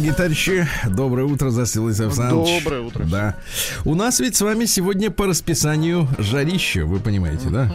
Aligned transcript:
Дорогие 0.00 0.16
товарищи, 0.16 0.66
доброе 0.88 1.26
утро, 1.26 1.50
Засил 1.50 1.88
Александрович. 1.88 2.64
Доброе 2.64 2.80
утро. 2.80 3.04
Да. 3.04 3.36
У 3.84 3.94
нас 3.94 4.18
ведь 4.18 4.34
с 4.34 4.40
вами 4.40 4.64
сегодня 4.64 5.10
по 5.10 5.26
расписанию 5.26 6.08
жарище, 6.16 6.84
вы 6.84 7.00
понимаете, 7.00 7.50
да? 7.50 7.70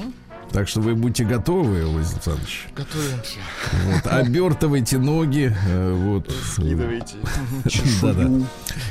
Так 0.51 0.67
что 0.67 0.81
вы 0.81 0.95
будьте 0.95 1.23
готовы, 1.23 1.85
Владимир 1.85 2.13
Александрович. 2.15 2.67
Готовимся. 2.75 3.37
Вот, 3.83 4.11
обертывайте 4.11 4.97
ноги, 4.97 5.55
э, 5.67 5.93
вот. 5.93 6.31
Скидывайте. 6.53 7.15
Да-да. 8.01 8.31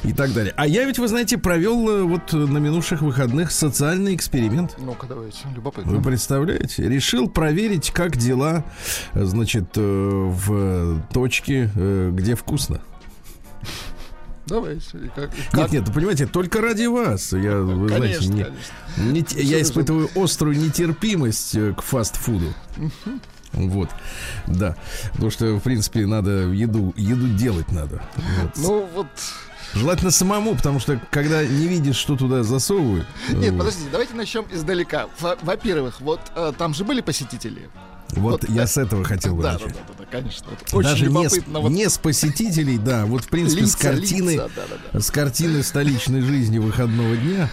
И 0.05 0.13
так 0.13 0.33
далее. 0.33 0.55
А 0.57 0.69
я 0.69 0.85
ведь, 0.85 1.01
вы 1.01 1.09
знаете, 1.09 1.37
провел 1.37 1.89
э, 1.89 2.03
вот 2.03 2.33
на 2.33 2.59
минувших 2.59 3.03
выходных 3.03 3.51
социальный 3.51 4.15
эксперимент. 4.15 4.77
Ну-ка, 4.79 5.07
давайте. 5.09 5.39
Вы 5.47 5.57
Любопытно. 5.57 6.03
представляете? 6.03 6.89
Решил 6.89 7.29
проверить, 7.29 7.91
как 7.91 8.17
дела, 8.17 8.63
э, 9.15 9.25
значит, 9.25 9.71
в 9.75 11.03
точке, 11.13 11.69
где 12.13 12.37
вкусно. 12.37 12.81
Давайте. 14.47 14.99
И 14.99 15.09
как- 15.09 15.31
Нет, 15.37 15.49
как? 15.53 15.73
нет, 15.73 15.89
вы 15.89 15.95
понимаете, 15.95 16.27
только 16.27 16.61
ради 16.61 16.85
вас. 16.87 17.33
Я, 17.33 17.59
вы 17.59 17.89
Конечно, 17.89 18.23
знаете, 18.27 18.29
не- 18.99 19.15
конечно. 19.15 19.35
не 19.37 19.43
я 19.45 19.63
испытываю 19.63 20.11
острую 20.17 20.57
нетерпимость 20.59 21.55
э, 21.55 21.73
к 21.75 21.83
фастфуду. 21.83 22.53
Вот, 23.53 23.89
да. 24.47 24.77
Потому 25.13 25.31
что, 25.31 25.55
в 25.57 25.61
принципе, 25.61 26.07
надо 26.07 26.49
еду, 26.49 26.93
еду 26.97 27.29
делать 27.29 27.71
надо. 27.73 28.03
Вот. 28.43 28.51
Ну, 28.57 28.89
вот 28.95 29.07
Желательно 29.75 30.13
самому, 30.13 30.55
потому 30.55 30.79
что 30.79 31.01
когда 31.11 31.45
не 31.45 31.67
видишь, 31.67 31.97
что 31.97 32.17
туда 32.17 32.45
засовывают. 32.45 33.07
Нет, 33.31 33.51
вот. 33.53 33.59
подождите, 33.59 33.89
давайте 33.91 34.15
начнем 34.15 34.45
издалека. 34.53 35.07
Во- 35.19 35.37
Во-первых, 35.43 36.01
вот 36.01 36.21
э, 36.37 36.53
там 36.57 36.75
же 36.75 36.85
были 36.85 37.01
посетители. 37.01 37.69
Вот, 38.17 38.43
вот, 38.43 38.51
я 38.51 38.67
с 38.67 38.77
этого 38.77 39.05
хотел 39.05 39.35
бы 39.35 39.43
Да, 39.43 39.55
начать. 39.55 39.69
да, 39.69 39.75
да, 39.89 39.95
да, 39.99 40.05
конечно. 40.11 40.47
Очень 40.73 40.89
Даже 40.89 41.03
не 41.03 41.29
с, 41.29 41.35
любопытно. 41.35 41.61
вот 41.61 41.71
не 41.71 41.89
с 41.89 41.99
посетителей, 41.99 42.79
да, 42.79 43.07
вот 43.07 43.25
в 43.25 43.29
принципе 43.29 43.67
с 43.67 43.77
картины, 43.77 44.31
лица, 44.31 44.51
да, 44.57 44.63
да, 44.69 44.77
да. 44.93 45.01
с 45.01 45.11
картины 45.11 45.63
столичной 45.63 46.21
жизни 46.21 46.59
выходного 46.59 47.17
дня. 47.17 47.49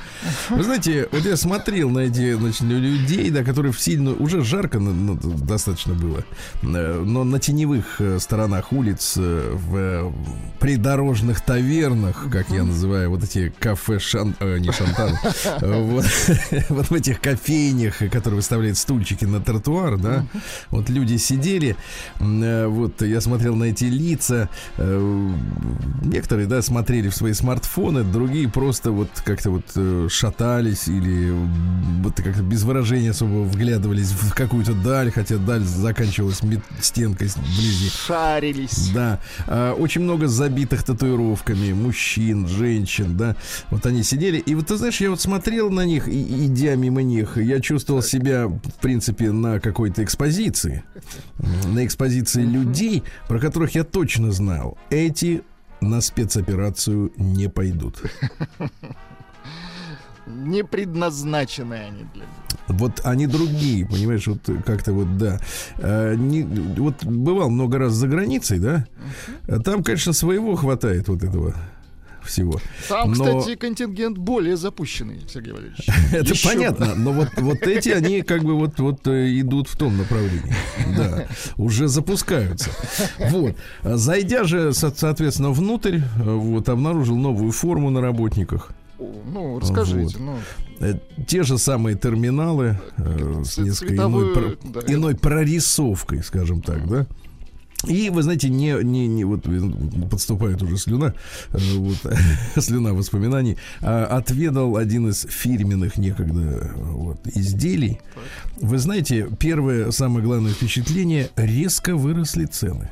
Вы 0.49 0.63
знаете, 0.63 1.07
вот 1.11 1.25
я 1.25 1.37
смотрел 1.37 1.89
на 1.89 1.99
эти 1.99 2.33
значит, 2.33 2.61
людей, 2.61 3.29
да, 3.29 3.43
которые 3.43 3.71
в 3.71 3.79
сильную, 3.81 4.21
уже 4.21 4.43
жарко 4.43 4.79
достаточно 4.79 5.93
было, 5.93 6.23
э, 6.61 7.03
но 7.05 7.23
на 7.23 7.39
теневых 7.39 7.99
э, 7.99 8.19
сторонах 8.19 8.71
улиц, 8.71 9.15
э, 9.17 9.53
в 9.55 10.13
придорожных 10.59 11.41
тавернах, 11.41 12.27
как 12.31 12.49
я 12.49 12.63
называю, 12.63 13.09
вот 13.09 13.23
эти 13.23 13.53
кафе 13.59 13.99
шан, 13.99 14.35
э, 14.39 14.57
не 14.59 14.71
шантан, 14.71 15.17
вот, 15.61 16.05
вот 16.69 16.89
в 16.89 16.93
этих 16.93 17.19
кофейнях, 17.21 17.97
которые 18.11 18.35
выставляют 18.37 18.77
стульчики 18.77 19.25
на 19.25 19.39
тротуар, 19.41 19.97
да, 19.97 20.25
вот 20.69 20.89
люди 20.89 21.17
сидели, 21.17 21.75
э, 22.19 22.67
вот 22.67 23.01
я 23.01 23.21
смотрел 23.21 23.55
на 23.55 23.65
эти 23.65 23.85
лица, 23.85 24.49
э, 24.77 25.29
некоторые, 26.03 26.47
да, 26.47 26.61
смотрели 26.61 27.09
в 27.09 27.15
свои 27.15 27.33
смартфоны, 27.33 28.03
другие 28.03 28.49
просто 28.49 28.91
вот 28.91 29.09
как-то 29.23 29.51
вот 29.51 29.65
э, 29.75 30.07
шатались 30.09 30.87
или 30.87 31.33
вот 32.01 32.15
как-то 32.15 32.43
без 32.43 32.63
выражения 32.63 33.11
особо 33.11 33.43
вглядывались 33.43 34.11
в 34.11 34.33
какую-то 34.33 34.73
даль, 34.73 35.11
хотя 35.11 35.37
даль 35.37 35.63
заканчивалась 35.63 36.41
стенкой 36.81 37.27
вблизи. 37.27 37.89
Шарились. 37.89 38.89
Да, 38.93 39.19
А, 39.47 39.73
очень 39.73 40.01
много 40.01 40.27
забитых 40.27 40.83
татуировками 40.83 41.73
мужчин, 41.73 42.47
женщин, 42.47 43.17
да. 43.17 43.35
Вот 43.69 43.85
они 43.85 44.03
сидели. 44.03 44.37
И 44.37 44.55
вот 44.55 44.67
ты 44.67 44.77
знаешь, 44.77 44.99
я 45.01 45.09
вот 45.09 45.21
смотрел 45.21 45.69
на 45.69 45.85
них, 45.85 46.07
и, 46.07 46.45
идя 46.45 46.75
мимо 46.75 47.01
них, 47.01 47.37
я 47.37 47.59
чувствовал 47.59 48.01
себя, 48.01 48.47
в 48.47 48.59
принципе, 48.81 49.31
на 49.31 49.59
какой-то 49.59 50.03
экспозиции. 50.03 50.30
М, 51.39 51.75
На 51.75 51.85
экспозиции 51.85 52.43
людей, 52.43 53.03
про 53.27 53.39
которых 53.39 53.75
я 53.75 53.83
точно 53.83 54.31
знал. 54.31 54.77
Эти 54.89 55.41
на 55.81 56.01
спецоперацию 56.01 57.11
не 57.17 57.49
пойдут. 57.49 58.01
Не 60.27 60.63
предназначены 60.63 61.73
они 61.73 62.05
для 62.13 62.25
Вот 62.67 63.01
они 63.03 63.25
другие, 63.27 63.85
понимаешь, 63.87 64.27
вот 64.27 64.47
как-то 64.65 64.93
вот, 64.93 65.17
да. 65.17 65.39
А, 65.79 66.13
не- 66.13 66.43
вот 66.43 67.03
бывал 67.03 67.49
много 67.49 67.79
раз 67.79 67.93
за 67.93 68.07
границей, 68.07 68.59
да? 68.59 68.85
Там, 69.65 69.83
конечно, 69.83 70.13
своего 70.13 70.55
хватает 70.55 71.07
вот 71.07 71.23
этого 71.23 71.55
всего. 72.31 72.59
Там, 72.89 73.11
Но- 73.11 73.39
кстати, 73.41 73.55
контингент 73.55 74.17
более 74.17 74.57
запущенный, 74.57 75.21
Сергей 75.31 75.53
Валерьевич. 75.53 75.85
Это 76.11 76.31
Еще 76.33 76.47
понятно, 76.49 76.95
но 76.95 77.11
вот, 77.11 77.29
вот 77.37 77.61
эти, 77.67 77.89
они 77.89 78.21
как 78.21 78.43
бы 78.43 78.55
вот, 78.57 78.79
вот 78.79 79.07
э, 79.07 79.39
идут 79.39 79.67
в 79.67 79.77
том 79.77 79.97
направлении. 79.97 80.53
Да, 80.97 81.27
уже 81.57 81.87
запускаются. 81.87 82.69
Вот. 83.29 83.55
Зайдя 83.83 84.43
же, 84.43 84.73
со- 84.73 84.93
соответственно, 84.95 85.51
внутрь, 85.51 85.99
вот, 86.17 86.69
обнаружил 86.69 87.17
новую 87.17 87.51
форму 87.51 87.89
на 87.89 88.01
работниках. 88.01 88.71
Ну, 88.99 89.59
расскажите, 89.59 90.17
ну, 90.19 90.35
Э, 90.79 90.95
Те 91.27 91.43
же 91.43 91.57
самые 91.59 91.95
терминалы 91.95 92.79
э, 92.97 93.43
с 93.45 93.57
несколько 93.59 93.95
иной, 93.95 94.57
да. 94.63 94.81
иной 94.87 95.15
прорисовкой, 95.15 96.23
скажем 96.23 96.61
так, 96.61 96.87
да? 96.89 97.05
И, 97.87 98.09
вы 98.09 98.23
знаете, 98.23 98.49
не, 98.49 98.75
не, 98.83 99.07
не 99.07 99.23
вот 99.23 99.47
э, 99.47 99.61
подступает 100.09 100.61
уже 100.61 100.77
слюна, 100.77 101.13
э, 101.51 101.57
вот, 101.75 101.97
слюна 102.63 102.93
воспоминаний, 102.93 103.57
а 103.81 104.05
отведал 104.05 104.77
один 104.77 105.09
из 105.09 105.25
фирменных 105.29 105.97
некогда 105.97 106.71
вот, 106.75 107.19
изделий. 107.25 107.99
Вы 108.59 108.77
знаете, 108.77 109.27
первое, 109.39 109.91
самое 109.91 110.23
главное 110.23 110.53
впечатление, 110.53 111.29
резко 111.35 111.95
выросли 111.95 112.45
цены 112.45 112.91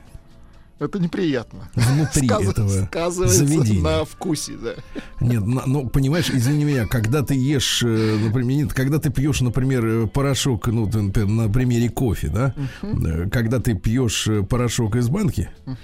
это 0.79 0.99
неприятно. 0.99 1.69
внутри 1.75 2.27
Сказ- 2.27 2.47
этого 2.47 2.69
Сказывается 2.85 3.45
заведения. 3.45 3.81
на 3.81 4.05
вкусе, 4.05 4.53
да. 4.53 4.73
Нет, 5.19 5.43
ну, 5.45 5.87
понимаешь, 5.89 6.29
извини 6.29 6.63
меня, 6.63 6.85
когда 6.87 7.21
ты 7.23 7.35
ешь, 7.35 7.83
э, 7.83 8.17
например, 8.23 8.57
нет, 8.65 8.73
когда 8.73 8.97
ты 8.99 9.09
пьешь, 9.09 9.41
например, 9.41 9.85
э, 9.85 10.07
порошок, 10.07 10.67
ну, 10.67 10.85
например, 10.85 11.27
на 11.27 11.49
примере 11.49 11.89
кофе, 11.89 12.29
да, 12.29 12.53
Э, 12.81 13.29
когда 13.29 13.59
ты 13.59 13.75
пьешь 13.75 14.27
порошок 14.49 14.95
из 14.95 15.09
банки, 15.09 15.49
э, 15.65 15.75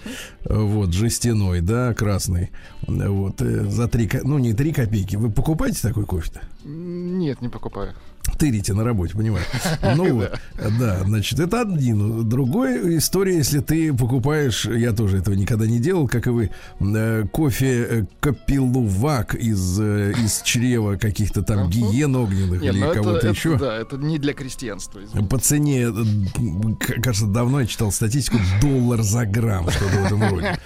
вот, 0.58 0.94
жестяной, 0.94 1.62
да, 1.62 1.94
красный, 1.94 2.52
вот, 2.88 3.40
за 3.40 3.88
три, 3.88 4.10
ну, 4.24 4.38
не 4.40 4.54
три 4.54 4.72
копейки, 4.74 5.16
вы 5.16 5.30
покупаете 5.32 5.82
такой 5.82 6.06
кофе-то? 6.06 6.42
Нет, 6.64 7.42
не 7.42 7.50
покупаю. 7.50 7.94
Тырите 8.38 8.74
на 8.74 8.84
работе, 8.84 9.14
понимаешь? 9.16 9.46
Ну, 9.96 10.16
вот, 10.20 10.40
да, 10.80 11.04
значит, 11.06 11.40
это 11.40 11.62
один. 11.62 12.28
Другая 12.28 12.98
история, 12.98 13.38
если 13.38 13.60
ты 13.60 13.94
покупаешь, 13.94 14.66
я 14.66 14.92
тоже 14.94 15.18
этого 15.18 15.36
никогда 15.36 15.66
не 15.68 15.80
делал, 15.80 16.08
как 16.08 16.28
и 16.28 16.30
вы, 16.30 16.52
э, 16.80 17.24
кофе 17.32 17.88
э, 17.90 18.06
капилувак 18.20 19.36
из, 19.36 19.80
э, 19.80 20.14
из 20.24 20.42
чрева 20.44 20.96
каких-то 20.98 21.42
там 21.44 21.70
гиен 21.70 22.16
огненных 22.16 22.62
Нет, 22.62 22.74
или 22.76 22.84
ну 22.84 22.94
кого-то 22.94 23.18
это, 23.18 23.28
еще. 23.30 23.58
да, 23.58 23.76
это 23.78 23.98
не 23.98 24.18
для 24.20 24.34
крестьянства. 24.34 25.00
извините. 25.04 25.30
По 25.30 25.38
цене, 25.38 25.88
кажется, 27.02 27.28
давно 27.28 27.62
я 27.62 27.68
читал 27.68 27.92
статистику, 27.92 28.38
доллар 28.62 29.02
за 29.02 29.26
грамм, 29.26 29.70
что-то 29.70 29.98
в 29.98 30.06
этом 30.06 30.30
роде. 30.30 30.58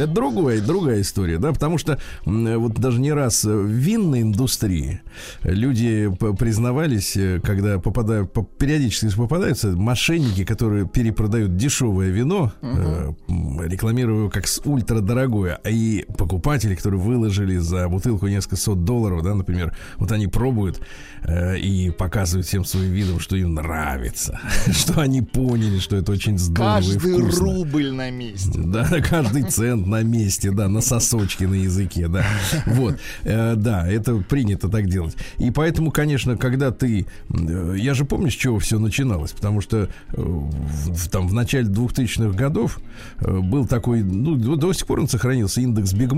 Это 0.00 0.06
другая, 0.06 0.60
другая 0.60 1.00
история, 1.00 1.38
да, 1.38 1.52
потому 1.52 1.78
что 1.78 1.98
вот 2.24 2.74
даже 2.74 3.00
не 3.00 3.12
раз 3.12 3.44
в 3.44 3.66
винной 3.66 4.22
индустрии 4.22 5.00
люди 5.42 6.10
п- 6.18 6.34
признавались, 6.60 7.16
э, 7.16 7.40
когда 7.42 7.78
попадают, 7.78 8.32
по- 8.34 8.42
периодически 8.44 9.16
попадаются 9.16 9.68
мошенники, 9.68 10.44
которые 10.44 10.86
перепродают 10.86 11.56
дешевое 11.56 12.10
вино, 12.10 12.52
э, 12.60 13.12
м, 13.28 13.62
рекламируя 13.62 14.18
его 14.18 14.30
как 14.30 14.46
с 14.46 14.60
ультрадорогое, 14.64 15.58
а 15.64 15.70
и 15.70 16.04
покупатели, 16.18 16.74
которые 16.74 17.00
выложили 17.00 17.56
за 17.56 17.88
бутылку 17.88 18.28
несколько 18.28 18.56
сот 18.56 18.84
долларов, 18.84 19.22
да, 19.22 19.34
например, 19.34 19.74
вот 19.96 20.12
они 20.12 20.26
пробуют 20.26 20.80
э, 21.22 21.56
и 21.58 21.90
показывают 21.90 22.46
всем 22.46 22.64
своим 22.64 22.92
видом, 22.92 23.20
что 23.20 23.36
им 23.36 23.54
нравится, 23.54 24.38
что 24.70 25.00
они 25.00 25.22
поняли, 25.22 25.78
что 25.78 25.96
это 25.96 26.12
очень 26.12 26.36
здорово 26.38 26.78
и 26.80 26.82
Каждый 26.82 27.20
вкусно. 27.22 27.44
рубль 27.54 27.90
на 27.90 28.10
месте. 28.10 28.50
Да, 28.70 28.86
каждый 29.00 29.42
цент 29.44 29.86
на 29.86 30.02
месте, 30.02 30.50
да, 30.50 30.68
на 30.68 30.80
сосочке 30.82 31.46
на 31.48 31.54
языке, 31.54 32.08
да. 32.08 32.24
Вот, 32.66 32.98
Э, 33.24 33.54
да, 33.56 33.86
это 33.88 34.16
принято 34.16 34.68
так 34.68 34.88
делать. 34.88 35.16
И 35.38 35.50
поэтому, 35.50 35.90
конечно, 35.90 36.36
когда 36.50 36.70
ты... 36.70 37.06
э, 37.30 37.74
Я 37.78 37.94
же 37.94 38.04
помню, 38.04 38.30
с 38.30 38.34
чего 38.34 38.58
все 38.58 38.78
начиналось, 38.78 39.32
потому 39.32 39.60
что 39.60 39.76
э, 39.78 39.88
в- 40.16 41.08
там 41.08 41.28
в 41.28 41.34
начале 41.34 41.68
2000-х 41.68 42.36
годов 42.36 42.80
э, 43.18 43.38
был 43.38 43.66
такой, 43.66 44.02
ну, 44.02 44.36
до 44.56 44.72
сих 44.72 44.86
пор 44.86 45.00
он 45.00 45.08
сохранился, 45.08 45.60
индекс 45.60 45.92
Биг 45.92 46.12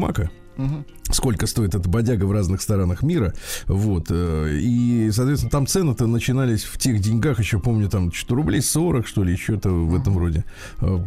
Сколько 1.10 1.46
стоит 1.46 1.74
эта 1.74 1.88
бодяга 1.88 2.24
в 2.24 2.32
разных 2.32 2.62
сторонах 2.62 3.02
мира. 3.02 3.34
Вот. 3.66 4.06
э, 4.10 4.58
И, 4.60 5.10
соответственно, 5.12 5.50
там 5.50 5.66
цены-то 5.66 6.06
начинались 6.06 6.64
в 6.64 6.78
тех 6.78 7.00
деньгах, 7.00 7.38
еще 7.38 7.58
помню, 7.58 7.88
там 7.88 8.12
что-то 8.12 8.36
рублей 8.36 8.62
40, 8.62 9.06
что 9.06 9.22
ли, 9.22 9.32
еще-то 9.32 9.70
в 9.70 9.94
этом 9.94 10.16
роде. 10.16 10.44
Э, 10.80 10.98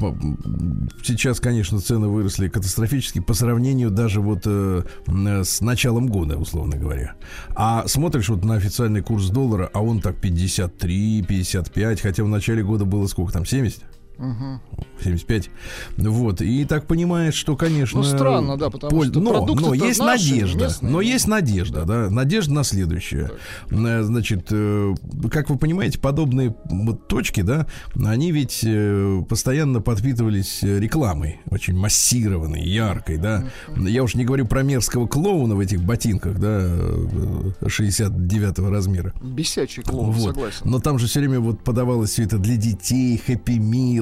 Сейчас, 1.04 1.40
конечно, 1.40 1.80
цены 1.80 2.08
выросли 2.08 2.50
катастрофически 2.50 3.20
по 3.20 3.34
сравнению 3.34 3.90
даже 3.90 4.22
вот 4.22 4.42
э, 4.46 4.84
с 5.08 5.62
началом 5.62 6.08
года, 6.08 6.38
условно 6.38 6.78
говоря. 6.78 7.16
А 7.56 7.88
смотришь 7.88 8.30
вот 8.30 8.44
на 8.44 8.56
официальный 8.56 9.02
курс 9.02 9.30
доллара, 9.30 9.70
а 9.74 9.82
он 9.82 10.02
так 10.02 10.20
53, 10.22 11.24
55, 11.28 12.02
хотя 12.02 12.24
в 12.24 12.28
начале 12.28 12.64
года 12.64 12.86
было 12.86 13.08
сколько 13.08 13.34
там, 13.34 13.46
70? 13.46 13.82
Мгм. 14.18 14.62
75. 15.04 15.50
Вот. 15.98 16.42
И 16.42 16.66
так 16.66 16.88
понимаешь, 16.88 17.34
что, 17.36 17.56
конечно... 17.56 18.00
Ну, 18.00 18.04
странно, 18.06 18.58
да, 18.58 18.70
потому 18.70 19.04
что 19.04 19.20
но, 19.20 19.46
но 19.46 19.74
есть 19.74 20.00
наши, 20.00 20.32
надежда. 20.32 20.60
местные. 20.66 20.92
Но 20.92 21.02
есть 21.02 21.28
надежда, 21.28 21.86
да. 21.86 22.10
Надежда 22.10 22.54
на 22.54 22.64
следующее. 22.64 23.32
Э, 23.70 24.04
Значит, 24.04 24.48
э, 24.52 24.94
как 25.32 25.50
вы 25.50 25.58
понимаете, 25.58 26.00
подобные 26.00 26.56
точки, 27.08 27.42
да, 27.42 27.68
они 27.96 28.32
ведь 28.32 28.62
э, 28.64 29.22
постоянно 29.28 29.82
подпитывались 29.82 30.64
рекламой, 30.64 31.40
очень 31.50 31.76
массированной, 31.76 32.64
яркой, 32.64 33.18
да. 33.18 33.46
Я 33.76 34.04
уж 34.04 34.16
не 34.16 34.26
говорю 34.26 34.46
про 34.46 34.64
мерзкого 34.64 35.08
клоуна 35.08 35.56
в 35.56 35.60
этих 35.60 35.82
ботинках, 35.84 36.40
да, 36.40 36.60
э, 36.62 37.52
69 37.68 38.60
размера. 38.70 39.14
Бесячий 39.22 39.84
клоун, 39.84 40.12
Вот. 40.12 40.36
согласен. 40.36 40.62
Но 40.66 40.80
там 40.80 41.00
же 41.00 41.08
все 41.08 41.20
время 41.20 41.40
вот 41.40 41.64
подавалось 41.64 42.12
все 42.12 42.24
это 42.24 42.38
для 42.38 42.56
детей, 42.58 43.18
хэппи 43.18 43.52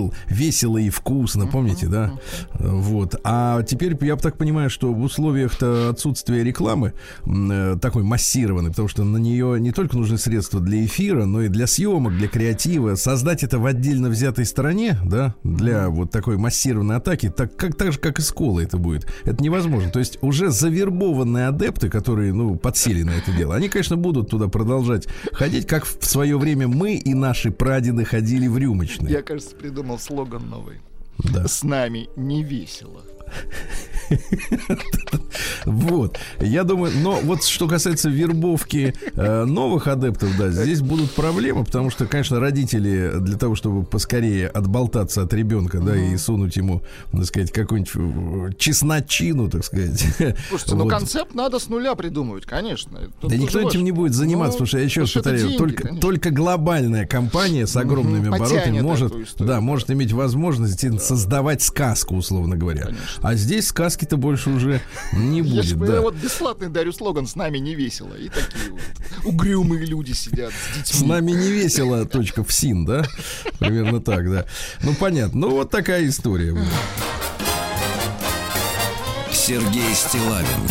мил, 0.03 0.13
весело 0.27 0.77
и 0.77 0.89
вкусно, 0.89 1.47
помните, 1.47 1.87
да? 1.87 2.13
Вот. 2.59 3.15
А 3.23 3.63
теперь 3.63 3.97
я 4.01 4.15
так 4.15 4.37
понимаю, 4.37 4.69
что 4.69 4.93
в 4.93 5.01
условиях-то 5.01 5.89
отсутствия 5.89 6.43
рекламы 6.43 6.93
э, 7.25 7.77
такой 7.81 8.03
массированной, 8.03 8.71
потому 8.71 8.87
что 8.87 9.03
на 9.03 9.17
нее 9.17 9.59
не 9.59 9.71
только 9.71 9.97
нужны 9.97 10.17
средства 10.17 10.59
для 10.59 10.85
эфира, 10.85 11.25
но 11.25 11.43
и 11.43 11.47
для 11.47 11.67
съемок, 11.67 12.17
для 12.17 12.27
креатива. 12.27 12.95
Создать 12.95 13.43
это 13.43 13.59
в 13.59 13.65
отдельно 13.65 14.09
взятой 14.09 14.45
стороне, 14.45 14.97
да, 15.03 15.35
для 15.43 15.89
вот 15.89 16.11
такой 16.11 16.37
массированной 16.37 16.97
атаки, 16.97 17.29
так, 17.29 17.55
как, 17.55 17.75
так 17.75 17.93
же, 17.93 17.99
как 17.99 18.19
и 18.19 18.21
с 18.21 18.31
колой 18.31 18.65
это 18.65 18.77
будет. 18.77 19.07
Это 19.23 19.41
невозможно. 19.43 19.89
То 19.89 19.99
есть 19.99 20.17
уже 20.21 20.49
завербованные 20.49 21.47
адепты, 21.47 21.89
которые, 21.89 22.33
ну, 22.33 22.55
подсели 22.55 23.03
на 23.03 23.11
это 23.11 23.31
дело, 23.31 23.55
они, 23.55 23.69
конечно, 23.69 23.97
будут 23.97 24.29
туда 24.29 24.47
продолжать 24.47 25.07
ходить, 25.31 25.67
как 25.67 25.85
в 25.85 26.05
свое 26.05 26.37
время 26.37 26.67
мы 26.67 26.95
и 26.95 27.13
наши 27.13 27.51
прадеды 27.51 28.05
ходили 28.05 28.47
в 28.47 28.57
рюмочные. 28.57 29.11
Я, 29.13 29.21
кажется, 29.21 29.55
придумал 29.55 29.92
слоган 29.97 30.49
новый. 30.49 30.79
Да. 31.17 31.47
С 31.47 31.63
нами 31.63 32.09
не 32.15 32.43
весело. 32.43 33.03
Вот. 35.65 36.19
Я 36.39 36.63
думаю, 36.63 36.93
но 36.95 37.19
вот 37.23 37.43
что 37.43 37.67
касается 37.67 38.09
вербовки 38.09 38.93
э, 39.15 39.45
новых 39.45 39.87
адептов, 39.87 40.29
да, 40.37 40.49
здесь 40.49 40.81
будут 40.81 41.11
проблемы, 41.11 41.63
потому 41.63 41.89
что, 41.89 42.05
конечно, 42.05 42.39
родители 42.39 43.11
для 43.19 43.37
того, 43.37 43.55
чтобы 43.55 43.83
поскорее 43.83 44.47
отболтаться 44.47 45.21
от 45.23 45.33
ребенка, 45.33 45.79
да, 45.79 45.95
и 45.95 46.17
сунуть 46.17 46.55
ему, 46.57 46.83
так 47.11 47.25
сказать, 47.25 47.51
какую-нибудь 47.51 48.53
э, 48.53 48.57
чесночину, 48.57 49.49
так 49.49 49.63
сказать. 49.63 49.99
Слушайте, 50.49 50.75
ну 50.75 50.83
Вот. 50.83 50.89
концепт 50.89 51.33
надо 51.33 51.59
с 51.59 51.69
нуля 51.69 51.95
придумывать, 51.95 52.45
конечно. 52.45 52.99
Тут 53.21 53.29
Да 53.29 53.37
никто 53.37 53.59
этим 53.59 53.83
не 53.83 53.91
будет 53.91 54.13
заниматься, 54.13 54.59
Ну, 54.59 54.65
потому 54.65 54.67
что 54.67 54.77
я 54.79 54.83
еще 54.83 55.01
раз 55.01 55.11
повторяю, 55.11 55.43
деньги, 55.43 55.57
только, 55.57 55.83
конечно. 55.83 56.01
только 56.01 56.29
глобальная 56.29 57.05
компания 57.05 57.67
с 57.67 57.75
огромными 57.75 58.27
оборотами 58.27 58.81
может, 58.81 59.13
да. 59.39 59.61
может 59.61 59.89
иметь 59.91 60.11
возможность 60.11 60.83
создавать 61.01 61.61
сказку, 61.61 62.15
условно 62.15 62.57
говоря. 62.57 62.89
А 63.23 63.35
здесь 63.35 63.67
сказки-то 63.67 64.17
больше 64.17 64.49
уже 64.49 64.81
не 65.13 65.37
Я, 65.37 65.43
будет, 65.43 65.65
ж, 65.65 65.73
да. 65.75 65.95
я 65.95 66.01
вот 66.01 66.13
бесплатный 66.15 66.67
дарю 66.67 66.91
слоган 66.91 67.25
«С 67.25 67.35
нами 67.35 67.57
не 67.57 67.73
весело». 67.73 68.13
И 68.15 68.27
такие 68.27 68.71
вот 68.71 68.81
угрюмые 69.23 69.85
люди 69.85 70.11
сидят 70.11 70.51
с 70.51 70.77
детьми. 70.77 70.99
С 70.99 71.01
нами 71.01 71.31
не 71.31 71.49
весело. 71.49 72.05
Точка 72.13 72.43
в 72.43 72.51
син, 72.51 72.85
да? 72.85 73.05
Примерно 73.59 74.01
так, 74.01 74.29
да. 74.29 74.45
Ну 74.83 74.93
понятно. 74.93 75.39
Ну 75.39 75.49
вот 75.51 75.71
такая 75.71 76.05
история. 76.05 76.53
Сергей 79.31 79.93
Стилавин 79.93 80.69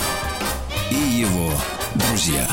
и 0.91 1.21
его 1.21 1.53
друзья. 1.95 2.47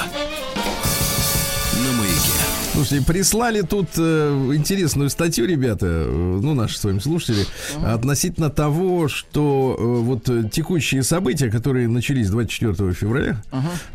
Слушайте, 2.80 3.06
прислали 3.06 3.62
тут 3.62 3.90
э, 3.98 4.54
интересную 4.56 5.10
статью, 5.10 5.46
ребята, 5.46 5.86
э, 5.86 6.40
ну, 6.42 6.54
наши 6.54 6.78
с 6.78 6.84
вами 6.86 7.00
слушатели, 7.00 7.46
относительно 7.84 8.50
того, 8.50 9.10
что 9.10 9.76
э, 9.78 9.84
вот 9.84 10.30
э, 10.30 10.44
текущие 10.50 11.04
события, 11.04 11.52
которые 11.52 11.90
начались 11.90 12.30
24 12.30 12.94
февраля, 12.94 13.44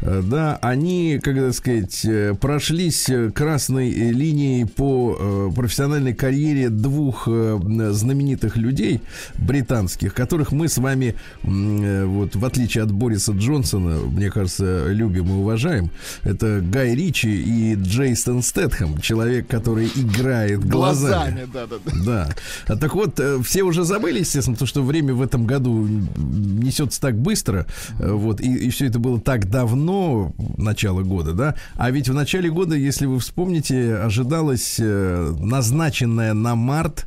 э, 0.02 0.22
да, 0.22 0.58
они, 0.60 1.18
как 1.22 1.34
так 1.34 1.54
сказать, 1.54 2.04
э, 2.04 2.34
прошлись 2.38 3.08
э, 3.08 3.30
красной 3.30 3.90
линией 3.90 4.66
по 4.66 5.16
э, 5.18 5.50
профессиональной 5.56 6.12
карьере 6.12 6.68
двух 6.68 7.26
э, 7.26 7.58
знаменитых 7.90 8.58
людей 8.58 9.00
британских, 9.36 10.12
которых 10.12 10.52
мы 10.52 10.68
с 10.68 10.76
вами, 10.76 11.14
э, 11.42 12.04
вот 12.04 12.36
в 12.36 12.44
отличие 12.44 12.84
от 12.84 12.92
Бориса 12.92 13.32
Джонсона, 13.32 14.00
мне 14.00 14.30
кажется, 14.30 14.88
любим 14.88 15.30
и 15.30 15.32
уважаем. 15.32 15.88
Это 16.22 16.60
Гай 16.60 16.94
Ричи 16.94 17.28
и 17.28 17.76
Джейсон 17.76 18.42
Стэтхэм, 18.74 19.00
человек, 19.00 19.46
который 19.46 19.86
играет 19.86 20.64
глазами. 20.64 21.46
Глазами, 21.46 21.48
да-да-да. 21.52 22.04
Да. 22.04 22.28
А 22.66 22.76
Так 22.76 22.94
вот, 22.94 23.18
э, 23.20 23.40
все 23.42 23.62
уже 23.62 23.84
забыли, 23.84 24.20
естественно, 24.20 24.54
потому 24.54 24.68
что 24.68 24.82
время 24.82 25.14
в 25.14 25.22
этом 25.22 25.46
году 25.46 25.86
несется 26.16 27.00
так 27.00 27.16
быстро, 27.16 27.66
э, 27.98 28.10
вот, 28.10 28.40
и, 28.40 28.68
все 28.70 28.86
это 28.86 28.98
было 28.98 29.20
так 29.20 29.48
давно, 29.48 30.32
начало 30.56 31.02
года, 31.02 31.32
да, 31.32 31.54
а 31.74 31.90
ведь 31.90 32.08
в 32.08 32.14
начале 32.14 32.50
года, 32.50 32.74
если 32.74 33.06
вы 33.06 33.18
вспомните, 33.18 33.96
ожидалась 33.96 34.76
э, 34.78 35.34
назначенная 35.38 36.34
на 36.34 36.54
март 36.54 37.06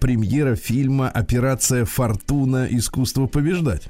премьера 0.00 0.56
фильма 0.56 1.08
«Операция 1.08 1.84
Фортуна. 1.84 2.66
Искусство 2.70 3.26
побеждать». 3.26 3.88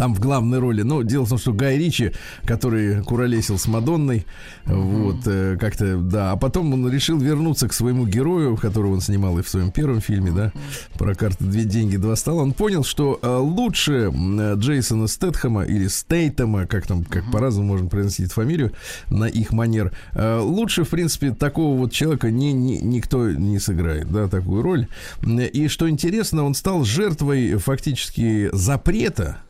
Там 0.00 0.14
в 0.14 0.18
главной 0.18 0.60
роли, 0.60 0.80
ну, 0.80 1.02
дело 1.02 1.26
в 1.26 1.28
том, 1.28 1.36
что 1.36 1.52
Гай 1.52 1.76
Ричи, 1.76 2.12
который 2.46 3.02
куролесил 3.02 3.58
с 3.58 3.66
Мадонной, 3.66 4.24
вот, 4.64 5.26
э, 5.26 5.58
как-то, 5.60 5.98
да, 5.98 6.32
а 6.32 6.36
потом 6.36 6.72
он 6.72 6.90
решил 6.90 7.18
вернуться 7.18 7.68
к 7.68 7.74
своему 7.74 8.06
герою, 8.06 8.56
которого 8.56 8.94
он 8.94 9.02
снимал 9.02 9.38
и 9.38 9.42
в 9.42 9.48
своем 9.50 9.70
первом 9.70 10.00
фильме, 10.00 10.30
да, 10.30 10.52
про 10.94 11.14
карты 11.14 11.44
«Две 11.44 11.64
деньги, 11.64 11.98
два 11.98 12.16
стола», 12.16 12.44
он 12.44 12.54
понял, 12.54 12.82
что 12.82 13.18
э, 13.20 13.36
лучше 13.36 14.10
э, 14.10 14.54
Джейсона 14.56 15.06
Стэтхэма 15.06 15.64
или 15.64 15.86
Стейтема, 15.86 16.66
как 16.66 16.86
там, 16.86 17.04
как 17.04 17.30
по-разному 17.30 17.68
можно 17.68 17.90
произносить 17.90 18.32
фамилию, 18.32 18.72
на 19.10 19.26
их 19.26 19.52
манер, 19.52 19.92
э, 20.12 20.38
лучше, 20.38 20.84
в 20.84 20.88
принципе, 20.88 21.32
такого 21.32 21.76
вот 21.76 21.92
человека 21.92 22.30
не, 22.30 22.54
не- 22.54 22.80
никто 22.80 23.30
не 23.30 23.58
сыграет, 23.58 24.10
да, 24.10 24.28
такую 24.28 24.62
роль. 24.62 24.86
И 25.26 25.68
что 25.68 25.90
интересно, 25.90 26.44
он 26.44 26.54
стал 26.54 26.84
жертвой 26.84 27.56
фактически 27.56 28.48
запрета, 28.54 29.42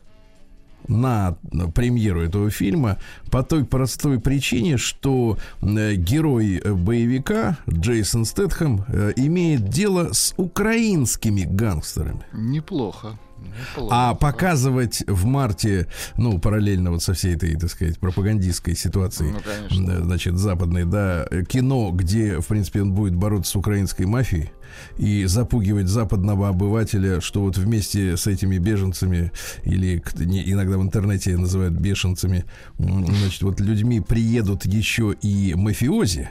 на 0.91 1.37
премьеру 1.73 2.21
этого 2.21 2.49
фильма 2.49 2.97
по 3.31 3.43
той 3.43 3.65
простой 3.65 4.19
причине, 4.19 4.77
что 4.77 5.37
э, 5.61 5.95
герой 5.95 6.57
э, 6.63 6.73
боевика 6.73 7.57
Джейсон 7.69 8.25
Стэтхэм 8.25 8.85
э, 8.87 9.13
имеет 9.15 9.69
дело 9.69 10.13
с 10.13 10.33
украинскими 10.37 11.43
гангстерами. 11.43 12.25
Неплохо. 12.33 13.17
А 13.91 14.15
показывать 14.15 15.03
в 15.07 15.25
марте, 15.25 15.87
ну, 16.17 16.39
параллельно 16.39 16.91
вот 16.91 17.03
со 17.03 17.13
всей 17.13 17.35
этой, 17.35 17.55
так 17.55 17.69
сказать, 17.69 17.99
пропагандистской 17.99 18.75
ситуацией, 18.75 19.31
Ну, 19.31 19.39
конечно. 19.39 20.03
значит, 20.05 20.37
западной, 20.37 20.85
да, 20.85 21.25
кино, 21.47 21.91
где, 21.91 22.39
в 22.39 22.47
принципе, 22.47 22.81
он 22.81 22.93
будет 22.93 23.15
бороться 23.15 23.51
с 23.51 23.55
украинской 23.55 24.05
мафией 24.05 24.51
и 24.97 25.25
запугивать 25.25 25.87
западного 25.87 26.47
обывателя, 26.47 27.19
что 27.19 27.41
вот 27.41 27.57
вместе 27.57 28.15
с 28.15 28.25
этими 28.27 28.57
беженцами, 28.57 29.31
или 29.63 30.01
иногда 30.45 30.77
в 30.77 30.81
интернете 30.81 31.37
называют 31.37 31.73
бешенцами, 31.73 32.45
значит, 32.77 33.41
вот 33.41 33.59
людьми 33.59 33.99
приедут 33.99 34.65
еще 34.65 35.13
и 35.21 35.53
мафиози, 35.55 36.29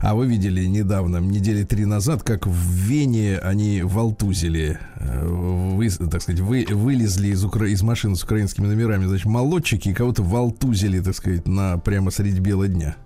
а 0.00 0.14
вы 0.14 0.26
видели 0.26 0.64
недавно, 0.66 1.18
недели 1.18 1.64
три 1.64 1.84
назад, 1.84 2.22
как 2.22 2.46
в 2.46 2.72
Вене 2.72 3.38
они 3.38 3.82
волтузили, 3.82 4.78
э, 4.96 5.26
вы, 5.26 5.88
так 5.90 6.22
сказать, 6.22 6.40
вы, 6.40 6.66
вылезли 6.68 7.28
из, 7.28 7.44
укра... 7.44 7.66
из 7.66 7.82
машин 7.82 8.16
с 8.16 8.22
украинскими 8.22 8.66
номерами, 8.66 9.06
значит, 9.06 9.26
молодчики 9.26 9.92
кого-то 9.92 10.22
волтузили, 10.22 11.00
так 11.00 11.14
сказать, 11.14 11.46
на 11.46 11.78
прямо 11.78 12.10
среди 12.10 12.40
бела 12.40 12.68
дня. 12.68 12.96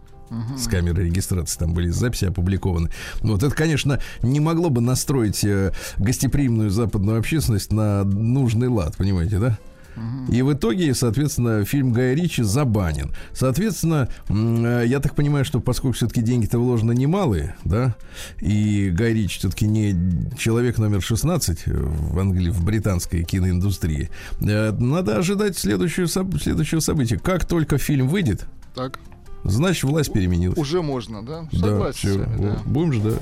С 0.56 0.66
камеры 0.66 1.04
регистрации 1.04 1.58
там 1.58 1.74
были 1.74 1.90
записи 1.90 2.24
опубликованы. 2.24 2.90
Вот 3.20 3.42
это, 3.42 3.54
конечно, 3.54 4.00
не 4.22 4.40
могло 4.40 4.70
бы 4.70 4.80
настроить 4.80 5.44
э, 5.44 5.72
гостеприимную 5.98 6.70
западную 6.70 7.18
общественность 7.18 7.70
на 7.70 8.02
нужный 8.04 8.68
лад, 8.68 8.96
понимаете, 8.96 9.38
да? 9.38 9.58
И 10.30 10.42
в 10.42 10.52
итоге, 10.52 10.94
соответственно, 10.94 11.64
фильм 11.64 11.92
Гая 11.92 12.14
Ричи 12.14 12.42
забанен. 12.42 13.12
Соответственно, 13.32 14.08
э, 14.28 14.84
я 14.86 15.00
так 15.00 15.14
понимаю, 15.14 15.44
что 15.44 15.60
поскольку 15.60 15.96
все-таки 15.96 16.22
деньги-то 16.22 16.58
вложены 16.58 16.94
немалые, 16.94 17.54
да, 17.64 17.94
и 18.40 18.90
Гай 18.90 19.12
Ричи 19.12 19.38
все-таки 19.38 19.66
не 19.66 19.94
человек 20.38 20.78
номер 20.78 21.02
16 21.02 21.66
в 21.66 22.18
Англии, 22.18 22.50
в 22.50 22.64
британской 22.64 23.24
киноиндустрии, 23.24 24.10
э, 24.40 24.72
надо 24.72 25.16
ожидать 25.18 25.58
следующего, 25.58 26.06
следующего 26.06 26.80
события. 26.80 27.18
Как 27.18 27.44
только 27.44 27.78
фильм 27.78 28.08
выйдет, 28.08 28.46
Так, 28.74 28.98
значит, 29.44 29.84
власть 29.84 30.12
переменилась. 30.12 30.56
уже 30.58 30.82
можно, 30.82 31.22
да? 31.22 31.48
Да, 31.52 31.58
Согласен 31.58 31.98
всё, 31.98 32.12
с 32.14 32.16
вами, 32.26 32.40
да. 32.42 32.58
будем 32.64 32.92
ждать. 32.94 33.18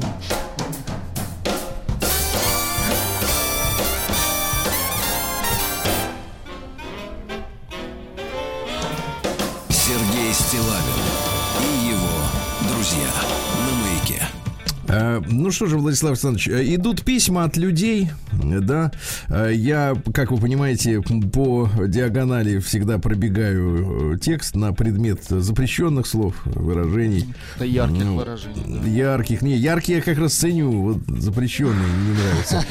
Ну 15.28 15.50
что 15.50 15.66
же, 15.66 15.78
Владислав 15.78 16.10
Александрович, 16.12 16.48
э, 16.48 16.74
идут 16.74 17.02
письма 17.02 17.44
от 17.44 17.56
людей, 17.56 18.08
да. 18.32 18.90
Э, 19.28 19.50
Я, 19.54 19.94
как 20.12 20.32
вы 20.32 20.38
понимаете, 20.38 21.00
по 21.00 21.68
диагонали 21.86 22.58
всегда 22.58 22.98
пробегаю 22.98 24.14
э, 24.14 24.18
текст 24.18 24.56
на 24.56 24.72
предмет 24.72 25.22
запрещенных 25.28 26.06
слов, 26.06 26.34
выражений. 26.44 27.26
Это 27.56 27.64
ярких 27.66 28.04
Ну, 28.04 28.16
выражений. 28.16 28.64
да. 28.66 28.88
Ярких. 28.88 29.42
Не, 29.42 29.56
яркие 29.56 29.98
я 29.98 30.02
как 30.04 30.18
раз 30.18 30.34
ценю, 30.34 30.70
вот 30.70 30.98
запрещенные 31.20 31.86
не 31.86 32.12
нравятся. 32.12 32.64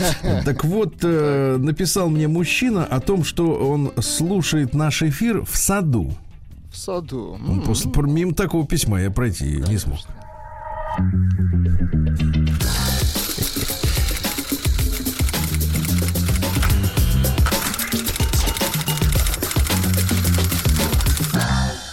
Так 0.46 0.64
вот, 0.66 0.96
э, 1.04 1.58
написал 1.58 2.10
мне 2.10 2.28
мужчина 2.28 2.84
о 2.86 3.00
том, 3.00 3.24
что 3.24 3.54
он 3.54 3.92
слушает 4.02 4.74
наш 4.74 5.04
эфир 5.04 5.44
в 5.46 5.56
саду. 5.56 6.12
В 6.72 6.78
саду. 6.78 7.38
После, 7.66 7.92
мимо 8.04 8.34
такого 8.34 8.66
письма 8.68 9.02
я 9.02 9.10
пройти 9.10 9.64
не 9.68 9.78
смог. 9.78 10.00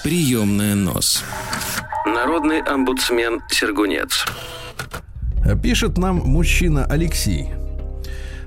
Приемная 0.03 0.75
нос. 0.75 1.23
Народный 2.05 2.61
омбудсмен 2.61 3.41
Сергунец. 3.49 4.25
Пишет 5.63 5.99
нам 5.99 6.17
мужчина 6.17 6.87
Алексей. 6.87 7.51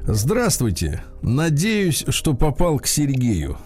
Здравствуйте. 0.04 1.04
Надеюсь, 1.22 2.04
что 2.10 2.34
попал 2.34 2.80
к 2.80 2.88
Сергею. 2.88 3.58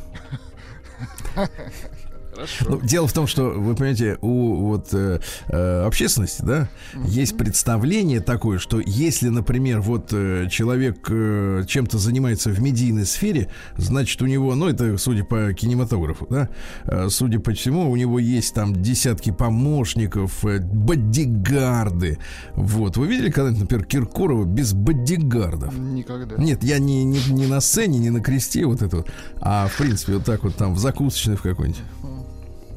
Хорошо. 2.33 2.65
Ну, 2.67 2.81
дело 2.81 3.07
в 3.07 3.13
том, 3.13 3.27
что, 3.27 3.49
вы 3.49 3.75
понимаете, 3.75 4.17
у 4.21 4.67
вот 4.67 4.89
э, 4.93 5.19
э, 5.47 5.85
общественности, 5.85 6.41
да, 6.41 6.69
есть 7.05 7.37
представление 7.37 8.21
такое, 8.21 8.57
что 8.59 8.79
если, 8.79 9.29
например, 9.29 9.81
вот 9.81 10.09
э, 10.11 10.47
человек 10.49 11.07
э, 11.09 11.63
чем-то 11.67 11.97
занимается 11.97 12.49
в 12.49 12.59
медийной 12.59 13.05
сфере, 13.05 13.49
значит, 13.77 14.21
у 14.21 14.25
него, 14.25 14.55
ну, 14.55 14.67
это 14.67 14.97
судя 14.97 15.23
по 15.23 15.53
кинематографу, 15.53 16.27
да, 16.29 16.49
э, 16.85 17.07
судя 17.09 17.39
по 17.39 17.51
всему, 17.53 17.89
у 17.89 17.95
него 17.95 18.19
есть 18.19 18.53
там 18.53 18.73
десятки 18.81 19.31
помощников, 19.31 20.43
э, 20.45 20.59
бодигарды. 20.59 22.17
Вот. 22.55 22.97
Вы 22.97 23.07
видели 23.07 23.29
когда-нибудь, 23.29 23.61
например, 23.61 23.85
Киркорова 23.85 24.45
без 24.45 24.73
бодигардов? 24.73 25.77
Никогда. 25.77 26.35
Нет, 26.37 26.63
я 26.63 26.79
не, 26.79 27.03
не, 27.03 27.19
не 27.29 27.47
на 27.47 27.61
сцене, 27.61 27.99
не 27.99 28.09
на 28.09 28.21
кресте 28.21 28.65
вот 28.65 28.81
это 28.81 28.97
вот, 28.97 29.09
а 29.39 29.67
в 29.67 29.77
принципе 29.77 30.13
вот 30.13 30.25
так 30.25 30.43
вот 30.43 30.55
там 30.55 30.73
в 30.73 30.79
закусочной 30.79 31.35
в 31.35 31.41
какой-нибудь. 31.41 31.81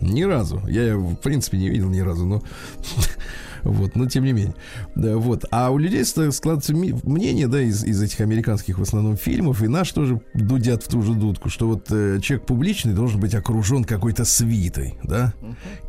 Ни 0.00 0.22
разу. 0.22 0.62
Я 0.68 0.96
в 0.96 1.16
принципе 1.16 1.58
не 1.58 1.68
видел 1.68 1.88
ни 1.88 2.00
разу, 2.00 2.26
но 2.26 2.42
вот, 3.70 3.96
но 3.96 4.06
тем 4.06 4.24
не 4.24 4.32
менее. 4.32 4.54
Да, 4.94 5.16
вот. 5.16 5.44
А 5.50 5.70
у 5.70 5.78
людей 5.78 6.04
складывается 6.04 6.74
мнение, 6.74 7.48
да, 7.48 7.60
из, 7.60 7.84
из 7.84 8.00
этих 8.02 8.20
американских 8.20 8.78
в 8.78 8.82
основном 8.82 9.16
фильмов, 9.16 9.62
и 9.62 9.68
наш 9.68 9.92
тоже 9.92 10.20
дудят 10.34 10.82
в 10.82 10.88
ту 10.88 11.02
же 11.02 11.14
дудку, 11.14 11.48
что 11.48 11.66
вот 11.66 11.86
э, 11.90 12.20
человек 12.22 12.46
публичный 12.46 12.94
должен 12.94 13.20
быть 13.20 13.34
окружен 13.34 13.84
какой-то 13.84 14.24
свитой, 14.24 14.98
да. 15.02 15.34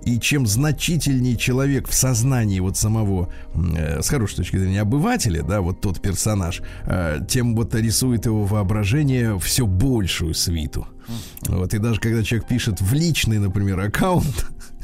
И 0.03 0.19
чем 0.19 0.47
значительнее 0.47 1.37
человек 1.37 1.87
в 1.87 1.93
сознании 1.93 2.59
вот 2.59 2.77
самого, 2.77 3.31
э, 3.55 4.01
с 4.01 4.09
хорошей 4.09 4.37
точки 4.37 4.57
зрения, 4.57 4.81
обывателя, 4.81 5.43
да, 5.43 5.61
вот 5.61 5.81
тот 5.81 6.01
персонаж, 6.01 6.61
э, 6.85 7.19
тем 7.27 7.55
вот 7.55 7.75
рисует 7.75 8.25
его 8.25 8.45
воображение 8.45 9.37
все 9.39 9.65
большую 9.65 10.33
свиту. 10.33 10.87
Вот, 11.47 11.73
и 11.73 11.77
даже 11.77 11.99
когда 11.99 12.23
человек 12.23 12.47
пишет 12.47 12.81
в 12.81 12.93
личный, 12.93 13.39
например, 13.39 13.79
аккаунт, 13.79 14.47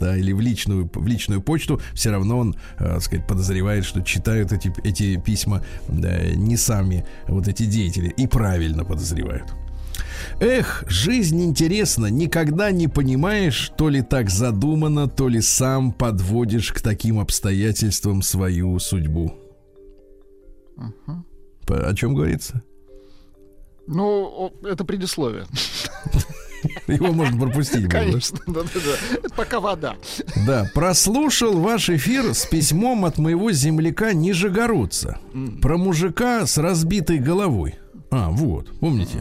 да, 0.00 0.16
или 0.16 0.32
в 0.32 0.40
личную, 0.40 0.90
в 0.92 1.06
личную 1.06 1.42
почту, 1.42 1.80
все 1.94 2.10
равно 2.10 2.38
он, 2.38 2.56
э, 2.78 2.84
так 2.84 3.02
сказать, 3.02 3.26
подозревает, 3.26 3.84
что 3.84 4.00
читают 4.00 4.52
эти, 4.52 4.72
эти 4.82 5.20
письма 5.20 5.62
да, 5.88 6.18
не 6.34 6.56
сами 6.56 7.06
вот 7.28 7.46
эти 7.46 7.66
деятели, 7.66 8.08
и 8.08 8.26
правильно 8.26 8.84
подозревают. 8.84 9.54
Эх, 10.40 10.84
жизнь 10.88 11.42
интересна, 11.42 12.06
никогда 12.06 12.70
не 12.70 12.88
понимаешь, 12.88 13.72
то 13.76 13.88
ли 13.88 14.02
так 14.02 14.30
задумано, 14.30 15.08
то 15.08 15.28
ли 15.28 15.40
сам 15.40 15.92
подводишь 15.92 16.72
к 16.72 16.80
таким 16.80 17.18
обстоятельствам 17.18 18.22
свою 18.22 18.78
судьбу. 18.78 19.34
По- 21.66 21.86
О 21.88 21.94
чем 21.94 22.14
говорится? 22.14 22.62
Ну, 23.86 24.52
это 24.64 24.84
предисловие. 24.84 25.44
Его 26.86 27.12
можно 27.12 27.38
пропустить. 27.38 27.82
было, 27.82 27.88
да? 27.90 27.98
Конечно, 28.00 28.38
да-да-да. 28.46 29.18
Это 29.18 29.34
пока 29.34 29.60
вода. 29.60 29.96
Да, 30.46 30.70
прослушал 30.74 31.58
ваш 31.60 31.90
эфир 31.90 32.34
с 32.34 32.46
письмом 32.46 33.04
от 33.04 33.18
моего 33.18 33.52
земляка 33.52 34.12
Нижегородца. 34.12 35.18
Про 35.62 35.78
мужика 35.78 36.46
с 36.46 36.58
разбитой 36.58 37.18
головой. 37.18 37.76
А, 38.10 38.30
вот, 38.30 38.68
помните? 38.80 39.18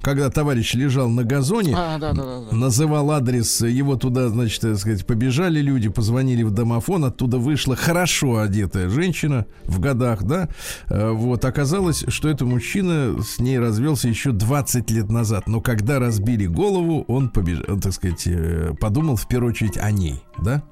Когда 0.00 0.30
товарищ 0.30 0.74
лежал 0.74 1.08
на 1.08 1.24
газоне, 1.24 1.74
А, 1.76 1.98
да-да-да. 1.98 2.54
называл 2.56 3.10
адрес, 3.10 3.60
его 3.60 3.96
туда, 3.96 4.28
значит, 4.28 4.60
так 4.62 4.78
сказать, 4.78 5.04
побежали 5.06 5.60
люди, 5.60 5.88
позвонили 5.88 6.42
в 6.42 6.50
домофон, 6.50 7.04
оттуда 7.04 7.38
вышла 7.38 7.76
хорошо 7.76 8.38
одетая 8.38 8.88
женщина 8.88 9.46
в 9.64 9.78
годах, 9.80 10.22
да, 10.22 10.48
Э, 10.88 11.10
вот, 11.10 11.44
оказалось, 11.44 12.04
что 12.08 12.28
это 12.28 12.44
мужчина 12.44 13.22
с 13.22 13.38
ней 13.38 13.58
развелся 13.58 14.08
еще 14.08 14.32
20 14.32 14.90
лет 14.90 15.10
назад, 15.10 15.46
но 15.46 15.60
когда 15.60 15.98
разбили 15.98 16.46
голову, 16.46 17.04
он 17.08 17.28
побежал, 17.28 17.78
так 17.80 17.92
сказать, 17.92 18.22
э, 18.26 18.72
подумал 18.80 19.16
в 19.16 19.26
первую 19.28 19.50
очередь 19.52 19.76
о 19.76 19.90
ней, 19.90 20.22
да? 20.42 20.62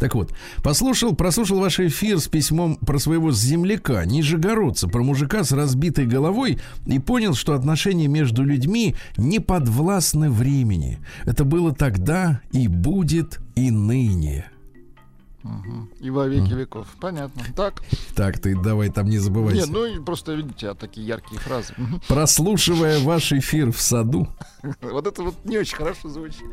Так 0.00 0.14
вот, 0.14 0.32
послушал, 0.62 1.14
прослушал 1.14 1.60
ваш 1.60 1.80
эфир 1.80 2.18
с 2.18 2.28
письмом 2.28 2.76
про 2.76 2.98
своего 2.98 3.32
земляка, 3.32 4.04
нижегородца, 4.04 4.88
про 4.88 5.02
мужика 5.02 5.44
с 5.44 5.52
разбитой 5.52 6.06
головой 6.06 6.58
и 6.86 6.98
понял, 6.98 7.34
что 7.34 7.54
отношения 7.54 8.08
между 8.08 8.42
людьми 8.42 8.94
не 9.16 9.40
подвластны 9.40 10.30
времени. 10.30 10.98
Это 11.24 11.44
было 11.44 11.74
тогда 11.74 12.40
и 12.52 12.68
будет 12.68 13.40
и 13.54 13.70
ныне. 13.70 14.50
И 16.00 16.10
во 16.10 16.26
веки 16.26 16.52
веков. 16.52 16.86
Понятно. 17.00 17.42
Так. 17.54 17.82
Так, 18.14 18.38
ты 18.38 18.54
давай 18.56 18.90
там 18.90 19.06
не 19.08 19.18
забывайся. 19.18 19.62
Нет, 19.62 19.70
ну 19.70 19.84
и 19.86 19.98
просто 20.02 20.34
видите, 20.34 20.68
а 20.68 20.74
такие 20.74 21.06
яркие 21.06 21.40
фразы. 21.40 21.74
Прослушивая 22.08 23.00
ваш 23.00 23.32
эфир 23.32 23.72
в 23.72 23.80
саду, 23.80 24.28
Вот 24.80 25.06
это 25.06 25.22
вот 25.22 25.34
не 25.44 25.58
очень 25.58 25.76
хорошо 25.76 26.08
звучит. 26.08 26.46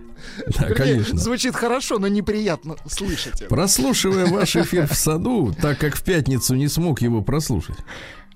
да, 0.58 0.68
Вернее, 0.68 0.76
конечно. 0.76 1.18
Звучит 1.20 1.56
хорошо, 1.56 2.00
но 2.00 2.08
неприятно 2.08 2.76
слышать. 2.88 3.42
это. 3.42 3.50
Прослушивая 3.50 4.26
ваш 4.28 4.56
эфир 4.56 4.88
в 4.88 4.96
саду, 4.96 5.54
так 5.60 5.78
как 5.80 5.96
в 5.96 6.04
пятницу 6.04 6.56
не 6.56 6.68
смог 6.68 7.02
его 7.02 7.22
прослушать 7.22 7.78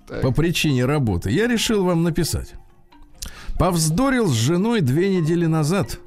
Так. 0.07 0.21
по 0.21 0.31
причине 0.31 0.85
работы, 0.85 1.31
я 1.31 1.47
решил 1.47 1.83
вам 1.83 2.03
написать. 2.03 2.53
Повздорил 3.59 4.27
с 4.27 4.33
женой 4.33 4.81
две 4.81 5.09
недели 5.19 5.45
назад. 5.45 5.99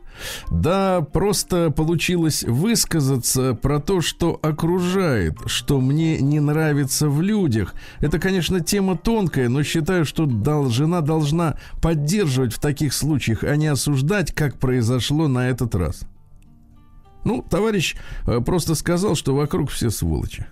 Да, 0.51 1.01
просто 1.01 1.71
получилось 1.71 2.43
высказаться 2.45 3.55
про 3.55 3.81
то, 3.81 4.01
что 4.01 4.39
окружает, 4.43 5.37
что 5.47 5.81
мне 5.81 6.19
не 6.21 6.41
нравится 6.41 7.09
в 7.09 7.21
людях. 7.21 7.75
Это, 8.01 8.19
конечно, 8.19 8.61
тема 8.61 8.97
тонкая, 8.97 9.49
но 9.49 9.63
считаю, 9.63 10.05
что 10.05 10.27
дол- 10.27 10.71
жена 10.71 11.01
должна 11.01 11.57
поддерживать 11.83 12.53
в 12.53 12.59
таких 12.61 12.93
случаях, 12.93 13.45
а 13.45 13.57
не 13.57 13.67
осуждать, 13.67 14.33
как 14.33 14.59
произошло 14.59 15.29
на 15.29 15.49
этот 15.49 15.75
раз. 15.75 16.03
Ну, 17.25 17.45
товарищ 17.49 17.97
э, 18.27 18.41
просто 18.41 18.75
сказал, 18.75 19.15
что 19.15 19.35
вокруг 19.35 19.71
все 19.71 19.91
сволочи. 19.91 20.47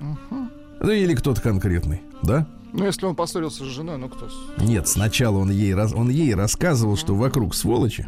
Ну, 0.80 0.90
или 0.90 1.14
кто-то 1.14 1.40
конкретный, 1.40 2.02
да? 2.22 2.46
Ну, 2.72 2.84
если 2.84 3.06
он 3.06 3.16
поссорился 3.16 3.64
с 3.64 3.68
женой, 3.68 3.96
ну 3.96 4.08
кто? 4.08 4.28
Нет, 4.58 4.86
сначала 4.86 5.38
он 5.38 5.50
ей, 5.50 5.74
он 5.74 6.10
ей 6.10 6.34
рассказывал, 6.34 6.96
что 6.96 7.14
вокруг 7.14 7.54
сволочи, 7.54 8.06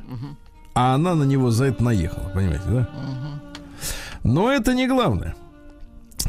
а 0.81 0.95
она 0.95 1.15
на 1.15 1.25
него 1.25 1.51
за 1.51 1.67
это 1.67 1.85
наехала, 1.85 2.31
понимаете, 2.31 2.65
да? 2.67 2.89
Но 4.25 4.51
это 4.51 4.73
не 4.73 4.89
главное. 4.89 5.35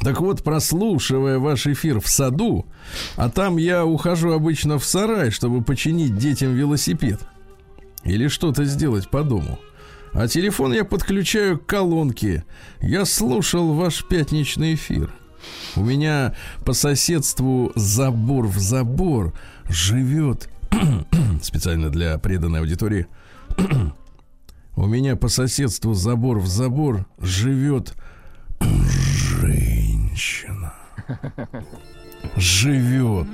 Так 0.02 0.20
вот, 0.20 0.44
прослушивая 0.44 1.40
ваш 1.40 1.68
эфир 1.68 2.02
в 2.02 2.10
саду, 2.10 2.66
а 3.16 3.30
там 3.30 3.56
я 3.56 3.86
ухожу 3.86 4.34
обычно 4.34 4.78
в 4.78 4.84
сарай, 4.84 5.32
чтобы 5.32 5.64
починить 5.64 6.18
детям 6.18 6.54
велосипед 6.54 7.22
или 8.04 8.28
что-то 8.28 8.66
сделать 8.66 9.10
по 9.10 9.24
дому. 9.24 9.58
А 10.12 10.28
телефон 10.28 10.74
я 10.74 10.84
подключаю 10.84 11.58
к 11.58 11.66
колонке. 11.66 12.44
Я 12.82 13.06
слушал 13.06 13.74
ваш 13.74 14.06
пятничный 14.06 14.74
эфир. 14.74 15.14
У 15.78 15.82
меня 15.82 16.36
по 16.66 16.74
соседству 16.74 17.72
забор 17.76 18.48
в 18.48 18.60
забор 18.60 19.34
живет 19.70 20.50
специально 21.42 21.90
для 21.90 22.18
преданной 22.18 22.60
аудитории. 22.60 23.08
У 24.75 24.86
меня 24.88 25.15
по 25.15 25.27
соседству 25.27 25.93
забор 25.93 26.39
в 26.39 26.47
забор 26.47 27.05
живет 27.19 27.93
женщина. 29.39 30.73
Живет 32.36 33.27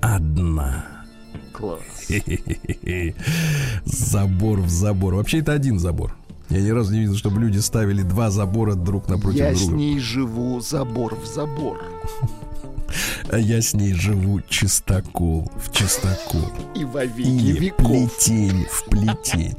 одна. 0.00 0.84
Класс. 1.52 1.80
Забор 3.84 4.60
в 4.60 4.68
забор. 4.70 5.14
Вообще 5.14 5.38
это 5.38 5.52
один 5.52 5.78
забор. 5.78 6.14
Я 6.48 6.60
ни 6.60 6.70
разу 6.70 6.92
не 6.92 7.00
видел, 7.00 7.16
чтобы 7.16 7.40
люди 7.40 7.58
ставили 7.58 8.02
два 8.02 8.30
забора 8.30 8.74
друг 8.74 9.08
напротив 9.08 9.38
Я 9.40 9.54
с 9.54 9.60
друга. 9.62 9.76
ней 9.76 9.98
живу 9.98 10.60
забор 10.60 11.16
в 11.16 11.26
забор. 11.26 11.82
А 13.30 13.38
я 13.38 13.60
с 13.60 13.74
ней 13.74 13.92
живу 13.94 14.40
чистокол 14.48 15.50
в 15.56 15.72
чистокол. 15.72 16.52
И 16.76 16.84
во 16.84 17.04
веки 17.04 17.58
веков. 17.58 17.86
плетень 17.86 18.64
в 18.70 18.84
плетень. 18.84 19.56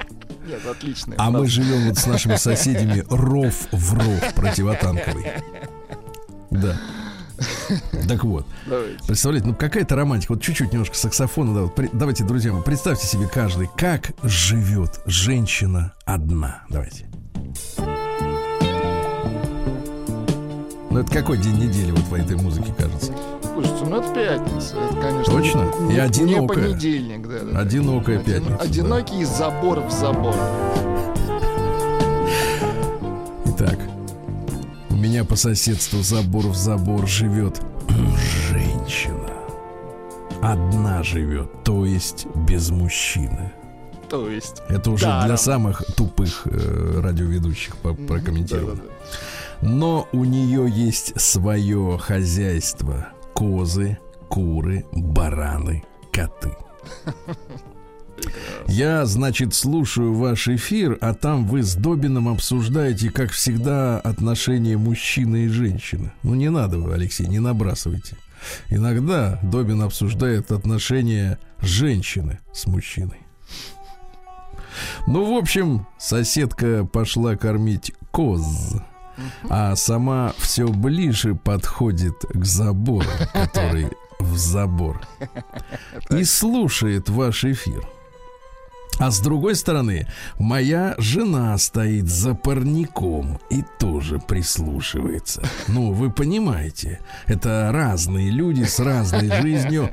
Нет, 0.48 0.66
отлично. 0.66 1.16
А 1.18 1.30
мы 1.30 1.48
живем 1.48 1.88
вот 1.90 1.98
с 1.98 2.06
нашими 2.06 2.36
соседями 2.36 3.04
ров 3.10 3.54
в 3.72 3.94
ров 3.94 4.34
противотанковый. 4.34 5.26
Да. 6.52 6.78
Так 8.08 8.24
вот, 8.24 8.48
Давайте. 8.66 9.04
представляете, 9.06 9.48
ну 9.48 9.54
какая-то 9.56 9.96
романтика. 9.96 10.32
Вот 10.34 10.42
чуть-чуть 10.42 10.72
немножко 10.72 10.96
саксофона. 10.96 11.54
Да, 11.54 11.62
вот 11.64 11.76
при- 11.76 11.90
давайте, 11.94 12.24
друзья 12.24 12.52
мои, 12.52 12.64
представьте 12.64 13.06
себе 13.06 13.28
каждый, 13.28 13.70
как 13.78 14.12
живет 14.24 15.02
женщина 15.06 15.94
одна. 16.06 16.64
Давайте. 16.70 17.06
Ну 20.90 21.00
это 21.00 21.12
какой 21.12 21.38
день 21.38 21.58
недели 21.58 21.92
вот 21.92 22.00
в 22.02 22.14
этой 22.14 22.38
музыке 22.38 22.74
кажется? 22.76 23.14
Слушайте, 23.58 23.86
ну 23.86 24.00
это 24.02 24.14
пятница. 24.14 24.76
Это, 24.78 24.96
конечно, 25.02 25.34
Точно? 25.34 25.72
не- 25.82 25.96
И 25.96 25.98
одинокая. 25.98 26.40
Не 26.42 26.48
понедельник, 26.74 27.28
да. 27.28 27.40
да, 27.40 27.52
да. 27.54 27.60
Одинокая 27.60 28.20
Один- 28.20 28.34
пятница, 28.34 28.58
да. 28.60 28.64
Одинокий 28.64 29.24
забор 29.26 29.80
в 29.80 29.92
забор. 29.92 30.36
Так. 33.58 33.80
У 34.92 34.96
меня 34.96 35.24
по 35.26 35.36
соседству 35.36 36.04
забор 36.04 36.46
в 36.46 36.56
забор 36.56 37.08
живет 37.08 37.60
женщина. 38.52 39.32
Одна 40.44 41.02
живет, 41.02 41.50
то 41.64 41.84
есть 41.84 42.28
без 42.36 42.70
мужчины. 42.70 43.52
То 44.08 44.30
есть... 44.30 44.62
Это 44.70 44.92
уже 44.92 45.06
Даром. 45.06 45.26
для 45.26 45.38
самых 45.38 45.84
тупых 45.96 46.44
э, 46.46 47.00
радиоведущих 47.02 47.76
прокомментировано. 47.78 48.76
Да-да-да. 48.76 49.68
Но 49.68 50.08
у 50.12 50.24
нее 50.26 50.70
есть 50.70 51.20
свое 51.20 51.98
хозяйство. 52.00 53.08
Козы, 53.38 54.00
куры, 54.30 54.84
бараны, 54.94 55.84
коты. 56.12 56.58
Я, 58.66 59.06
значит, 59.06 59.54
слушаю 59.54 60.16
ваш 60.16 60.48
эфир, 60.48 60.98
а 61.02 61.14
там 61.14 61.46
вы 61.46 61.62
с 61.62 61.76
Добином 61.76 62.30
обсуждаете, 62.30 63.12
как 63.12 63.30
всегда, 63.30 64.00
отношения 64.00 64.76
мужчины 64.76 65.46
и 65.46 65.50
женщины. 65.50 66.12
Ну, 66.24 66.34
не 66.34 66.50
надо 66.50 66.80
вы, 66.80 66.96
Алексей, 66.96 67.28
не 67.28 67.38
набрасывайте. 67.38 68.18
Иногда 68.72 69.40
Добин 69.44 69.84
обсуждает 69.84 70.52
отношения 70.52 71.38
женщины 71.60 72.40
с 72.52 72.66
мужчиной. 72.66 73.20
Ну, 75.06 75.32
в 75.32 75.38
общем, 75.38 75.86
соседка 76.00 76.86
пошла 76.92 77.36
кормить 77.36 77.94
коз, 78.10 78.78
а 79.50 79.76
сама 79.76 80.34
все 80.38 80.68
ближе 80.68 81.36
подходит 81.36 82.26
к 82.34 82.46
забору, 82.46 83.08
который 83.34 83.90
в 84.20 84.36
забор, 84.38 85.02
и 86.10 86.24
слушает 86.24 87.10
ваш 87.10 87.46
эфир. 87.46 87.88
А 89.00 89.12
с 89.12 89.20
другой 89.20 89.54
стороны, 89.56 90.08
моя 90.40 90.96
жена 90.98 91.56
стоит 91.60 92.08
за 92.08 92.34
парником 92.34 93.40
и 93.52 93.64
тоже 93.78 94.18
прислушивается. 94.18 95.44
Ну, 95.68 95.92
вы 95.92 96.10
понимаете, 96.10 97.00
это 97.28 97.70
разные 97.72 98.32
люди 98.32 98.64
с 98.64 98.80
разной 98.80 99.30
жизнью, 99.42 99.92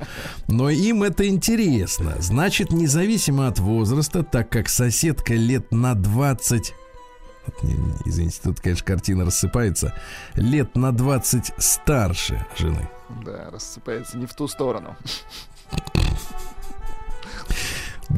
но 0.48 0.70
им 0.70 1.02
это 1.02 1.28
интересно. 1.28 2.14
Значит, 2.20 2.72
независимо 2.72 3.46
от 3.48 3.58
возраста, 3.58 4.22
так 4.22 4.48
как 4.48 4.70
соседка 4.70 5.34
лет 5.34 5.70
на 5.70 5.94
20 5.94 6.72
вот 6.72 6.72
не- 6.72 6.72
не, 6.72 6.83
Извините, 8.04 8.40
тут, 8.42 8.60
конечно, 8.60 8.86
картина 8.86 9.24
рассыпается. 9.24 9.94
Лет 10.34 10.76
на 10.76 10.92
20 10.92 11.52
старше 11.58 12.46
жены. 12.56 12.88
Да, 13.24 13.50
рассыпается 13.50 14.16
не 14.18 14.26
в 14.26 14.34
ту 14.34 14.48
сторону. 14.48 14.96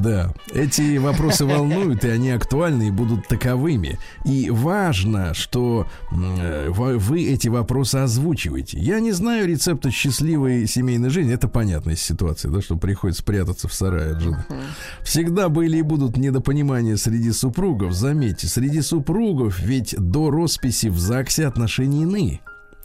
Да, 0.06 0.32
эти 0.54 0.98
вопросы 0.98 1.44
волнуют, 1.46 2.04
и 2.04 2.08
они 2.08 2.30
актуальны 2.30 2.88
и 2.88 2.90
будут 2.92 3.26
таковыми. 3.26 3.98
И 4.24 4.50
важно, 4.50 5.34
что 5.34 5.88
э, 6.12 6.68
вы 6.70 7.24
эти 7.24 7.48
вопросы 7.48 7.96
озвучиваете. 7.96 8.78
Я 8.78 9.00
не 9.00 9.10
знаю 9.10 9.48
рецепта 9.48 9.90
счастливой 9.90 10.68
семейной 10.68 11.10
жизни. 11.10 11.34
Это 11.34 11.48
понятная 11.48 11.96
ситуация, 11.96 12.52
да, 12.52 12.62
что 12.62 12.76
приходится 12.76 13.22
спрятаться 13.22 13.66
в 13.66 13.74
сарае 13.74 14.12
от 14.12 14.20
жены. 14.20 14.44
Всегда 15.02 15.48
были 15.48 15.78
и 15.78 15.82
будут 15.82 16.16
недопонимания 16.16 16.96
среди 16.96 17.32
супругов. 17.32 17.92
Заметьте, 17.92 18.46
среди 18.46 18.82
супругов 18.82 19.58
ведь 19.58 19.96
до 19.98 20.30
росписи 20.30 20.86
в 20.86 21.00
ЗАГСе 21.00 21.48
отношения 21.48 22.02
иные. 22.02 22.40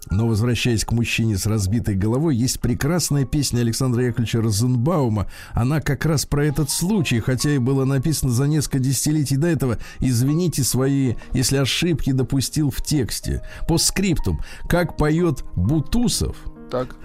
Но 0.09 0.27
возвращаясь 0.27 0.83
к 0.83 0.91
мужчине 0.91 1.37
с 1.37 1.45
разбитой 1.45 1.95
головой, 1.95 2.35
есть 2.35 2.59
прекрасная 2.59 3.25
песня 3.25 3.59
Александра 3.61 4.03
Яковлевича 4.03 4.41
Розенбаума. 4.41 5.27
Она 5.53 5.79
как 5.79 6.05
раз 6.05 6.25
про 6.25 6.45
этот 6.45 6.69
случай, 6.69 7.19
хотя 7.19 7.51
и 7.51 7.59
было 7.59 7.85
написано 7.85 8.31
за 8.31 8.47
несколько 8.47 8.79
десятилетий 8.79 9.37
до 9.37 9.47
этого. 9.47 9.77
Извините 9.99 10.63
свои, 10.63 11.15
если 11.33 11.57
ошибки 11.57 12.11
допустил 12.11 12.71
в 12.71 12.81
тексте. 12.81 13.43
По 13.67 13.77
скриптум, 13.77 14.41
как 14.67 14.97
поет 14.97 15.43
Бутусов. 15.55 16.35
Так, 16.71 16.95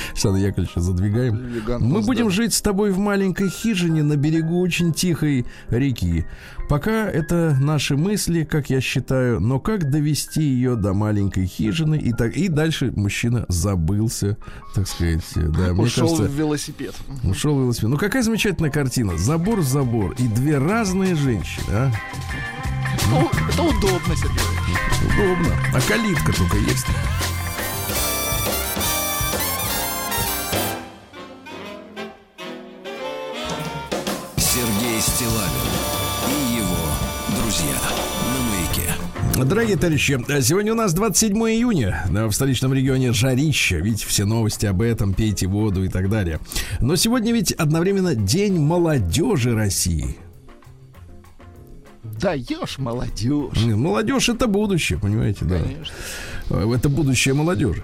Александр 0.12 0.38
Яковлевича 0.40 0.80
задвигаем. 0.80 1.36
элегантно. 1.36 1.88
Мы 1.88 2.02
будем 2.02 2.30
жить 2.30 2.54
с 2.54 2.60
тобой 2.62 2.90
в 2.92 2.98
маленькой 2.98 3.48
хижине 3.48 4.02
на 4.02 4.16
берегу 4.16 4.60
очень 4.60 4.92
тихой 4.92 5.46
реки. 5.68 6.26
Пока 6.68 7.08
это 7.10 7.56
наши 7.60 7.96
мысли, 7.96 8.44
как 8.44 8.70
я 8.70 8.80
считаю, 8.80 9.40
но 9.40 9.58
как 9.58 9.90
довести 9.90 10.42
ее 10.42 10.76
до 10.76 10.92
маленькой 10.94 11.46
хижины 11.46 11.98
и 11.98 12.12
так 12.12 12.36
и 12.36 12.48
дальше 12.48 12.92
мужчина 12.94 13.44
забылся, 13.48 14.36
так 14.74 14.86
сказать, 14.86 15.24
да, 15.34 15.72
мне 15.72 15.82
Ушел 15.82 16.06
кажется, 16.08 16.30
в 16.30 16.34
велосипед. 16.38 16.94
ушел 17.24 17.56
в 17.58 17.62
велосипед. 17.62 17.90
Ну 17.90 17.96
какая 17.98 18.22
замечательная 18.22 18.70
картина, 18.70 19.18
забор 19.18 19.62
забор 19.62 20.14
и 20.18 20.28
две 20.28 20.58
разные 20.58 21.16
женщины, 21.16 21.64
а? 21.70 21.90
Ну, 23.10 23.28
это 23.48 23.62
удобно, 23.62 24.14
Сергей. 24.14 24.38
удобно. 25.02 25.52
А 25.74 25.80
калитка 25.80 26.32
только 26.32 26.56
есть. 26.58 26.86
Стилавин 35.20 35.44
и 36.30 36.56
его 36.56 37.42
друзья 37.42 37.76
на 38.32 38.40
маяке. 38.48 39.44
Дорогие 39.46 39.76
товарищи, 39.76 40.18
сегодня 40.40 40.72
у 40.72 40.74
нас 40.74 40.94
27 40.94 41.36
июня. 41.36 42.06
Да, 42.10 42.26
В 42.26 42.32
столичном 42.32 42.72
регионе 42.72 43.12
жарища. 43.12 43.76
Видите, 43.76 44.06
все 44.06 44.24
новости 44.24 44.64
об 44.64 44.80
этом, 44.80 45.12
пейте 45.12 45.46
воду 45.46 45.84
и 45.84 45.88
так 45.88 46.08
далее. 46.08 46.40
Но 46.80 46.96
сегодня 46.96 47.34
ведь 47.34 47.52
одновременно 47.52 48.14
День 48.14 48.58
молодежи 48.60 49.54
России. 49.54 50.16
Даешь, 52.02 52.78
молодежь. 52.78 53.62
Молодежь 53.62 54.30
это 54.30 54.46
будущее, 54.46 54.98
понимаете, 54.98 55.44
да. 55.44 55.58
Конечно. 55.58 55.94
Э, 56.50 56.72
Это 56.74 56.88
будущее 56.88 57.34
молодежи. 57.34 57.82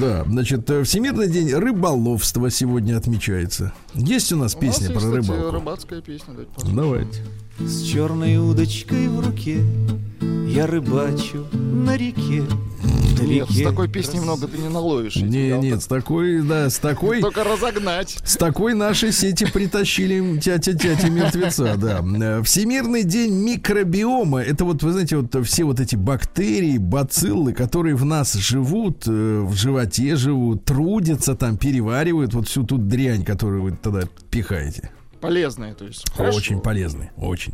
Да, 0.00 0.24
значит, 0.26 0.68
э, 0.70 0.82
Всемирный 0.84 1.28
день 1.28 1.52
рыболовства 1.54 2.50
сегодня 2.50 2.96
отмечается. 2.96 3.72
Есть 3.94 4.32
у 4.32 4.36
нас 4.36 4.54
У 4.54 4.58
песня 4.58 4.90
нас 4.90 5.02
про 5.02 5.10
есть, 5.10 5.20
кстати, 5.26 5.36
рыбалку? 5.38 5.56
рыбацкая 5.58 6.00
песня. 6.00 6.26
Давайте 6.28 6.50
послушаем. 6.54 6.76
Давайте. 6.76 7.24
С 7.60 7.82
черной 7.82 8.36
удочкой 8.38 9.08
в 9.08 9.20
руке 9.20 9.58
Я 10.48 10.66
рыбачу 10.66 11.46
на 11.52 11.96
реке 11.96 12.42
Нет, 12.82 13.50
с 13.50 13.62
такой 13.62 13.88
песней 13.88 14.20
много 14.20 14.48
ты 14.48 14.58
не 14.58 14.68
наловишь. 14.68 15.16
Не, 15.16 15.54
вот 15.54 15.62
нет, 15.62 15.82
с 15.82 15.86
такой, 15.86 16.42
да, 16.42 16.70
с 16.70 16.78
такой, 16.78 17.20
Только 17.20 17.44
разогнать. 17.44 18.18
С 18.24 18.36
такой 18.36 18.74
нашей 18.74 19.12
сети 19.12 19.44
притащили 19.44 20.38
тятя-тятя 20.38 21.10
мертвеца, 21.10 21.76
да. 21.76 22.02
Э, 22.20 22.42
Всемирный 22.42 23.04
день 23.04 23.32
микробиома. 23.32 24.40
Это 24.42 24.64
вот, 24.64 24.82
вы 24.82 24.92
знаете, 24.92 25.16
вот 25.16 25.46
все 25.46 25.64
вот 25.64 25.80
эти 25.80 25.96
бактерии, 25.96 26.78
бациллы, 26.78 27.52
которые 27.52 27.94
в 27.94 28.04
нас 28.04 28.34
живут, 28.34 29.04
э, 29.06 29.40
в 29.40 29.54
животе 29.54 30.16
живут, 30.16 30.64
трудятся 30.64 31.34
там, 31.34 31.56
переваривают 31.56 32.34
вот 32.34 32.48
всю 32.48 32.64
ту 32.64 32.78
дрянь, 32.78 33.24
которую 33.24 33.62
вы 33.62 33.72
тогда 33.72 34.02
пихаете. 34.30 34.90
Полезная, 35.20 35.74
то 35.74 35.84
есть. 35.84 36.10
Хорошо. 36.12 36.38
Очень 36.38 36.60
полезный, 36.60 37.10
очень. 37.16 37.52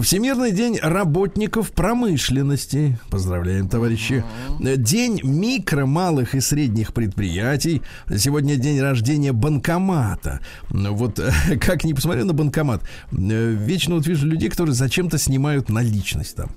Всемирный 0.00 0.50
день 0.50 0.78
работников 0.80 1.72
промышленности. 1.72 2.98
Поздравляем, 3.10 3.68
товарищи. 3.68 4.24
День 4.60 5.20
микро, 5.22 5.84
малых 5.84 6.34
и 6.34 6.40
средних 6.40 6.94
предприятий. 6.94 7.82
Сегодня 8.16 8.56
день 8.56 8.80
рождения 8.80 9.32
банкомата. 9.32 10.40
Вот 10.70 11.20
как 11.60 11.84
ни 11.84 11.92
посмотрю 11.92 12.24
на 12.24 12.32
банкомат, 12.32 12.82
э, 13.12 13.50
вечно 13.50 13.96
вот 13.96 14.06
вижу 14.06 14.26
людей, 14.26 14.48
которые 14.48 14.74
зачем-то 14.74 15.18
снимают 15.18 15.68
наличность 15.68 16.36
там. 16.36 16.50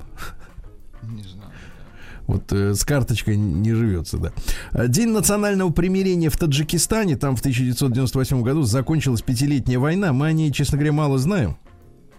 Вот 2.28 2.52
э, 2.52 2.74
с 2.74 2.84
карточкой 2.84 3.38
не 3.38 3.74
живется, 3.74 4.18
да. 4.18 4.32
А, 4.72 4.88
День 4.88 5.10
национального 5.10 5.72
примирения 5.72 6.30
в 6.30 6.38
Таджикистане. 6.38 7.18
Там 7.18 7.36
в 7.36 7.40
1998 7.40 8.42
году 8.42 8.64
закончилась 8.64 9.22
пятилетняя 9.22 9.78
война. 9.80 10.12
Мы 10.12 10.28
о 10.28 10.32
ней, 10.32 10.52
честно 10.52 10.78
говоря, 10.78 10.92
мало 10.94 11.18
знаем. 11.20 11.56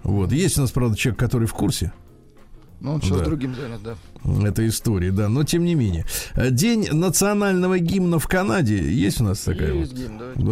Вот. 0.05 0.31
Есть 0.33 0.59
у 0.59 0.61
нас, 0.61 0.71
правда, 0.71 0.97
человек, 0.97 1.19
который 1.19 1.49
в 1.49 1.55
курсе 1.55 1.93
Ну, 2.81 2.93
он 2.95 3.03
сейчас 3.03 3.19
Да. 3.19 3.25
другим 3.25 3.55
занят, 3.55 3.81
да. 3.83 4.49
этой 4.49 4.69
истории, 4.69 5.11
да. 5.11 5.29
Но 5.29 5.43
тем 5.45 5.65
не 5.65 5.75
менее. 5.75 6.05
А, 6.35 6.51
День 6.51 6.89
национального 6.93 7.79
гимна 7.79 8.19
в 8.21 8.29
Канаде. 8.29 8.77
Есть 8.77 9.21
у 9.21 9.25
нас 9.25 9.41
такая 9.41 9.73
Есть 9.73 9.93
вот? 9.93 10.01
гимн, 10.01 10.19
давайте 10.19 10.43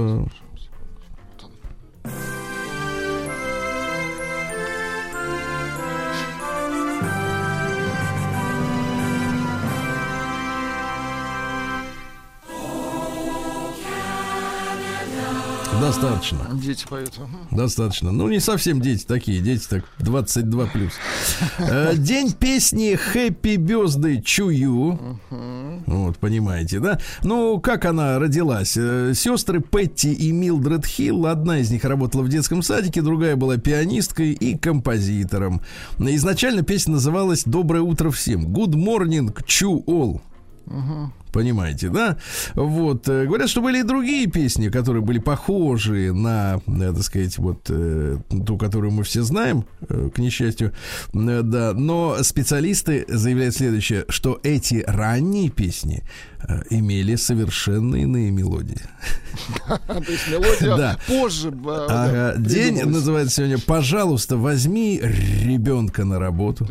Да. 2.03 2.11
Достаточно. 15.85 16.39
Дети 16.55 16.87
поют. 16.89 17.13
Достаточно. 17.51 18.11
Ну, 18.11 18.29
не 18.29 18.41
совсем 18.41 18.81
дети 18.81 19.05
такие. 19.05 19.41
Дети 19.41 19.67
так 19.69 19.85
22 19.99 20.67
плюс. 20.67 20.93
Э, 21.59 21.93
День 21.95 22.33
песни 22.33 22.99
Happy 23.15 23.57
Birthday 23.57 24.23
Чую. 24.23 24.99
Вот, 25.87 26.19
понимаете, 26.19 26.81
да? 26.81 26.99
Ну, 27.23 27.61
как 27.61 27.85
она 27.85 28.19
родилась? 28.19 28.77
Э, 28.77 29.13
Сестры 29.15 29.61
Петти 29.61 30.13
и 30.13 30.33
Милдред 30.33 30.87
Хилл. 30.87 31.27
Одна 31.27 31.59
из 31.59 31.71
них 31.71 31.85
работала 31.85 32.23
в 32.23 32.29
детском 32.31 32.63
садике, 32.63 33.03
другая 33.03 33.37
была 33.37 33.59
пианисткой 33.59 34.33
и 34.33 34.57
композитором. 34.57 35.61
Изначально 35.99 36.63
песня 36.63 36.95
называлась 36.95 37.45
«Доброе 37.45 37.83
утро 37.83 38.11
всем». 38.11 38.47
Good 38.47 38.73
morning, 38.73 39.35
Chu 39.47 39.85
all. 39.85 40.21
Понимаете, 41.35 41.89
да? 41.89 42.17
Вот. 42.55 43.09
э, 43.09 43.27
Говорят, 43.27 43.49
что 43.49 43.61
были 43.61 43.81
и 43.81 43.83
другие 43.83 44.29
песни, 44.29 44.69
которые 44.69 45.03
были 45.03 45.19
похожи 45.19 46.13
на, 46.13 46.61
э, 46.65 46.93
так 46.95 47.03
сказать, 47.03 47.39
вот 47.39 47.67
э, 47.71 48.19
ту, 48.47 48.57
которую 48.57 48.93
мы 48.93 49.03
все 49.03 49.23
знаем, 49.23 49.65
к 49.89 50.19
несчастью. 50.19 50.73
Да. 51.13 51.73
Но 51.75 52.23
специалисты 52.23 53.05
заявляют 53.09 53.57
следующее, 53.57 54.05
что 54.09 54.39
эти 54.45 54.85
ранние 54.87 55.51
песни 55.51 56.05
имели 56.71 57.17
совершенно 57.17 57.97
иные 57.97 58.31
мелодии. 58.31 58.81
То 59.67 60.05
есть 60.07 60.29
мелодия 60.31 60.99
позже 61.09 61.51
День 62.39 62.85
называется 62.85 63.37
сегодня 63.37 63.59
«Пожалуйста, 63.59 64.37
возьми 64.37 65.01
ребенка 65.03 66.05
на 66.05 66.19
работу». 66.19 66.67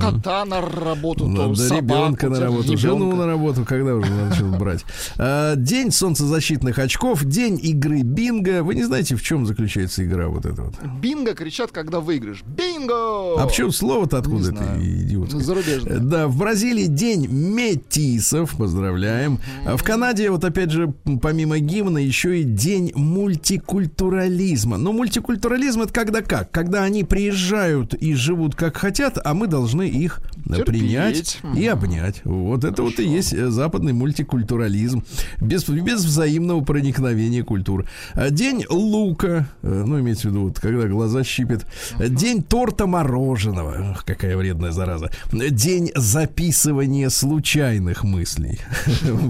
Кота 0.00 0.44
на 0.44 0.60
работу, 0.60 1.32
то 1.34 1.52
ребенка 1.52 2.28
на 2.30 2.40
работу, 2.40 2.76
жену 2.76 3.14
на 3.14 3.26
работу, 3.26 3.64
когда 3.64 3.94
уже 3.94 4.07
начал 4.10 4.46
брать. 4.50 4.84
А, 5.16 5.54
День 5.56 5.90
солнцезащитных 5.92 6.78
очков, 6.78 7.24
день 7.24 7.58
игры 7.62 8.02
бинго. 8.02 8.62
Вы 8.62 8.74
не 8.74 8.84
знаете, 8.84 9.16
в 9.16 9.22
чем 9.22 9.46
заключается 9.46 10.04
игра 10.04 10.28
вот 10.28 10.46
эта 10.46 10.62
вот? 10.62 10.74
Бинго 11.00 11.34
кричат, 11.34 11.70
когда 11.72 12.00
выиграешь. 12.00 12.42
Бинго! 12.46 13.40
А 13.40 13.46
почему 13.46 13.70
слово-то 13.70 14.18
откуда 14.18 14.50
это 14.50 14.64
знаю. 14.64 14.82
идиотское? 14.82 15.40
Зарубежное. 15.42 15.98
Да, 15.98 16.28
в 16.28 16.36
Бразилии 16.36 16.86
день 16.86 17.26
метисов, 17.28 18.56
поздравляем. 18.56 19.38
А 19.66 19.76
в 19.76 19.82
Канаде, 19.82 20.30
вот 20.30 20.44
опять 20.44 20.70
же, 20.70 20.92
помимо 21.22 21.58
гимна, 21.58 21.98
еще 21.98 22.40
и 22.40 22.44
день 22.44 22.92
мультикультурализма. 22.94 24.76
Но 24.76 24.92
мультикультурализм 24.92 25.82
это 25.82 25.92
когда 25.92 26.22
как? 26.22 26.50
Когда 26.50 26.82
они 26.84 27.04
приезжают 27.04 27.94
и 27.94 28.14
живут 28.14 28.54
как 28.54 28.76
хотят, 28.76 29.18
а 29.22 29.34
мы 29.34 29.46
должны 29.46 29.88
их 29.88 30.20
э, 30.46 30.56
Терпеть. 30.56 30.64
принять 30.66 31.38
и 31.56 31.66
обнять. 31.66 32.20
Вот 32.24 32.64
это 32.64 32.82
вот 32.82 32.98
и 32.98 33.04
есть 33.08 33.32
э, 33.32 33.48
западный 33.48 33.92
мультикультурализм. 33.98 35.04
Без, 35.40 35.68
без 35.68 36.04
взаимного 36.04 36.62
проникновения 36.62 37.42
культур. 37.42 37.86
А 38.14 38.30
День 38.30 38.64
лука, 38.68 39.48
э, 39.62 39.84
ну, 39.86 40.00
имеется 40.00 40.28
в 40.28 40.30
виду, 40.30 40.44
вот, 40.44 40.60
когда 40.60 40.86
глаза 40.86 41.24
щипят. 41.24 41.66
День 41.98 42.42
торта 42.42 42.86
мороженого. 42.86 43.76
Ах, 43.78 44.04
какая 44.04 44.36
вредная 44.36 44.70
зараза. 44.70 45.10
День 45.32 45.90
записывания 45.94 47.08
случайных 47.08 48.04
мыслей. 48.04 48.60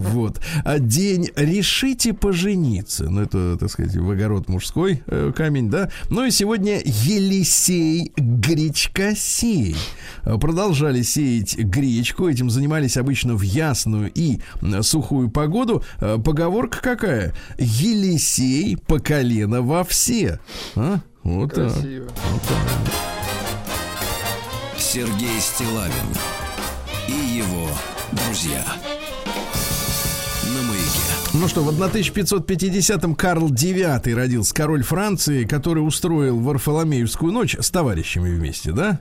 Вот. 0.09 0.41
А 0.65 0.79
день 0.79 1.31
решите 1.37 2.13
пожениться. 2.13 3.09
Ну, 3.09 3.23
это, 3.23 3.57
так 3.59 3.71
сказать, 3.71 3.97
в 3.97 4.11
огород 4.11 4.49
мужской 4.49 5.03
э, 5.07 5.33
камень, 5.35 5.71
да. 5.71 5.91
Ну 6.11 6.25
и 6.25 6.31
сегодня 6.31 6.81
Елисей 6.85 8.13
Гречкосей. 8.17 9.77
Продолжали 10.25 11.03
сеять 11.03 11.57
гречку. 11.57 12.29
Этим 12.29 12.51
занимались 12.51 12.97
обычно 12.97 13.35
в 13.35 13.43
ясную 13.43 14.11
и 14.15 14.41
сухую 14.83 15.31
погоду. 15.31 15.83
Э, 16.01 16.19
Поговорка 16.19 16.81
какая? 16.81 17.35
Елисей 17.59 18.77
по 18.77 18.99
колено 18.99 19.63
во 19.63 19.85
все. 19.85 20.41
А? 20.77 21.01
Вот 21.23 21.55
так. 21.55 21.73
Красиво. 21.73 22.09
Сергей 24.79 25.41
Стилавин 25.41 25.93
и 27.09 27.13
его 27.13 27.69
друзья. 28.13 28.65
На 30.55 30.63
маяке. 30.63 31.18
Ну 31.41 31.47
что, 31.47 31.63
в 31.63 31.69
1550-м 31.71 33.15
Карл 33.15 33.49
IX 33.49 34.13
родился, 34.13 34.53
король 34.53 34.83
Франции, 34.83 35.45
который 35.45 35.87
устроил 35.87 36.41
Варфоломеевскую 36.41 37.33
ночь 37.33 37.57
с 37.57 37.71
товарищами 37.71 38.35
вместе, 38.35 38.73
да? 38.73 38.99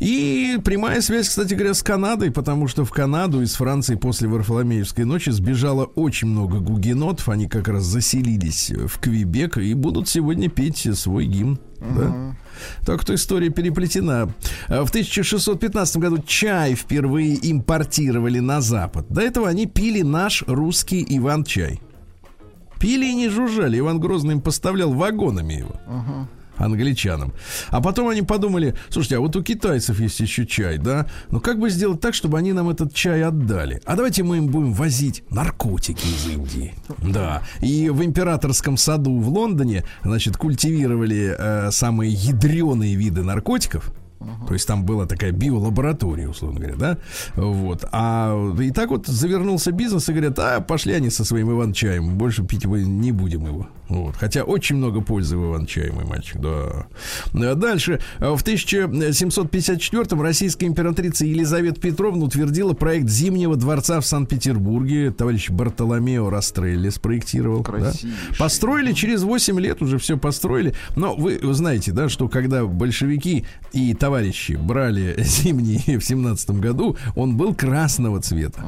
И 0.00 0.58
прямая 0.64 1.00
связь, 1.02 1.28
кстати 1.28 1.54
говоря, 1.54 1.74
с 1.74 1.84
Канадой, 1.84 2.32
потому 2.32 2.66
что 2.66 2.84
в 2.84 2.90
Канаду 2.90 3.42
из 3.42 3.54
Франции 3.54 3.94
после 3.94 4.26
Варфоломеевской 4.26 5.04
ночи 5.04 5.30
сбежало 5.30 5.84
очень 5.84 6.26
много 6.26 6.58
гугенотов, 6.58 7.28
они 7.28 7.46
как 7.46 7.68
раз 7.68 7.84
заселились 7.84 8.70
в 8.70 8.98
Квебек 8.98 9.58
и 9.58 9.72
будут 9.74 10.08
сегодня 10.08 10.50
петь 10.50 10.88
свой 10.98 11.26
гимн, 11.26 11.60
да? 11.78 12.36
Так 12.84 13.02
что 13.02 13.14
история 13.14 13.50
переплетена. 13.50 14.32
А 14.68 14.84
В 14.84 14.88
1615 14.90 15.96
году 15.96 16.18
чай 16.26 16.74
впервые 16.74 17.38
импортировали 17.50 18.38
на 18.38 18.60
Запад. 18.60 19.06
До 19.08 19.20
этого 19.20 19.48
они 19.48 19.66
пили 19.66 20.02
наш 20.02 20.42
русский 20.46 21.04
Иван-чай. 21.08 21.80
Пили 22.78 23.06
и 23.06 23.14
не 23.14 23.28
жужжали. 23.28 23.78
Иван 23.78 23.98
Грозный 23.98 24.34
им 24.34 24.40
поставлял 24.40 24.92
вагонами 24.92 25.54
его. 25.54 25.74
Англичанам. 26.58 27.32
А 27.68 27.80
потом 27.80 28.08
они 28.08 28.22
подумали, 28.22 28.74
слушайте, 28.88 29.16
а 29.16 29.20
вот 29.20 29.34
у 29.36 29.42
китайцев 29.42 29.98
есть 30.00 30.20
еще 30.20 30.46
чай, 30.46 30.78
да? 30.78 31.06
Ну 31.30 31.40
как 31.40 31.58
бы 31.58 31.70
сделать 31.70 32.00
так, 32.00 32.14
чтобы 32.14 32.38
они 32.38 32.52
нам 32.52 32.68
этот 32.68 32.94
чай 32.94 33.22
отдали? 33.22 33.80
А 33.84 33.96
давайте 33.96 34.22
мы 34.22 34.38
им 34.38 34.48
будем 34.48 34.72
возить 34.72 35.24
наркотики 35.30 36.06
из 36.06 36.28
Индии. 36.28 36.74
Да. 36.98 37.42
И 37.60 37.90
в 37.90 38.02
императорском 38.04 38.76
саду 38.76 39.18
в 39.18 39.28
Лондоне, 39.28 39.84
значит, 40.02 40.36
культивировали 40.36 41.34
э, 41.38 41.70
самые 41.70 42.12
ядреные 42.12 42.94
виды 42.94 43.22
наркотиков. 43.22 43.92
То 44.46 44.54
есть 44.54 44.66
там 44.66 44.84
была 44.84 45.06
такая 45.06 45.30
биолаборатория, 45.30 46.28
условно 46.28 46.58
говоря, 46.58 46.76
да? 46.76 46.98
Вот. 47.34 47.84
А 47.92 48.34
и 48.60 48.70
так 48.72 48.90
вот 48.90 49.06
завернулся 49.06 49.70
бизнес 49.70 50.08
и 50.08 50.12
говорят, 50.12 50.38
а 50.38 50.60
пошли 50.60 50.94
они 50.94 51.10
со 51.10 51.24
своим 51.24 51.52
Иван-чаем, 51.52 52.16
больше 52.16 52.44
пить 52.44 52.66
мы 52.66 52.82
не 52.82 53.12
будем 53.12 53.46
его. 53.46 53.68
Вот. 53.88 54.16
Хотя 54.16 54.42
очень 54.42 54.76
много 54.76 55.00
пользы 55.00 55.36
в 55.36 55.44
Иван-чае, 55.46 55.92
мой 55.92 56.04
мальчик, 56.04 56.40
да. 56.40 56.86
А 57.34 57.54
Дальше. 57.54 58.00
В 58.18 58.42
1754-м 58.42 60.20
российская 60.22 60.66
императрица 60.66 61.24
Елизавета 61.24 61.80
Петровна 61.80 62.24
утвердила 62.24 62.74
проект 62.74 63.08
Зимнего 63.08 63.56
дворца 63.56 64.00
в 64.00 64.06
Санкт-Петербурге. 64.06 65.10
Товарищ 65.10 65.50
Бартоломео 65.50 66.28
Растрелли 66.30 66.90
спроектировал. 66.90 67.62
да. 68.02 68.36
Построили 68.38 68.92
через 68.92 69.22
8 69.22 69.58
лет, 69.60 69.82
уже 69.82 69.98
все 69.98 70.18
построили. 70.18 70.74
Но 70.96 71.14
вы 71.14 71.38
знаете, 71.54 71.92
да, 71.92 72.08
что 72.08 72.28
когда 72.28 72.64
большевики 72.66 73.44
и 73.72 73.94
товарищи 73.94 74.52
брали 74.52 75.16
зимний 75.22 75.96
в 75.96 76.04
17 76.04 76.50
году, 76.50 76.96
он 77.16 77.36
был 77.36 77.54
красного 77.54 78.20
цвета. 78.20 78.62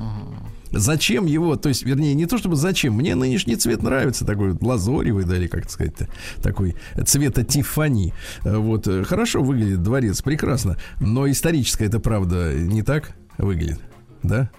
Зачем 0.70 1.26
его, 1.26 1.56
то 1.56 1.68
есть, 1.68 1.84
вернее, 1.84 2.14
не 2.14 2.26
то 2.26 2.38
чтобы 2.38 2.56
зачем, 2.56 2.94
мне 2.94 3.14
нынешний 3.14 3.56
цвет 3.56 3.82
нравится, 3.82 4.24
такой 4.24 4.52
вот 4.52 4.62
лазоревый, 4.62 5.24
да, 5.24 5.36
или 5.36 5.46
как 5.46 5.68
сказать 5.70 5.94
такой 6.42 6.76
цвета 7.04 7.44
Тифани. 7.44 8.12
Вот, 8.42 8.86
э, 8.86 9.04
хорошо 9.04 9.42
выглядит 9.42 9.82
дворец, 9.82 10.22
прекрасно, 10.22 10.76
но 11.00 11.28
историческое 11.28 11.86
это 11.86 12.00
правда 12.00 12.54
не 12.54 12.82
так 12.82 13.12
выглядит, 13.38 13.80
да? 14.22 14.50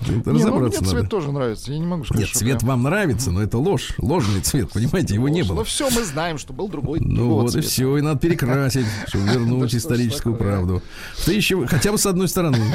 Это 0.00 0.10
Не, 0.10 0.16
ну, 0.24 0.32
мне 0.32 0.44
разобраться 0.44 0.80
надо. 0.82 0.90
цвет 0.90 1.08
тоже 1.10 1.32
нравится. 1.32 1.72
Я 1.72 1.78
не 1.78 1.86
могу 1.86 2.04
сказать, 2.04 2.26
Нет, 2.26 2.36
цвет 2.36 2.58
прям 2.58 2.68
вам 2.70 2.82
нравится, 2.82 3.30
но 3.30 3.42
это 3.42 3.58
ложь, 3.58 3.94
ложный 3.98 4.40
цвет, 4.40 4.70
понимаете, 4.70 5.14
его 5.14 5.28
не 5.28 5.42
было. 5.42 5.56
Ну 5.58 5.64
все, 5.64 5.88
мы 5.90 6.02
знаем, 6.04 6.38
что 6.38 6.52
был 6.52 6.68
другой 6.68 7.00
Ну 7.00 7.28
вот 7.34 7.48
и 7.48 7.52
цвета. 7.52 7.68
все, 7.68 7.96
и 7.98 8.00
надо 8.00 8.18
перекрасить, 8.18 8.86
чтобы 9.06 9.24
вернуть 9.28 9.74
историческую 9.74 10.34
правду. 10.34 10.82
В 11.16 11.24
тысячу- 11.24 11.66
хотя 11.68 11.92
бы 11.92 11.98
с 11.98 12.06
одной 12.06 12.28
стороны. 12.28 12.58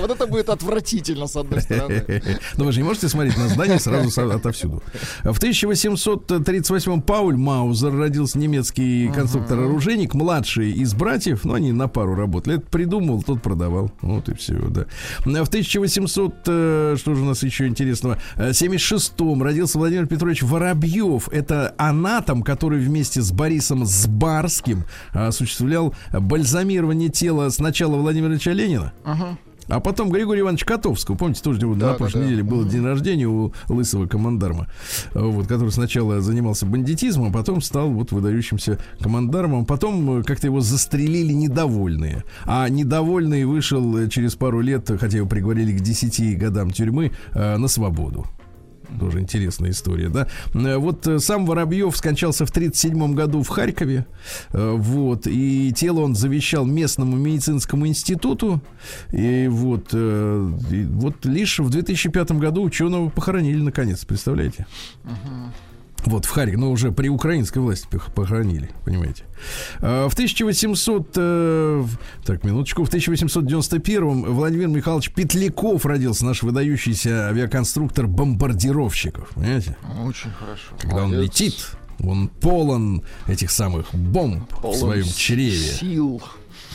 Вот 0.00 0.10
это 0.10 0.26
будет 0.26 0.48
отвратительно, 0.48 1.26
с 1.26 1.36
одной 1.36 1.60
стороны. 1.62 2.04
Но 2.56 2.64
вы 2.64 2.72
же 2.72 2.80
не 2.80 2.84
можете 2.84 3.08
смотреть 3.08 3.36
на 3.38 3.48
здание 3.48 3.78
сразу 3.78 4.30
отовсюду. 4.30 4.82
В 5.22 5.36
1838 5.38 7.02
Пауль 7.02 7.36
Маузер 7.36 7.94
родился 7.96 8.38
немецкий 8.38 9.08
конструктор-оружейник, 9.14 10.14
младший 10.14 10.72
из 10.72 10.94
братьев, 10.94 11.44
но 11.44 11.54
они 11.54 11.72
на 11.72 11.88
пару 11.88 12.14
работали. 12.14 12.56
Это 12.56 12.66
придумал, 12.66 13.22
тот 13.22 13.42
продавал. 13.42 13.92
Вот 14.00 14.28
и 14.28 14.34
все, 14.34 14.54
да. 14.68 14.86
В 15.20 15.26
1800, 15.48 16.31
э, 16.46 16.96
что 16.98 17.14
же 17.14 17.22
у 17.22 17.24
нас 17.24 17.42
еще 17.42 17.66
интересного, 17.66 18.18
э, 18.36 18.50
76-м 18.50 19.42
родился 19.42 19.78
Владимир 19.78 20.06
Петрович 20.06 20.42
Воробьев. 20.42 21.28
Это 21.30 21.74
анатом, 21.78 22.42
который 22.42 22.80
вместе 22.80 23.20
с 23.20 23.32
Борисом 23.32 23.84
Сбарским 23.84 24.84
осуществлял 25.12 25.94
бальзамирование 26.12 27.08
тела 27.08 27.48
сначала 27.50 27.96
Владимира 27.96 28.32
Ильича 28.32 28.52
Ленина, 28.52 28.92
Ага. 29.04 29.38
А 29.68 29.80
потом 29.80 30.10
Григория 30.10 30.40
Ивановича 30.40 30.66
Котовского, 30.66 31.16
помните, 31.16 31.42
тоже 31.42 31.60
него 31.60 31.74
Да, 31.74 31.86
на 31.86 31.92
да, 31.92 31.98
прошлой 31.98 32.20
да. 32.20 32.26
неделе 32.26 32.42
был 32.42 32.64
день 32.64 32.84
рождения 32.84 33.26
у 33.26 33.52
лысого 33.68 34.06
командарма, 34.06 34.68
вот, 35.14 35.46
который 35.46 35.70
сначала 35.70 36.20
занимался 36.20 36.66
бандитизмом, 36.66 37.28
а 37.28 37.32
потом 37.32 37.60
стал 37.60 37.90
вот 37.90 38.12
выдающимся 38.12 38.78
командармом, 39.00 39.64
потом 39.64 40.20
э, 40.20 40.22
как-то 40.22 40.46
его 40.46 40.60
застрелили 40.60 41.32
недовольные, 41.32 42.24
а 42.44 42.68
недовольный 42.68 43.44
вышел 43.44 43.96
э, 43.98 44.08
через 44.08 44.34
пару 44.34 44.60
лет, 44.60 44.90
хотя 44.98 45.18
его 45.18 45.28
приговорили 45.28 45.76
к 45.76 45.80
10 45.80 46.38
годам 46.38 46.70
тюрьмы, 46.70 47.12
э, 47.32 47.56
на 47.56 47.68
свободу. 47.68 48.26
Тоже 48.98 49.20
интересная 49.20 49.70
история, 49.70 50.08
да. 50.08 50.28
Э, 50.54 50.76
Вот 50.76 51.06
э, 51.06 51.18
сам 51.18 51.46
Воробьев 51.46 51.96
скончался 51.96 52.46
в 52.46 52.50
1937 52.50 53.14
году 53.14 53.42
в 53.42 53.48
Харькове. 53.48 54.06
Э, 54.52 54.72
Вот. 54.76 55.26
И 55.26 55.72
тело 55.72 56.00
он 56.00 56.14
завещал 56.14 56.64
местному 56.64 57.16
медицинскому 57.16 57.86
институту. 57.86 58.60
И 59.12 59.48
вот, 59.50 59.92
и 59.92 60.86
вот 60.90 61.24
лишь 61.24 61.58
в 61.58 61.70
2005 61.70 62.32
году 62.32 62.62
ученого 62.62 63.08
похоронили 63.08 63.60
наконец, 63.60 64.04
представляете? 64.04 64.66
Вот 66.04 66.24
в 66.24 66.30
Харькове, 66.30 66.58
но 66.58 66.70
уже 66.72 66.90
при 66.90 67.08
украинской 67.08 67.58
власти 67.58 67.86
пох- 67.90 68.10
похоронили, 68.12 68.70
понимаете. 68.84 69.22
А, 69.80 70.08
В 70.08 70.14
1800, 70.14 71.12
э, 71.16 71.84
так, 72.24 72.42
минуточку, 72.44 72.84
в 72.84 72.88
1891 72.88 74.24
Владимир 74.34 74.68
Михайлович 74.68 75.10
Петляков 75.12 75.86
родился, 75.86 76.24
наш 76.24 76.42
выдающийся 76.42 77.28
авиаконструктор 77.28 78.06
бомбардировщиков, 78.08 79.28
понимаете? 79.34 79.76
Очень 80.04 80.30
хорошо. 80.32 80.62
Когда 80.80 81.04
он 81.04 81.10
Молодец. 81.12 81.22
летит, 81.40 81.70
он 82.02 82.28
полон 82.28 83.02
этих 83.28 83.50
самых 83.50 83.94
бомб 83.94 84.48
Полон 84.60 84.74
в 84.76 84.78
своем 84.78 85.04
чреве. 85.04 85.56
Сил. 85.56 86.20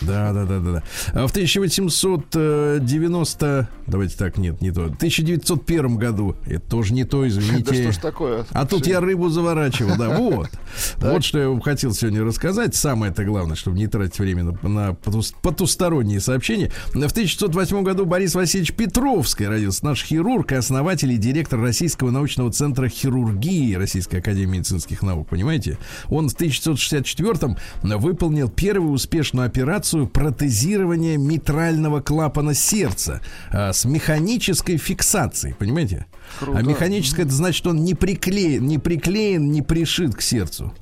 Да, 0.01 0.31
да, 0.33 0.45
да, 0.45 0.59
да, 0.59 0.71
да. 0.71 0.83
А 1.13 1.27
в 1.27 1.31
1890, 1.31 3.67
давайте 3.87 4.17
так, 4.17 4.37
нет, 4.37 4.61
не 4.61 4.71
то. 4.71 4.81
В 4.83 4.95
1901 4.95 5.97
году, 5.97 6.35
это 6.45 6.59
тоже 6.69 6.93
не 6.93 7.03
то, 7.03 7.21
Да 7.21 7.27
извините. 7.27 7.73
что 7.83 7.91
ж 7.91 7.97
такое? 7.97 8.45
А 8.51 8.65
тут 8.65 8.87
я 8.87 8.99
рыбу 8.99 9.29
заворачивал, 9.29 9.95
да, 9.97 10.09
вот. 10.17 10.49
Вот 10.97 11.23
что 11.23 11.39
я 11.39 11.49
вам 11.49 11.61
хотел 11.61 11.93
сегодня 11.93 12.23
рассказать. 12.23 12.75
Самое-то 12.75 13.23
главное, 13.25 13.55
чтобы 13.55 13.77
не 13.77 13.87
тратить 13.87 14.19
время 14.19 14.43
на, 14.43 14.51
на 14.67 14.89
потус- 14.91 15.33
потусторонние 15.41 16.19
сообщения. 16.19 16.71
В 16.87 16.95
1908 16.97 17.83
году 17.83 18.05
Борис 18.05 18.35
Васильевич 18.35 18.73
Петровский 18.73 19.47
родился. 19.47 19.85
Наш 19.85 20.03
хирург 20.03 20.51
и 20.51 20.55
основатель 20.55 21.11
и 21.11 21.17
директор 21.17 21.59
Российского 21.59 22.11
научного 22.11 22.51
центра 22.51 22.87
хирургии 22.89 23.73
Российской 23.75 24.17
Академии 24.17 24.57
медицинских 24.57 25.01
наук, 25.01 25.29
понимаете? 25.29 25.77
Он 26.09 26.29
в 26.29 26.33
1964 26.33 27.55
выполнил 27.97 28.49
первую 28.49 28.91
успешную 28.91 29.45
операцию 29.47 29.86
протезирования 29.95 31.17
митрального 31.17 32.01
клапана 32.01 32.53
сердца 32.53 33.21
а, 33.51 33.71
с 33.73 33.85
механической 33.85 34.77
фиксацией, 34.77 35.55
понимаете? 35.55 36.05
Круто. 36.39 36.59
А 36.59 36.61
механическое 36.61 37.23
это 37.23 37.31
значит, 37.31 37.65
он 37.67 37.83
не 37.83 37.93
приклеен, 37.93 38.65
не 38.67 38.77
приклеен, 38.77 39.51
не 39.51 39.61
пришит 39.61 40.15
к 40.15 40.21
сердцу. 40.21 40.73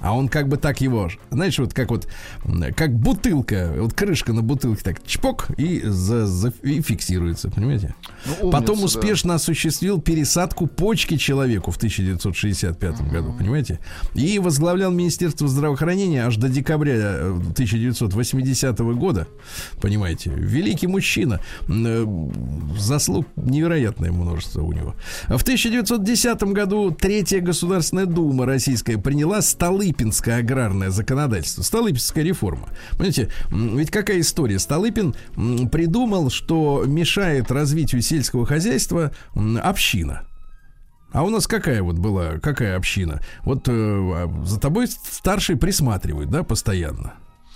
А 0.00 0.14
он 0.16 0.28
как 0.28 0.48
бы 0.48 0.56
так 0.56 0.80
его, 0.80 1.10
знаешь, 1.30 1.58
вот 1.58 1.74
как 1.74 1.90
вот, 1.90 2.08
как 2.76 2.94
бутылка, 2.94 3.72
вот 3.76 3.92
крышка 3.94 4.32
на 4.32 4.42
бутылке 4.42 4.82
так 4.82 5.04
чпок 5.06 5.48
и, 5.58 5.80
за, 5.84 6.26
за- 6.26 6.52
и 6.62 6.80
фиксируется, 6.80 7.50
понимаете? 7.50 7.94
Ну, 8.26 8.32
умница, 8.48 8.58
Потом 8.58 8.78
да. 8.78 8.84
успешно 8.84 9.34
осуществил 9.34 10.00
пересадку 10.00 10.66
почки 10.66 11.16
человеку 11.16 11.70
в 11.70 11.76
1965 11.76 13.02
году, 13.10 13.34
понимаете? 13.38 13.78
И 14.14 14.38
возглавлял 14.38 14.90
Министерство 14.90 15.48
здравоохранения 15.48 16.24
аж 16.26 16.36
до 16.36 16.48
декабря 16.48 16.94
э, 16.96 17.30
1980 17.52 18.78
года, 18.78 19.26
понимаете? 19.80 20.30
Великий 20.30 20.86
мужчина, 20.86 21.40
э, 21.68 22.06
заслуг 22.78 23.26
невероятное 23.36 24.12
множество 24.12 24.62
у 24.62 24.72
него. 24.72 24.94
А 25.26 25.36
В 25.36 25.42
1910 25.42 26.42
году 26.44 26.90
Третья 26.90 27.40
Государственная 27.40 28.06
Дума 28.06 28.46
Российская 28.46 28.98
приняла 28.98 29.42
Столыпинское 29.90 30.38
аграрное 30.38 30.90
законодательство, 30.90 31.62
Столыпинская 31.62 32.22
реформа. 32.22 32.68
Понимаете, 32.92 33.28
ведь 33.50 33.90
какая 33.90 34.20
история? 34.20 34.58
Столыпин 34.58 35.14
придумал, 35.70 36.30
что 36.30 36.84
мешает 36.86 37.50
развитию 37.50 38.00
сельского 38.02 38.46
хозяйства 38.46 39.10
община. 39.34 40.22
А 41.12 41.24
у 41.24 41.30
нас 41.30 41.48
какая 41.48 41.82
вот 41.82 41.96
была, 41.96 42.38
какая 42.38 42.76
община? 42.76 43.20
Вот 43.42 43.66
э, 43.68 43.72
а 43.72 44.30
за 44.44 44.60
тобой 44.60 44.86
старший 44.86 45.56
присматривает, 45.56 46.30
да, 46.30 46.44
постоянно. 46.44 47.14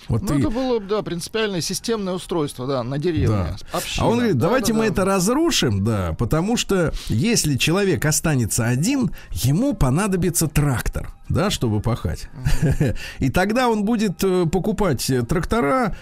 Вот 0.09 0.23
Ну, 0.23 0.29
ты, 0.29 0.35
это 0.35 0.51
было, 0.51 0.81
да, 0.81 1.03
принципиальное 1.03 1.61
системное 1.61 2.15
устройство, 2.15 2.67
да, 2.67 2.83
на 2.83 2.99
деревне. 2.99 3.29
да. 3.29 3.57
Община. 3.73 4.05
А 4.05 4.09
он 4.09 4.17
говорит, 4.19 4.37
Да, 4.37 4.47
давайте 4.47 4.73
да, 4.73 4.79
мы 4.79 4.87
да. 4.87 4.93
это 4.93 5.05
разрушим, 5.05 5.85
да, 5.85 6.15
потому 6.19 6.57
что 6.57 6.93
если 7.07 7.57
человек 7.57 8.05
останется 8.05 8.67
один, 8.67 9.13
ему 9.31 9.73
понадобится 9.75 10.47
трактор, 10.49 11.11
да, 11.29 11.51
чтобы 11.51 11.81
пахать. 11.81 12.29
И 13.19 13.31
тогда 13.31 13.69
он 13.69 13.85
будет 13.85 14.23
э, 14.23 14.47
покупать 14.47 15.09
э, 15.11 15.23
трактора, 15.23 15.97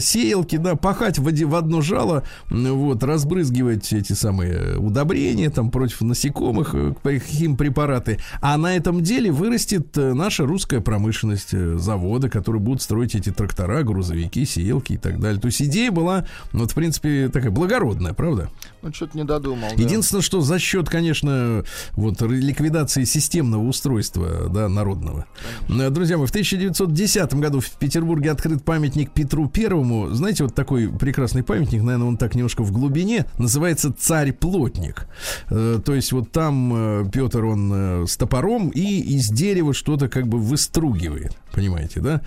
сеялки, 0.00 0.56
да, 0.56 0.76
пахать 0.76 1.18
в, 1.18 1.24
в 1.24 1.54
одно 1.54 1.80
жало, 1.80 2.24
вот, 2.48 3.02
разбрызгивать 3.02 3.92
эти 3.92 4.12
самые 4.12 4.78
удобрения 4.78 5.50
там 5.50 5.70
против 5.70 6.00
насекомых, 6.02 6.74
э, 6.74 7.18
химпрепараты. 7.18 8.18
А 8.40 8.56
на 8.56 8.76
этом 8.76 9.02
деле 9.02 9.30
вырастет 9.30 9.96
э, 9.98 10.12
наша 10.12 10.46
русская 10.46 10.80
промышленность, 10.80 11.52
э, 11.52 11.76
заводы, 11.76 12.28
которые 12.28 12.60
будут 12.60 12.82
строить 12.82 13.14
эти 13.14 13.30
трактора, 13.30 13.82
грузовики, 13.82 14.44
сеялки 14.44 14.94
и 14.94 14.96
так 14.96 15.20
далее. 15.20 15.40
То 15.40 15.46
есть 15.46 15.60
идея 15.62 15.90
была, 15.90 16.26
ну, 16.52 16.60
вот, 16.60 16.70
в 16.70 16.74
принципе, 16.74 17.28
такая 17.28 17.50
благородная, 17.50 18.14
правда? 18.14 18.50
Ну, 18.80 18.92
что-то 18.92 19.16
не 19.18 19.24
додумал. 19.24 19.68
да. 19.76 19.82
Единственное, 19.82 20.22
что 20.22 20.40
за 20.40 20.58
счет, 20.60 20.88
конечно, 20.88 21.64
вот 21.92 22.20
ликвидации 22.22 23.04
системного 23.04 23.64
устройства, 23.66 24.48
да, 24.48 24.68
народного. 24.68 25.26
Э, 25.68 25.90
Друзья 25.90 26.16
мои, 26.16 26.26
в 26.26 26.30
1910 26.30 27.34
году 27.34 27.58
в 27.60 27.68
Петербурге 27.72 28.30
открыт 28.30 28.64
памятник 28.64 29.10
Петру 29.10 29.48
Первому. 29.48 30.10
Знаете, 30.10 30.44
вот 30.44 30.54
такой 30.54 30.88
прекрасный 30.88 31.42
памятник, 31.42 31.82
наверное, 31.82 32.06
он 32.06 32.16
так 32.16 32.36
немножко 32.36 32.62
в 32.62 32.70
глубине, 32.70 33.26
называется 33.38 33.92
«Царь-плотник». 33.92 35.08
Э, 35.50 35.80
То 35.84 35.94
есть 35.94 36.12
вот 36.12 36.30
там 36.30 36.72
э, 36.74 37.10
Петр, 37.12 37.44
он 37.44 38.06
с 38.06 38.16
топором 38.16 38.68
и 38.68 39.00
из 39.00 39.28
дерева 39.28 39.74
что-то 39.74 40.08
как 40.08 40.28
бы 40.28 40.38
выстругивает. 40.38 41.36
Понимаете, 41.52 42.00
да? 42.00 42.20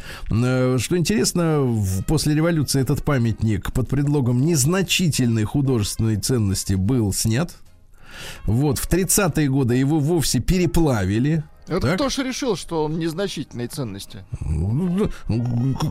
Что 0.80 0.98
интересно, 0.98 1.66
после 2.08 2.36
революции 2.36 2.82
этот 2.82 3.04
памятник 3.06 3.72
под 3.72 3.88
предлогом 3.88 4.42
незначительной 4.42 5.46
художественной 5.46 6.18
ценности 6.18 6.41
был 6.76 7.14
снят. 7.14 7.54
Вот, 8.46 8.78
в 8.78 8.90
30-е 8.90 9.50
годы 9.50 9.76
его 9.76 10.00
вовсе 10.00 10.40
переплавили. 10.40 11.44
Это 11.68 11.82
Так? 11.82 11.96
кто 11.96 12.10
ж 12.10 12.18
решил, 12.20 12.56
что 12.56 12.86
он 12.86 13.00
незначительной 13.00 13.68
ценности? 13.68 14.26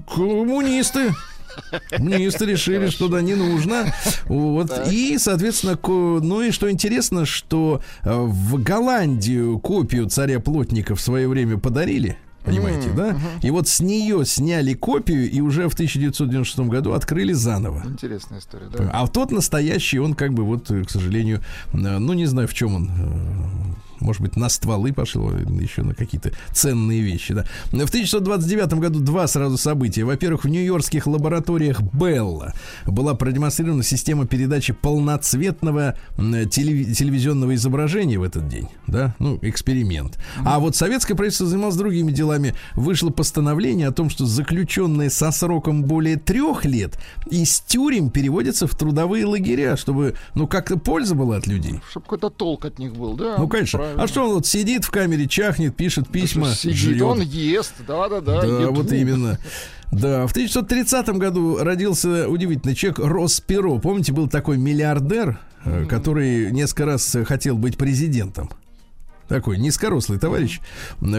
Коммунисты. 0.06 1.14
Коммунисты 1.90 2.44
решили, 2.46 2.88
что 2.90 3.08
да, 3.08 3.20
не 3.22 3.34
нужно. 3.34 3.92
Вот. 4.26 4.70
И, 4.88 5.16
соответственно, 5.18 5.78
ну 5.82 6.42
и 6.42 6.50
что 6.50 6.70
интересно, 6.70 7.24
что 7.24 7.82
э, 8.02 8.12
в 8.12 8.62
Голландию 8.62 9.58
копию 9.58 10.08
царя 10.08 10.38
плотника 10.40 10.94
в 10.94 11.00
свое 11.00 11.28
время 11.28 11.58
подарили. 11.58 12.18
Понимаете, 12.50 12.90
да? 12.96 13.16
И 13.42 13.50
вот 13.50 13.68
с 13.68 13.80
нее 13.80 14.24
сняли 14.24 14.74
копию 14.74 15.30
и 15.30 15.40
уже 15.40 15.68
в 15.68 15.74
1996 15.74 16.60
году 16.70 16.92
открыли 16.92 17.32
заново. 17.32 17.82
Интересная 17.86 18.40
история, 18.40 18.66
да. 18.68 18.90
А 18.92 19.06
тот 19.06 19.30
настоящий, 19.30 19.98
он 19.98 20.14
как 20.14 20.32
бы 20.32 20.44
вот, 20.44 20.70
э, 20.70 20.84
к 20.84 20.90
сожалению, 20.90 21.40
э, 21.72 21.76
ну 21.76 22.12
не 22.12 22.26
знаю, 22.26 22.48
в 22.48 22.54
чем 22.54 22.74
он. 22.74 22.90
Может 24.00 24.22
быть, 24.22 24.36
на 24.36 24.48
стволы 24.48 24.92
пошло, 24.92 25.32
еще 25.32 25.82
на 25.82 25.94
какие-то 25.94 26.32
ценные 26.52 27.00
вещи. 27.00 27.34
Да. 27.34 27.44
В 27.66 27.90
1929 27.90 28.74
году 28.74 29.00
два 29.00 29.26
сразу 29.26 29.56
события. 29.56 30.04
Во-первых, 30.04 30.44
в 30.44 30.48
нью-йоркских 30.48 31.06
лабораториях 31.06 31.80
Белла 31.82 32.54
была 32.86 33.14
продемонстрирована 33.14 33.82
система 33.82 34.26
передачи 34.26 34.72
полноцветного 34.72 35.96
телевизионного 36.16 37.54
изображения 37.54 38.18
в 38.18 38.22
этот 38.22 38.48
день. 38.48 38.68
Да? 38.86 39.14
Ну, 39.18 39.38
эксперимент. 39.42 40.18
А 40.44 40.58
вот 40.58 40.76
советское 40.76 41.14
правительство 41.14 41.46
занималось 41.46 41.76
другими 41.76 42.12
делами. 42.12 42.54
Вышло 42.74 43.10
постановление 43.10 43.88
о 43.88 43.92
том, 43.92 44.10
что 44.10 44.26
заключенные 44.26 45.10
со 45.10 45.30
сроком 45.30 45.84
более 45.84 46.16
трех 46.16 46.64
лет 46.64 46.98
из 47.30 47.60
тюрем 47.60 48.10
переводятся 48.10 48.66
в 48.66 48.74
трудовые 48.74 49.26
лагеря, 49.26 49.76
чтобы, 49.76 50.14
ну, 50.34 50.46
как-то 50.46 50.78
польза 50.78 51.14
была 51.14 51.36
от 51.36 51.46
людей. 51.46 51.80
Чтобы 51.90 52.04
какой-то 52.04 52.30
толк 52.30 52.64
от 52.64 52.78
них 52.78 52.94
был, 52.94 53.14
да. 53.14 53.36
Ну, 53.38 53.48
конечно. 53.48 53.80
А 53.96 54.06
что 54.06 54.24
он 54.24 54.34
вот 54.34 54.46
сидит 54.46 54.84
в 54.84 54.90
камере, 54.90 55.26
чахнет, 55.26 55.76
пишет 55.76 56.08
письма, 56.08 56.50
Сидит, 56.52 56.76
жрет? 56.76 57.02
он 57.02 57.20
ест, 57.20 57.74
да-да-да. 57.86 58.42
Да, 58.42 58.70
вот 58.70 58.92
именно. 58.92 59.38
Да, 59.92 60.26
в 60.26 60.30
1930 60.30 61.08
году 61.10 61.58
родился 61.58 62.28
удивительный 62.28 62.74
человек 62.74 63.00
Роспиро. 63.00 63.78
Помните, 63.78 64.12
был 64.12 64.28
такой 64.28 64.56
миллиардер, 64.56 65.40
э, 65.64 65.86
который 65.88 66.52
несколько 66.52 66.86
раз 66.86 67.16
хотел 67.26 67.56
быть 67.56 67.76
президентом. 67.76 68.50
Такой 69.30 69.58
низкорослый 69.58 70.18
товарищ, 70.18 70.60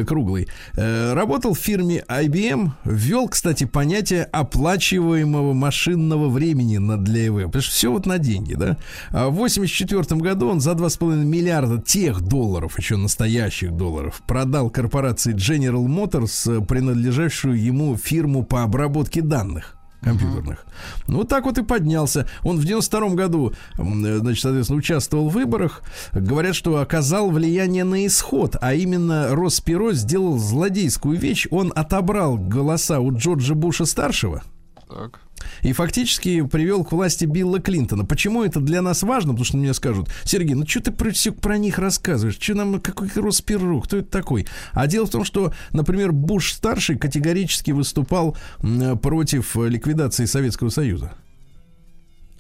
круглый. 0.05 0.49
Э, 0.75 1.13
Работал 1.13 1.53
в 1.53 1.57
фирме 1.57 2.03
IBM. 2.09 2.71
Ввел, 2.83 3.29
кстати, 3.29 3.63
понятие 3.63 4.25
оплачиваемого 4.25 5.53
машинного 5.53 6.27
времени 6.27 6.77
для 6.97 7.27
ЭВ. 7.27 7.45
Потому 7.45 7.61
что 7.61 7.71
все 7.71 7.89
вот 7.89 8.05
на 8.05 8.17
деньги, 8.17 8.53
да? 8.53 8.75
А 9.11 9.29
в 9.29 9.35
84 9.35 10.19
году 10.19 10.49
он 10.49 10.59
за 10.59 10.71
2,5 10.71 11.23
миллиарда 11.23 11.81
тех 11.81 12.19
долларов, 12.21 12.77
еще 12.77 12.97
настоящих 12.97 13.71
долларов, 13.71 14.21
продал 14.27 14.69
корпорации 14.69 15.33
General 15.33 15.85
Motors, 15.85 16.57
э, 16.57 16.65
принадлежащую 16.65 17.63
ему 17.63 17.95
фирму 17.95 18.43
по 18.43 18.63
обработке 18.63 19.21
данных. 19.21 19.77
Компьютерных. 20.01 20.65
Ну, 21.07 21.17
вот 21.19 21.29
так 21.29 21.45
вот 21.45 21.57
и 21.57 21.63
поднялся. 21.63 22.27
Он 22.43 22.57
в 22.57 22.65
92 22.65 23.09
году, 23.09 23.53
значит, 23.77 24.41
соответственно, 24.41 24.79
участвовал 24.79 25.29
в 25.29 25.33
выборах. 25.33 25.83
Говорят, 26.11 26.55
что 26.55 26.77
оказал 26.79 27.29
влияние 27.29 27.83
на 27.83 28.05
исход, 28.05 28.55
а 28.59 28.73
именно 28.73 29.35
Росперо 29.35 29.93
сделал 29.93 30.37
злодейскую 30.37 31.17
вещь. 31.17 31.47
Он 31.51 31.71
отобрал 31.75 32.37
голоса 32.37 32.99
у 32.99 33.15
Джорджа 33.15 33.53
Буша-старшего, 33.53 34.43
Так. 34.89 35.21
И 35.61 35.73
фактически 35.73 36.41
привел 36.41 36.83
к 36.83 36.91
власти 36.91 37.25
Билла 37.25 37.59
Клинтона. 37.59 38.05
Почему 38.05 38.43
это 38.43 38.59
для 38.59 38.81
нас 38.81 39.03
важно? 39.03 39.31
Потому 39.31 39.45
что 39.45 39.57
мне 39.57 39.73
скажут, 39.73 40.09
Сергей, 40.23 40.55
ну 40.55 40.67
что 40.67 40.81
ты 40.81 40.91
про, 40.91 41.11
всё 41.11 41.33
про 41.33 41.57
них 41.57 41.79
рассказываешь? 41.79 42.37
Что 42.39 42.55
нам, 42.55 42.79
какой 42.79 43.09
Росперу? 43.15 43.81
Кто 43.81 43.97
это 43.97 44.09
такой? 44.09 44.47
А 44.73 44.87
дело 44.87 45.05
в 45.05 45.11
том, 45.11 45.23
что, 45.23 45.53
например, 45.71 46.11
Буш-старший 46.11 46.97
категорически 46.97 47.71
выступал 47.71 48.37
против 49.01 49.55
ликвидации 49.55 50.25
Советского 50.25 50.69
Союза. 50.69 51.13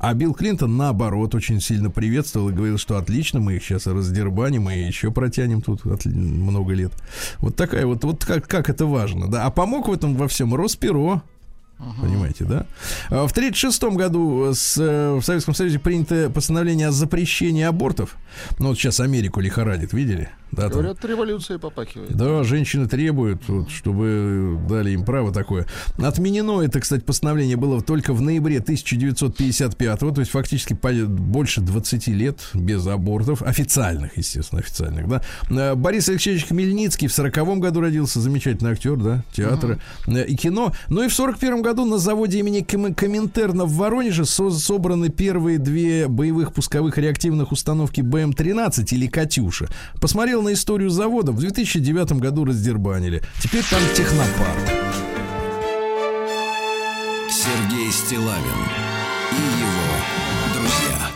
А 0.03 0.15
Билл 0.15 0.33
Клинтон, 0.33 0.77
наоборот, 0.77 1.35
очень 1.35 1.61
сильно 1.61 1.91
приветствовал 1.91 2.49
и 2.49 2.53
говорил, 2.53 2.79
что 2.79 2.97
отлично, 2.97 3.39
мы 3.39 3.57
их 3.57 3.63
сейчас 3.63 3.85
раздербаним 3.85 4.67
и 4.67 4.79
еще 4.79 5.11
протянем 5.11 5.61
тут 5.61 5.85
много 6.05 6.73
лет. 6.73 6.91
Вот 7.37 7.55
такая 7.55 7.85
вот, 7.85 8.03
вот 8.03 8.25
как, 8.25 8.47
как 8.47 8.71
это 8.71 8.87
важно, 8.87 9.29
да. 9.29 9.45
А 9.45 9.51
помог 9.51 9.87
в 9.87 9.93
этом 9.93 10.15
во 10.15 10.27
всем 10.27 10.55
Росперо, 10.55 11.21
Понимаете, 11.99 12.45
да? 12.45 12.65
А 13.09 13.27
В 13.27 13.31
1936 13.31 13.83
году 13.95 14.45
э, 14.45 15.19
в 15.19 15.21
Советском 15.23 15.53
Союзе 15.53 15.79
принято 15.79 16.29
постановление 16.29 16.87
о 16.87 16.91
запрещении 16.91 17.63
абортов. 17.63 18.15
Ну, 18.59 18.69
вот 18.69 18.77
сейчас 18.77 18.99
Америку 18.99 19.39
лихорадит, 19.39 19.93
видели? 19.93 20.29
Да, 20.51 20.63
там- 20.63 20.71
Говорят, 20.71 21.03
революция 21.05 21.57
попахивает. 21.59 22.15
да, 22.15 22.43
женщины 22.43 22.87
требуют, 22.87 23.47
вот, 23.47 23.69
чтобы 23.69 24.59
дали 24.67 24.91
им 24.91 25.05
право 25.05 25.31
такое. 25.31 25.65
Отменено 25.97 26.61
это, 26.61 26.79
кстати, 26.79 27.01
постановление 27.03 27.55
было 27.57 27.81
только 27.81 28.13
в 28.13 28.21
ноябре 28.21 28.59
1955 28.59 29.99
то 29.99 30.19
есть 30.19 30.31
фактически 30.31 30.73
больше 31.05 31.61
20 31.61 32.07
лет 32.09 32.39
без 32.53 32.85
абортов, 32.87 33.41
официальных, 33.41 34.17
естественно, 34.17 34.59
официальных, 34.61 35.07
да. 35.07 35.21
Э, 35.49 35.75
Борис 35.75 36.09
Алексеевич 36.09 36.47
Хмельницкий 36.47 37.07
в 37.07 37.13
40 37.13 37.59
году 37.59 37.81
родился, 37.81 38.19
замечательный 38.19 38.71
актер, 38.71 38.97
да, 38.97 39.23
театра 39.33 39.79
э, 40.07 40.25
и 40.25 40.35
кино. 40.35 40.73
Ну 40.89 41.03
и 41.03 41.07
в 41.07 41.13
41 41.13 41.61
году 41.61 41.85
на 41.85 41.97
заводе 41.97 42.39
имени 42.39 42.59
Ком- 42.61 42.93
Коминтерна 42.93 43.65
в 43.65 43.73
Воронеже 43.73 44.25
со- 44.25 44.51
собраны 44.51 45.09
первые 45.09 45.57
две 45.59 46.07
боевых 46.07 46.53
пусковых 46.53 46.97
реактивных 46.97 47.51
установки 47.51 48.01
БМ-13 48.01 48.85
или 48.91 49.07
«Катюша». 49.07 49.67
Посмотрел 49.99 50.40
на 50.41 50.53
историю 50.53 50.89
завода, 50.89 51.31
в 51.31 51.39
2009 51.39 52.13
году 52.13 52.45
раздербанили. 52.45 53.21
Теперь 53.41 53.63
там 53.69 53.81
технопарк. 53.95 54.57
Сергей 57.29 57.91
Стилавин 57.91 58.65
и 59.31 59.41
его 59.59 59.95
друзья. 60.53 61.11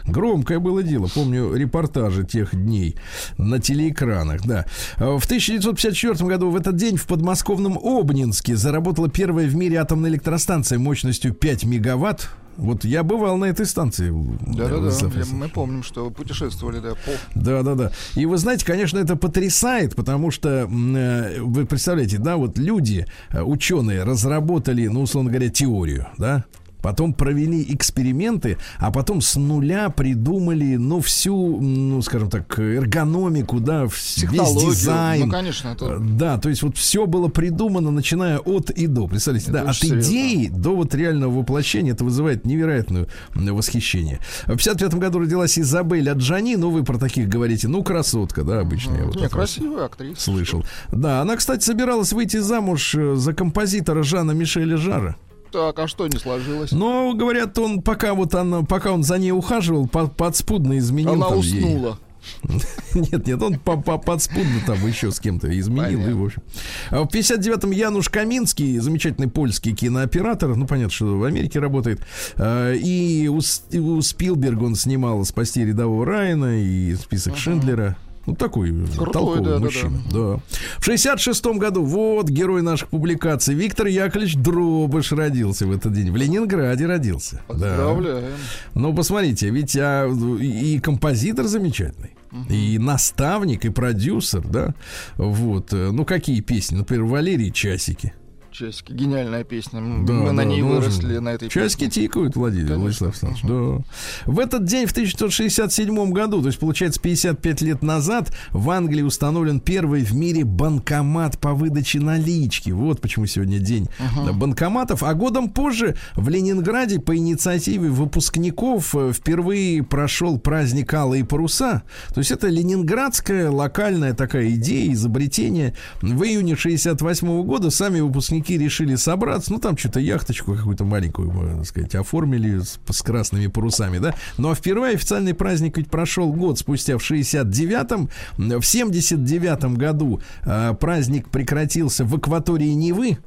Громкое 0.07 0.59
было 0.59 0.82
дело. 0.82 1.09
Помню 1.14 1.55
репортажи 1.55 2.24
тех 2.24 2.55
дней 2.55 2.96
на 3.38 3.59
телеэкранах, 3.59 4.42
да. 4.46 4.66
В 4.96 5.24
1954 5.24 6.28
году 6.28 6.51
в 6.51 6.57
этот 6.57 6.76
день 6.76 6.96
в 6.96 7.07
подмосковном 7.07 7.78
Обнинске 7.82 8.57
заработала 8.57 9.09
первая 9.09 9.46
в 9.46 9.55
мире 9.55 9.76
атомная 9.78 10.11
электростанция 10.11 10.78
мощностью 10.78 11.32
5 11.34 11.64
мегаватт. 11.64 12.30
Вот 12.57 12.84
я 12.84 13.03
бывал 13.05 13.38
на 13.38 13.46
этой 13.46 13.64
станции. 13.64 14.11
Да-да-да. 14.46 14.74
Я- 14.76 14.82
Александрович. 14.82 15.28
Мы 15.32 15.48
помним, 15.48 15.82
что 15.82 16.11
путешествовали, 16.11 16.78
да, 16.80 16.90
по... 16.90 17.12
Да, 17.40 17.62
да, 17.62 17.74
да. 17.74 17.92
И 18.16 18.26
вы 18.26 18.36
знаете, 18.36 18.66
конечно, 18.66 18.98
это 18.98 19.16
потрясает, 19.16 19.94
потому 19.96 20.30
что 20.30 20.68
э, 20.70 21.40
вы 21.40 21.64
представляете, 21.64 22.18
да, 22.18 22.36
вот 22.36 22.59
люди, 22.59 23.07
э, 23.30 23.40
ученые, 23.40 24.03
разработали, 24.03 24.86
ну, 24.88 25.03
условно 25.03 25.30
говоря, 25.30 25.48
теорию, 25.48 26.09
да. 26.18 26.44
Потом 26.83 27.12
провели 27.14 27.62
эксперименты, 27.74 28.59
а 28.78 28.91
потом 28.91 29.20
с 29.20 29.37
нуля 29.37 29.91
придумали, 29.91 30.76
ну, 30.76 31.01
всю, 31.01 31.61
ну, 31.61 32.01
скажем 32.03 32.31
так, 32.31 32.59
эргономику, 32.59 33.61
да, 33.61 33.85
весь 33.85 34.14
Технологию. 34.16 34.70
дизайн. 34.70 35.26
Ну, 35.26 35.31
конечно, 35.33 35.68
это- 35.68 35.85
Э, 35.87 35.99
Да, 36.01 36.39
то 36.39 36.49
есть 36.49 36.62
вот 36.62 36.76
все 36.76 37.07
было 37.07 37.28
придумано, 37.28 37.91
начиная 37.91 38.39
от 38.39 38.70
и 38.70 38.87
до. 38.87 39.07
Представляете, 39.09 39.51
Это 39.51 39.64
да, 39.64 39.70
от 39.70 39.76
серьезно. 39.76 40.11
идеи 40.11 40.49
до 40.49 40.76
вот 40.76 40.95
реального 40.95 41.39
воплощения 41.41 41.93
это 41.93 42.05
вызывает 42.05 42.45
невероятное 42.45 43.07
восхищение. 43.35 44.20
В 44.47 44.57
55 44.57 44.95
году 44.95 45.18
родилась 45.20 45.59
Изабель 45.59 46.09
Аджани, 46.11 46.57
ну 46.57 46.70
вы 46.70 46.85
про 46.85 46.99
таких 46.99 47.28
говорите, 47.28 47.68
ну 47.68 47.83
красотка, 47.83 48.45
да, 48.45 48.61
обычно 48.61 48.95
я 48.97 49.05
вот 49.05 49.16
Не, 49.16 49.28
красивая 49.28 49.87
актриса. 49.87 50.20
слышал. 50.20 50.64
Да, 50.93 51.20
она, 51.22 51.37
кстати, 51.37 51.64
собиралась 51.64 52.12
выйти 52.12 52.39
замуж 52.39 52.95
э, 52.95 53.16
за 53.16 53.33
композитора 53.33 54.03
Жана 54.03 54.33
Мишеля 54.33 54.76
Жара. 54.76 55.16
Так, 55.53 55.78
а 55.78 55.88
что 55.88 56.07
не 56.07 56.18
сложилось? 56.18 56.72
Но, 56.72 57.12
говорят, 57.14 57.59
он 57.59 57.82
пока 57.82 58.14
вот 58.14 58.34
она, 58.34 58.62
пока 58.62 58.92
он 58.92 59.03
за 59.03 59.18
ней 59.18 59.32
ухаживал, 59.32 59.88
по- 59.88 60.07
подспудно 60.07 60.78
изменил 60.78 61.12
Она 61.14 61.28
там 61.28 61.40
ей. 61.40 61.59
уснула. 61.59 61.98
Нет, 62.94 63.26
нет, 63.26 63.42
он 63.42 63.59
по- 63.59 63.78
по- 63.80 63.96
подспудно 63.96 64.61
там 64.66 64.86
еще 64.86 65.11
с 65.11 65.18
кем-то 65.20 65.48
изменил. 65.59 66.07
И, 66.07 66.12
в 66.12 66.24
общем. 66.24 66.42
А 66.90 67.03
в 67.03 67.07
59-м 67.09 67.70
Януш 67.70 68.11
Каминский, 68.11 68.78
замечательный 68.78 69.28
польский 69.28 69.74
кинооператор, 69.74 70.55
ну, 70.55 70.66
понятно, 70.66 70.92
что 70.92 71.18
в 71.18 71.24
Америке 71.24 71.61
работает. 71.61 72.03
А, 72.36 72.74
И 72.74 73.26
у, 73.28 73.38
у 73.38 74.03
Спилберга 74.03 74.64
он 74.64 74.74
снимал 74.74 75.24
«Спасти 75.24 75.64
рядового 75.64 76.05
Райана» 76.05 76.61
и 76.62 76.94
«Список 76.94 77.38
Шиндлера». 77.38 77.96
Ну, 78.31 78.37
такой 78.37 78.70
Крутой, 78.97 79.12
толковый 79.12 79.45
да, 79.45 79.55
да, 79.55 79.59
мужчина. 79.59 80.03
Да, 80.12 80.41
В 80.78 80.89
66-м 80.89 81.59
году, 81.59 81.85
вот 81.85 82.28
герой 82.28 82.62
наших 82.62 82.89
публикаций, 82.89 83.55
Виктор 83.55 83.87
Яковлевич 83.89 84.37
Дробыш 84.37 85.12
родился 85.12 85.66
в 85.66 85.72
этот 85.72 85.93
день. 85.93 86.11
В 86.12 86.16
Ленинграде 86.16 86.87
родился. 86.87 87.43
Да. 87.49 87.55
Поздравляем. 87.55 88.33
Ну, 88.74 88.95
посмотрите, 88.95 89.51
ведь 89.51 89.76
а, 89.76 90.09
и 90.09 90.78
композитор 90.81 91.47
замечательный, 91.47 92.14
и 92.49 92.78
наставник, 92.78 93.64
и 93.64 93.70
продюсер, 93.70 94.43
да. 94.47 94.74
Вот. 95.16 95.72
э, 95.72 95.91
Ну, 95.91 96.05
какие 96.05 96.41
песни? 96.41 96.76
Например, 96.76 97.05
Валерий 97.05 97.51
Часики. 97.51 98.14
Часики. 98.61 98.92
Гениальная 98.92 99.42
песня. 99.42 99.80
Да, 99.80 100.12
Мы 100.12 100.32
на 100.32 100.36
да, 100.36 100.44
ней 100.44 100.61
нужен. 100.61 100.80
выросли, 100.80 101.16
на 101.16 101.30
этой 101.30 101.48
Часики 101.48 101.86
песне. 101.86 102.02
тикают, 102.04 102.36
Владимир 102.36 102.66
Конечно. 102.66 102.82
Владислав 102.82 103.22
Александрович. 103.22 103.84
Да. 104.26 104.30
В 104.30 104.38
этот 104.38 104.64
день, 104.64 104.86
в 104.86 104.90
1967 104.92 106.11
году, 106.12 106.42
то 106.42 106.48
есть, 106.48 106.58
получается, 106.58 107.00
55 107.00 107.62
лет 107.62 107.82
назад, 107.82 108.36
в 108.50 108.68
Англии 108.68 109.00
установлен 109.00 109.61
первый 109.61 110.02
в 110.04 110.14
мире 110.14 110.44
банкомат 110.44 111.38
по 111.38 111.54
выдаче 111.54 112.00
налички. 112.00 112.68
Вот 112.70 113.00
почему 113.00 113.24
сегодня 113.24 113.61
день 113.61 113.88
да, 114.26 114.32
банкоматов. 114.34 115.02
А 115.02 115.14
годом 115.14 115.48
позже 115.48 115.96
в 116.14 116.28
Ленинграде 116.28 117.00
по 117.00 117.16
инициативе 117.16 117.88
выпускников 117.88 118.94
э, 118.94 119.12
впервые 119.14 119.82
прошел 119.82 120.38
праздник 120.38 120.92
Алые 120.92 121.24
паруса. 121.24 121.82
То 122.12 122.18
есть, 122.18 122.30
это 122.30 122.48
ленинградская 122.48 123.50
локальная 123.50 124.12
такая 124.12 124.50
идея, 124.50 124.92
изобретение. 124.92 125.74
В 126.02 126.22
июне 126.24 126.56
68 126.56 127.42
года 127.44 127.70
сами 127.70 128.00
выпускники 128.00 128.49
решили 128.59 128.96
собраться, 128.96 129.53
ну 129.53 129.59
там 129.59 129.76
что-то 129.76 130.01
яхточку 130.01 130.55
какую-то 130.55 130.84
маленькую, 130.84 131.30
можно 131.30 131.64
сказать, 131.64 131.94
оформили 131.94 132.61
с, 132.61 132.78
с 132.88 133.03
красными 133.03 133.46
парусами, 133.46 133.98
да. 133.98 134.14
Ну 134.38 134.51
а 134.51 134.55
впервые 134.55 134.94
официальный 134.94 135.34
праздник 135.34 135.76
ведь 135.76 135.90
прошел 135.90 136.32
год 136.32 136.59
спустя 136.59 136.98
в 136.98 137.11
69-м. 137.11 138.09
В 138.36 138.61
79-м 138.61 139.74
году 139.74 140.20
э, 140.42 140.74
праздник 140.78 141.28
прекратился 141.28 142.05
в 142.05 142.14
акватории 142.14 142.72
Невы. 142.72 143.18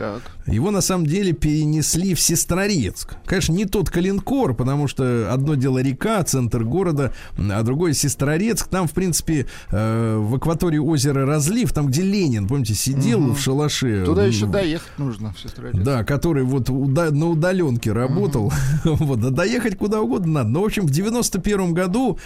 Так. 0.00 0.22
Его 0.46 0.70
на 0.70 0.80
самом 0.80 1.04
деле 1.04 1.34
перенесли 1.34 2.14
в 2.14 2.20
Сестрорецк. 2.20 3.16
Конечно, 3.26 3.52
не 3.52 3.66
тот 3.66 3.90
Калинкор, 3.90 4.54
потому 4.54 4.88
что 4.88 5.30
одно 5.30 5.56
дело 5.56 5.76
река, 5.82 6.24
центр 6.24 6.64
города, 6.64 7.12
а 7.36 7.62
другое 7.62 7.92
Сестрорецк. 7.92 8.68
Там, 8.68 8.88
в 8.88 8.92
принципе, 8.92 9.44
э, 9.70 10.16
в 10.16 10.36
акватории 10.36 10.78
озера 10.78 11.26
Разлив, 11.26 11.70
там, 11.74 11.88
где 11.88 12.00
Ленин, 12.00 12.48
помните, 12.48 12.72
сидел 12.72 13.34
в 13.34 13.38
шалаше. 13.38 14.04
Туда 14.06 14.24
еще 14.24 14.46
доехать 14.46 14.88
нужно, 14.96 15.34
в 15.34 15.38
Сестрорецк. 15.38 15.82
да, 15.82 16.02
который 16.02 16.44
вот 16.44 16.70
уда- 16.70 17.10
на 17.10 17.28
удаленке 17.28 17.92
работал. 17.92 18.50
вот, 18.84 19.22
а 19.22 19.28
доехать 19.28 19.76
куда 19.76 20.00
угодно 20.00 20.32
надо. 20.32 20.48
Но, 20.48 20.62
в 20.62 20.64
общем, 20.64 20.86
в 20.86 20.90
91 20.90 21.74
году 21.74 22.18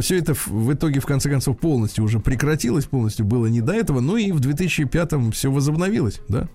все 0.00 0.18
это 0.18 0.34
в, 0.34 0.48
в 0.48 0.72
итоге, 0.72 0.98
в 0.98 1.06
конце 1.06 1.30
концов, 1.30 1.56
полностью 1.56 2.02
уже 2.02 2.18
прекратилось, 2.18 2.86
полностью 2.86 3.24
было 3.26 3.46
не 3.46 3.60
до 3.60 3.74
этого. 3.74 4.00
Ну 4.00 4.16
и 4.16 4.32
в 4.32 4.40
2005 4.40 5.32
все 5.32 5.52
возобновилось, 5.52 6.20
да. 6.28 6.48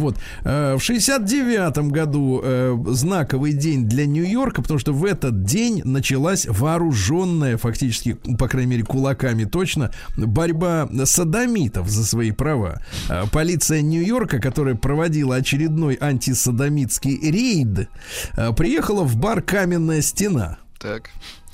Вот. 0.00 0.16
Э, 0.44 0.76
В 0.76 0.82
69 0.82 1.90
году 1.90 2.40
э, 2.42 2.76
знаковый 2.88 3.52
день 3.52 3.86
для 3.86 4.06
Нью-Йорка, 4.06 4.62
потому 4.62 4.78
что 4.78 4.92
в 4.92 5.04
этот 5.04 5.44
день 5.44 5.82
началась 5.84 6.46
вооруженная, 6.48 7.56
фактически, 7.58 8.14
по 8.38 8.48
крайней 8.48 8.70
мере, 8.70 8.82
кулаками 8.84 9.44
точно, 9.44 9.92
борьба 10.16 10.88
садомитов 11.04 11.88
за 11.88 12.04
свои 12.04 12.32
права. 12.32 12.80
Э, 13.08 13.24
Полиция 13.30 13.82
Нью-Йорка, 13.82 14.40
которая 14.40 14.74
проводила 14.74 15.36
очередной 15.36 15.98
антисадомитский 16.00 17.18
рейд, 17.30 17.88
приехала 18.56 19.04
в 19.04 19.16
бар 19.16 19.42
«Каменная 19.42 20.00
стена». 20.00 20.58
Так. 20.78 21.10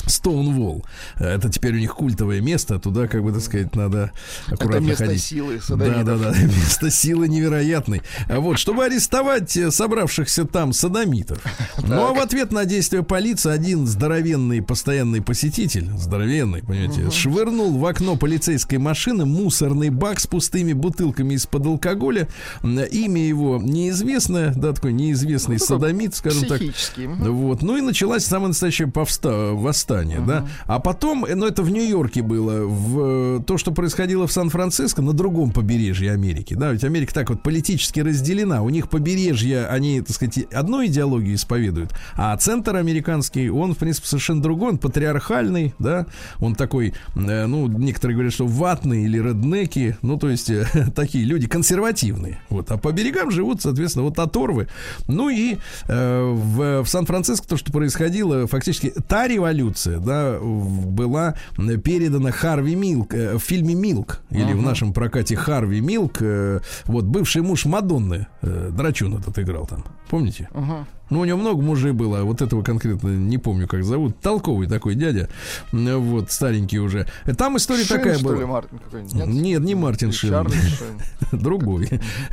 Стоунволл. 0.06 0.84
Это 1.16 1.48
теперь 1.50 1.74
у 1.74 1.78
них 1.78 1.94
культовое 1.94 2.40
место. 2.40 2.78
Туда, 2.78 3.06
как 3.08 3.22
бы 3.22 3.32
так 3.32 3.42
сказать, 3.42 3.74
надо 3.74 4.12
аккуратно 4.46 4.76
Это 4.76 4.80
место 4.86 5.06
ходить. 5.06 5.22
силы 5.22 5.56
Да, 5.56 5.62
садомитов. 5.62 6.22
да, 6.22 6.30
да, 6.32 6.38
место 6.42 6.90
силы 6.90 7.28
невероятной. 7.28 8.02
А 8.28 8.40
Вот, 8.40 8.58
чтобы 8.58 8.84
арестовать 8.84 9.56
э, 9.56 9.70
собравшихся 9.70 10.44
там 10.44 10.72
садомитов. 10.72 11.38
Ну, 11.86 12.04
а 12.06 12.12
в 12.14 12.18
ответ 12.18 12.50
на 12.52 12.64
действия 12.64 13.02
полиции 13.04 13.50
один 13.50 13.86
здоровенный 13.86 14.60
постоянный 14.60 15.22
посетитель, 15.22 15.88
здоровенный, 15.96 16.62
понимаете, 16.62 17.10
швырнул 17.12 17.76
в 17.78 17.86
окно 17.86 18.16
полицейской 18.16 18.78
машины 18.78 19.24
мусорный 19.24 19.90
бак 19.90 20.18
с 20.18 20.26
пустыми 20.26 20.72
бутылками 20.72 21.34
из-под 21.34 21.66
алкоголя. 21.66 22.28
Имя 22.62 23.26
его 23.26 23.60
неизвестное, 23.62 24.52
да, 24.54 24.72
такой 24.72 24.94
неизвестный 24.94 25.58
садомит, 25.60 26.14
скажем 26.16 26.46
так. 26.46 26.60
Вот. 26.96 27.62
Ну 27.62 27.76
и 27.76 27.80
началась 27.80 28.24
самое 28.24 28.48
настоящее 28.48 28.88
повста- 28.88 29.52
восстание, 29.54 29.95
да. 30.26 30.46
А 30.66 30.80
потом, 30.80 31.24
э, 31.24 31.34
ну 31.34 31.46
это 31.46 31.62
в 31.62 31.70
Нью-Йорке 31.70 32.22
было, 32.22 32.66
в 32.66 33.38
э, 33.38 33.42
то, 33.46 33.58
что 33.58 33.72
происходило 33.72 34.26
в 34.26 34.32
Сан-Франциско, 34.32 35.02
на 35.02 35.12
другом 35.12 35.50
побережье 35.50 36.12
Америки, 36.12 36.54
да, 36.54 36.72
ведь 36.72 36.84
Америка 36.84 37.14
так 37.14 37.30
вот 37.30 37.42
политически 37.42 38.00
разделена, 38.00 38.62
у 38.62 38.68
них 38.68 38.88
побережье, 38.88 39.66
они, 39.66 40.00
так 40.00 40.14
сказать, 40.14 40.38
одну 40.52 40.84
идеологию 40.84 41.34
исповедуют, 41.34 41.92
а 42.14 42.36
центр 42.36 42.76
американский, 42.76 43.50
он, 43.50 43.74
в 43.74 43.78
принципе, 43.78 44.08
совершенно 44.08 44.42
другой, 44.42 44.70
он 44.72 44.78
патриархальный, 44.78 45.74
да, 45.78 46.06
он 46.40 46.54
такой, 46.54 46.94
э, 47.14 47.46
ну, 47.46 47.66
некоторые 47.68 48.16
говорят, 48.16 48.32
что 48.32 48.46
ватный 48.46 49.04
или 49.04 49.18
реднеки, 49.18 49.96
ну, 50.02 50.18
то 50.18 50.28
есть 50.28 50.50
э, 50.50 50.66
такие 50.94 51.24
люди 51.24 51.46
консервативные, 51.46 52.40
вот, 52.48 52.70
а 52.70 52.76
по 52.76 52.92
берегам 52.92 53.30
живут, 53.30 53.62
соответственно, 53.62 54.04
вот 54.04 54.18
оторвы, 54.18 54.68
ну 55.08 55.28
и 55.28 55.58
э, 55.88 56.20
в, 56.22 56.82
в 56.82 56.88
Сан-Франциско 56.88 57.46
то, 57.46 57.56
что 57.56 57.72
происходило, 57.72 58.46
фактически 58.46 58.92
та 59.08 59.28
революция, 59.28 59.85
да, 59.86 60.38
в- 60.38 60.86
была 60.86 61.34
передана 61.56 62.30
Харви 62.30 62.74
Милк 62.74 63.14
э, 63.14 63.36
в 63.36 63.40
фильме 63.40 63.74
Милк 63.74 64.20
или 64.30 64.52
в 64.52 64.62
нашем 64.62 64.92
прокате 64.92 65.36
Харви 65.36 65.80
Милк, 65.80 66.18
э, 66.20 66.60
вот 66.86 67.04
бывший 67.04 67.42
муж 67.42 67.64
Мадонны, 67.66 68.26
э, 68.42 68.70
Драчун 68.76 69.14
этот 69.16 69.38
играл 69.38 69.66
там, 69.66 69.84
помните? 70.10 70.48
Мгм. 70.54 70.86
Ну, 71.08 71.20
у 71.20 71.24
него 71.24 71.38
много 71.38 71.62
мужей 71.62 71.92
было, 71.92 72.18
а 72.18 72.24
вот 72.24 72.42
этого 72.42 72.62
конкретно 72.64 73.10
не 73.10 73.38
помню, 73.38 73.68
как 73.68 73.84
зовут. 73.84 74.18
Толковый 74.20 74.66
такой 74.66 74.96
дядя, 74.96 75.28
вот, 75.70 76.32
старенький 76.32 76.80
уже. 76.80 77.06
Там 77.38 77.56
история 77.58 77.84
Шин, 77.84 77.98
такая 77.98 78.18
что 78.18 78.32
ли, 78.32 78.38
была. 78.40 78.48
Мартин 78.54 78.78
какой-нибудь? 78.80 79.14
Нет? 79.14 79.28
Нет, 79.28 79.60
не 79.62 79.74
Мартин 79.76 80.10
Шин. 80.10 80.48
Шин. 80.50 81.00
Другой. 81.40 81.88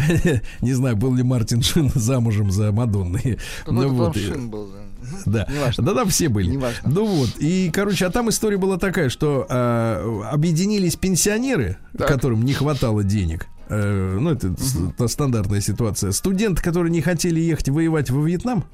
Не 0.61 0.73
знаю, 0.73 0.95
был 0.95 1.13
ли 1.13 1.21
Мартин 1.21 1.61
Шин 1.61 1.91
замужем 1.93 2.49
за 2.51 2.71
Мадонной. 2.71 3.37
Какой-то 3.63 3.71
Ну 3.71 3.89
вот, 3.89 4.17
Шин 4.17 4.49
был. 4.49 4.67
да. 4.67 4.79
да. 5.25 5.47
Да, 5.77 5.93
да, 5.93 6.05
все 6.05 6.29
были. 6.29 6.59
Ну 6.85 7.05
вот. 7.05 7.29
И, 7.39 7.69
короче, 7.71 8.05
а 8.05 8.09
там 8.11 8.29
история 8.29 8.57
была 8.57 8.77
такая, 8.77 9.09
что 9.09 9.45
а, 9.49 10.29
объединились 10.31 10.95
пенсионеры, 10.95 11.77
которым 11.97 12.43
не 12.43 12.53
хватало 12.53 13.03
денег. 13.03 13.47
Э, 13.69 14.17
ну, 14.19 14.31
это 14.31 15.07
стандартная 15.07 15.61
ситуация. 15.61 16.11
Студенты, 16.11 16.61
которые 16.61 16.91
не 16.91 17.01
хотели 17.01 17.39
ехать 17.39 17.69
воевать 17.69 18.09
во 18.09 18.25
Вьетнам. 18.25 18.65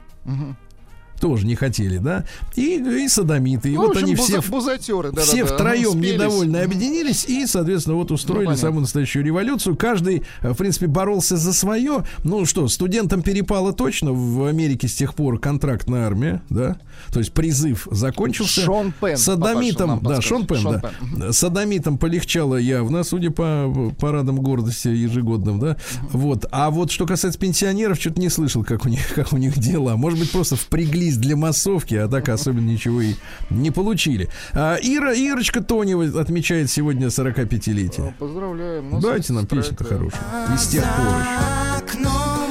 Тоже 1.19 1.45
не 1.45 1.55
хотели, 1.55 1.97
да. 1.97 2.25
И, 2.55 2.77
и 2.77 3.07
садомиты. 3.07 3.69
И 3.71 3.75
Ну, 3.75 3.81
вот 3.81 3.91
общем, 3.91 4.03
они 4.05 4.15
буза- 4.15 4.41
все. 4.41 4.51
бузатеры, 4.51 5.11
да, 5.11 5.21
все 5.21 5.45
да, 5.45 5.53
втроем 5.53 5.91
Спелись. 5.91 6.13
недовольны 6.13 6.57
объединились 6.57 7.25
и, 7.25 7.45
соответственно, 7.45 7.95
вот 7.95 8.11
устроили 8.11 8.49
Ну, 8.49 8.57
самую 8.57 8.81
настоящую 8.81 9.23
революцию. 9.25 9.75
Каждый, 9.75 10.23
э, 10.41 10.51
в 10.53 10.55
принципе, 10.57 10.87
боролся 10.87 11.37
за 11.37 11.53
свое. 11.53 12.03
Ну 12.23 12.45
что, 12.45 12.67
студентам 12.67 13.21
перепало 13.21 13.73
точно. 13.73 14.11
В 14.13 14.45
Америке 14.45 14.87
с 14.87 14.93
тех 14.95 15.13
пор 15.13 15.39
контрактная 15.39 16.05
армия, 16.07 16.41
да? 16.49 16.77
То 17.11 17.19
есть 17.19 17.31
призыв 17.33 17.87
закончился. 17.91 18.61
Шон 18.61 18.93
Пен, 18.99 19.17
Садомитам, 19.17 19.99
да, 20.03 20.21
Шон 20.21 20.45
Пен, 20.45 20.63
подскажет. 20.63 20.81
да. 20.81 20.91
Шон 21.25 21.33
Садомитам 21.33 21.97
полегчало 21.97 22.55
явно, 22.55 23.03
судя 23.03 23.31
по 23.31 23.91
парадам 23.99 24.37
гордости 24.37 24.87
ежегодным, 24.89 25.59
да. 25.59 25.77
Вот. 26.11 26.45
А 26.51 26.69
вот 26.71 26.91
что 26.91 27.05
касается 27.05 27.39
пенсионеров, 27.39 27.99
что-то 27.99 28.19
не 28.21 28.29
слышал, 28.29 28.63
как 28.63 28.85
у 28.85 28.89
них, 28.89 29.13
как 29.15 29.33
у 29.33 29.37
них 29.37 29.57
дела. 29.57 29.95
Может 29.95 30.19
быть, 30.19 30.31
просто 30.31 30.55
впряглись 31.09 31.17
для 31.17 31.35
массовки, 31.35 31.95
а 31.95 32.07
так 32.07 32.29
особенно 32.29 32.69
ничего 32.69 33.01
и 33.01 33.15
не 33.49 33.71
получили. 33.71 34.29
А, 34.53 34.77
Ира, 34.81 35.13
Ирочка 35.13 35.61
Тонева 35.61 36.19
отмечает 36.21 36.69
сегодня 36.69 37.07
45-летие. 37.07 37.97
Ну, 38.05 38.13
Поздравляем. 38.19 38.89
Ну, 38.91 38.99
Дайте 39.01 39.33
нам 39.33 39.45
песню-то 39.45 39.83
хорошую. 39.83 40.21
И 40.53 40.57
с 40.57 40.67
тех 40.67 40.83
пор 40.83 41.15
еще. 41.15 42.49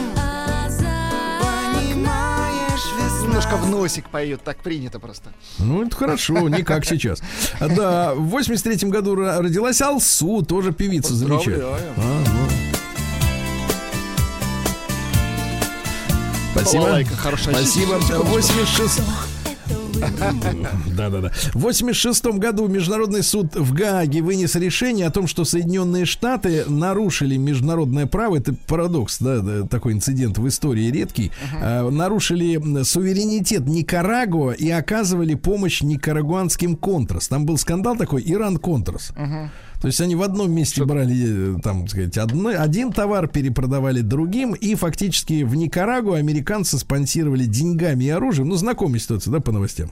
Немножко 3.23 3.57
в 3.57 3.71
носик 3.71 4.09
поет, 4.09 4.43
так 4.43 4.59
принято 4.59 4.99
просто. 4.99 5.31
Ну, 5.59 5.85
это 5.87 5.95
хорошо, 5.95 6.49
не 6.49 6.63
как 6.63 6.85
сейчас. 6.85 7.23
Да, 7.61 8.15
в 8.15 8.35
83-м 8.35 8.91
году 8.91 9.15
ро- 9.15 9.41
родилась 9.41 9.81
Алсу, 9.81 10.43
тоже 10.43 10.73
певица 10.73 11.15
замечательная. 11.15 11.79
А, 11.97 12.25
Спасибо. 16.61 16.83
Балалайка 16.83 17.17
хорошая. 17.17 17.55
Спасибо. 17.55 18.01
Секундочку. 18.01 18.23
86... 18.25 19.03
Да-да-да. 20.97 21.31
В 21.55 21.61
86 21.61 22.25
году 22.39 22.69
Международный 22.69 23.23
суд 23.23 23.55
в 23.55 23.73
Гааге 23.73 24.23
вынес 24.23 24.55
решение 24.55 25.07
о 25.07 25.11
том, 25.11 25.27
что 25.27 25.45
Соединенные 25.45 26.05
Штаты 26.05 26.65
нарушили 26.69 27.37
международное 27.37 28.07
право. 28.07 28.37
Это 28.37 28.55
парадокс, 28.67 29.19
да, 29.21 29.67
такой 29.67 29.93
инцидент 29.93 30.39
в 30.39 30.47
истории 30.47 30.91
редкий. 30.91 31.33
А, 31.61 31.89
нарушили 31.91 32.83
суверенитет 32.85 33.67
Никарагуа 33.67 34.53
и 34.53 34.71
оказывали 34.71 35.35
помощь 35.35 35.83
никарагуанским 35.83 36.77
контрас. 36.77 37.29
Там 37.29 37.45
был 37.47 37.59
скандал 37.59 37.97
такой 37.97 38.23
Иран-контрас. 38.25 39.13
То 39.81 39.87
есть 39.87 40.01
они 40.01 40.17
в 40.17 40.23
одном 40.23 40.51
месте 40.51 40.85
брали, 40.85 41.57
э, 41.57 41.61
там, 41.63 41.83
так 41.83 41.91
сказать, 41.91 42.19
одно, 42.19 42.49
один 42.51 42.93
товар 42.93 43.29
перепродавали 43.29 44.01
другим, 44.01 44.55
и 44.55 44.75
фактически 44.75 45.45
в 45.45 45.55
Никарагуа 45.55 46.17
американцы 46.19 46.79
спонсировали 46.79 47.45
деньгами 47.45 48.05
и 48.05 48.09
оружием. 48.09 48.49
Ну, 48.49 48.57
знакомая 48.57 48.99
ситуация, 48.99 49.31
да, 49.31 49.41
по 49.41 49.53
новостям. 49.53 49.91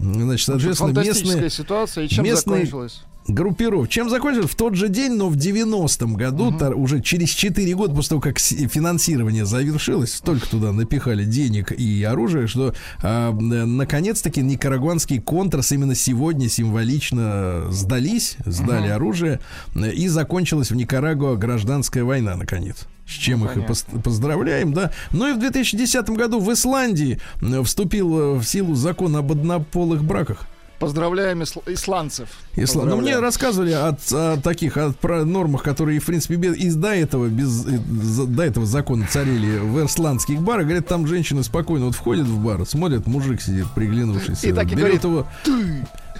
Значит, 0.00 0.46
соответственно, 0.46 0.92
местные 1.00 1.50
ситуация. 1.50 2.04
И 2.04 2.08
чем 2.08 2.24
местные- 2.24 2.66
закончилась? 2.66 3.04
Группировки. 3.26 3.90
Чем 3.92 4.10
закончилось? 4.10 4.50
В 4.50 4.54
тот 4.54 4.74
же 4.74 4.88
день, 4.88 5.12
но 5.12 5.28
в 5.28 5.36
90-м 5.36 6.14
году, 6.14 6.50
тар- 6.58 6.74
уже 6.74 7.00
через 7.00 7.30
4 7.30 7.74
года 7.74 7.94
после 7.94 8.10
того, 8.10 8.20
как 8.20 8.38
финансирование 8.38 9.46
завершилось, 9.46 10.14
столько 10.14 10.48
туда 10.48 10.72
напихали 10.72 11.24
денег 11.24 11.72
и 11.72 12.02
оружия, 12.04 12.46
что 12.46 12.74
а, 13.02 13.30
м, 13.30 13.76
наконец-таки 13.76 14.42
никарагуанские 14.42 15.20
контрас 15.22 15.72
именно 15.72 15.94
сегодня 15.94 16.48
символично 16.48 17.64
сдались, 17.70 18.36
сдали 18.44 18.88
оружие, 18.88 19.40
э, 19.74 19.90
и 19.92 20.08
закончилась 20.08 20.70
в 20.70 20.76
Никарагуа 20.76 21.36
гражданская 21.36 22.04
война, 22.04 22.36
наконец. 22.36 22.86
С 23.06 23.12
чем 23.12 23.44
их 23.44 23.56
и 23.56 23.60
пос- 23.60 24.02
поздравляем, 24.02 24.72
да. 24.72 24.90
Ну 25.12 25.28
и 25.28 25.32
в 25.34 25.38
2010 25.38 26.08
году 26.10 26.40
в 26.40 26.52
Исландии 26.52 27.20
э, 27.42 27.62
вступил 27.62 28.18
э, 28.18 28.38
в 28.38 28.44
силу 28.44 28.74
закон 28.74 29.16
об 29.16 29.32
однополых 29.32 30.02
браках. 30.04 30.46
Поздравляем 30.78 31.42
исл- 31.42 31.62
исландцев. 31.66 32.28
Исла- 32.56 32.84
Ну, 32.84 32.96
мне 32.96 33.18
рассказывали 33.18 33.72
о, 33.72 33.96
о 34.12 34.36
таких 34.42 34.76
о 34.76 34.92
про 34.92 35.24
нормах, 35.24 35.62
которые, 35.62 36.00
в 36.00 36.04
принципе, 36.04 36.34
без, 36.34 36.56
из 36.56 36.74
до 36.76 36.88
этого, 36.94 37.26
без, 37.28 37.64
э, 37.66 37.78
за- 38.02 38.26
до 38.26 38.42
этого 38.42 38.66
закона 38.66 39.06
царили 39.10 39.58
в 39.58 39.84
исландских 39.86 40.40
барах. 40.42 40.64
Говорят, 40.64 40.86
там 40.86 41.06
женщины 41.06 41.42
спокойно 41.44 41.86
вот 41.86 41.94
входят 41.94 42.26
в 42.26 42.38
бар, 42.44 42.66
смотрят, 42.66 43.06
мужик 43.06 43.40
сидит, 43.40 43.66
приглянувшийся. 43.74 44.48
И 44.48 44.52
так 44.52 44.64
и 44.70 44.74
берет 44.74 45.02
говорит, 45.02 45.04
его. 45.04 45.26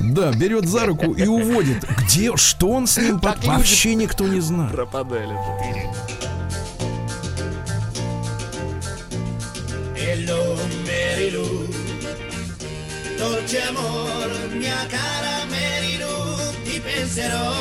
Да, 0.01 0.33
берет 0.33 0.67
за 0.69 0.87
руку 0.87 1.13
и 1.13 1.27
уводит. 1.27 1.85
Где, 1.99 2.37
что 2.37 2.69
он 2.71 2.87
с 2.87 2.97
ним 2.97 3.21
под- 3.21 3.45
Вообще 3.45 3.95
никто 3.95 4.27
не 4.27 4.41
знает. 4.41 4.73
Пропадали. 4.73 5.35
Hello, 9.97 10.57
Mary 10.87 11.31
Lou. 11.35 11.84
Dolce 13.17 13.63
amor, 13.63 14.31
mia 14.53 14.87
cara 14.89 15.45
Mary 15.49 15.97
Lou, 15.99 16.37
ti 16.65 16.81
penserò. 16.81 17.53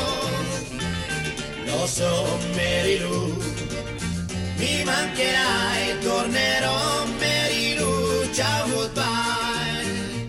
Lo 1.66 1.86
so, 1.86 2.38
Mary 2.54 2.98
Lou. 2.98 3.42
Mi 4.56 4.84
mancherai, 4.84 5.98
tornerò, 6.00 7.04
Mary 7.18 7.74
Lou, 7.78 8.32
ciao, 8.32 8.68
goodbye. 8.68 10.26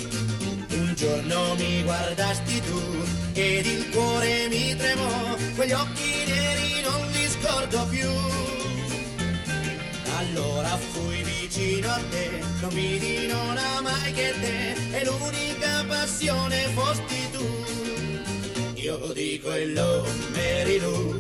Un 0.70 0.94
giorno 0.96 1.56
mi 1.56 1.84
guardasti 1.84 2.62
tu 2.62 2.82
ed 3.34 3.66
il 3.66 3.90
cuore 3.90 4.48
mi 4.50 4.76
tremò, 4.76 5.36
quegli 5.56 5.74
occhi 5.74 6.24
neri 6.28 6.82
non 6.82 7.02
li 7.12 7.28
scordo 7.28 7.88
più. 7.90 8.26
ma 10.76 10.82
fui 10.92 11.15
vicino 11.86 11.92
a 11.92 12.02
te, 12.10 12.30
non 12.62 12.70
vidi 12.70 13.28
non 13.28 13.58
amai 13.58 14.14
che 14.14 14.34
te, 14.42 14.98
e 14.98 15.06
l'unica 15.06 15.86
passione 15.88 16.58
fosti 16.74 17.30
tu. 17.32 17.46
Io 18.76 18.98
dico 19.14 19.54
e 19.54 19.68
lo 19.68 20.06
Merilu, 20.34 21.20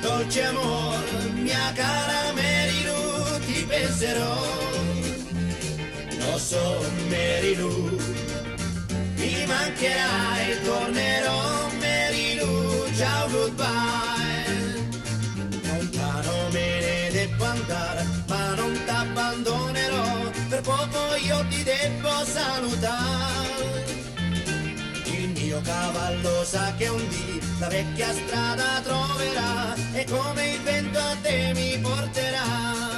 dolce 0.00 0.44
amor, 0.44 1.02
mia 1.34 1.72
cara 1.74 2.32
Merilu, 2.32 3.38
ti 3.46 3.64
penserò. 3.64 4.36
Lo 6.18 6.38
so 6.38 6.84
Merilu, 7.08 7.98
mi 9.16 9.46
mancherai, 9.46 10.62
tornerò 10.64 11.70
Merilu, 11.80 12.92
ciao 12.96 13.28
goodbye. 13.30 14.27
Devo 21.68 22.24
salutare. 22.24 23.84
Il 25.04 25.28
mio 25.38 25.60
cavallo 25.60 26.44
sa 26.44 26.72
che 26.78 26.88
un 26.88 27.08
dì 27.08 27.40
la 27.58 27.68
vecchia 27.68 28.10
strada 28.12 28.80
troverà 28.82 29.74
e 29.92 30.04
come 30.08 30.48
il 30.54 30.60
vento 30.62 30.98
a 30.98 31.16
te 31.20 31.52
mi 31.54 31.78
porterà. 31.78 32.97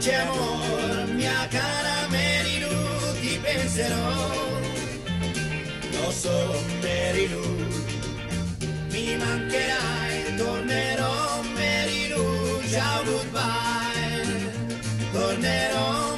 Dolce 0.00 0.14
amor, 0.14 1.14
mia 1.14 1.46
cara 1.50 2.08
Merilu, 2.08 2.68
ti 3.20 3.38
penserò. 3.42 4.30
Lo 5.92 6.10
so, 6.10 6.54
Merilu, 6.80 7.44
mi 8.90 9.16
mancherai, 9.16 10.36
tornerò, 10.36 11.42
Merilu, 11.54 12.62
ciao, 12.70 13.04
goodbye. 13.04 14.24
Tornerò, 15.12 16.09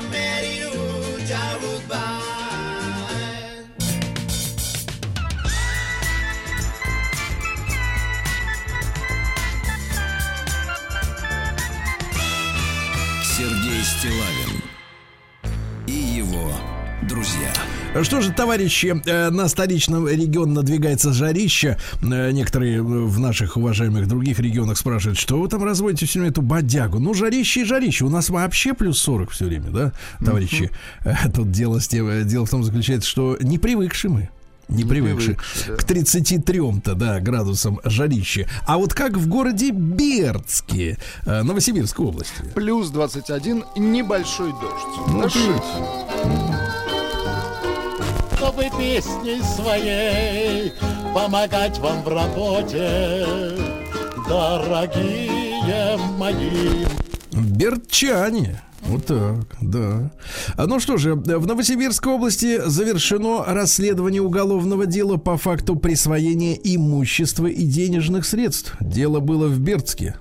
Что 18.03 18.21
же, 18.23 18.33
товарищи, 18.33 19.01
э, 19.07 19.31
на 19.31 19.49
столичном 19.49 20.09
регион 20.09 20.55
надвигается 20.55 21.13
жарище. 21.13 21.77
Э, 22.03 22.31
Некоторые 22.33 22.79
э, 22.79 22.81
в 22.83 23.19
наших 23.21 23.57
уважаемых 23.59 24.09
других 24.09 24.39
регионах 24.41 24.79
спрашивают, 24.79 25.19
что 25.19 25.39
вы 25.39 25.47
там 25.49 25.63
разводите 25.63 26.07
все 26.07 26.19
время 26.19 26.31
эту 26.33 26.41
бодягу? 26.43 26.99
Ну, 26.99 27.13
жарище 27.13 27.61
и 27.61 27.65
жарище. 27.65 28.05
У 28.07 28.09
нас 28.09 28.31
вообще 28.31 28.73
плюс 28.73 28.99
40 28.99 29.31
все 29.31 29.45
время, 29.45 29.71
да, 29.71 29.93
товарищи? 30.25 30.71
Э, 31.05 31.15
Тут 31.35 31.51
дело, 31.53 31.81
с 31.81 31.87
тем- 31.89 32.27
дело 32.27 32.47
в 32.47 32.51
том 32.51 32.65
заключается, 32.65 33.09
что 33.09 33.37
не 33.41 33.59
привыкши 33.59 34.09
мы. 34.09 34.31
Не 34.69 34.85
привыкши 34.85 35.35
к 35.77 35.85
33-то, 35.85 36.95
да, 36.95 37.21
градусам 37.21 37.79
жарище. 37.85 38.49
А 38.67 38.79
вот 38.79 38.95
как 38.95 39.19
в 39.19 39.29
городе 39.29 39.71
Бердске, 39.71 40.97
Новосибирской 41.27 42.07
области? 42.07 42.33
Плюс 42.55 42.89
21, 42.89 43.65
небольшой 43.77 44.53
дождь. 44.53 45.09
Ну, 45.09 45.23
Дождь. 45.23 46.82
Чтобы 48.43 48.65
песней 48.77 49.41
своей 49.41 50.73
помогать 51.15 51.79
вам 51.79 52.03
в 52.03 52.09
работе, 52.09 53.27
дорогие 54.29 55.97
мои. 56.19 56.85
Бердчане. 57.33 58.61
Вот 58.83 59.07
так, 59.07 59.47
да. 59.61 60.11
А 60.57 60.67
ну 60.67 60.81
что 60.81 60.97
же, 60.97 61.15
в 61.15 61.47
Новосибирской 61.47 62.13
области 62.13 62.61
завершено 62.67 63.45
расследование 63.47 64.21
уголовного 64.21 64.87
дела 64.87 65.19
по 65.19 65.37
факту 65.37 65.77
присвоения 65.77 66.55
имущества 66.55 67.47
и 67.47 67.63
денежных 67.63 68.27
средств. 68.27 68.75
Дело 68.81 69.21
было 69.21 69.47
в 69.47 69.61
Бердске. 69.61 70.17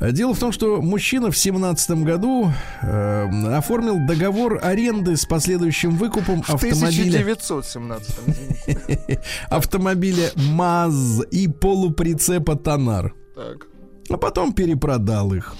Дело 0.00 0.34
в 0.34 0.38
том, 0.38 0.52
что 0.52 0.82
мужчина 0.82 1.30
в 1.30 1.36
17 1.36 2.02
году 2.02 2.50
э, 2.82 3.56
оформил 3.56 3.98
договор 4.06 4.58
аренды 4.62 5.16
с 5.16 5.24
последующим 5.24 5.96
выкупом 5.96 6.42
В 6.42 6.50
автомобиля, 6.54 7.20
1917 7.20 8.18
извините. 8.26 9.20
автомобиля 9.48 10.30
МАЗ 10.34 11.22
и 11.30 11.48
полуприцепа 11.48 12.56
Тонар. 12.56 13.14
Так. 13.34 13.66
а 14.10 14.16
потом 14.16 14.52
перепродал 14.52 15.34
их. 15.34 15.54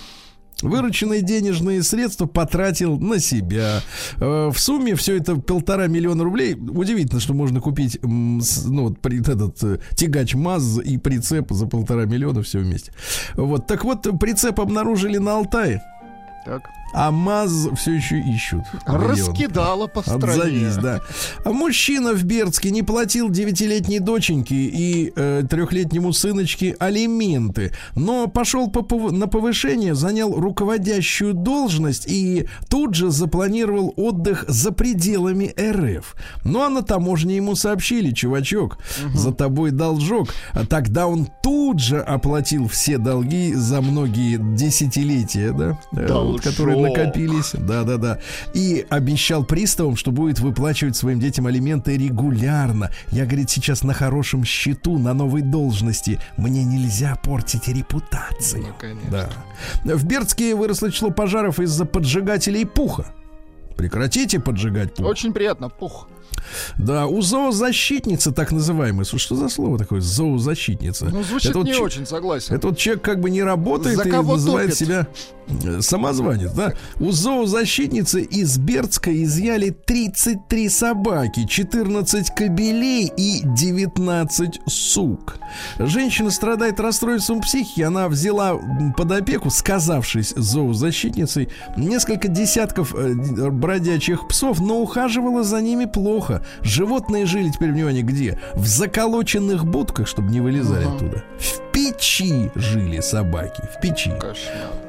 Вырученные 0.63 1.21
денежные 1.23 1.83
средства 1.83 2.27
потратил 2.27 2.99
на 2.99 3.19
себя. 3.19 3.81
Э, 4.19 4.51
В 4.53 4.59
сумме 4.59 4.95
все 4.95 5.17
это 5.17 5.37
полтора 5.37 5.89
миллиона 5.89 6.25
рублей. 6.25 6.55
Удивительно, 6.55 7.21
что 7.21 7.35
можно 7.35 7.61
купить 7.61 7.99
ну, 8.03 8.95
при- 8.95 9.21
этот 9.21 9.63
э, 9.63 9.79
тягач 9.97 10.35
МАЗ 10.35 10.79
и 10.85 10.97
прицеп 10.99 11.51
за 11.53 11.67
полтора 11.67 12.05
миллиона 12.07 12.43
все 12.43 12.61
вместе. 12.61 12.93
Вот. 13.35 13.67
Так 13.67 13.85
вот, 13.85 14.07
прицеп 14.21 14.61
обнаружили 14.61 15.19
на 15.19 15.35
Алтае, 15.37 15.83
Так. 16.47 16.63
А 16.95 17.11
МАЗ 17.11 17.69
все 17.77 17.93
еще 17.93 18.21
ищут. 18.21 18.63
Раскидала 18.87 19.87
по 19.89 20.03
стране. 20.03 20.25
Отзовись, 20.25 20.77
да. 20.77 21.01
А 21.45 21.51
мужчина 21.51 22.13
в 22.13 22.23
Бердске 22.25 22.71
не 22.71 22.83
платил 22.83 23.29
девятилетней 23.29 23.99
доченьке 23.99 24.55
и 24.55 25.13
э, 25.15 25.43
трехлетнему 25.49 26.13
сыночке 26.13 26.77
алименты, 26.79 27.73
но 27.97 28.29
пошел 28.29 28.71
по 28.71 28.81
пов- 28.81 29.11
на 29.11 29.27
повышение, 29.27 29.95
занял 29.95 30.33
руководящую 30.35 31.35
должность 31.35 32.07
и 32.07 32.47
тут 32.69 32.95
же 32.95 33.11
запланировал 33.11 33.93
отдых 33.97 34.45
за 34.49 34.71
пределами 34.73 35.53
РФ. 35.59 36.15
Ну 36.45 36.63
а 36.63 36.69
на 36.69 36.83
таможне 36.83 37.37
ему 37.37 37.57
сообщили, 37.57 38.13
чувачок, 38.13 38.79
за 39.15 39.33
тобой 39.33 39.73
должок. 39.73 40.29
А 40.53 40.65
тогда 40.65 41.07
он 41.09 41.29
тут 41.43 41.81
же 41.81 42.01
оплатил 42.01 42.69
все 42.69 42.99
долги 42.99 43.53
за 43.55 43.81
многие 43.81 44.39
десятилетия, 44.57 45.53
да, 45.53 45.79
э, 45.97 46.07
вот, 46.13 46.41
которые 46.41 46.77
Должок. 46.77 46.84
Накопились. 46.89 47.53
Да, 47.53 47.85
да, 47.85 47.97
да. 47.97 48.19
И 48.55 48.87
обещал 48.89 49.45
приставам, 49.45 49.97
что 49.97 50.13
будет 50.13 50.41
выплачивать 50.41 50.97
своим 50.97 51.21
детям 51.21 51.47
алименты 51.47 51.97
регулярно. 51.97 52.91
Я, 53.11 53.25
говорит, 53.25 53.51
сейчас 53.51 53.83
на 53.83 53.95
хорошем 53.95 54.45
счету, 54.45 54.99
на 54.99 55.15
новой 55.15 55.43
должности. 55.43 56.21
Мне 56.37 56.65
нельзя 56.65 57.17
портить 57.17 57.69
репутацию. 57.69 58.63
Ну, 58.63 58.75
конечно. 58.79 59.11
Да. 59.85 59.97
В 59.97 60.05
Бердске 60.05 60.55
выросло 60.55 60.91
число 60.91 61.11
пожаров 61.11 61.61
из-за 61.61 61.85
поджигателей 61.85 62.67
пуха. 62.67 63.07
Прекратите 63.77 64.39
поджигать 64.41 64.95
пух. 64.95 65.07
Очень 65.07 65.33
приятно. 65.33 65.69
Пух. 65.69 66.09
Да, 66.79 67.07
у 67.07 67.21
зоозащитницы, 67.23 68.33
так 68.33 68.53
называемой. 68.53 69.05
Что 69.05 69.37
за 69.37 69.49
слово 69.49 69.79
такое? 69.79 70.01
Зоозащитница. 70.01 71.07
Ну, 71.07 71.23
звучит 71.23 71.51
Это 71.51 71.59
вот 71.59 71.67
не 71.67 71.75
че- 71.75 71.83
очень, 71.83 72.07
согласен. 72.07 72.55
это 72.55 72.69
вот 72.69 72.79
человек 72.79 73.03
как 73.05 73.21
бы 73.21 73.31
не 73.31 73.43
работает 73.43 73.97
За 73.97 74.05
и 74.09 74.11
называет 74.13 74.71
топит? 74.71 74.79
себя 74.79 75.07
э, 75.49 75.81
самозванец, 75.81 76.53
да? 76.53 76.73
У 77.01 77.11
зоозащитницы 77.13 78.23
из 78.23 78.59
Бердска 78.59 79.11
изъяли 79.23 79.71
33 79.71 80.69
собаки, 80.69 81.47
14 81.47 82.31
кобелей 82.31 83.13
и 83.17 83.41
19 83.45 84.61
сук. 84.67 85.37
Женщина 85.79 86.31
страдает 86.31 86.81
расстройством 86.81 87.41
психики. 87.41 87.83
Она 87.83 88.09
взяла 88.09 88.59
под 88.97 89.13
опеку, 89.13 89.51
сказавшись 89.51 90.33
зоозащитницей, 90.37 91.49
несколько 91.77 92.29
десятков 92.29 92.95
э, 92.95 93.15
бродячих 93.51 94.27
псов, 94.29 94.61
но 94.61 94.81
ухаживала 94.81 95.45
за 95.45 95.61
ними 95.61 95.85
плохо. 95.85 96.34
Животные 96.63 97.27
жили 97.27 97.51
теперь, 97.51 97.73
внимание, 97.73 98.03
где? 98.03 98.39
В 98.55 98.67
заколоченных 98.67 99.65
будках, 99.65 100.07
чтобы 100.07 100.31
не 100.31 100.41
вылезали 100.41 100.85
оттуда. 100.85 101.25
В 101.39 101.64
печи 101.75 102.51
жили 102.55 103.01
собаки, 103.01 103.61
в 103.77 103.81
печи. 103.81 104.13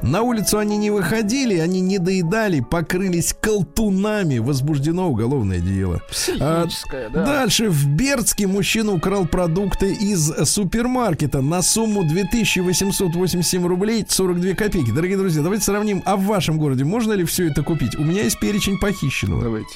На 0.02 0.22
улицу 0.22 0.58
они 0.58 0.76
не 0.78 0.90
выходили, 0.90 1.58
они 1.58 1.80
не 1.80 1.98
доедали, 1.98 2.60
покрылись 2.60 3.34
колтунами. 3.38 4.38
Возбуждено 4.38 5.08
уголовное 5.10 5.58
дело. 5.58 6.00
А, 6.40 6.66
да. 7.12 7.24
Дальше 7.24 7.68
в 7.68 7.88
Бердске 7.88 8.46
мужчина 8.46 8.92
украл 8.92 9.26
продукты 9.26 9.92
из 9.92 10.32
супермаркета 10.48 11.40
на 11.42 11.60
сумму 11.62 12.04
2887 12.04 13.66
рублей 13.66 14.04
42 14.08 14.54
копейки. 14.54 14.92
Дорогие 14.92 15.18
друзья, 15.18 15.42
давайте 15.42 15.64
сравним, 15.64 16.02
а 16.06 16.16
в 16.16 16.24
вашем 16.24 16.58
городе 16.58 16.84
можно 16.84 17.12
ли 17.14 17.24
все 17.24 17.48
это 17.50 17.62
купить? 17.62 17.96
У 17.96 18.04
меня 18.04 18.22
есть 18.22 18.38
перечень 18.38 18.78
похищенного. 18.78 19.42
Давайте. 19.42 19.74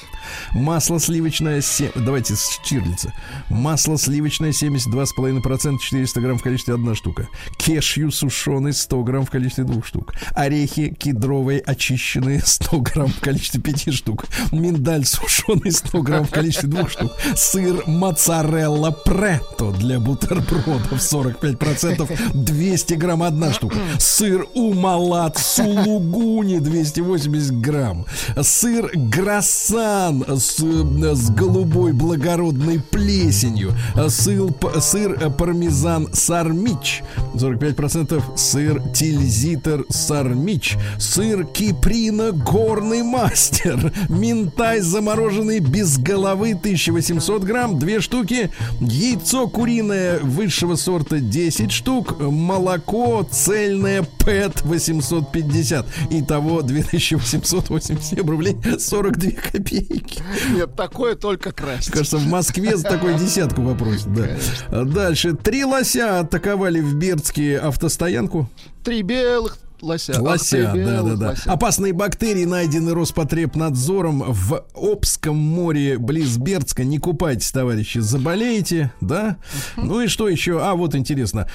Масло 0.53 0.97
сливочное, 0.99 1.59
се- 1.61 1.91
давайте 1.95 2.35
с 2.35 2.59
чирлица. 2.63 3.13
Масло 3.49 3.97
сливочное 3.97 4.51
72,5%, 4.51 5.77
400 5.79 6.21
грамм 6.21 6.37
в 6.37 6.43
количестве 6.43 6.73
одна 6.75 6.95
штука. 7.01 7.27
Кешью 7.57 8.11
сушеный 8.11 8.73
100 8.73 9.03
грамм 9.03 9.25
в 9.25 9.31
количестве 9.31 9.63
двух 9.63 9.87
штук. 9.87 10.13
Орехи 10.35 10.93
кедровые 10.93 11.59
очищенные 11.59 12.41
100 12.45 12.79
грамм 12.79 13.07
в 13.07 13.19
количестве 13.19 13.59
пяти 13.59 13.91
штук. 13.91 14.25
Миндаль 14.51 15.05
сушеный 15.05 15.71
100 15.71 16.01
грамм 16.03 16.25
в 16.25 16.29
количестве 16.29 16.69
двух 16.69 16.91
штук. 16.91 17.11
Сыр 17.35 17.83
моцарелла 17.87 18.91
претто 18.91 19.71
для 19.71 19.99
бутербродов 19.99 20.91
45%, 20.91 22.33
200 22.33 22.93
грамм 22.93 23.23
одна 23.23 23.51
штука. 23.51 23.77
Сыр 23.97 24.45
умалат 24.53 25.39
сулугуни 25.39 26.59
280 26.59 27.61
грамм. 27.61 28.05
Сыр 28.41 28.91
грассан 28.93 30.23
с, 30.27 30.57
с 30.59 31.29
голубой 31.31 31.93
благородной 31.93 32.79
плесенью. 32.79 33.73
Сыр, 34.07 34.51
сыр 34.79 35.31
пармезан 35.31 36.07
сармич 36.13 36.90
45%. 37.33 38.37
Сыр 38.37 38.81
тильзитер 38.93 39.85
сармич. 39.89 40.77
Сыр 40.99 41.45
киприна 41.45 42.31
горный 42.31 43.03
мастер. 43.03 43.93
Минтай 44.09 44.81
замороженный 44.81 45.59
без 45.59 45.97
головы 45.97 46.51
1800 46.51 47.43
грамм. 47.43 47.79
Две 47.79 48.01
штуки. 48.01 48.51
Яйцо 48.79 49.47
куриное 49.47 50.19
высшего 50.19 50.75
сорта 50.75 51.19
10 51.19 51.71
штук. 51.71 52.19
Молоко 52.19 53.27
цельное 53.29 54.03
ПЭТ 54.19 54.61
850. 54.63 55.85
Итого 56.09 56.61
2887 56.61 58.27
рублей 58.27 58.57
42 58.79 59.31
копейки. 59.31 60.21
Нет, 60.53 60.75
такое 60.75 61.15
только 61.15 61.51
красть. 61.51 61.91
Кажется, 61.91 62.17
в 62.17 62.27
Москве 62.27 62.75
за 62.75 62.83
такую 62.83 63.17
десятку 63.17 63.63
попросят, 63.63 64.13
да. 64.13 64.83
Дальше. 64.83 65.33
Три 65.33 65.63
лося 65.63 66.19
атаковали 66.19 66.80
в 66.81 66.95
Бердске 66.95 67.57
автостоянку. 67.59 68.49
Три 68.83 69.01
белых 69.01 69.57
лося. 69.81 70.21
Лося, 70.21 70.71
да, 70.75 71.01
да, 71.01 71.15
да. 71.15 71.29
лося. 71.29 71.51
Опасные 71.51 71.93
бактерии 71.93 72.45
найдены 72.45 72.93
Роспотребнадзором 72.93 74.23
в 74.27 74.65
Обском 74.73 75.37
море 75.37 75.97
близ 75.97 76.37
Бердска. 76.37 76.83
Не 76.83 76.99
купайтесь, 76.99 77.51
товарищи, 77.51 77.99
заболеете, 77.99 78.91
да? 79.01 79.37
Ну 79.77 80.01
и 80.01 80.07
что 80.07 80.27
еще? 80.27 80.61
А, 80.61 80.75
вот 80.75 80.95
интересно. 80.95 81.47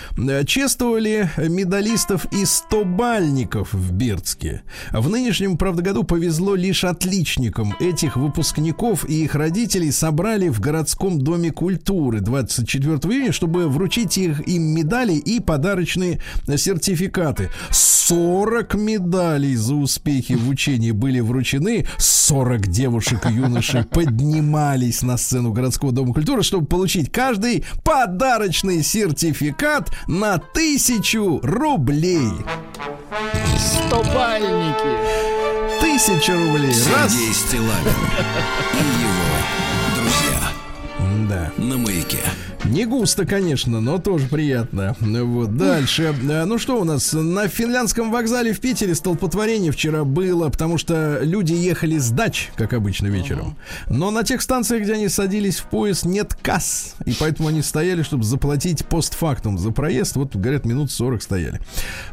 Чествовали 0.46 1.30
медалистов 1.38 2.26
и 2.32 2.44
стобальников 2.44 3.72
в 3.72 3.92
Бердске. 3.92 4.62
В 4.92 5.08
нынешнем, 5.08 5.56
правда, 5.56 5.82
году 5.82 6.04
повезло 6.04 6.54
лишь 6.54 6.84
отличникам. 6.84 7.74
Этих 7.80 8.16
выпускников 8.16 9.08
и 9.08 9.24
их 9.24 9.34
родителей 9.34 9.90
собрали 9.92 10.48
в 10.48 10.60
городском 10.60 11.20
доме 11.20 11.50
культуры 11.50 12.20
24 12.20 12.94
июня, 13.12 13.32
чтобы 13.32 13.68
вручить 13.68 14.18
их 14.18 14.46
им 14.46 14.62
медали 14.62 15.14
и 15.14 15.40
подарочные 15.40 16.20
сертификаты. 16.56 17.50
40 18.16 18.74
медалей 18.76 19.56
за 19.56 19.74
успехи 19.74 20.32
в 20.32 20.48
учении 20.48 20.90
были 20.90 21.20
вручены. 21.20 21.86
40 21.98 22.66
девушек 22.66 23.26
и 23.26 23.34
юношей 23.34 23.84
поднимались 23.84 25.02
на 25.02 25.18
сцену 25.18 25.52
городского 25.52 25.92
дома 25.92 26.14
культуры, 26.14 26.42
чтобы 26.42 26.66
получить 26.66 27.12
каждый 27.12 27.66
подарочный 27.84 28.82
сертификат 28.82 29.90
на 30.06 30.38
тысячу 30.38 31.40
рублей. 31.42 32.30
Стобальники. 33.58 34.96
Тысяча 35.82 36.32
рублей. 36.32 36.72
Раз. 36.94 37.12
Сергей 37.12 37.34
Стилавин 37.34 37.92
и 38.72 39.02
его 39.02 39.05
друзья 39.05 39.05
Да. 41.28 41.50
на 41.56 41.76
маяке. 41.78 42.18
Не 42.64 42.84
густо, 42.84 43.26
конечно, 43.26 43.80
но 43.80 43.98
тоже 43.98 44.26
приятно. 44.26 44.96
Вот 45.00 45.56
дальше. 45.56 46.14
Э, 46.28 46.44
Ну 46.44 46.58
что 46.58 46.80
у 46.80 46.84
нас? 46.84 47.12
На 47.12 47.46
финляндском 47.48 48.10
вокзале 48.10 48.52
в 48.52 48.60
Питере 48.60 48.94
столпотворение 48.94 49.70
вчера 49.70 50.04
было, 50.04 50.48
потому 50.48 50.76
что 50.78 51.20
люди 51.22 51.52
ехали 51.52 51.98
с 51.98 52.10
дач, 52.10 52.50
как 52.56 52.72
обычно 52.72 53.06
вечером. 53.06 53.56
Но 53.88 54.10
на 54.10 54.24
тех 54.24 54.42
станциях, 54.42 54.82
где 54.82 54.94
они 54.94 55.08
садились 55.08 55.58
в 55.58 55.64
поезд, 55.64 56.04
нет 56.06 56.34
касс. 56.34 56.96
И 57.04 57.12
поэтому 57.18 57.48
они 57.48 57.62
стояли, 57.62 58.02
чтобы 58.02 58.24
заплатить 58.24 58.84
постфактум 58.86 59.58
за 59.58 59.70
проезд. 59.70 60.16
Вот, 60.16 60.34
говорят, 60.34 60.64
минут 60.64 60.90
40 60.90 61.22
стояли. 61.22 61.60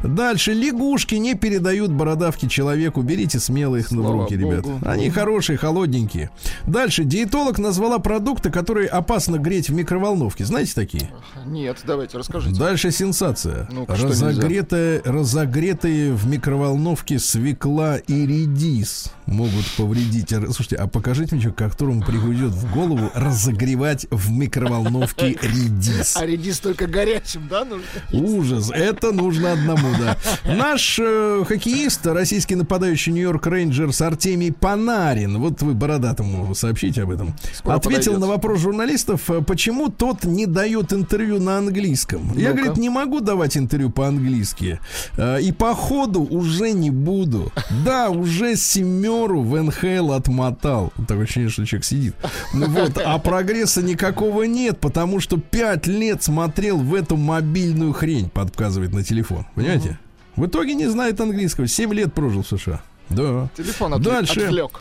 Дальше. 0.02 0.52
Лягушки 0.52 1.16
не 1.16 1.34
передают 1.34 1.90
бородавки 1.90 2.46
человеку. 2.46 3.02
Берите 3.02 3.40
смело 3.40 3.76
их 3.76 3.86
в 3.86 3.94
Слава 3.94 4.12
руки, 4.12 4.36
ребят. 4.36 4.64
Они 4.84 5.10
хорошие, 5.10 5.56
холодненькие. 5.58 6.30
Дальше. 6.66 7.02
Диетолог 7.04 7.58
назвала 7.58 7.98
продукты, 7.98 8.50
которые 8.50 8.86
опасно 9.04 9.38
греть 9.38 9.68
в 9.68 9.74
микроволновке. 9.74 10.46
Знаете 10.46 10.72
такие? 10.74 11.10
Нет, 11.44 11.78
давайте, 11.86 12.16
расскажите. 12.16 12.58
Дальше 12.58 12.90
сенсация. 12.90 13.68
Что 13.70 14.06
разогретые, 14.06 15.02
разогретые 15.04 16.12
в 16.12 16.26
микроволновке 16.26 17.18
свекла 17.18 17.98
и 17.98 18.26
редис 18.26 19.12
могут 19.26 19.66
повредить. 19.76 20.30
Слушайте, 20.30 20.76
а 20.76 20.86
покажите 20.86 21.34
мне, 21.34 21.42
человек, 21.42 21.58
которому 21.58 22.02
приходит 22.02 22.50
в 22.50 22.72
голову 22.72 23.10
разогревать 23.14 24.06
в 24.10 24.30
микроволновке 24.30 25.36
редис. 25.42 26.16
А 26.16 26.24
редис 26.24 26.60
только 26.60 26.86
горячим, 26.86 27.46
да, 27.48 27.64
нужно? 27.64 27.84
Ужас, 28.12 28.70
это 28.70 29.12
нужно 29.12 29.52
одному, 29.52 29.88
да. 29.98 30.16
Наш 30.44 30.98
э, 30.98 31.44
хоккеист, 31.46 32.06
российский 32.06 32.54
нападающий 32.54 33.12
Нью-Йорк 33.12 33.46
Рейнджерс 33.46 34.00
Артемий 34.00 34.52
Панарин, 34.52 35.38
вот 35.38 35.60
вы 35.60 35.74
бородатому 35.74 36.54
сообщите 36.54 37.02
об 37.02 37.10
этом, 37.10 37.34
Скоро 37.52 37.74
ответил 37.76 38.14
подойдет. 38.14 38.20
на 38.20 38.26
вопрос 38.28 38.60
журналистов, 38.94 39.30
э, 39.30 39.42
почему 39.42 39.88
тот 39.88 40.24
не 40.24 40.46
дает 40.46 40.92
интервью 40.92 41.40
на 41.40 41.58
английском. 41.58 42.32
Я, 42.36 42.52
говорит, 42.52 42.76
не 42.76 42.88
могу 42.88 43.20
давать 43.20 43.56
интервью 43.56 43.90
по-английски. 43.90 44.78
Э, 45.16 45.40
И 45.40 45.52
по 45.52 45.74
ходу 45.74 46.22
уже 46.22 46.72
не 46.72 46.90
буду. 46.90 47.52
Да, 47.84 48.10
уже 48.10 48.56
семеру 48.56 49.42
в 49.42 49.62
НХЛ 49.62 50.12
отмотал. 50.12 50.92
Такое 51.08 51.24
ощущение, 51.24 51.50
что 51.50 51.66
человек 51.66 51.84
сидит. 51.84 52.14
Ну 52.54 52.66
Вот, 52.66 52.98
а 53.04 53.18
прогресса 53.18 53.82
никакого 53.82 54.44
нет, 54.44 54.78
потому 54.80 55.20
что 55.20 55.36
пять 55.38 55.86
лет 55.86 56.22
смотрел 56.22 56.78
в 56.78 56.94
эту 56.94 57.16
мобильную 57.16 57.92
хрень, 57.92 58.28
подсказывает 58.30 58.92
на 58.92 59.02
телефон. 59.02 59.44
Понимаете? 59.54 59.98
В 60.36 60.46
итоге 60.46 60.74
не 60.74 60.88
знает 60.88 61.20
английского. 61.20 61.68
Семь 61.68 61.94
лет 61.94 62.12
прожил 62.12 62.42
в 62.42 62.46
США. 62.58 62.80
Да. 63.10 63.48
Телефон 63.56 63.94
отвлек. 63.94 64.12
Дальше. 64.12 64.40
отвлек. 64.44 64.80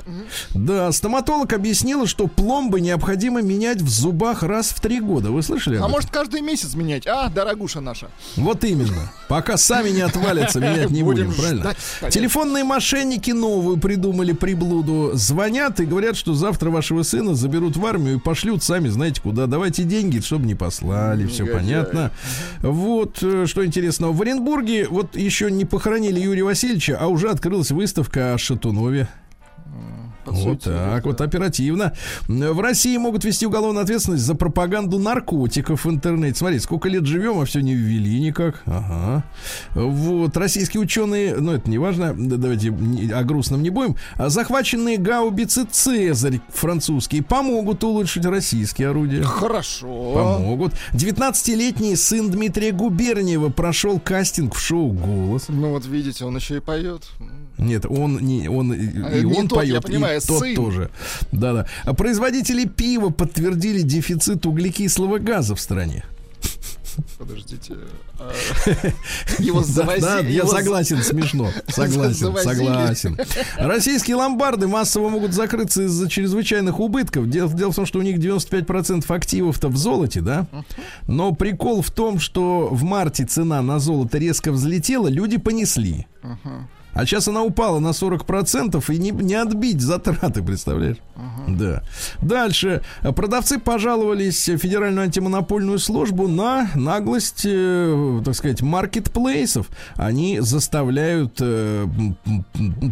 Да, 0.53 0.91
стоматолог 0.91 1.53
объяснила, 1.53 2.07
что 2.07 2.27
пломбы 2.27 2.81
необходимо 2.81 3.41
менять 3.41 3.81
в 3.81 3.89
зубах 3.89 4.43
раз 4.43 4.69
в 4.69 4.79
три 4.79 4.99
года. 4.99 5.31
Вы 5.31 5.43
слышали? 5.43 5.77
А 5.77 5.87
может 5.87 6.09
каждый 6.09 6.41
месяц 6.41 6.73
менять? 6.75 7.05
А, 7.05 7.29
дорогуша 7.29 7.81
наша. 7.81 8.07
Вот 8.35 8.63
именно. 8.63 9.11
Пока 9.27 9.57
сами 9.57 9.89
не 9.89 10.01
отвалятся, 10.01 10.59
менять 10.59 10.89
не 10.89 11.03
будем, 11.03 11.33
правильно? 11.33 11.75
Телефонные 12.09 12.63
мошенники 12.63 13.31
новую 13.31 13.77
придумали 13.77 14.31
приблуду. 14.31 15.11
Звонят 15.13 15.79
и 15.79 15.85
говорят, 15.85 16.15
что 16.15 16.33
завтра 16.33 16.69
вашего 16.69 17.03
сына 17.03 17.35
заберут 17.35 17.77
в 17.77 17.85
армию 17.85 18.15
и 18.17 18.19
пошлют 18.19 18.63
сами 18.63 18.87
знаете 18.87 19.21
куда. 19.21 19.47
Давайте 19.47 19.83
деньги, 19.83 20.19
чтобы 20.19 20.45
не 20.45 20.55
послали. 20.55 21.27
Все 21.27 21.45
понятно. 21.45 22.11
Вот, 22.61 23.21
э, 23.21 23.45
что 23.47 23.65
интересного. 23.65 24.13
В 24.13 24.21
Оренбурге 24.21 24.87
вот 24.87 25.15
еще 25.15 25.51
не 25.51 25.65
похоронили 25.65 26.19
Юрия 26.19 26.43
Васильевича, 26.43 26.97
а 26.99 27.07
уже 27.07 27.29
открылась 27.29 27.71
выставка 27.71 28.12
о 28.17 28.37
Шатунове. 28.37 29.07
Вот 30.25 30.61
так, 30.61 31.03
вот 31.03 31.19
оперативно. 31.19 31.91
В 32.29 32.61
России 32.61 32.95
могут 32.95 33.25
вести 33.25 33.45
уголовную 33.45 33.83
ответственность 33.83 34.23
за 34.23 34.35
пропаганду 34.35 34.97
наркотиков 34.97 35.83
в 35.83 35.89
интернете. 35.89 36.37
Смотрите, 36.37 36.63
сколько 36.63 36.87
лет 36.87 37.05
живем, 37.05 37.41
а 37.41 37.45
все 37.45 37.59
не 37.59 37.73
ввели 37.73 38.21
никак. 38.21 38.61
Ага. 38.65 39.25
Вот, 39.75 40.37
российские 40.37 40.81
ученые, 40.81 41.35
ну 41.35 41.51
это 41.51 41.69
не 41.69 41.77
важно, 41.77 42.13
да, 42.17 42.37
давайте 42.37 42.69
о 42.69 43.23
грустном 43.23 43.63
не 43.63 43.69
будем. 43.69 43.97
А 44.15 44.29
захваченные 44.29 44.97
гаубицы 44.97 45.65
Цезарь 45.69 46.39
французские 46.47 47.21
помогут 47.21 47.83
улучшить 47.83 48.25
российские 48.25 48.91
орудия. 48.91 49.23
Хорошо. 49.23 50.13
Помогут. 50.13 50.73
19-летний 50.93 51.97
сын 51.97 52.31
Дмитрия 52.31 52.71
Губерниева 52.71 53.49
прошел 53.49 53.99
кастинг 53.99 54.55
в 54.55 54.59
шоу 54.61 54.93
«Голос». 54.93 55.49
Ну 55.49 55.71
вот 55.71 55.85
видите, 55.85 56.23
он 56.23 56.37
еще 56.37 56.57
и 56.57 56.59
поет. 56.61 57.03
Нет, 57.63 57.85
он 57.87 58.19
не 58.19 58.47
он 58.47 58.73
и, 58.73 58.85
и 58.85 59.23
не 59.23 59.33
он 59.37 59.47
тот, 59.47 59.63
я 59.63 59.79
поет, 59.79 59.83
понимаю, 59.83 60.21
и 60.21 60.25
тот 60.25 60.39
сын. 60.39 60.55
тоже. 60.55 60.89
Да-да. 61.31 61.65
А 61.83 61.93
производители 61.93 62.65
пива 62.65 63.09
подтвердили 63.09 63.81
дефицит 63.81 64.45
углекислого 64.45 65.17
газа 65.19 65.55
в 65.55 65.59
стране. 65.61 66.03
Подождите. 67.17 67.73
а, 68.19 68.31
Его 69.39 69.61
Да, 69.61 69.65
завозили. 69.65 70.01
да, 70.01 70.19
я 70.19 70.29
его 70.29 70.47
согласен, 70.47 71.01
смешно. 71.01 71.49
Согласен, 71.67 72.13
Завозили. 72.13 72.53
согласен. 72.53 73.17
Российские 73.57 74.15
ломбарды 74.17 74.67
массово 74.67 75.09
могут 75.09 75.33
закрыться 75.33 75.83
из-за 75.85 76.07
чрезвычайных 76.07 76.79
убытков. 76.79 77.27
Дело, 77.29 77.51
дело 77.51 77.71
в 77.71 77.75
том, 77.75 77.87
что 77.87 77.97
у 77.97 78.03
них 78.03 78.17
95% 78.19 79.05
активов-то 79.11 79.69
в 79.69 79.77
золоте, 79.77 80.21
да? 80.21 80.45
Но 81.07 81.31
прикол 81.33 81.81
в 81.81 81.89
том, 81.89 82.19
что 82.19 82.67
в 82.71 82.83
марте 82.83 83.25
цена 83.25 83.63
на 83.63 83.79
золото 83.79 84.19
резко 84.19 84.51
взлетела, 84.51 85.07
люди 85.07 85.37
понесли. 85.37 86.05
А 86.93 87.05
сейчас 87.05 87.27
она 87.27 87.41
упала 87.43 87.79
на 87.79 87.89
40% 87.89 88.83
и 88.93 88.97
не, 88.97 89.09
не 89.11 89.33
отбить 89.35 89.81
затраты, 89.81 90.43
представляешь? 90.43 90.97
Да. 91.47 91.83
Дальше. 92.21 92.81
Продавцы 93.15 93.59
пожаловались 93.59 94.49
в 94.49 94.57
Федеральную 94.57 95.03
антимонопольную 95.05 95.79
службу 95.79 96.27
на 96.27 96.69
наглость, 96.75 97.43
э, 97.45 98.21
так 98.23 98.35
сказать, 98.35 98.61
маркетплейсов. 98.61 99.67
Они 99.95 100.39
заставляют 100.39 101.37
э, 101.39 101.85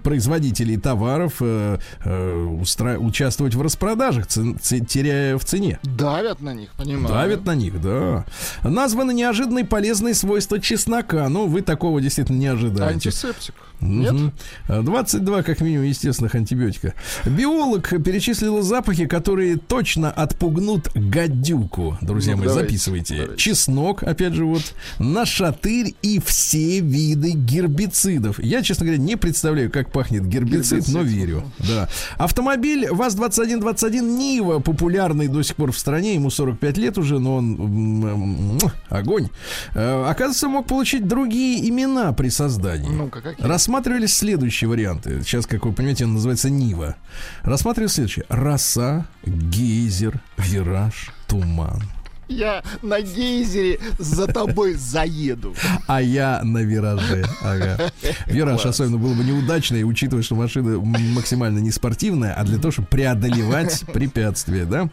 производителей 0.04 0.78
товаров 0.78 1.36
э, 1.40 1.78
э, 2.04 2.48
устра- 2.62 2.98
участвовать 2.98 3.56
в 3.56 3.62
распродажах, 3.62 4.28
ц- 4.28 4.80
теряя 4.82 5.38
в 5.38 5.46
цене. 5.46 5.80
Давят 5.84 6.42
на 6.42 6.54
них, 6.54 6.72
понимаю. 6.78 7.08
Давит 7.08 7.46
на 7.46 7.56
них, 7.56 7.82
да. 7.82 8.26
Названы 8.64 9.14
неожиданные 9.14 9.66
полезные 9.66 10.14
свойства 10.14 10.60
чеснока. 10.60 11.28
Ну, 11.30 11.48
вы 11.48 11.62
такого 11.62 12.02
действительно 12.02 12.38
не 12.38 12.48
ожидаете. 12.48 12.94
Антисептик. 12.94 13.56
Нет? 13.82 14.14
Мгм. 14.14 14.34
22, 14.84 15.44
как 15.44 15.62
минимум, 15.62 15.86
естественных 15.86 16.36
антибиотика. 16.36 16.94
Биолог 17.26 17.90
перечислил 18.04 18.62
запахи, 18.62 19.06
которые 19.06 19.58
точно 19.58 20.12
отпугнут 20.12 20.90
гадюку. 20.94 21.98
Друзья 22.02 22.34
Ну, 22.34 22.40
мои, 22.40 22.48
давайте, 22.48 22.68
записывайте. 22.70 23.16
давайте. 23.18 23.38
Чеснок, 23.38 24.04
опять 24.04 24.34
же, 24.34 24.46
вот, 24.46 24.74
нашатырь 25.00 25.96
и 26.02 26.20
все 26.24 26.80
виды 26.80 27.32
гербицидов. 27.32 28.40
Я, 28.40 28.62
честно 28.62 28.86
говоря, 28.86 29.02
не 29.02 29.16
представляю, 29.16 29.72
как 29.72 29.92
пахнет 29.92 30.26
гербицид, 30.28 30.88
но 30.88 31.00
Гербицид. 31.00 31.18
верю. 31.20 31.44
Да. 31.60 31.90
Автомобиль 32.18 32.88
ВАЗ-2121 32.92 34.02
Нива, 34.02 34.60
популярный 34.60 35.28
до 35.28 35.42
сих 35.44 35.56
пор 35.56 35.72
в 35.72 35.78
стране, 35.78 36.16
ему 36.16 36.30
45 36.30 36.78
лет 36.78 36.98
уже, 36.98 37.20
но 37.20 37.38
он 37.38 38.60
огонь. 38.90 39.30
Э, 39.74 40.06
Оказывается, 40.08 40.48
мог 40.48 40.68
получить 40.68 41.08
другие 41.08 41.68
имена 41.70 42.12
при 42.14 42.30
создании. 42.30 42.90
Ну-ка, 42.90 43.22
какие? 43.22 43.46
Рассматривались 43.72 44.18
следующие 44.18 44.70
варианты. 44.70 45.22
Сейчас, 45.24 45.48
как 45.48 45.66
вы 45.66 45.72
понимаете, 45.72 46.04
он 46.04 46.16
называется 46.16 46.50
Нива. 46.50 46.98
Рассматривались 47.44 47.94
следующие. 47.94 48.26
Роса, 48.28 49.06
гейзер, 49.26 50.20
вираж, 50.38 51.10
туман. 51.26 51.82
Я 52.32 52.64
на 52.82 53.02
гейзере 53.02 53.80
за 54.00 54.28
тобой 54.28 54.76
заеду. 54.76 55.54
А 55.88 56.02
я 56.02 56.42
на 56.44 56.60
вираже. 56.60 57.26
Ага. 57.44 57.92
Вираж 58.26 58.66
особенно 58.66 58.98
было 58.98 59.14
бы 59.14 59.24
неудачный, 59.24 59.84
учитывая, 59.84 60.24
что 60.24 60.36
машина 60.36 60.80
максимально 60.80 61.60
не 61.60 61.72
спортивная, 61.72 62.34
а 62.34 62.44
для 62.44 62.58
того, 62.58 62.72
чтобы 62.72 62.88
преодолевать 62.88 63.84
препятствия, 63.94 64.66
да? 64.66 64.90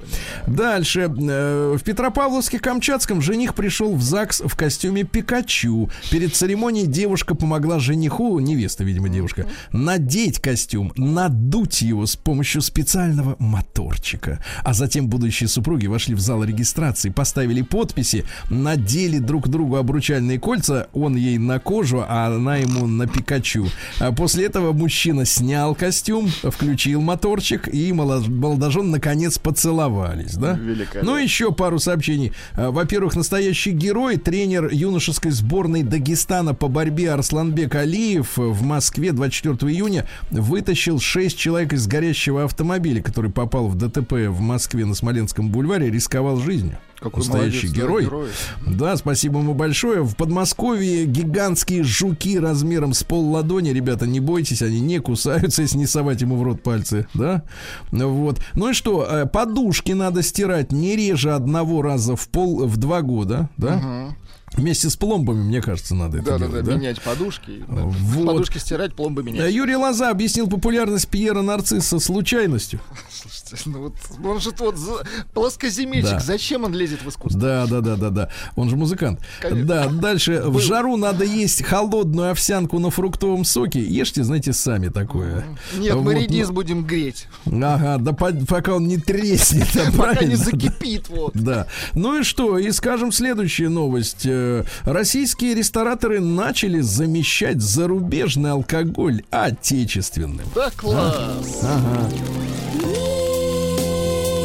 Дальше. 0.46 1.02
Э, 1.02 1.76
В 1.78 1.82
Петропавловске-Камчатском 1.84 3.20
жених 3.20 3.54
пришел 3.54 3.94
в 3.94 4.02
ЗАГС 4.02 4.42
в 4.46 4.56
костюме 4.56 5.04
Пикачу. 5.04 5.90
Перед 6.10 6.34
церемонией 6.34 6.86
девушка 6.86 7.34
помогла 7.34 7.78
жениху, 7.78 8.38
невеста, 8.40 8.82
видимо, 8.84 9.08
девушка, 9.08 9.46
надеть 9.72 10.40
костюм, 10.40 10.92
надуть 10.96 11.82
его 11.82 12.04
с 12.06 12.16
помощью 12.16 12.62
специального 12.62 13.36
моторчика. 13.38 14.42
А 14.64 14.72
затем 14.74 15.08
будущие 15.08 15.48
супруги 15.48 15.86
вошли 15.86 16.14
в 16.14 16.20
зал 16.20 16.42
регистрации, 16.44 17.10
поставили 17.28 17.60
подписи, 17.60 18.24
надели 18.48 19.18
друг 19.18 19.48
другу 19.48 19.76
обручальные 19.76 20.40
кольца, 20.40 20.88
он 20.94 21.14
ей 21.14 21.36
на 21.36 21.58
кожу, 21.58 22.02
а 22.08 22.28
она 22.28 22.56
ему 22.56 22.86
на 22.86 23.06
Пикачу. 23.06 23.66
А 24.00 24.12
после 24.12 24.46
этого 24.46 24.72
мужчина 24.72 25.26
снял 25.26 25.74
костюм, 25.74 26.28
включил 26.42 27.02
моторчик, 27.02 27.68
и 27.72 27.92
молод- 27.92 28.28
молодожен 28.28 28.90
наконец 28.90 29.38
поцеловались, 29.38 30.36
да? 30.36 30.54
Ну, 31.02 31.16
еще 31.18 31.52
пару 31.52 31.78
сообщений. 31.78 32.32
А, 32.54 32.70
Во-первых, 32.70 33.14
настоящий 33.14 33.72
герой, 33.72 34.16
тренер 34.16 34.70
юношеской 34.72 35.32
сборной 35.32 35.82
Дагестана 35.82 36.54
по 36.54 36.68
борьбе 36.68 37.10
Арсланбек 37.12 37.74
Алиев 37.74 38.38
в 38.38 38.62
Москве 38.62 39.12
24 39.12 39.70
июня 39.70 40.06
вытащил 40.30 40.98
6 40.98 41.36
человек 41.36 41.74
из 41.74 41.86
горящего 41.86 42.44
автомобиля, 42.44 43.02
который 43.02 43.30
попал 43.30 43.68
в 43.68 43.74
ДТП 43.76 44.12
в 44.28 44.40
Москве 44.40 44.86
на 44.86 44.94
Смоленском 44.94 45.50
бульваре, 45.50 45.90
рисковал 45.90 46.38
жизнью. 46.38 46.78
Какой 47.00 47.20
Настоящий 47.22 47.66
молодец, 47.68 47.72
герой. 47.76 48.04
герой. 48.04 48.28
Да, 48.66 48.96
спасибо 48.96 49.38
ему 49.38 49.54
большое. 49.54 50.02
В 50.02 50.16
Подмосковье 50.16 51.06
гигантские 51.06 51.84
жуки 51.84 52.38
размером 52.38 52.92
с 52.92 53.04
пол 53.04 53.30
ладони. 53.30 53.70
Ребята, 53.70 54.06
не 54.06 54.18
бойтесь, 54.18 54.62
они 54.62 54.80
не 54.80 54.98
кусаются, 54.98 55.62
если 55.62 55.78
не 55.78 55.86
совать 55.86 56.20
ему 56.22 56.36
в 56.36 56.42
рот 56.42 56.62
пальцы. 56.62 57.06
Да? 57.14 57.44
Вот. 57.92 58.40
Ну 58.54 58.70
и 58.70 58.72
что, 58.72 59.06
э, 59.08 59.26
подушки 59.26 59.92
надо 59.92 60.22
стирать 60.22 60.72
не 60.72 60.96
реже 60.96 61.32
одного 61.32 61.82
раза 61.82 62.16
в 62.16 62.28
пол 62.28 62.66
в 62.66 62.76
два 62.78 63.02
года, 63.02 63.48
да? 63.56 64.16
Вместе 64.54 64.90
с 64.90 64.96
пломбами, 64.96 65.42
мне 65.42 65.60
кажется, 65.60 65.94
надо 65.94 66.18
это 66.18 66.26
Да, 66.26 66.38
да, 66.38 66.46
делать, 66.46 66.64
да, 66.64 66.70
да? 66.72 66.76
менять 66.78 67.00
подушки. 67.02 67.64
да. 67.68 67.82
Вот. 67.82 68.26
Подушки 68.26 68.58
стирать, 68.58 68.94
пломбы 68.94 69.22
менять. 69.22 69.52
Юрий 69.52 69.76
Лоза 69.76 70.10
объяснил 70.10 70.48
популярность 70.48 71.08
Пьера 71.08 71.42
Нарцисса 71.42 71.98
случайностью. 72.00 72.80
Слушайте, 73.10 73.62
ну 73.66 73.82
вот, 73.82 73.94
он 74.24 74.40
же 74.40 74.50
вот 74.58 75.06
плоскоземельщик. 75.34 76.10
Да. 76.12 76.20
Зачем 76.20 76.64
он 76.64 76.74
лезет 76.74 77.02
в 77.02 77.08
искусство? 77.08 77.40
Да, 77.40 77.66
да, 77.66 77.80
да, 77.80 77.96
да, 77.96 78.10
да. 78.10 78.30
Он 78.56 78.68
же 78.68 78.76
музыкант. 78.76 79.20
Конечно. 79.40 79.64
Да, 79.66 79.88
дальше. 79.88 80.42
В 80.44 80.58
жару 80.60 80.96
надо 80.96 81.24
есть 81.24 81.62
холодную 81.64 82.30
овсянку 82.30 82.78
на 82.78 82.90
фруктовом 82.90 83.44
соке. 83.44 83.82
Ешьте, 83.82 84.24
знаете, 84.24 84.52
сами 84.52 84.88
такое. 84.88 85.44
Нет, 85.76 85.94
Вот, 85.94 86.02
мы 86.04 86.14
редис 86.14 86.48
ну, 86.48 86.54
будем 86.54 86.84
греть. 86.84 87.26
Ага, 87.46 87.98
да 87.98 88.12
по- 88.12 88.32
пока 88.32 88.74
он 88.74 88.88
не 88.88 88.98
треснет, 88.98 89.68
а 89.76 89.92
Пока 89.92 90.24
не 90.24 90.34
закипит, 90.36 91.08
вот. 91.08 91.32
Да. 91.34 91.66
Ну 91.94 92.20
и 92.20 92.22
что? 92.22 92.58
И 92.58 92.70
скажем 92.72 93.12
следующая 93.12 93.68
новость. 93.68 94.26
Э, 94.38 94.62
Российские 94.84 95.54
рестораторы 95.54 96.20
начали 96.20 96.80
замещать 96.80 97.60
зарубежный 97.60 98.52
алкоголь 98.52 99.22
отечественным. 99.30 100.40
Да 100.54 100.70
класс. 100.76 101.60
Ага. 101.62 102.08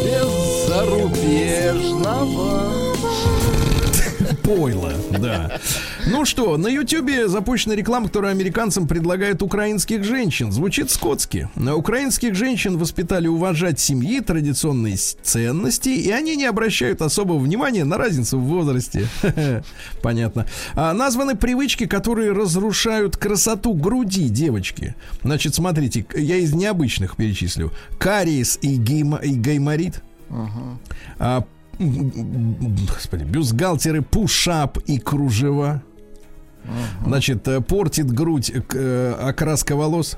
Без 0.04 0.68
зарубежного. 0.68 2.93
Пойло, 4.44 4.92
да. 5.10 5.60
Ну 6.06 6.26
что, 6.26 6.58
на 6.58 6.68
Ютьюбе 6.68 7.30
запущена 7.30 7.76
реклама, 7.76 8.08
которая 8.08 8.32
американцам 8.32 8.88
предлагает 8.90 9.42
украинских 9.42 10.04
женщин. 10.04 10.52
Звучит 10.52 10.92
скотски. 10.92 11.48
Украинских 11.56 12.36
женщин 12.36 12.78
воспитали 12.78 13.28
уважать 13.28 13.80
семьи, 13.80 14.20
традиционные 14.20 14.98
ценности, 14.98 15.90
и 15.90 16.12
они 16.12 16.36
не 16.36 16.46
обращают 16.46 17.02
особого 17.02 17.38
внимания 17.40 17.86
на 17.86 17.98
разницу 17.98 18.38
в 18.38 18.44
возрасте. 18.44 19.08
Понятно. 20.02 20.46
А 20.76 20.94
названы 20.94 21.36
привычки, 21.36 21.86
которые 21.86 22.34
разрушают 22.34 23.16
красоту 23.16 23.74
груди 23.74 24.28
девочки. 24.28 24.96
Значит, 25.24 25.56
смотрите, 25.56 26.06
я 26.16 26.36
из 26.36 26.54
необычных 26.54 27.16
перечислю. 27.16 27.72
Кариес 27.98 28.60
и, 28.62 28.78
гейма- 28.78 29.24
и 29.24 29.36
гайморит. 29.36 30.02
А, 30.30 31.38
м, 31.38 31.46
м, 31.46 31.46
господи, 31.84 33.24
бюстгальтеры, 33.24 34.02
пушап 34.02 34.78
и 34.86 35.00
кружева. 35.00 35.84
Значит, 37.06 37.48
э, 37.48 37.60
портит 37.62 38.10
грудь 38.12 38.52
э, 38.54 39.16
окраска 39.20 39.76
волос, 39.76 40.18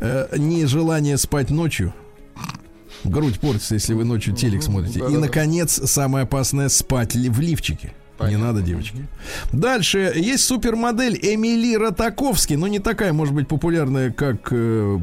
э, 0.00 0.28
нежелание 0.38 1.18
спать 1.18 1.50
ночью. 1.50 1.92
Грудь 3.04 3.40
портится, 3.40 3.74
если 3.74 3.94
вы 3.94 4.04
ночью 4.04 4.34
телек 4.34 4.62
смотрите. 4.62 5.00
И, 5.00 5.16
наконец, 5.16 5.80
самое 5.90 6.24
опасное 6.24 6.68
спать 6.68 7.14
в 7.14 7.40
лифчике. 7.40 7.92
Не 8.20 8.36
надо, 8.36 8.62
девочки. 8.62 9.08
Дальше 9.52 10.12
есть 10.14 10.44
супермодель 10.44 11.18
Эмили 11.20 11.74
Ротаковский, 11.74 12.56
но 12.56 12.68
не 12.68 12.78
такая, 12.78 13.12
может 13.12 13.34
быть, 13.34 13.48
популярная, 13.48 14.12
как 14.12 14.48
э, 14.52 15.00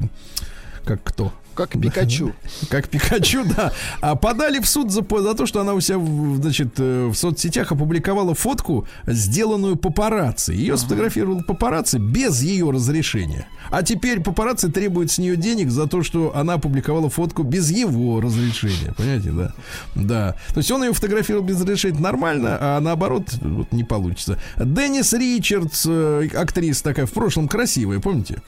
как 0.86 1.04
кто? 1.04 1.34
Как 1.60 1.72
Пикачу. 1.72 2.34
Как 2.70 2.88
Пикачу, 2.88 3.44
да. 3.44 3.74
А 4.00 4.16
подали 4.16 4.60
в 4.60 4.66
суд 4.66 4.92
за, 4.92 5.02
за 5.02 5.36
то, 5.36 5.46
что 5.46 5.60
она 5.60 5.74
у 5.74 5.82
себя, 5.82 6.00
значит, 6.42 6.76
э, 6.78 7.08
в 7.08 7.16
соцсетях 7.16 7.74
опубликовала 7.74 8.34
фотку, 8.34 8.88
сделанную 9.06 9.76
папарацци. 9.76 10.54
Ее 10.54 10.78
сфотографировал 10.78 11.44
папарацци 11.44 11.98
без 11.98 12.42
ее 12.42 12.72
разрешения. 12.72 13.46
А 13.72 13.84
теперь 13.84 14.22
папарацци 14.22 14.72
требуют 14.72 15.12
с 15.12 15.18
нее 15.18 15.36
денег 15.36 15.70
за 15.70 15.88
то, 15.88 16.02
что 16.02 16.34
она 16.34 16.54
опубликовала 16.54 17.10
фотку 17.10 17.44
без 17.44 17.70
его 17.70 18.22
разрешения. 18.22 18.94
Понимаете, 18.96 19.32
да? 19.32 19.54
Да. 19.96 20.36
То 20.54 20.60
есть 20.60 20.72
он 20.72 20.84
ее 20.84 20.94
фотографировал 20.94 21.44
без 21.44 21.60
разрешения 21.60 22.00
нормально, 22.00 22.58
а 22.60 22.80
наоборот 22.80 23.34
вот, 23.42 23.74
не 23.74 23.84
получится. 23.84 24.40
Деннис 24.56 25.12
Ричардс, 25.12 25.86
э, 25.90 26.30
актриса 26.34 26.86
такая, 26.86 27.06
в 27.06 27.12
прошлом 27.12 27.50
красивая, 27.50 28.00
помните? 28.00 28.42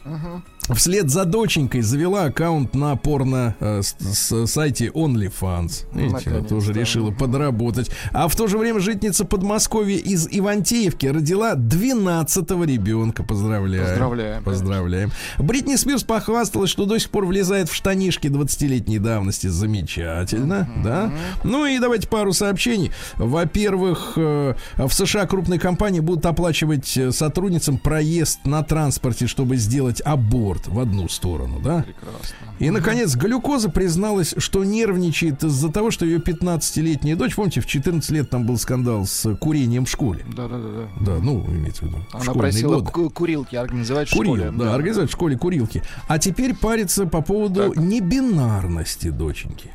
Вслед 0.70 1.10
за 1.10 1.26
доченькой 1.26 1.82
завела 1.82 2.26
аккаунт 2.26 2.76
на 2.76 2.96
порно 2.96 3.56
э, 3.60 3.82
с, 3.82 3.96
с 4.00 4.48
сайте 4.48 4.88
OnlyFans. 4.88 5.86
Видите, 5.94 6.14
Наконец-то. 6.14 6.44
тоже 6.44 6.72
решила 6.74 7.12
подработать. 7.12 7.90
А 8.12 8.28
в 8.28 8.36
то 8.36 8.48
же 8.48 8.58
время 8.58 8.80
житница 8.80 9.26
Подмосковья 9.26 9.98
из 9.98 10.28
Ивантеевки 10.32 11.08
родила 11.08 11.56
12-го 11.56 12.64
ребенка. 12.64 13.24
Поздравляем. 13.24 13.88
Поздравляем, 13.88 14.44
Поздравляем. 14.44 15.12
Бритни 15.40 15.76
Спирс 15.76 16.04
похвасталась, 16.04 16.70
что 16.70 16.86
до 16.86 17.00
сих 17.00 17.10
пор 17.10 17.26
влезает 17.26 17.68
в 17.68 17.74
штанишки 17.74 18.28
20-летней 18.28 19.00
давности. 19.00 19.48
Замечательно, 19.48 20.70
да? 20.84 21.12
Ну 21.44 21.66
и 21.66 21.80
давайте 21.80 22.08
пару 22.08 22.34
сообщений. 22.34 22.92
Во-первых, 23.18 24.14
э, 24.16 24.54
в 24.78 24.94
США 24.94 25.26
крупные 25.26 25.60
компании 25.60 26.00
будут 26.00 26.26
оплачивать 26.26 26.96
э, 26.98 27.12
сотрудницам 27.12 27.78
проезд 27.78 28.46
на 28.46 28.64
транспорте, 28.64 29.28
чтобы 29.28 29.58
сделать 29.58 30.02
аборт 30.06 30.51
в 30.68 30.80
одну 30.80 31.08
сторону, 31.10 31.60
да? 31.60 31.84
Прекрасно. 31.84 32.36
И, 32.60 32.70
наконец, 32.70 33.16
глюкоза 33.16 33.70
призналась, 33.70 34.34
что 34.38 34.64
нервничает 34.64 35.44
из-за 35.44 35.72
того, 35.72 35.92
что 35.92 36.06
ее 36.06 36.20
15-летняя 36.20 37.16
дочь, 37.16 37.36
помните, 37.36 37.62
в 37.62 37.66
14 37.66 38.10
лет 38.12 38.30
там 38.30 38.46
был 38.46 38.58
скандал 38.58 39.06
с 39.06 39.34
курением 39.36 39.86
в 39.86 39.90
школе. 39.90 40.24
Да-да-да. 40.36 40.88
Да, 41.00 41.18
ну, 41.20 41.44
имеется 41.48 41.86
в 41.86 41.88
виду. 41.88 41.98
Она 42.14 42.34
просила 42.34 42.76
годы. 42.76 42.92
ку- 42.92 43.10
курилки 43.10 43.56
организовать 43.56 44.10
в 44.10 44.16
Курил, 44.16 44.36
школе. 44.38 44.52
да, 44.52 44.76
организовать 44.76 45.10
в 45.10 45.14
школе 45.14 45.38
курилки. 45.38 45.82
А 46.08 46.20
теперь 46.20 46.56
парится 46.56 47.06
по 47.06 47.22
поводу 47.22 47.74
небинарности 47.76 49.10
доченьки. 49.10 49.72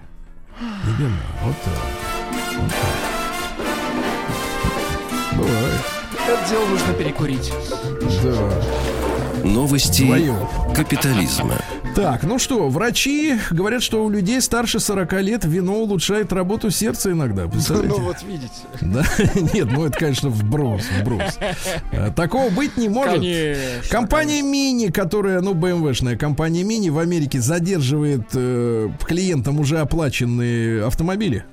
Небинар, 0.60 1.12
вот 1.44 1.54
так. 1.64 1.74
Вот 2.58 2.70
так. 2.70 2.78
Бывает. 5.38 5.80
Это 6.28 6.48
дело 6.50 6.66
нужно 6.68 6.92
перекурить. 6.94 7.52
Да. 8.22 8.50
Новости 9.44 10.02
Вдвоем. 10.02 10.36
капитализма. 10.74 11.54
Так, 11.94 12.24
ну 12.24 12.38
что, 12.38 12.68
врачи 12.68 13.38
говорят, 13.50 13.82
что 13.82 14.04
у 14.04 14.10
людей 14.10 14.40
старше 14.42 14.80
40 14.80 15.12
лет 15.22 15.44
вино 15.46 15.76
улучшает 15.76 16.30
работу 16.32 16.70
сердца 16.70 17.10
иногда. 17.10 17.48
Представляете? 17.48 17.96
Ну 17.98 18.04
вот 18.04 18.16
видите. 18.22 18.52
Да? 18.82 19.04
Нет, 19.54 19.68
ну 19.70 19.86
это, 19.86 19.98
конечно, 19.98 20.28
вброс, 20.28 20.82
вброс. 21.00 21.38
Э, 21.92 22.10
Такого 22.14 22.50
быть 22.50 22.76
не 22.76 22.88
может. 22.90 23.14
Конечно. 23.14 23.62
Компания 23.90 24.42
Мини, 24.42 24.88
которая, 24.88 25.40
ну, 25.40 25.54
BMW-шная 25.54 26.16
компания 26.16 26.64
Мини 26.64 26.90
в 26.90 26.98
Америке 26.98 27.40
задерживает 27.40 28.26
э, 28.34 28.90
клиентам 29.06 29.58
уже 29.58 29.78
оплаченные 29.78 30.84
автомобили. 30.84 31.44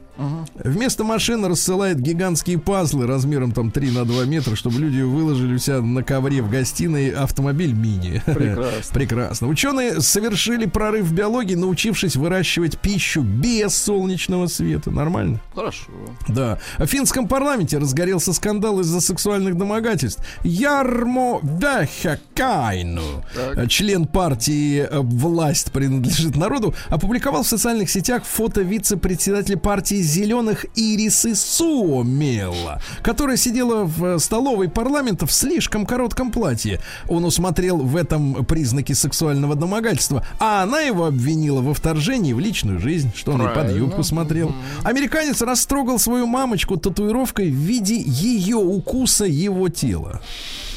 Вместо 0.63 1.03
машин 1.03 1.43
рассылает 1.45 1.99
гигантские 1.99 2.59
пазлы 2.59 3.07
размером 3.07 3.51
там 3.51 3.71
3 3.71 3.91
на 3.91 4.05
2 4.05 4.25
метра, 4.25 4.55
чтобы 4.55 4.79
люди 4.79 5.01
выложили 5.01 5.55
у 5.55 5.57
себя 5.57 5.81
на 5.81 6.03
ковре 6.03 6.41
в 6.41 6.49
гостиной 6.49 7.09
автомобиль 7.09 7.73
мини. 7.73 8.21
Прекрасно. 8.25 8.81
Прекрасно. 8.93 9.47
Ученые 9.47 10.01
совершили 10.01 10.65
прорыв 10.65 11.05
в 11.05 11.13
биологии, 11.13 11.55
научившись 11.55 12.15
выращивать 12.15 12.77
пищу 12.79 13.21
без 13.21 13.75
солнечного 13.75 14.47
света. 14.47 14.91
Нормально? 14.91 15.39
Хорошо. 15.55 15.87
Да. 16.27 16.59
В 16.77 16.85
финском 16.85 17.27
парламенте 17.27 17.77
разгорелся 17.77 18.33
скандал 18.33 18.79
из-за 18.81 19.01
сексуальных 19.01 19.57
домогательств. 19.57 20.23
Ярмо 20.43 21.39
Вехакайну, 21.41 23.23
Так. 23.35 23.69
член 23.69 24.05
партии 24.05 24.79
э, 24.89 24.99
«Власть 24.99 25.71
принадлежит 25.71 26.35
народу», 26.35 26.73
опубликовал 26.89 27.43
в 27.43 27.47
социальных 27.47 27.89
сетях 27.89 28.23
фото 28.25 28.61
вице-председателя 28.61 29.57
партии 29.57 30.01
«Зеленых» 30.03 30.65
Ирисы 30.75 31.35
Суомела, 31.35 32.81
которая 33.01 33.37
сидела 33.37 33.83
в 33.83 34.05
э, 34.05 34.19
столовой 34.19 34.69
парламента 34.69 35.25
в 35.25 35.31
слишком 35.31 35.85
коротком 35.85 36.31
платье. 36.31 36.79
Он 37.07 37.25
усмотрел 37.25 37.77
в 37.77 37.95
этом 37.95 38.45
признаки 38.45 38.93
сексуального 38.93 39.55
домогательства, 39.55 40.25
а 40.39 40.63
она 40.63 40.81
его 40.81 41.05
обвинила 41.05 41.61
во 41.61 41.73
вторжении 41.73 42.33
в 42.33 42.39
личную 42.39 42.79
жизнь, 42.79 43.11
что 43.15 43.31
он 43.33 43.41
и 43.41 43.45
под 43.45 43.53
Правильно. 43.53 43.77
юбку 43.77 44.03
смотрел. 44.03 44.53
Американец 44.83 45.41
растрогал 45.41 45.99
свою 45.99 46.27
мамочку 46.27 46.77
татуировкой 46.77 47.49
в 47.49 47.55
виде 47.55 47.99
ее 47.99 48.57
укуса 48.57 49.25
его 49.25 49.69
тела. 49.69 50.21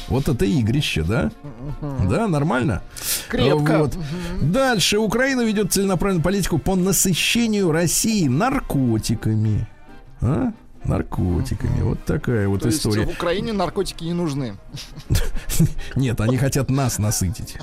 Вот 0.07 0.29
это 0.29 0.45
игрище, 0.45 1.03
да? 1.03 1.31
Да, 2.09 2.27
нормально? 2.27 2.81
Крепко. 3.27 3.79
Вот. 3.79 3.97
Дальше. 4.41 4.97
Украина 4.99 5.41
ведет 5.41 5.73
целенаправленную 5.73 6.23
политику 6.23 6.57
по 6.57 6.75
насыщению 6.75 7.71
России 7.71 8.27
наркотиками. 8.27 9.67
А? 10.21 10.53
Наркотиками. 10.85 11.81
Вот 11.81 12.03
такая 12.05 12.47
вот 12.47 12.61
То 12.61 12.67
есть 12.67 12.79
история. 12.79 13.05
в 13.05 13.09
Украине 13.09 13.51
наркотики 13.51 14.05
не 14.05 14.13
нужны. 14.13 14.55
Нет, 15.95 16.21
они 16.21 16.37
хотят 16.37 16.69
нас 16.69 16.97
насытить. 16.97 17.57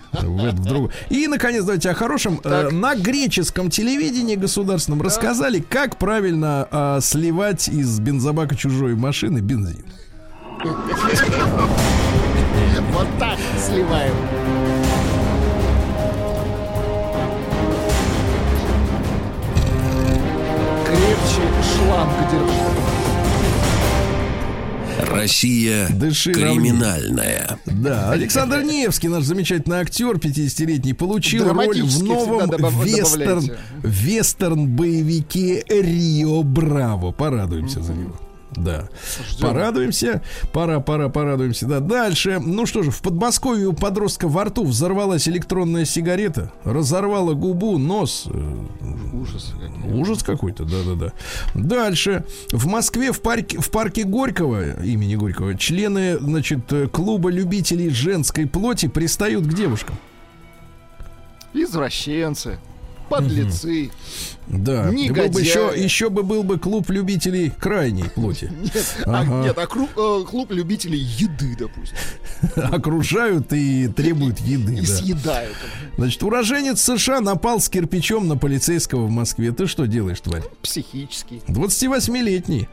И, 1.08 1.26
наконец, 1.26 1.64
давайте 1.64 1.90
о 1.90 1.94
хорошем. 1.94 2.40
Э, 2.44 2.68
на 2.70 2.94
греческом 2.94 3.70
телевидении 3.70 4.34
государственном 4.34 5.00
рассказали, 5.00 5.60
как 5.60 5.96
правильно 5.96 6.68
э, 6.70 6.98
сливать 7.00 7.68
из 7.68 7.98
бензобака 7.98 8.56
чужой 8.56 8.94
машины 8.94 9.38
бензин. 9.38 9.86
Вот 12.94 13.06
так 13.18 13.38
сливаем. 13.58 14.14
Крепче 20.86 21.42
шланг 21.74 22.12
держи. 22.30 22.64
Россия 25.10 25.88
Дыши 25.90 26.32
криминальная. 26.32 27.58
Да, 27.66 28.10
Александр 28.10 28.62
Невский, 28.62 29.08
наш 29.08 29.24
замечательный 29.24 29.78
актер, 29.78 30.16
50-летний, 30.16 30.92
получил 30.92 31.48
роль 31.52 31.82
в 31.82 32.02
новом 32.02 32.48
добав- 32.48 32.84
вестерн, 32.84 33.50
вестерн-боевике 33.82 35.64
Рио 35.68 36.42
Браво. 36.42 37.12
Порадуемся 37.12 37.82
за 37.82 37.92
него. 37.92 38.14
Да. 38.56 38.88
Порадуемся. 39.40 40.22
Пора, 40.52 40.80
пора, 40.80 41.08
порадуемся. 41.08 41.66
Да. 41.66 41.80
Дальше. 41.80 42.40
Ну 42.44 42.66
что 42.66 42.82
же, 42.82 42.90
в 42.90 43.00
Подмосковье 43.02 43.68
у 43.68 43.72
подростка 43.72 44.28
во 44.28 44.44
рту 44.44 44.64
взорвалась 44.64 45.28
электронная 45.28 45.84
сигарета, 45.84 46.52
разорвала 46.64 47.34
губу, 47.34 47.78
нос. 47.78 48.24
Э, 48.26 48.64
Ужас. 49.12 49.54
Ужас 49.92 50.22
какой-то, 50.22 50.64
да-да-да. 50.64 51.12
Дальше. 51.54 52.24
В 52.50 52.66
Москве 52.66 53.12
в 53.12 53.20
парке, 53.20 53.58
в 53.58 53.70
парке 53.70 54.04
Горького, 54.04 54.82
имени 54.82 55.14
Горького, 55.14 55.56
члены, 55.56 56.18
значит, 56.18 56.72
э, 56.72 56.88
клуба 56.88 57.30
любителей 57.30 57.90
женской 57.90 58.46
плоти 58.46 58.86
пристают 58.86 59.46
к 59.46 59.54
девушкам. 59.54 59.96
Извращенцы. 61.52 62.58
Подлецы. 63.08 63.90
Да. 64.46 64.84
Был 64.90 65.28
бы 65.28 65.40
еще, 65.40 65.72
еще 65.76 66.10
бы 66.10 66.22
был 66.22 66.42
бы 66.42 66.58
клуб 66.58 66.90
любителей 66.90 67.50
крайней 67.50 68.04
плоти. 68.04 68.50
Нет, 68.60 68.96
Ага. 69.04 69.40
а, 69.40 69.44
нет, 69.44 69.58
а 69.58 69.66
клуб, 69.66 69.90
э, 69.96 70.24
клуб 70.28 70.50
любителей 70.50 70.98
еды, 70.98 71.56
допустим. 71.58 71.96
Окружают 72.74 73.52
и 73.52 73.88
требуют 73.88 74.38
еды. 74.40 74.74
И 74.74 74.80
да. 74.80 74.86
съедают. 74.86 75.56
Значит, 75.96 76.22
уроженец 76.22 76.80
США 76.80 77.20
напал 77.20 77.60
с 77.60 77.68
кирпичом 77.68 78.28
на 78.28 78.36
полицейского 78.36 79.06
в 79.06 79.10
Москве. 79.10 79.52
Ты 79.52 79.66
что 79.66 79.86
делаешь, 79.86 80.20
тварь? 80.20 80.42
Психически. 80.62 81.40
28-летний. 81.48 82.68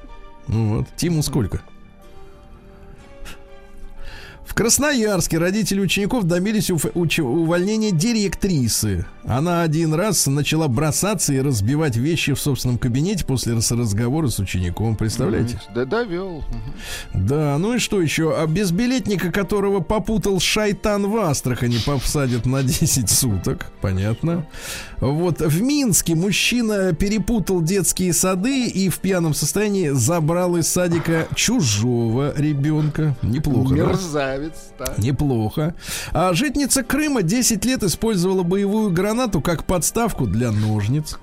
Ну 0.48 0.78
вот. 0.78 0.88
Тиму 0.98 1.24
сколько? 1.24 1.62
В 4.52 4.54
Красноярске 4.54 5.38
родители 5.38 5.80
учеников 5.80 6.26
добились 6.26 6.70
увольнения 6.70 7.92
директрисы. 7.92 9.06
Она 9.24 9.62
один 9.62 9.94
раз 9.94 10.28
начала 10.28 10.68
бросаться 10.68 11.32
и 11.32 11.40
разбивать 11.40 11.96
вещи 11.96 12.34
в 12.34 12.40
собственном 12.40 12.78
кабинете 12.78 13.24
после 13.24 13.54
разговора 13.54 14.28
с 14.28 14.40
учеником. 14.40 14.98
Представляете? 14.98 15.62
Да 15.74 15.86
довел. 15.86 16.44
Да, 17.14 17.58
ну 17.60 17.76
и 17.76 17.80
что 17.80 18.02
еще? 18.02 18.36
А 18.38 18.46
безбилетника, 18.46 19.32
которого 19.32 19.80
попутал 19.80 20.42
шайтан 20.42 21.10
в 21.10 21.16
Астрахани, 21.16 21.78
посадят 21.86 22.46
на 22.46 22.62
10 22.62 23.10
суток. 23.10 23.68
Понятно. 23.80 24.46
Вот 25.02 25.42
в 25.42 25.62
Минске 25.64 26.14
мужчина 26.14 26.94
перепутал 26.94 27.62
детские 27.62 28.14
сады 28.14 28.68
и 28.68 28.88
в 28.90 29.00
пьяном 29.00 29.34
состоянии 29.34 29.90
забрал 29.90 30.58
из 30.58 30.68
садика 30.68 31.28
чужого 31.36 32.34
ребенка. 32.38 33.16
Неплохо, 33.24 33.76
да? 33.76 33.86
Мерзавец. 33.88 34.54
да. 34.78 34.94
Неплохо. 35.00 35.74
А 36.14 36.34
житница 36.34 36.84
Крыма 36.84 37.24
10 37.24 37.66
лет 37.66 37.82
использовала 37.84 38.44
боевую 38.44 38.92
гранату 38.92 39.42
как 39.42 39.66
подставку 39.66 40.28
для 40.28 40.52
ножниц. 40.52 41.18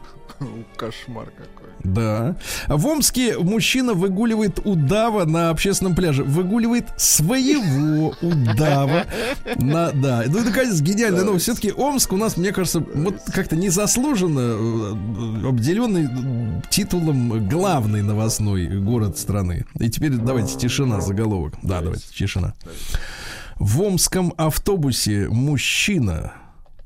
Кошмар 0.77 1.27
какой. 1.31 1.58
Да. 1.85 2.37
В 2.69 2.87
Омске 2.87 3.39
мужчина 3.39 3.95
выгуливает 3.95 4.61
удава 4.65 5.25
на 5.25 5.51
общественном 5.51 5.95
пляже. 5.95 6.25
Выгуливает 6.25 6.87
своего 6.97 8.15
удава. 8.21 9.07
На, 9.57 9.91
да. 9.93 10.25
Ну, 10.27 10.39
это, 10.39 10.53
конечно, 10.53 10.83
гениальная 10.83 11.25
новость. 11.25 11.45
Все-таки 11.45 11.73
Омск 11.73 12.13
у 12.13 12.17
нас, 12.17 12.37
мне 12.37 12.53
кажется, 12.53 12.81
вот 12.81 13.21
как-то 13.33 13.57
незаслуженно 13.57 14.41
э, 14.41 15.49
обделенный 15.49 16.09
титулом 16.71 17.49
главный 17.49 18.03
новостной 18.03 18.67
город 18.81 19.19
страны. 19.19 19.65
И 19.79 19.89
теперь 19.89 20.13
давайте 20.13 20.59
тишина, 20.59 21.01
заголовок. 21.01 21.55
Да, 21.63 21.81
давайте, 21.81 22.05
тишина. 22.13 22.55
В 23.57 23.83
омском 23.83 24.33
автобусе 24.37 25.29
мужчина 25.29 26.33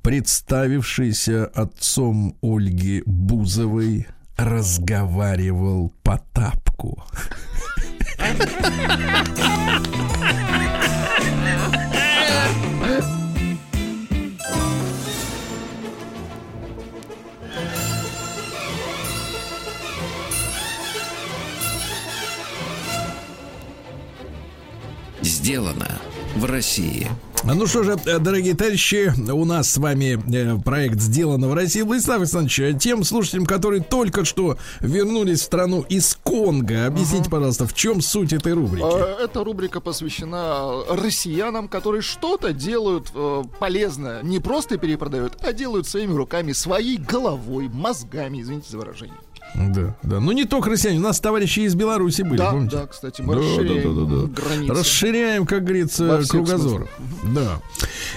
представившийся 0.03 1.47
отцом 1.47 2.37
Ольги 2.43 3.03
Бузовой, 3.07 4.07
разговаривал 4.37 5.93
по 6.03 6.19
тапку. 6.33 7.03
Сделано 25.23 26.12
в 26.37 26.45
России. 26.45 27.09
А 27.45 27.55
Ну 27.55 27.67
что 27.67 27.83
же, 27.83 27.99
э, 28.07 28.19
дорогие 28.21 28.55
товарищи, 28.55 29.13
у 29.31 29.45
нас 29.45 29.69
с 29.71 29.77
вами 29.77 30.23
э, 30.33 30.59
проект 30.63 31.01
«Сделано 31.01 31.49
в 31.49 31.55
России». 31.55 31.83
Владислав 31.83 32.19
Александрович, 32.19 32.61
э, 32.61 32.73
тем 32.75 33.03
слушателям, 33.03 33.47
которые 33.47 33.83
только 33.83 34.25
что 34.25 34.59
вернулись 34.81 35.41
в 35.41 35.45
страну 35.45 35.85
из 35.89 36.17
Конго, 36.23 36.87
объясните, 36.87 37.29
пожалуйста, 37.29 37.67
в 37.67 37.75
чем 37.75 38.01
суть 38.01 38.33
этой 38.33 38.53
рубрики? 38.53 38.85
А, 38.85 39.25
Эта 39.25 39.43
рубрика 39.43 39.81
посвящена 39.81 40.85
россиянам, 40.89 41.67
которые 41.67 42.03
что-то 42.03 42.53
делают 42.53 43.09
э, 43.13 43.43
полезное. 43.59 44.23
Не 44.23 44.39
просто 44.39 44.79
перепродают, 44.79 45.39
а 45.43 45.53
делают 45.53 45.89
своими 45.89 46.15
руками, 46.15 46.53
своей 46.53 46.97
головой, 46.97 47.69
мозгами, 47.69 48.41
извините 48.41 48.71
за 48.71 48.79
выражение. 48.79 49.17
Да, 49.55 49.95
да. 50.03 50.21
Ну 50.21 50.33
не 50.33 50.45
только 50.45 50.71
россияне, 50.71 50.99
у 50.99 51.03
нас 51.03 51.21
товарищи 51.21 51.61
из 51.61 51.75
Беларуси 51.75 52.23
были, 52.23 52.39
да, 52.39 52.51
помните? 52.53 52.77
да, 52.77 52.87
кстати, 52.87 53.21
мы 53.23 53.35
Да, 53.35 53.41
расширяем 53.41 53.95
да, 53.95 54.01
да, 54.01 54.07
да, 54.17 54.27
да. 54.27 54.43
границы. 54.43 54.75
Расширяем, 54.75 55.47
как 55.47 55.65
говорится, 55.65 56.23
кругозор. 56.29 56.89
Да. 57.35 57.61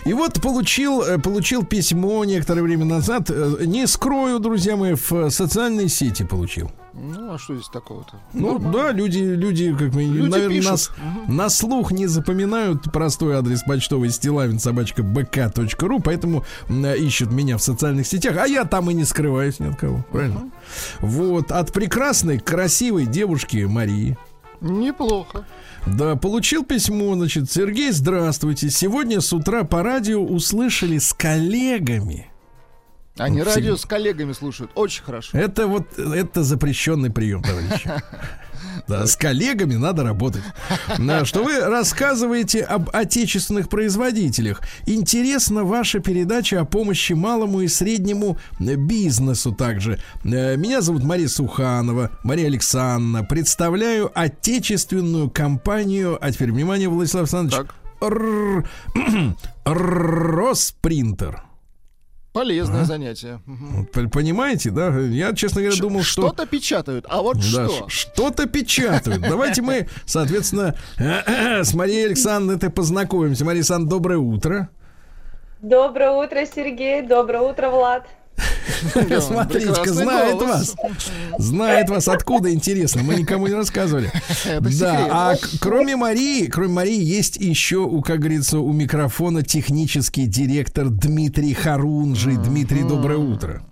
И 0.05 0.13
вот 0.13 0.41
получил, 0.41 1.01
э, 1.01 1.17
получил 1.19 1.63
письмо 1.65 2.23
некоторое 2.25 2.61
время 2.61 2.85
назад. 2.85 3.29
э, 3.29 3.63
Не 3.65 3.85
скрою, 3.87 4.39
друзья 4.39 4.75
мои, 4.77 4.93
в 4.93 5.29
социальной 5.29 5.89
сети 5.89 6.23
получил. 6.23 6.71
Ну, 6.97 7.33
а 7.33 7.37
что 7.37 7.55
здесь 7.55 7.67
такого-то? 7.67 8.21
Ну 8.33 8.57
да, 8.57 8.91
люди, 8.93 9.17
люди, 9.19 9.75
как 9.77 9.93
мы, 9.93 10.03
Люди 10.03 10.29
наверное, 10.29 10.55
пишут. 10.55 10.71
нас, 10.71 10.91
на 11.27 11.49
слух 11.49 11.91
не 11.91 12.07
запоминают 12.07 12.83
простой 12.91 13.35
адрес 13.35 13.63
почтовый 13.63 14.09
стилавин 14.11 14.59
собачка 14.59 15.03
бк.ру, 15.03 15.99
поэтому 15.99 16.45
м, 16.69 16.85
ищут 16.85 17.31
меня 17.31 17.57
в 17.57 17.61
социальных 17.61 18.07
сетях, 18.07 18.37
а 18.37 18.47
я 18.47 18.63
там 18.63 18.89
и 18.89 18.93
не 18.93 19.03
скрываюсь 19.03 19.59
ни 19.59 19.67
от 19.69 19.75
кого, 19.75 20.05
правильно? 20.11 20.49
Вот, 21.01 21.51
от 21.51 21.73
прекрасной, 21.73 22.39
красивой 22.39 23.05
девушки 23.05 23.65
Марии. 23.65 24.17
Неплохо. 24.61 25.45
Да, 25.85 26.15
получил 26.15 26.63
письмо, 26.63 27.13
значит, 27.15 27.51
Сергей, 27.51 27.91
здравствуйте. 27.91 28.69
Сегодня 28.69 29.19
с 29.19 29.33
утра 29.33 29.65
по 29.65 29.83
радио 29.83 30.23
услышали 30.23 30.97
с 30.97 31.13
коллегами. 31.13 32.31
Они 33.17 33.39
Вот 33.39 33.47
радио 33.47 33.75
всегда. 33.75 33.77
с 33.77 33.85
коллегами 33.85 34.33
слушают. 34.33 34.71
Очень 34.75 35.03
хорошо. 35.03 35.37
Это 35.37 35.67
вот, 35.67 35.97
это 35.97 36.43
запрещенный 36.43 37.09
прием, 37.11 37.41
товарищи. 37.41 37.89
Да, 38.87 39.07
с 39.07 39.15
коллегами 39.15 39.75
надо 39.75 40.03
работать. 40.03 40.43
Да, 40.99 41.25
что 41.25 41.43
вы 41.43 41.59
рассказываете 41.59 42.61
об 42.61 42.89
отечественных 42.93 43.67
производителях. 43.69 44.61
Интересна 44.85 45.63
ваша 45.63 45.99
передача 45.99 46.59
о 46.61 46.65
помощи 46.65 47.13
малому 47.13 47.61
и 47.61 47.67
среднему 47.67 48.37
бизнесу 48.59 49.53
также. 49.53 49.99
Э, 50.23 50.55
Меня 50.57 50.81
зовут 50.81 51.03
Мария 51.03 51.27
Суханова, 51.29 52.11
Мария 52.23 52.47
Александровна. 52.47 53.23
Представляю 53.23 54.11
отечественную 54.13 55.29
компанию, 55.29 56.17
а 56.21 56.31
теперь, 56.31 56.51
внимание, 56.51 56.89
Владислав 56.89 57.33
Александрович, 57.33 57.67
Роспринтер. 59.65 61.43
Полезное 62.35 62.83
занятие. 62.83 63.39
Мгм. 63.45 63.67
Вот, 63.77 63.91
п- 63.91 64.07
Понимаете, 64.09 64.69
да? 64.69 64.89
Я, 64.99 65.33
честно 65.33 65.61
говоря, 65.61 65.79
думал, 65.79 66.03
что... 66.03 66.23
Что-то 66.27 66.45
печатают, 66.45 67.05
а 67.09 67.21
вот 67.21 67.37
Да, 67.37 67.41
что? 67.41 67.69
ш- 67.69 67.89
что-то 67.89 68.45
печатают. 68.45 69.21
Давайте 69.21 69.61
мы, 69.61 69.87
соответственно, 70.05 70.75
с 70.97 71.73
Марией 71.73 72.07
Александровной 72.07 72.69
познакомимся. 72.69 73.45
Мария 73.45 73.61
Александровна, 73.61 73.89
доброе 73.89 74.17
утро. 74.17 74.69
Доброе 75.61 76.11
утро, 76.11 76.45
Сергей. 76.45 77.01
Доброе 77.01 77.39
утро, 77.41 77.69
Влад. 77.69 78.05
Смотрите-ка, 79.21 79.93
знает 79.93 80.41
вас. 80.41 80.75
Знает 81.37 81.89
вас. 81.89 82.07
Откуда, 82.07 82.53
интересно? 82.53 83.03
Мы 83.03 83.15
никому 83.15 83.47
не 83.47 83.53
рассказывали. 83.53 84.11
Да, 84.79 85.07
а 85.09 85.35
кроме 85.61 85.95
Марии, 85.95 86.47
кроме 86.47 86.69
Марии, 86.69 87.01
есть 87.01 87.37
еще, 87.37 87.77
у, 87.77 88.01
как 88.01 88.19
говорится, 88.19 88.59
у 88.59 88.71
микрофона 88.73 89.43
технический 89.43 90.25
директор 90.25 90.89
Дмитрий 90.89 91.53
Харунжий. 91.53 92.37
Дмитрий, 92.37 92.83
доброе 92.83 93.17
утро. 93.17 93.63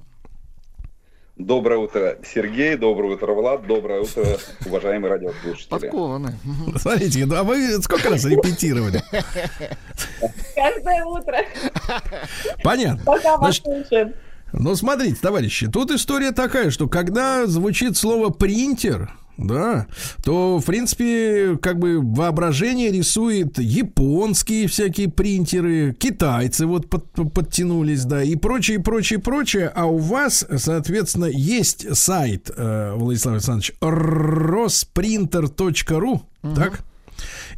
Доброе 1.36 1.80
утро, 1.80 2.18
Сергей. 2.24 2.76
Доброе 2.78 3.16
утро, 3.16 3.34
Влад. 3.34 3.66
Доброе 3.66 4.02
утро, 4.02 4.24
уважаемые 4.66 5.12
радиослушатели. 5.12 5.68
Подкованы. 5.70 6.38
Смотрите, 6.78 7.26
ну, 7.26 7.36
а 7.36 7.44
вы 7.44 7.82
сколько 7.82 8.10
раз 8.10 8.24
репетировали? 8.26 9.02
Каждое 10.56 11.04
утро, 11.06 11.38
Понятно. 12.64 13.04
пока 13.04 13.38
вас 13.38 13.58
слушаем. 13.58 14.14
Ну, 14.54 14.76
смотрите, 14.76 15.18
товарищи, 15.22 15.68
тут 15.68 15.92
история 15.92 16.32
такая, 16.32 16.70
что 16.70 16.88
когда 16.88 17.46
звучит 17.48 17.98
слово 17.98 18.30
принтер, 18.30 19.12
да, 19.36 19.88
то, 20.24 20.60
в 20.60 20.66
принципе, 20.66 21.58
как 21.60 21.80
бы 21.80 22.00
воображение 22.00 22.92
рисует 22.92 23.58
японские 23.58 24.68
всякие 24.68 25.10
принтеры, 25.10 25.96
китайцы 25.98 26.68
вот 26.68 26.88
под- 26.88 27.12
подтянулись, 27.34 28.06
да, 28.06 28.22
и 28.22 28.36
прочее, 28.36 28.80
прочее, 28.80 29.18
прочее. 29.20 29.72
А 29.74 29.88
у 29.88 29.98
вас, 29.98 30.46
соответственно, 30.58 31.26
есть 31.26 31.98
сайт, 31.98 32.52
э, 32.56 32.94
Владислав 32.96 33.34
Александрович, 33.34 33.74
rosprinter.ru, 33.82 36.22
так? 36.56 36.84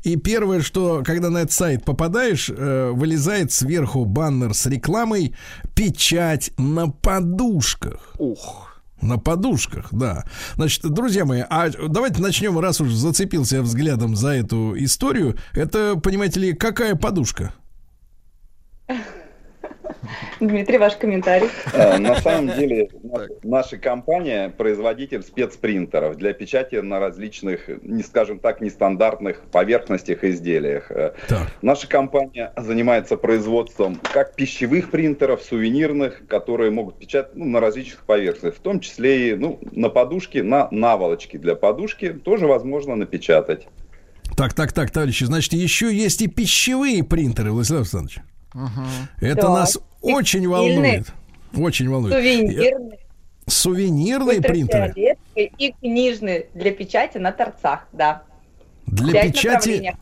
И 0.05 0.17
первое, 0.17 0.61
что, 0.61 1.01
когда 1.03 1.31
на 1.31 1.39
этот 1.39 1.51
сайт 1.51 1.83
попадаешь, 1.83 2.51
э, 2.55 2.91
вылезает 2.91 3.51
сверху 3.51 4.05
баннер 4.05 4.53
с 4.53 4.67
рекламой 4.67 5.35
«Печать 5.73 6.51
на 6.59 6.89
подушках». 6.89 8.13
Ух. 8.19 8.83
На 9.01 9.17
подушках, 9.17 9.87
да. 9.91 10.23
Значит, 10.57 10.83
друзья 10.83 11.25
мои, 11.25 11.41
а 11.49 11.71
давайте 11.89 12.21
начнем, 12.21 12.59
раз 12.59 12.81
уж 12.81 12.93
зацепился 12.93 13.55
я 13.55 13.61
взглядом 13.63 14.15
за 14.15 14.29
эту 14.29 14.75
историю. 14.77 15.37
Это, 15.53 15.95
понимаете 15.95 16.39
ли, 16.39 16.53
какая 16.53 16.93
подушка? 16.93 17.55
Дмитрий, 20.39 20.77
ваш 20.77 20.95
комментарий. 20.95 21.49
Э, 21.73 21.97
На 21.97 22.15
самом 22.21 22.47
деле, 22.57 22.89
на- 23.03 23.27
наша 23.43 23.77
компания 23.77 24.49
производитель 24.57 25.21
спецпринтеров 25.23 26.17
для 26.17 26.33
печати 26.33 26.75
на 26.75 26.99
различных, 26.99 27.69
не 27.83 28.03
скажем 28.03 28.39
так, 28.39 28.61
нестандартных 28.61 29.41
поверхностях 29.51 30.23
и 30.23 30.29
изделиях. 30.31 30.91
Э, 30.91 31.13
Так. 31.27 31.47
Наша 31.61 31.87
компания 31.87 32.51
занимается 32.57 33.17
производством 33.17 33.99
как 34.13 34.35
пищевых 34.35 34.91
принтеров, 34.91 35.41
сувенирных, 35.41 36.27
которые 36.27 36.71
могут 36.71 36.99
печатать 36.99 37.35
ну, 37.35 37.45
на 37.45 37.59
различных 37.59 38.03
поверхностях, 38.05 38.55
в 38.55 38.59
том 38.63 38.79
числе 38.79 39.29
и 39.29 39.35
ну, 39.35 39.59
на 39.71 39.89
подушке, 39.89 40.43
на 40.43 40.67
наволочке 40.71 41.37
для 41.37 41.55
подушки 41.55 42.09
тоже 42.09 42.47
возможно 42.47 42.95
напечатать. 42.95 43.67
Так, 44.37 44.53
так, 44.53 44.73
так, 44.73 44.91
товарищи, 44.91 45.23
значит, 45.23 45.53
еще 45.53 45.93
есть 45.93 46.21
и 46.21 46.27
пищевые 46.27 47.03
принтеры, 47.03 47.51
Владислав 47.51 47.81
Александрович. 47.81 48.19
Это 49.21 49.41
Да. 49.43 49.49
нас 49.49 49.77
очень 50.01 50.47
волнует. 50.47 51.11
Очень 51.55 51.89
волнует. 51.89 52.13
Сувенирные, 52.13 52.99
Сувенирные 53.47 54.41
принтеры 54.41 54.93
и 55.35 55.71
книжные 55.79 56.47
для 56.53 56.71
печати 56.71 57.17
на 57.17 57.31
торцах, 57.31 57.87
да. 57.93 58.23
для 58.87 59.13
Пять 59.13 59.33
печати 59.33 59.93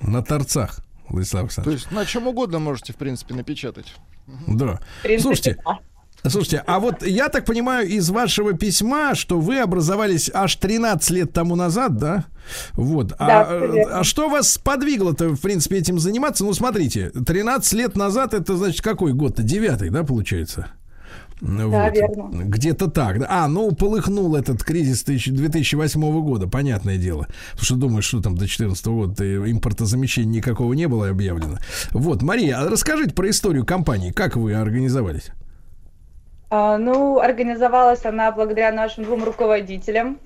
на 0.00 0.22
торцах, 0.22 0.80
Владислав 1.08 1.40
То 1.42 1.44
Александрович. 1.46 1.80
есть 1.80 1.92
на 1.92 2.04
чем 2.04 2.26
угодно 2.26 2.58
можете, 2.58 2.92
в 2.92 2.96
принципе, 2.96 3.34
напечатать. 3.34 3.94
Да. 4.46 4.80
В 5.00 5.02
принципе, 5.02 5.20
Слушайте, 5.22 5.56
да. 5.64 5.78
Слушайте, 6.26 6.62
а 6.66 6.78
вот 6.80 7.06
я 7.06 7.28
так 7.28 7.44
понимаю 7.44 7.86
из 7.86 8.08
вашего 8.10 8.54
письма, 8.54 9.14
что 9.14 9.38
вы 9.40 9.58
образовались 9.58 10.30
аж 10.32 10.56
13 10.56 11.10
лет 11.10 11.32
тому 11.32 11.54
назад, 11.54 11.96
да? 11.98 12.24
Вот. 12.72 13.08
Да, 13.08 13.42
а, 13.42 13.44
всё 13.44 13.72
верно. 13.72 13.98
а 14.00 14.04
что 14.04 14.28
вас 14.30 14.52
сподвигло-то, 14.52 15.30
в 15.30 15.40
принципе, 15.40 15.76
этим 15.76 15.98
заниматься? 15.98 16.44
Ну, 16.44 16.52
смотрите, 16.54 17.10
13 17.10 17.72
лет 17.74 17.94
назад, 17.96 18.32
это, 18.32 18.56
значит, 18.56 18.80
какой 18.82 19.12
год-то? 19.12 19.42
Девятый, 19.42 19.90
да, 19.90 20.02
получается? 20.02 20.68
Ну, 21.42 21.70
Да, 21.70 21.84
вот. 21.86 21.94
верно. 21.94 22.30
Где-то 22.44 22.88
так. 22.90 23.20
да. 23.20 23.26
А, 23.28 23.48
ну, 23.48 23.72
полыхнул 23.72 24.34
этот 24.34 24.64
кризис 24.64 25.02
тысяч- 25.02 25.30
2008 25.30 26.22
года, 26.22 26.46
понятное 26.48 26.96
дело. 26.96 27.26
Потому 27.52 27.64
что 27.64 27.74
думаешь, 27.76 28.04
что 28.04 28.22
там 28.22 28.34
до 28.34 28.40
2014 28.46 28.86
года 28.86 29.50
импортозамещения 29.50 30.30
никакого 30.36 30.72
не 30.72 30.88
было 30.88 31.10
объявлено. 31.10 31.58
Вот, 31.90 32.22
Мария, 32.22 32.60
а 32.60 32.70
расскажите 32.70 33.12
про 33.14 33.28
историю 33.28 33.66
компании. 33.66 34.10
Как 34.10 34.36
вы 34.36 34.54
организовались? 34.54 35.30
А, 36.56 36.78
ну, 36.78 37.18
организовалась 37.18 38.04
она 38.04 38.30
благодаря 38.30 38.70
нашим 38.70 39.02
двум 39.02 39.24
руководителям. 39.24 40.20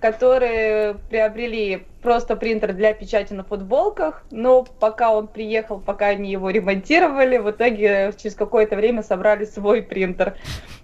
которые 0.00 0.96
приобрели 1.10 1.86
просто 2.02 2.34
принтер 2.34 2.72
для 2.72 2.92
печати 2.92 3.34
на 3.34 3.44
футболках, 3.44 4.24
но 4.32 4.64
пока 4.64 5.14
он 5.14 5.28
приехал, 5.28 5.78
пока 5.78 6.06
они 6.08 6.32
его 6.32 6.50
ремонтировали, 6.50 7.38
в 7.38 7.48
итоге 7.52 8.12
через 8.20 8.34
какое-то 8.34 8.74
время 8.74 9.04
собрали 9.04 9.44
свой 9.44 9.80
принтер. 9.80 10.34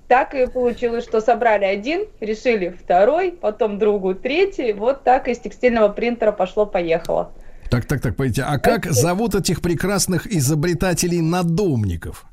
Так 0.06 0.34
и 0.34 0.46
получилось, 0.46 1.02
что 1.02 1.20
собрали 1.20 1.64
один, 1.64 2.06
решили 2.20 2.68
второй, 2.68 3.32
потом 3.32 3.80
другу 3.80 4.14
третий. 4.14 4.72
Вот 4.72 5.02
так 5.02 5.26
из 5.26 5.40
текстильного 5.40 5.88
принтера 5.88 6.30
пошло-поехало. 6.30 7.32
Так, 7.70 7.86
так, 7.86 8.00
так, 8.00 8.14
пойдите. 8.14 8.44
А 8.46 8.58
как 8.58 8.86
зовут 8.86 9.34
этих 9.34 9.62
прекрасных 9.62 10.28
изобретателей-надомников? 10.28 12.24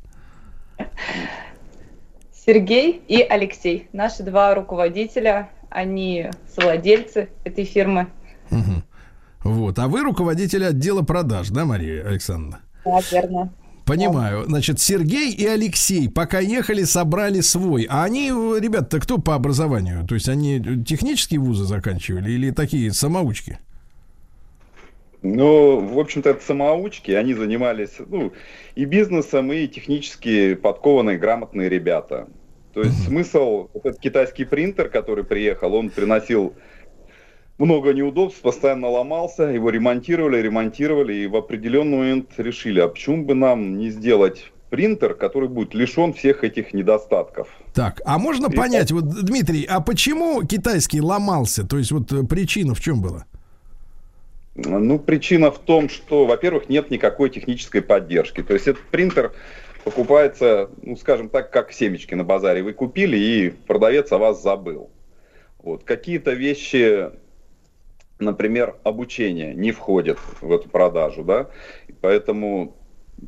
Сергей 2.45 3.01
и 3.07 3.21
Алексей, 3.21 3.87
наши 3.91 4.21
два 4.21 4.53
руководителя, 4.53 5.49
они 5.69 6.29
совладельцы 6.55 7.29
этой 7.43 7.65
фирмы. 7.65 8.07
Угу. 8.51 8.83
Вот. 9.45 9.79
А 9.79 9.87
вы 9.87 10.01
руководитель 10.01 10.65
отдела 10.65 11.01
продаж, 11.01 11.49
да, 11.49 11.65
Мария 11.65 12.05
Александровна? 12.07 12.59
Да, 12.85 12.99
верно. 13.11 13.51
Понимаю. 13.85 14.45
Значит, 14.47 14.79
Сергей 14.79 15.31
и 15.31 15.45
Алексей 15.45 16.09
пока 16.09 16.39
ехали, 16.39 16.83
собрали 16.83 17.41
свой. 17.41 17.85
А 17.89 18.03
они, 18.03 18.29
ребята, 18.29 18.99
кто 18.99 19.19
по 19.19 19.35
образованию? 19.35 20.05
То 20.07 20.15
есть 20.15 20.27
они 20.27 20.59
технические 20.83 21.39
вузы 21.39 21.65
заканчивали 21.65 22.31
или 22.31 22.51
такие 22.51 22.91
самоучки? 22.93 23.59
Ну, 25.33 25.79
в 25.79 25.99
общем-то, 25.99 26.29
это 26.29 26.43
самоучки. 26.43 27.11
Они 27.11 27.33
занимались 27.33 27.93
ну, 28.07 28.31
и 28.75 28.85
бизнесом, 28.85 29.51
и 29.51 29.67
технически 29.67 30.53
подкованные, 30.53 31.17
грамотные 31.17 31.67
ребята. 31.67 32.27
То 32.73 32.81
есть 32.81 33.05
смысл, 33.05 33.69
этот 33.73 33.99
китайский 33.99 34.45
принтер, 34.45 34.89
который 34.89 35.23
приехал, 35.23 35.73
он 35.73 35.89
приносил 35.89 36.53
много 37.57 37.93
неудобств, 37.93 38.41
постоянно 38.41 38.89
ломался, 38.89 39.43
его 39.43 39.69
ремонтировали, 39.69 40.41
ремонтировали, 40.41 41.13
и 41.13 41.27
в 41.27 41.37
определенный 41.37 41.97
момент 41.97 42.31
решили, 42.37 42.81
а 42.81 42.89
почему 42.89 43.23
бы 43.23 43.33
нам 43.33 43.77
не 43.77 43.89
сделать 43.89 44.51
принтер, 44.69 45.15
который 45.15 45.47
будет 45.47 45.73
лишен 45.73 46.13
всех 46.13 46.43
этих 46.43 46.73
недостатков. 46.73 47.47
Так, 47.73 48.01
а 48.05 48.19
можно 48.19 48.47
и 48.47 48.55
понять, 48.55 48.91
вот, 48.91 49.05
Дмитрий, 49.05 49.65
а 49.69 49.79
почему 49.79 50.43
китайский 50.45 50.99
ломался? 50.99 51.65
То 51.65 51.77
есть 51.77 51.91
вот 51.91 52.11
э, 52.11 52.23
причина 52.23 52.75
в 52.75 52.81
чем 52.81 53.01
была? 53.01 53.25
Ну, 54.55 54.99
причина 54.99 55.51
в 55.51 55.59
том, 55.59 55.89
что, 55.89 56.25
во-первых, 56.25 56.69
нет 56.69 56.89
никакой 56.89 57.29
технической 57.29 57.81
поддержки. 57.81 58.41
То 58.41 58.53
есть 58.53 58.67
этот 58.67 58.83
принтер 58.83 59.33
покупается, 59.83 60.69
ну, 60.81 60.95
скажем 60.95 61.27
так, 61.29 61.51
как 61.51 61.73
семечки 61.73 62.13
на 62.15 62.23
базаре. 62.23 62.63
Вы 62.63 62.71
купили, 62.73 63.17
и 63.17 63.49
продавец 63.49 64.11
о 64.13 64.17
вас 64.17 64.41
забыл. 64.41 64.89
Вот. 65.59 65.83
Какие-то 65.83 66.31
вещи, 66.31 67.11
например, 68.19 68.77
обучение 68.83 69.53
не 69.53 69.73
входят 69.73 70.19
в 70.39 70.51
эту 70.51 70.69
продажу, 70.69 71.23
да, 71.23 71.49
поэтому 72.01 72.77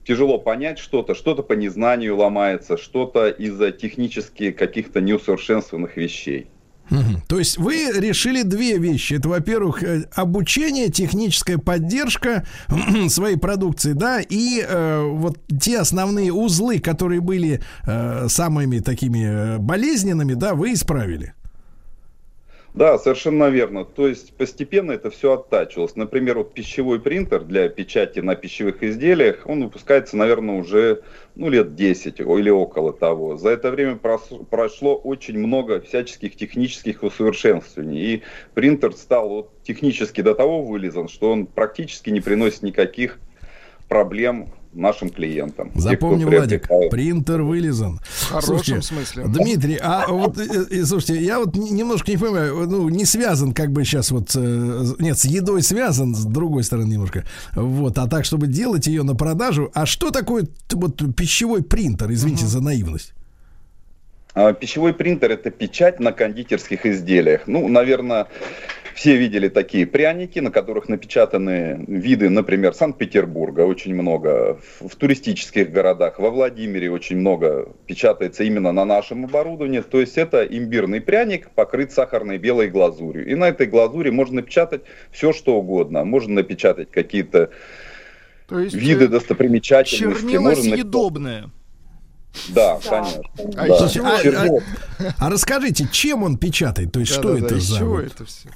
тяжело 0.05 0.37
понять 0.37 0.79
что-то, 0.79 1.13
что-то 1.13 1.43
по 1.43 1.53
незнанию 1.53 2.15
ломается, 2.15 2.77
что-то 2.77 3.29
из-за 3.29 3.71
технически 3.71 4.51
каких-то 4.51 5.01
неусовершенствованных 5.01 5.97
вещей. 5.97 6.47
То 7.27 7.39
есть 7.39 7.57
вы 7.57 7.91
решили 7.95 8.43
две 8.43 8.77
вещи. 8.77 9.15
Это, 9.15 9.29
во-первых, 9.29 9.83
э, 9.83 10.03
обучение, 10.13 10.89
техническая 10.89 11.57
поддержка 11.57 12.45
своей 13.09 13.37
продукции, 13.37 13.93
да, 13.93 14.21
и 14.21 14.63
э, 14.67 15.03
вот 15.03 15.39
те 15.61 15.79
основные 15.79 16.31
узлы, 16.31 16.79
которые 16.79 17.21
были 17.21 17.61
э, 17.85 18.27
самыми 18.29 18.79
такими 18.79 19.25
э, 19.25 19.57
болезненными, 19.57 20.33
да, 20.33 20.53
вы 20.53 20.73
исправили. 20.73 21.33
Да, 22.77 22.99
совершенно 22.99 23.49
верно. 23.49 23.85
То 23.85 24.07
есть 24.07 24.35
постепенно 24.35 24.91
это 24.91 25.09
все 25.09 25.33
оттачивалось. 25.33 25.95
Например, 25.95 26.37
вот 26.37 26.53
пищевой 26.53 26.99
принтер 26.99 27.43
для 27.43 27.69
печати 27.69 28.19
на 28.19 28.35
пищевых 28.35 28.83
изделиях, 28.83 29.47
он 29.47 29.63
выпускается, 29.63 30.15
наверное, 30.15 30.59
уже 30.59 31.01
ну, 31.33 31.49
лет 31.49 31.73
10 31.73 32.19
или 32.19 32.51
около 32.51 32.93
того. 32.93 33.35
За 33.35 33.49
это 33.49 33.71
время 33.71 33.95
прошло 33.95 34.95
очень 34.95 35.39
много 35.39 35.81
всяческих 35.81 36.35
технических 36.35 37.01
усовершенствований. 37.01 37.99
И 37.99 38.23
принтер 38.53 38.93
стал 38.93 39.27
вот 39.27 39.63
технически 39.63 40.21
до 40.21 40.35
того 40.35 40.61
вылизан, 40.61 41.07
что 41.07 41.31
он 41.31 41.47
практически 41.47 42.11
не 42.11 42.21
приносит 42.21 42.61
никаких 42.61 43.17
проблем 43.87 44.49
нашим 44.73 45.09
клиентам. 45.09 45.71
Запомни, 45.75 46.23
Те, 46.23 46.37
Владик, 46.37 46.67
принтер 46.91 47.41
вылезан. 47.41 47.99
В 48.03 48.29
хорошем 48.29 48.57
слушайте, 48.57 48.81
смысле. 48.81 49.25
Дмитрий, 49.27 49.79
а 49.81 50.07
вот, 50.07 50.37
э, 50.37 50.65
э, 50.69 50.83
слушайте, 50.83 51.21
я 51.23 51.39
вот 51.39 51.55
немножко 51.55 52.11
не 52.11 52.17
понимаю, 52.17 52.67
ну, 52.67 52.89
не 52.89 53.05
связан 53.05 53.53
как 53.53 53.71
бы 53.71 53.83
сейчас 53.83 54.11
вот, 54.11 54.31
э, 54.35 54.85
нет, 54.99 55.17
с 55.17 55.25
едой 55.25 55.61
связан, 55.61 56.15
с 56.15 56.25
другой 56.25 56.63
стороны 56.63 56.91
немножко, 56.91 57.23
вот, 57.55 57.97
а 57.97 58.07
так, 58.07 58.25
чтобы 58.25 58.47
делать 58.47 58.87
ее 58.87 59.03
на 59.03 59.15
продажу, 59.15 59.71
а 59.73 59.85
что 59.85 60.11
такое 60.11 60.47
вот 60.71 61.15
пищевой 61.15 61.63
принтер, 61.63 62.11
извините 62.11 62.43
угу. 62.43 62.51
за 62.51 62.61
наивность? 62.61 63.13
А, 64.37 64.53
пищевой 64.53 64.93
принтер 64.93 65.31
это 65.31 65.49
печать 65.49 65.99
на 65.99 66.11
кондитерских 66.11 66.85
изделиях. 66.85 67.47
Ну, 67.47 67.67
наверное, 67.67 68.27
все 68.97 69.15
видели 69.15 69.47
такие 69.47 69.85
пряники, 69.85 70.39
на 70.39 70.49
которых 70.49 70.89
напечатаны 70.89 71.85
виды, 71.87 72.29
например, 72.29 72.73
Санкт-Петербурга, 72.73 73.61
очень 73.61 73.93
много, 73.93 74.59
в, 74.79 74.95
туристических 74.95 75.71
городах, 75.71 76.17
во 76.17 76.31
Владимире 76.31 76.89
очень 76.89 77.17
много 77.17 77.69
печатается 77.85 78.43
именно 78.43 78.71
на 78.71 78.85
нашем 78.85 79.25
оборудовании. 79.25 79.81
То 79.81 79.99
есть 79.99 80.17
это 80.17 80.43
имбирный 80.43 80.99
пряник, 80.99 81.51
покрыт 81.51 81.91
сахарной 81.91 82.39
белой 82.39 82.69
глазурью. 82.69 83.27
И 83.27 83.35
на 83.35 83.49
этой 83.49 83.67
глазури 83.67 84.09
можно 84.09 84.37
напечатать 84.37 84.81
все, 85.11 85.31
что 85.31 85.57
угодно. 85.57 86.03
Можно 86.03 86.33
напечатать 86.33 86.89
какие-то 86.89 87.51
виды 88.49 89.05
э, 89.05 89.09
достопримечательности. 89.09 90.21
Чернила 90.21 90.55
съедобное. 90.55 91.51
Да, 92.49 92.79
конечно. 92.83 93.21
А, 93.57 94.23
да. 94.23 94.43
А, 94.43 95.03
а, 95.03 95.13
а 95.19 95.29
расскажите, 95.29 95.87
чем 95.91 96.23
он 96.23 96.37
печатает? 96.37 96.91
То 96.91 96.99
есть, 96.99 97.13
да, 97.15 97.19
что 97.19 97.33
да, 97.33 97.39
это 97.39 97.55
да, 97.55 97.59
за. 97.61 97.85
Вот? 97.85 98.05
Это 98.05 98.25
все? 98.25 98.49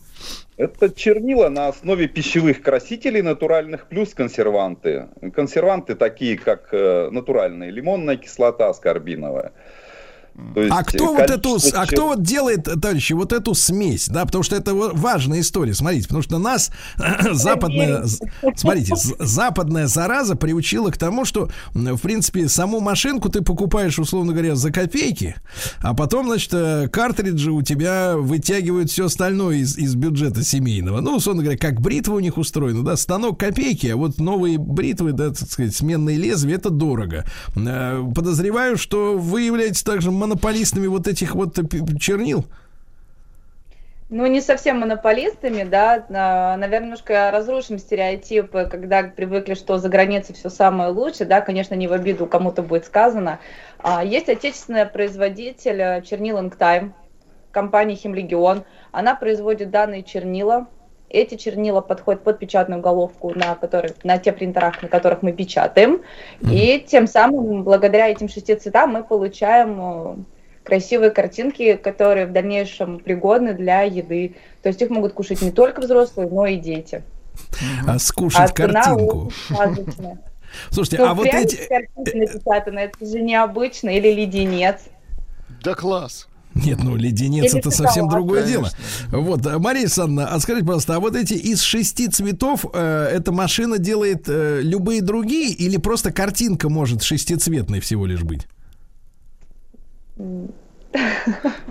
Это 0.58 0.92
чернила 0.94 1.50
на 1.50 1.70
основе 1.70 2.08
пищевых 2.08 2.62
красителей 2.62 3.22
натуральных 3.22 3.88
плюс 3.88 4.14
консерванты. 4.14 5.08
Консерванты 5.34 5.96
такие, 5.96 6.38
как 6.38 6.70
э, 6.72 7.10
натуральная 7.12 7.72
лимонная 7.72 8.18
кислота 8.18 8.70
аскорбиновая. 8.70 9.54
Есть, 10.56 10.72
а 10.72 10.84
кто 10.84 11.14
вот 11.14 11.30
эту, 11.30 11.58
а 11.74 11.86
кто 11.86 12.08
вот 12.08 12.24
делает, 12.24 12.64
товарищи, 12.64 13.14
вот 13.14 13.34
эту 13.34 13.54
смесь, 13.54 14.08
да, 14.08 14.26
потому 14.26 14.44
что 14.44 14.56
это 14.56 14.74
важная 14.74 15.42
история, 15.42 15.74
смотрите, 15.74 16.08
потому 16.08 16.22
что 16.22 16.38
нас 16.38 16.72
западная, 17.32 18.06
смотрите, 18.56 18.94
западная 19.20 19.88
зараза 19.88 20.36
приучила 20.36 20.90
к 20.92 20.98
тому, 20.98 21.26
что, 21.26 21.50
в 21.74 22.00
принципе, 22.00 22.48
саму 22.48 22.80
машинку 22.80 23.30
ты 23.30 23.42
покупаешь, 23.42 24.00
условно 24.00 24.34
говоря, 24.34 24.56
за 24.56 24.72
копейки, 24.72 25.36
а 25.80 25.94
потом, 25.94 26.28
значит, 26.28 26.54
э, 26.54 26.88
картриджи 26.90 27.52
у 27.52 27.62
тебя 27.62 28.16
вытягивают 28.18 28.90
все 28.92 29.06
остальное 29.06 29.58
из, 29.58 29.78
из 29.78 29.96
бюджета 29.96 30.44
семейного. 30.44 31.02
Ну, 31.02 31.18
условно 31.18 31.44
говоря, 31.44 31.58
как 31.58 31.82
бритва 31.82 32.16
у 32.16 32.20
них 32.20 32.38
устроена, 32.38 32.84
да, 32.84 32.96
станок 32.96 33.40
копейки, 33.40 33.88
а 33.88 33.98
вот 33.98 34.20
новые 34.20 34.58
бритвы, 34.58 35.12
да, 35.12 35.30
так 35.30 35.50
сказать, 35.50 35.76
сменные 35.76 36.18
лезвия, 36.18 36.56
это 36.56 36.70
дорого. 36.70 37.26
Э, 37.56 38.04
подозреваю, 38.16 38.78
что 38.78 39.18
вы 39.18 39.42
являетесь 39.42 39.84
также 39.84 40.12
монополистами 40.22 40.88
вот 40.88 41.08
этих 41.08 41.36
вот 41.36 41.58
чернил? 42.00 42.46
Ну, 44.10 44.26
не 44.28 44.42
совсем 44.42 44.80
монополистами, 44.80 45.64
да, 45.64 46.06
наверное, 46.10 46.82
немножко 46.82 47.32
разрушим 47.32 47.80
стереотипы, 47.80 48.68
когда 48.70 49.04
привыкли, 49.04 49.54
что 49.54 49.78
за 49.78 49.88
границей 49.88 50.36
все 50.36 50.50
самое 50.50 50.92
лучшее, 50.92 51.28
да, 51.28 51.40
конечно, 51.40 51.76
не 51.76 51.88
в 51.88 51.94
обиду 51.94 52.28
кому-то 52.28 52.62
будет 52.62 52.86
сказано. 52.86 53.40
А, 53.80 54.04
есть 54.04 54.28
отечественный 54.28 54.86
производитель 54.86 55.80
э, 55.80 56.02
чернил 56.02 56.42
Инктайм, 56.42 56.94
компания 57.52 57.96
Химлегион, 57.96 58.66
она 58.92 59.16
производит 59.16 59.72
данные 59.72 60.04
чернила, 60.04 60.68
эти 61.12 61.36
чернила 61.36 61.82
подходят 61.82 62.24
под 62.24 62.40
печатную 62.40 62.82
головку, 62.82 63.34
на, 63.36 63.56
которой, 63.56 63.94
на 64.04 64.18
те 64.18 64.32
принтерах, 64.32 64.82
на 64.82 64.88
которых 64.88 65.22
мы 65.22 65.34
печатаем. 65.34 66.02
Mm-hmm. 66.40 66.54
И 66.54 66.80
тем 66.80 67.08
самым, 67.08 67.64
благодаря 67.64 68.10
этим 68.10 68.30
шести 68.30 68.56
цветам, 68.56 68.92
мы 68.92 69.04
получаем 69.04 69.78
э, 69.80 70.16
красивые 70.64 71.12
картинки, 71.12 71.76
которые 71.76 72.26
в 72.26 72.32
дальнейшем 72.32 73.00
пригодны 73.00 73.54
для 73.54 73.84
еды. 73.84 74.36
То 74.62 74.70
есть 74.70 74.82
их 74.82 74.90
могут 74.90 75.14
кушать 75.14 75.42
не 75.42 75.52
только 75.52 75.82
взрослые, 75.82 76.30
но 76.30 76.46
и 76.46 76.58
дети. 76.58 77.04
А 77.88 78.00
скушать 78.00 78.52
а 78.52 78.54
картинку. 78.54 79.32
Слушайте, 80.70 80.98
ну, 80.98 81.10
а 81.10 81.14
вот 81.14 81.28
эти... 81.28 81.58
напечатано, 81.96 82.80
это 82.80 83.06
же 83.06 83.22
необычно, 83.22 83.90
или 83.90 84.12
леденец. 84.12 84.82
Да 85.64 85.76
класс. 85.76 86.28
Нет, 86.54 86.84
ну 86.84 86.96
леденец 86.96 87.54
это 87.54 87.72
совсем 87.72 88.10
другое 88.10 88.46
дело. 88.46 88.70
Вот, 89.10 89.46
Мария 89.60 89.84
Александровна, 89.84 90.28
а 90.28 90.40
скажите, 90.40 90.66
пожалуйста, 90.66 90.96
а 90.96 91.00
вот 91.00 91.16
эти 91.16 91.34
из 91.34 91.62
шести 91.62 92.08
цветов 92.08 92.66
э, 92.74 93.10
эта 93.14 93.32
машина 93.32 93.78
делает 93.78 94.26
э, 94.28 94.60
любые 94.62 95.02
другие 95.02 95.52
или 95.52 95.78
просто 95.78 96.12
картинка 96.12 96.70
может 96.70 97.04
шестицветной 97.04 97.80
всего 97.80 98.06
лишь 98.06 98.24
быть? 98.24 98.48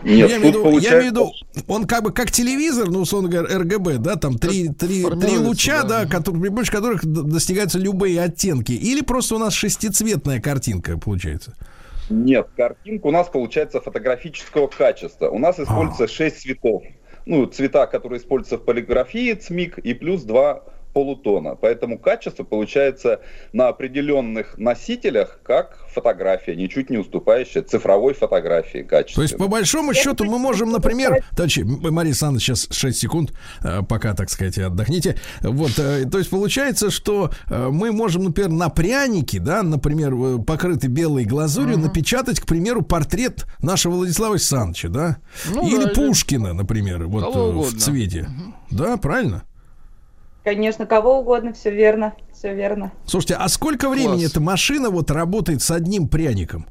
Нет, 0.02 0.30
я, 0.30 0.38
имею 0.38 0.48
виду, 0.48 0.78
я 0.78 0.90
имею 0.92 1.02
в 1.02 1.06
виду, 1.06 1.32
он 1.66 1.86
как 1.86 2.02
бы 2.04 2.12
как 2.12 2.30
телевизор, 2.30 2.88
ну, 2.88 3.00
условно 3.00 3.28
говоря, 3.28 3.58
РГБ, 3.58 3.98
да, 3.98 4.16
там 4.16 4.38
три, 4.38 4.68
три, 4.68 5.04
три 5.04 5.36
луча, 5.36 5.82
да. 5.82 6.04
да, 6.04 6.06
которые, 6.06 6.40
при 6.40 6.48
помощи 6.48 6.72
которых 6.72 7.04
достигаются 7.04 7.78
любые 7.78 8.22
оттенки. 8.22 8.72
Или 8.72 9.02
просто 9.02 9.34
у 9.34 9.38
нас 9.38 9.52
шестицветная 9.52 10.40
картинка 10.40 10.96
получается. 10.96 11.54
Нет, 12.10 12.48
картинка 12.56 13.06
у 13.06 13.10
нас 13.12 13.28
получается 13.28 13.80
фотографического 13.80 14.66
качества. 14.66 15.30
У 15.30 15.38
нас 15.38 15.60
используется 15.60 16.08
6 16.08 16.40
цветов. 16.40 16.82
Ну, 17.24 17.46
цвета, 17.46 17.86
которые 17.86 18.18
используются 18.18 18.58
в 18.58 18.64
полиграфии, 18.64 19.32
ЦМИК, 19.32 19.78
и 19.78 19.94
плюс 19.94 20.24
2 20.24 20.64
полутона. 20.92 21.54
Поэтому 21.54 21.98
качество 21.98 22.44
получается 22.44 23.20
на 23.52 23.68
определенных 23.68 24.58
носителях, 24.58 25.40
как 25.42 25.78
фотография, 25.92 26.56
ничуть 26.56 26.90
не 26.90 26.98
уступающая 26.98 27.62
цифровой 27.62 28.14
фотографии 28.14 28.82
качества. 28.82 29.20
То 29.20 29.22
есть, 29.22 29.36
по 29.36 29.48
большому 29.48 29.94
счету, 29.94 30.24
мы 30.24 30.38
можем, 30.38 30.70
например, 30.70 31.24
товарищи, 31.36 31.60
Мария 31.60 32.10
Александровна, 32.10 32.40
сейчас 32.40 32.68
6 32.70 32.98
секунд, 32.98 33.32
э, 33.62 33.80
пока, 33.88 34.14
так 34.14 34.30
сказать, 34.30 34.58
отдохните. 34.58 35.16
Вот, 35.40 35.78
э, 35.78 36.04
то 36.10 36.18
есть, 36.18 36.30
получается, 36.30 36.90
что 36.90 37.30
э, 37.48 37.68
мы 37.70 37.92
можем, 37.92 38.24
например, 38.24 38.50
на 38.50 38.68
прянике, 38.68 39.40
да, 39.40 39.62
например, 39.62 40.42
покрытый 40.44 40.88
белой 40.88 41.24
глазурью, 41.24 41.78
напечатать, 41.78 42.40
к 42.40 42.46
примеру, 42.46 42.82
портрет 42.82 43.46
нашего 43.60 43.94
Владислава 43.94 44.34
Александровича, 44.34 44.88
да? 44.88 45.18
Ну 45.50 45.68
или 45.68 45.84
да, 45.84 45.90
Пушкина, 45.94 46.52
например, 46.52 47.06
вот 47.06 47.34
в 47.34 47.78
цвете. 47.78 48.28
Да, 48.70 48.96
правильно? 48.96 49.42
Конечно, 50.50 50.84
кого 50.84 51.20
угодно, 51.20 51.52
все 51.52 51.70
верно, 51.70 52.12
все 52.32 52.52
верно. 52.52 52.90
Слушайте, 53.06 53.36
а 53.36 53.46
сколько 53.46 53.88
времени 53.88 54.22
Класс. 54.22 54.32
эта 54.32 54.40
машина 54.40 54.90
вот 54.90 55.12
работает 55.12 55.62
с 55.62 55.70
одним 55.70 56.08
пряником? 56.08 56.66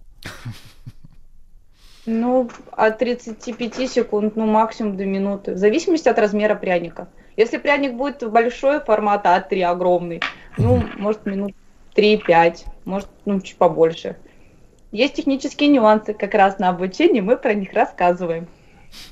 Ну, 2.06 2.50
от 2.74 2.98
35 2.98 3.90
секунд, 3.90 4.36
ну, 4.36 4.46
максимум 4.48 4.98
до 4.98 5.06
минуты. 5.06 5.54
В 5.54 5.58
зависимости 5.58 6.10
от 6.10 6.20
размера 6.20 6.56
пряника. 6.56 7.08
Если 7.38 7.56
пряник 7.56 7.94
будет 7.94 8.30
большой 8.30 8.82
формата 8.82 9.30
А3 9.50 9.62
огромный, 9.64 10.22
ну, 10.58 10.84
может, 10.98 11.26
минут 11.26 11.54
3-5, 11.96 12.66
может, 12.84 13.08
ну, 13.24 13.40
чуть 13.40 13.56
побольше. 13.56 14.18
Есть 14.92 15.14
технические 15.14 15.70
нюансы, 15.70 16.14
как 16.14 16.34
раз 16.34 16.60
на 16.60 16.68
обучении 16.68 17.22
мы 17.22 17.38
про 17.38 17.54
них 17.54 17.72
рассказываем. 17.72 18.50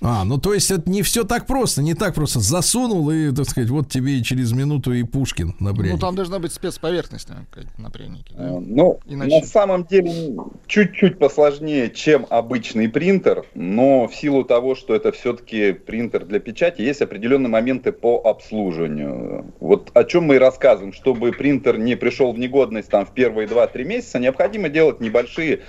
А, 0.01 0.23
ну 0.23 0.37
то 0.37 0.53
есть 0.53 0.71
это 0.71 0.89
не 0.89 1.01
все 1.01 1.23
так 1.23 1.45
просто, 1.47 1.81
не 1.81 1.93
так 1.93 2.13
просто 2.15 2.39
засунул 2.39 3.09
и, 3.11 3.31
так 3.31 3.49
сказать, 3.49 3.69
вот 3.69 3.89
тебе 3.89 4.17
и 4.19 4.23
через 4.23 4.51
минуту 4.51 4.93
и 4.93 5.03
Пушкин 5.03 5.55
на 5.59 5.71
Ну, 5.71 5.75
прянике. 5.75 5.97
там 5.99 6.15
должна 6.15 6.39
быть 6.39 6.51
спецповерхность 6.53 7.27
какая-то 7.27 7.81
на 7.81 7.89
прянике. 7.89 8.33
да? 8.37 8.43
Э, 8.49 8.59
Ну, 8.59 8.99
Иначе- 9.07 9.39
на 9.41 9.45
самом 9.45 9.85
деле 9.85 10.35
чуть-чуть 10.67 11.19
посложнее, 11.19 11.89
чем 11.89 12.25
обычный 12.29 12.89
принтер, 12.89 13.45
но 13.55 14.07
в 14.07 14.15
силу 14.15 14.43
того, 14.43 14.75
что 14.75 14.93
это 14.95 15.11
все-таки 15.11 15.73
принтер 15.73 16.25
для 16.25 16.39
печати, 16.39 16.81
есть 16.81 17.01
определенные 17.01 17.49
моменты 17.49 17.91
по 17.91 18.17
обслуживанию. 18.19 19.45
Вот 19.59 19.91
о 19.93 20.03
чем 20.03 20.25
мы 20.25 20.35
и 20.35 20.37
рассказываем, 20.39 20.93
чтобы 20.93 21.31
принтер 21.31 21.77
не 21.77 21.95
пришел 21.95 22.31
в 22.33 22.39
негодность 22.39 22.89
там 22.89 23.05
в 23.05 23.11
первые 23.13 23.47
2-3 23.47 23.83
месяца, 23.85 24.19
необходимо 24.19 24.69
делать 24.69 24.99
небольшие 24.99 25.61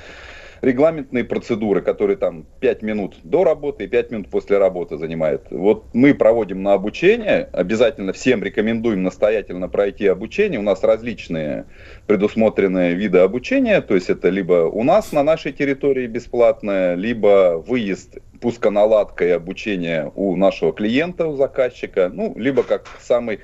регламентные 0.60 1.24
процедуры, 1.24 1.80
которые 1.80 2.16
там 2.16 2.46
5 2.60 2.82
минут 2.82 3.16
до 3.22 3.44
работы 3.44 3.84
и 3.84 3.86
5 3.86 4.10
минут 4.10 4.30
после 4.30 4.58
работы 4.58 4.96
занимают. 4.96 5.46
Вот 5.50 5.86
мы 5.94 6.14
проводим 6.14 6.62
на 6.62 6.74
обучение, 6.74 7.48
обязательно 7.52 8.12
всем 8.12 8.42
рекомендуем 8.42 9.02
настоятельно 9.02 9.68
пройти 9.68 10.06
обучение. 10.06 10.58
У 10.58 10.62
нас 10.62 10.82
различные 10.82 11.66
предусмотренные 12.06 12.94
виды 12.94 13.18
обучения, 13.18 13.80
то 13.80 13.94
есть 13.94 14.10
это 14.10 14.28
либо 14.28 14.68
у 14.68 14.82
нас 14.82 15.12
на 15.12 15.22
нашей 15.22 15.52
территории 15.52 16.06
бесплатное, 16.06 16.94
либо 16.94 17.62
выезд 17.66 18.18
пусконаладка 18.40 19.26
и 19.26 19.30
обучение 19.30 20.12
у 20.14 20.36
нашего 20.36 20.72
клиента, 20.72 21.26
у 21.26 21.36
заказчика, 21.36 22.10
ну, 22.12 22.34
либо 22.36 22.62
как 22.62 22.86
самый 23.00 23.40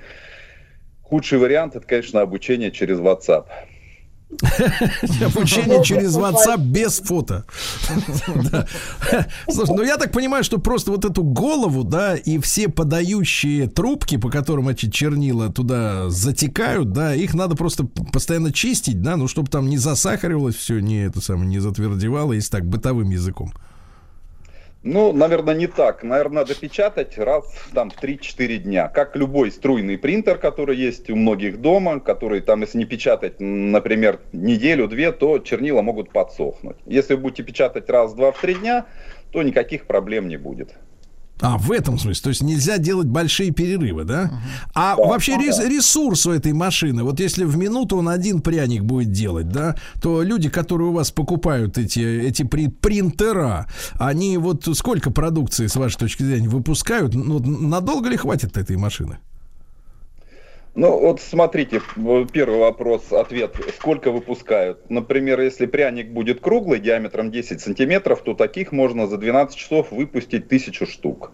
худший 1.03 1.39
вариант, 1.39 1.77
это, 1.77 1.87
конечно, 1.87 2.21
обучение 2.21 2.71
через 2.71 2.99
WhatsApp. 2.99 3.47
Обучение 5.25 5.83
через 5.85 6.17
WhatsApp 6.17 6.59
без 6.59 7.01
фото. 7.01 7.45
Слушай, 9.49 9.77
ну 9.77 9.83
я 9.83 9.97
так 9.97 10.13
понимаю, 10.13 10.45
что 10.45 10.59
просто 10.59 10.91
вот 10.91 11.05
эту 11.05 11.23
голову, 11.23 11.85
да, 11.85 12.17
и 12.17 12.39
все 12.39 12.69
подающие 12.69 13.69
трубки, 13.69 14.17
по 14.17 14.31
которым 14.31 14.69
эти 14.69 14.91
чернила 14.91 15.53
туда 15.53 16.11
затекают, 16.11 16.93
да, 16.93 17.15
их 17.15 17.35
надо 17.35 17.55
просто 17.57 17.85
постоянно 17.85 18.53
чистить, 18.53 19.03
да, 19.03 19.17
ну 19.17 19.29
чтобы 19.29 19.51
там 19.51 19.69
не 19.69 19.79
засахаривалось 19.79 20.57
все, 20.57 20.81
не 20.81 21.05
это 21.05 21.21
самое, 21.21 21.49
не 21.49 21.59
затвердевало, 21.59 22.33
если 22.33 22.51
так 22.51 22.67
бытовым 22.67 23.11
языком. 23.11 23.53
Ну, 24.85 25.15
наверное, 25.15 25.55
не 25.55 25.67
так. 25.67 26.03
Наверное, 26.03 26.43
надо 26.43 26.55
печатать 26.55 27.17
раз 27.17 27.47
там 27.73 27.89
в 27.89 28.03
3-4 28.03 28.59
дня. 28.59 28.89
Как 28.89 29.17
любой 29.17 29.51
струйный 29.51 29.97
принтер, 29.97 30.37
который 30.37 30.77
есть 30.77 31.09
у 31.09 31.17
многих 31.17 31.63
дома, 31.63 32.01
который 32.01 32.43
там, 32.43 32.61
если 32.61 32.77
не 32.77 32.85
печатать, 32.85 33.37
например, 33.41 34.21
неделю-две, 34.33 35.13
то 35.13 35.39
чернила 35.39 35.81
могут 35.81 36.13
подсохнуть. 36.13 36.77
Если 36.85 37.15
вы 37.15 37.23
будете 37.23 37.43
печатать 37.45 37.89
раз, 37.89 38.13
два, 38.13 38.31
в 38.31 38.39
три 38.39 38.57
дня, 38.57 38.85
то 39.33 39.43
никаких 39.43 39.87
проблем 39.87 40.29
не 40.29 40.37
будет. 40.37 40.75
А, 41.45 41.59
в 41.59 41.71
этом 41.73 41.99
смысле. 41.99 42.23
То 42.23 42.29
есть 42.31 42.43
нельзя 42.43 42.79
делать 42.79 43.07
большие 43.07 43.51
перерывы, 43.51 44.05
да? 44.05 44.31
А 44.75 44.97
вообще 44.97 45.33
рес- 45.37 45.59
ресурс 45.69 46.27
у 46.27 46.31
этой 46.33 46.55
машины, 46.55 47.03
вот 47.05 47.21
если 47.21 47.45
в 47.45 47.57
минуту 47.59 47.99
он 47.99 48.09
один 48.09 48.41
пряник 48.41 48.83
будет 48.83 49.13
делать, 49.13 49.49
да, 49.51 49.77
то 50.01 50.23
люди, 50.23 50.49
которые 50.49 50.89
у 50.89 50.93
вас 50.93 51.11
покупают 51.11 51.77
эти, 51.77 52.01
эти 52.01 52.45
при- 52.45 52.69
принтера, 52.69 53.67
они 53.99 54.39
вот 54.39 54.67
сколько 54.75 55.11
продукции, 55.11 55.67
с 55.67 55.77
вашей 55.77 55.99
точки 55.99 56.23
зрения, 56.23 56.49
выпускают? 56.49 57.15
Ну, 57.15 57.39
надолго 57.41 58.09
ли 58.09 58.17
хватит 58.17 58.57
этой 58.57 58.77
машины? 58.77 59.19
Ну, 60.75 60.99
вот 60.99 61.21
смотрите, 61.21 61.81
первый 62.33 62.59
вопрос, 62.59 63.13
ответ, 63.13 63.55
сколько 63.77 64.11
выпускают. 64.11 64.91
Например, 64.91 65.41
если 65.41 65.67
пряник 65.67 66.11
будет 66.11 66.41
круглый, 66.41 66.81
диаметром 66.81 67.31
10 67.31 67.61
сантиметров, 67.61 68.23
то 68.23 68.35
таких 68.35 68.73
можно 68.73 69.07
за 69.07 69.17
12 69.17 69.57
часов 69.57 69.93
выпустить 69.93 70.49
тысячу 70.49 70.87
штук. 70.87 71.31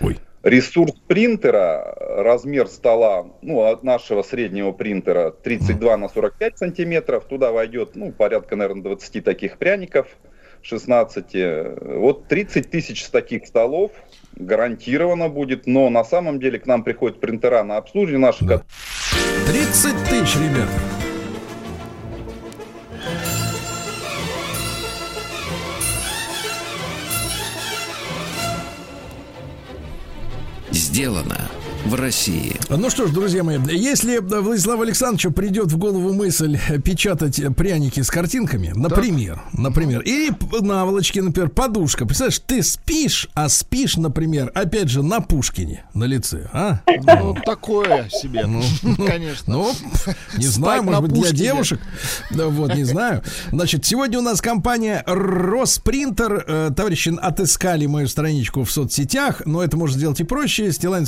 Ой. 0.00 0.18
Ресурс 0.42 0.92
принтера, 1.06 1.94
размер 1.98 2.68
стола, 2.68 3.26
ну, 3.40 3.62
от 3.62 3.82
нашего 3.82 4.22
среднего 4.22 4.72
принтера 4.72 5.30
32 5.30 5.96
на 5.96 6.10
45 6.10 6.58
сантиметров, 6.58 7.24
туда 7.24 7.52
войдет, 7.52 7.96
ну, 7.96 8.12
порядка, 8.12 8.54
наверное, 8.54 8.82
20 8.82 9.24
таких 9.24 9.56
пряников, 9.56 10.08
16. 10.60 11.78
Вот 11.96 12.28
30 12.28 12.70
тысяч 12.70 13.04
таких 13.08 13.46
столов 13.46 13.92
гарантированно 14.36 15.28
будет, 15.28 15.66
но 15.66 15.90
на 15.90 16.04
самом 16.04 16.40
деле 16.40 16.58
к 16.58 16.66
нам 16.66 16.84
приходят 16.84 17.20
принтера 17.20 17.62
на 17.62 17.76
обслуживание 17.76 18.26
наши, 18.26 18.44
Да. 18.44 18.62
30 19.46 19.94
тысяч, 20.08 20.36
ребята. 20.36 20.70
Сделано 30.70 31.36
в 31.84 31.94
России. 31.94 32.56
Ну 32.70 32.88
что 32.90 33.06
ж, 33.06 33.10
друзья 33.10 33.42
мои, 33.42 33.58
если 33.70 34.18
Владиславу 34.18 34.82
Александровичу 34.82 35.30
придет 35.30 35.70
в 35.70 35.76
голову 35.76 36.12
мысль 36.12 36.58
печатать 36.82 37.40
пряники 37.56 38.00
с 38.00 38.10
картинками, 38.10 38.72
например, 38.74 39.42
например, 39.52 40.00
или 40.00 40.30
наволочки, 40.60 41.18
например, 41.18 41.50
подушка. 41.50 42.06
Представляешь, 42.06 42.40
ты 42.46 42.62
спишь, 42.62 43.28
а 43.34 43.48
спишь, 43.48 43.96
например, 43.96 44.50
опять 44.54 44.88
же, 44.88 45.02
на 45.02 45.20
Пушкине 45.20 45.84
на 45.94 46.04
лице, 46.04 46.48
а? 46.52 46.80
Ну, 46.86 47.36
такое 47.44 48.08
себе, 48.08 48.46
Ну, 48.46 48.62
конечно. 49.06 49.52
Ну, 49.52 49.72
не 50.36 50.44
Спать 50.44 50.52
знаю, 50.54 50.82
может 50.84 51.02
быть, 51.02 51.12
для 51.12 51.30
девушек. 51.32 51.80
Да, 52.30 52.48
вот, 52.48 52.74
не 52.74 52.84
знаю. 52.84 53.22
Значит, 53.52 53.84
сегодня 53.84 54.18
у 54.18 54.22
нас 54.22 54.40
компания 54.40 55.02
Роспринтер. 55.06 56.44
Э, 56.46 56.70
Товарищи 56.74 57.14
отыскали 57.20 57.86
мою 57.86 58.08
страничку 58.08 58.64
в 58.64 58.70
соцсетях, 58.70 59.42
но 59.44 59.62
это 59.62 59.76
можно 59.76 59.98
сделать 59.98 60.20
и 60.20 60.24
проще. 60.24 60.72
Стилайн 60.72 61.06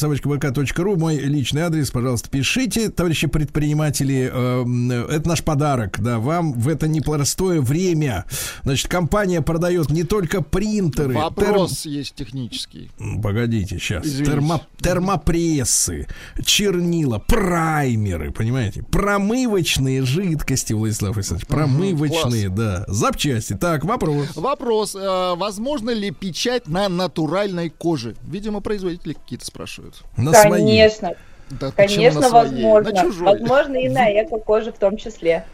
ру, 0.79 0.97
мой 0.97 1.17
личный 1.19 1.63
адрес, 1.63 1.91
пожалуйста, 1.91 2.29
пишите, 2.31 2.91
товарищи 2.91 3.27
предприниматели. 3.27 4.31
Э, 4.33 5.07
Это 5.17 5.29
наш 5.29 5.43
подарок, 5.45 6.01
да, 6.01 6.19
вам 6.19 6.53
в 6.53 6.69
это 6.69 6.89
непростое 6.89 7.61
время. 7.61 8.25
Значит, 8.65 8.89
компания 8.89 9.43
продает 9.43 9.91
не 9.91 10.03
только 10.05 10.43
принтеры, 10.43 11.15
терм- 11.15 11.23
Вопрос 11.23 11.87
есть 11.87 12.15
технический. 12.15 12.91
Погодите, 13.23 13.79
сейчас. 13.79 14.05
Извините. 14.07 14.33
Термо- 14.33 14.61
термопрессы, 14.81 16.07
чернила, 16.45 17.19
праймеры, 17.19 18.31
понимаете? 18.33 18.83
Промывочные 18.91 20.03
жидкости, 20.03 20.73
Владислав 20.73 21.17
Александрович. 21.17 21.49
Промывочные, 21.49 22.49
да. 22.49 22.85
Запчасти. 22.89 23.55
Так, 23.55 23.85
вопрос. 23.85 24.29
Вопрос, 24.37 24.95
э, 24.95 25.35
возможно 25.37 25.91
ли 25.91 26.11
печать 26.11 26.69
на 26.69 26.89
натуральной 26.89 27.71
коже? 27.71 28.17
Видимо, 28.23 28.61
производители 28.61 29.15
какие-то 29.15 29.45
спрашивают. 29.47 30.03
На 30.17 30.33
своей. 30.59 30.67
Конечно, 30.79 31.15
Да 31.51 31.71
конечно, 31.73 32.21
на 32.21 32.29
своей? 32.29 32.51
возможно. 32.65 32.91
На 32.93 33.01
чужой. 33.03 33.27
Возможно, 33.27 33.77
и 33.77 33.89
на 33.89 34.11
эко-коже 34.23 34.73
в 34.73 34.79
том 34.79 34.97
числе. 34.97 35.45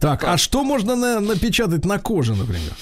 Так, 0.00 0.24
а 0.24 0.36
что 0.38 0.62
можно 0.64 0.94
на- 0.96 1.20
напечатать 1.20 1.84
на 1.84 1.98
коже, 1.98 2.34
например? 2.34 2.72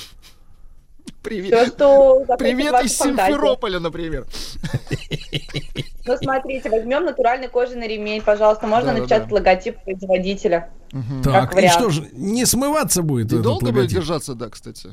Привет, 1.23 1.55
Все, 1.55 1.67
что 1.67 2.25
привет 2.39 2.85
из. 2.85 2.97
Симферополя, 2.99 3.81
например. 3.81 4.27
Ну, 6.07 6.17
смотрите, 6.17 6.71
возьмем 6.71 7.05
натуральный 7.05 7.49
кожаный 7.49 7.89
ремень, 7.89 8.23
пожалуйста. 8.23 8.67
Можно 8.69 8.89
Да-да-да. 8.93 9.01
напечатать 9.03 9.33
логотип 9.33 9.77
производителя. 9.83 10.71
Так, 11.25 11.53
и 11.53 11.57
вариант. 11.57 11.73
что 11.75 11.91
же, 11.91 12.09
не 12.13 12.47
смываться 12.47 13.03
будет 13.03 13.27
И 13.33 13.35
этот 13.35 13.43
долго 13.43 13.67
будет 13.67 13.75
логотип? 13.77 13.99
держаться, 13.99 14.35
да, 14.35 14.49
кстати, 14.51 14.91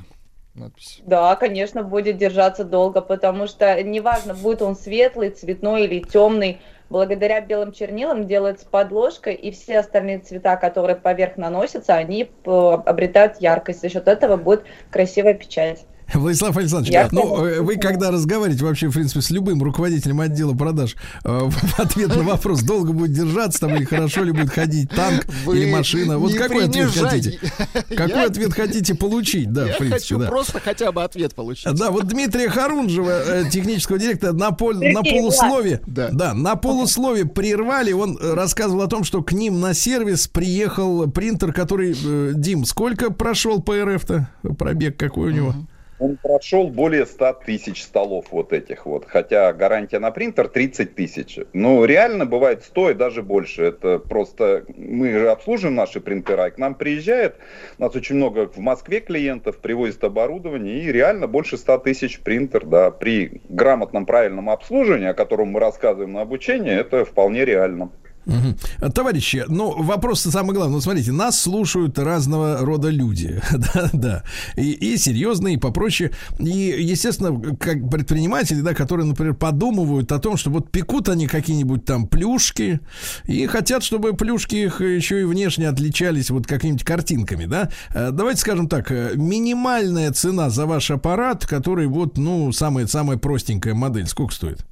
надпись. 0.56 1.02
Да, 1.06 1.36
конечно, 1.36 1.84
будет 1.84 2.18
держаться 2.18 2.64
долго, 2.64 3.02
потому 3.02 3.48
что 3.48 3.82
неважно, 3.84 4.34
будет 4.34 4.62
он 4.62 4.76
светлый, 4.76 5.30
цветной 5.30 5.86
или 5.86 6.00
темный, 6.00 6.62
благодаря 6.90 7.42
белым 7.42 7.72
чернилам 7.72 8.28
делается 8.28 8.68
подложка, 8.70 9.32
и 9.32 9.52
все 9.52 9.80
остальные 9.80 10.20
цвета, 10.20 10.58
которые 10.58 10.96
поверх 10.96 11.38
наносятся, 11.38 11.96
они 11.96 12.24
э, 12.46 12.50
обретают 12.50 13.42
яркость. 13.42 13.82
За 13.82 13.90
счет 13.90 14.08
этого 14.08 14.38
будет 14.38 14.64
красивая 14.92 15.34
печать. 15.34 15.86
Владислав 16.14 16.56
Александрович, 16.58 16.94
Я 16.94 17.08
ну, 17.12 17.22
поняла. 17.36 17.50
э, 17.50 17.62
вы 17.62 17.78
когда 17.78 18.12
разговариваете 18.12 18.64
вообще, 18.64 18.88
в 18.88 18.94
принципе, 18.94 19.22
с 19.22 19.30
любым 19.30 19.62
руководителем 19.64 20.20
отдела 20.22 20.54
продаж, 20.54 20.96
э, 21.24 21.30
в 21.50 21.80
ответ 21.80 22.16
на 22.16 22.24
вопрос, 22.24 22.62
долго 22.62 22.94
будет 22.94 23.14
держаться 23.14 23.60
там 23.62 23.76
или 23.76 23.86
хорошо 23.86 24.24
ли 24.24 24.32
будет 24.32 24.50
ходить 24.50 24.90
танк 24.90 25.26
Вы 25.46 25.58
или 25.60 25.72
машина, 25.72 26.18
вот 26.18 26.34
какой 26.34 26.66
ответ 26.66 26.92
принижайте. 26.92 27.40
хотите? 27.40 27.54
Какой 27.96 28.16
Я- 28.22 28.26
ответ 28.28 28.54
хотите 28.54 28.96
получить? 28.96 29.52
Да, 29.52 29.66
Я 29.68 29.74
в 29.74 29.78
принципе, 29.78 30.00
хочу 30.02 30.20
да. 30.20 30.28
просто 30.28 30.60
хотя 30.60 30.92
бы 30.92 31.04
ответ 31.04 31.34
получить. 31.36 31.74
Да, 31.74 31.92
вот 31.92 32.08
Дмитрия 32.08 32.50
Харунжева, 32.50 33.10
э, 33.26 33.50
технического 33.50 33.98
директора, 34.00 34.34
на, 34.34 34.52
пол- 34.52 34.74
Сергей, 34.74 34.94
на 34.94 35.02
полуслове, 35.04 35.82
Да. 35.88 36.10
да. 36.12 36.34
на 36.34 36.56
полуслове 36.56 37.26
прервали. 37.26 37.92
Он 37.92 38.18
рассказывал 38.22 38.82
о 38.84 38.88
том, 38.88 39.04
что 39.04 39.22
к 39.24 39.32
ним 39.32 39.60
на 39.60 39.74
сервис 39.74 40.28
приехал 40.28 41.10
принтер, 41.10 41.54
который, 41.54 41.96
э, 42.04 42.32
Дим, 42.36 42.66
сколько 42.66 43.12
прошел 43.12 43.62
по 43.62 43.74
РФ-то? 43.84 44.30
Пробег 44.58 44.98
какой 44.98 45.30
у 45.30 45.32
него? 45.32 45.56
Он 46.00 46.18
прошел 46.18 46.70
более 46.70 47.06
100 47.06 47.34
тысяч 47.46 47.84
столов 47.84 48.26
вот 48.32 48.52
этих 48.52 48.86
вот, 48.86 49.06
хотя 49.06 49.54
гарантия 49.54 50.00
на 50.00 50.12
принтер 50.12 50.48
30 50.48 50.96
тысяч. 50.96 51.40
Ну, 51.54 51.86
реально 51.86 52.26
бывает 52.26 52.64
100 52.64 52.92
и 52.92 52.94
даже 52.94 53.22
больше. 53.22 53.64
Это 53.64 54.00
просто, 54.00 54.66
мы 54.76 55.12
же 55.12 55.30
обслуживаем 55.30 55.76
наши 55.76 56.02
принтера, 56.02 56.48
и 56.48 56.52
к 56.52 56.58
нам 56.58 56.76
приезжает, 56.76 57.38
у 57.78 57.84
нас 57.84 57.96
очень 57.96 58.16
много 58.16 58.48
в 58.48 58.58
Москве 58.58 59.00
клиентов, 59.00 59.60
привозят 59.60 60.04
оборудование, 60.04 60.80
и 60.84 60.92
реально 60.92 61.28
больше 61.28 61.58
100 61.58 61.78
тысяч 61.80 62.20
принтер, 62.22 62.66
да, 62.66 62.92
при 62.92 63.42
грамотном, 63.48 64.06
правильном 64.06 64.50
обслуживании, 64.50 65.08
о 65.08 65.14
котором 65.14 65.50
мы 65.50 65.60
рассказываем 65.60 66.14
на 66.14 66.22
обучении, 66.22 66.74
это 66.74 67.06
вполне 67.06 67.46
реально. 67.46 67.92
А, 68.26 68.90
Товарищи, 68.90 69.46
ну 69.48 69.82
вопрос 69.84 70.22
самый 70.22 70.54
главный. 70.54 70.76
Ну, 70.76 70.82
смотрите, 70.82 71.12
нас 71.12 71.40
слушают 71.40 71.98
разного 72.00 72.60
рода 72.60 72.90
люди, 72.90 73.42
да, 73.52 73.90
да, 73.94 74.24
и, 74.56 74.72
и 74.72 74.98
серьезные, 74.98 75.56
и 75.56 75.58
попроще. 75.60 76.12
И, 76.40 76.50
естественно, 76.50 77.56
как 77.56 77.90
предприниматели, 77.90 78.62
да, 78.62 78.74
которые, 78.74 79.06
например, 79.06 79.34
подумывают 79.34 80.12
о 80.12 80.20
том, 80.20 80.38
что 80.38 80.50
вот 80.50 80.72
пекут 80.72 81.10
они 81.10 81.28
какие-нибудь 81.28 81.86
там 81.86 82.08
плюшки, 82.08 82.80
и 83.26 83.46
хотят, 83.48 83.84
чтобы 83.84 84.14
плюшки 84.14 84.56
их 84.56 84.82
еще 84.82 85.22
и 85.22 85.24
внешне 85.24 85.68
отличались 85.68 86.30
вот 86.30 86.48
какими-нибудь 86.48 86.86
картинками, 86.86 87.46
да. 87.46 87.70
Э, 87.94 88.12
Давайте 88.12 88.42
скажем 88.42 88.68
так, 88.70 88.92
э, 88.92 89.14
минимальная 89.16 90.12
цена 90.12 90.50
за 90.50 90.66
ваш 90.66 90.92
аппарат, 90.92 91.46
который 91.46 91.88
вот, 91.88 92.18
ну, 92.18 92.52
самая, 92.52 92.88
самая 92.88 93.18
простенькая 93.18 93.74
модель, 93.74 94.08
сколько 94.08 94.34
стоит? 94.34 94.66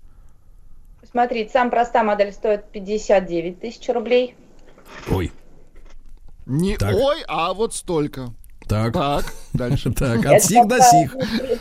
Смотрите, 1.11 1.51
самая 1.51 1.71
простая 1.71 2.03
модель 2.03 2.31
стоит 2.31 2.65
59 2.71 3.59
тысяч 3.59 3.89
рублей. 3.89 4.35
Ой, 5.09 5.31
Не 6.45 6.77
Так. 6.77 6.95
ой, 6.95 7.23
а 7.27 7.53
вот 7.53 7.73
столько. 7.73 8.29
так, 8.67 8.93
Так, 8.93 9.25
дальше. 9.53 9.91
так, 9.97 10.25
от 10.25 10.41
сих 10.41 10.65
до 10.67 10.79
сих. 10.79 11.17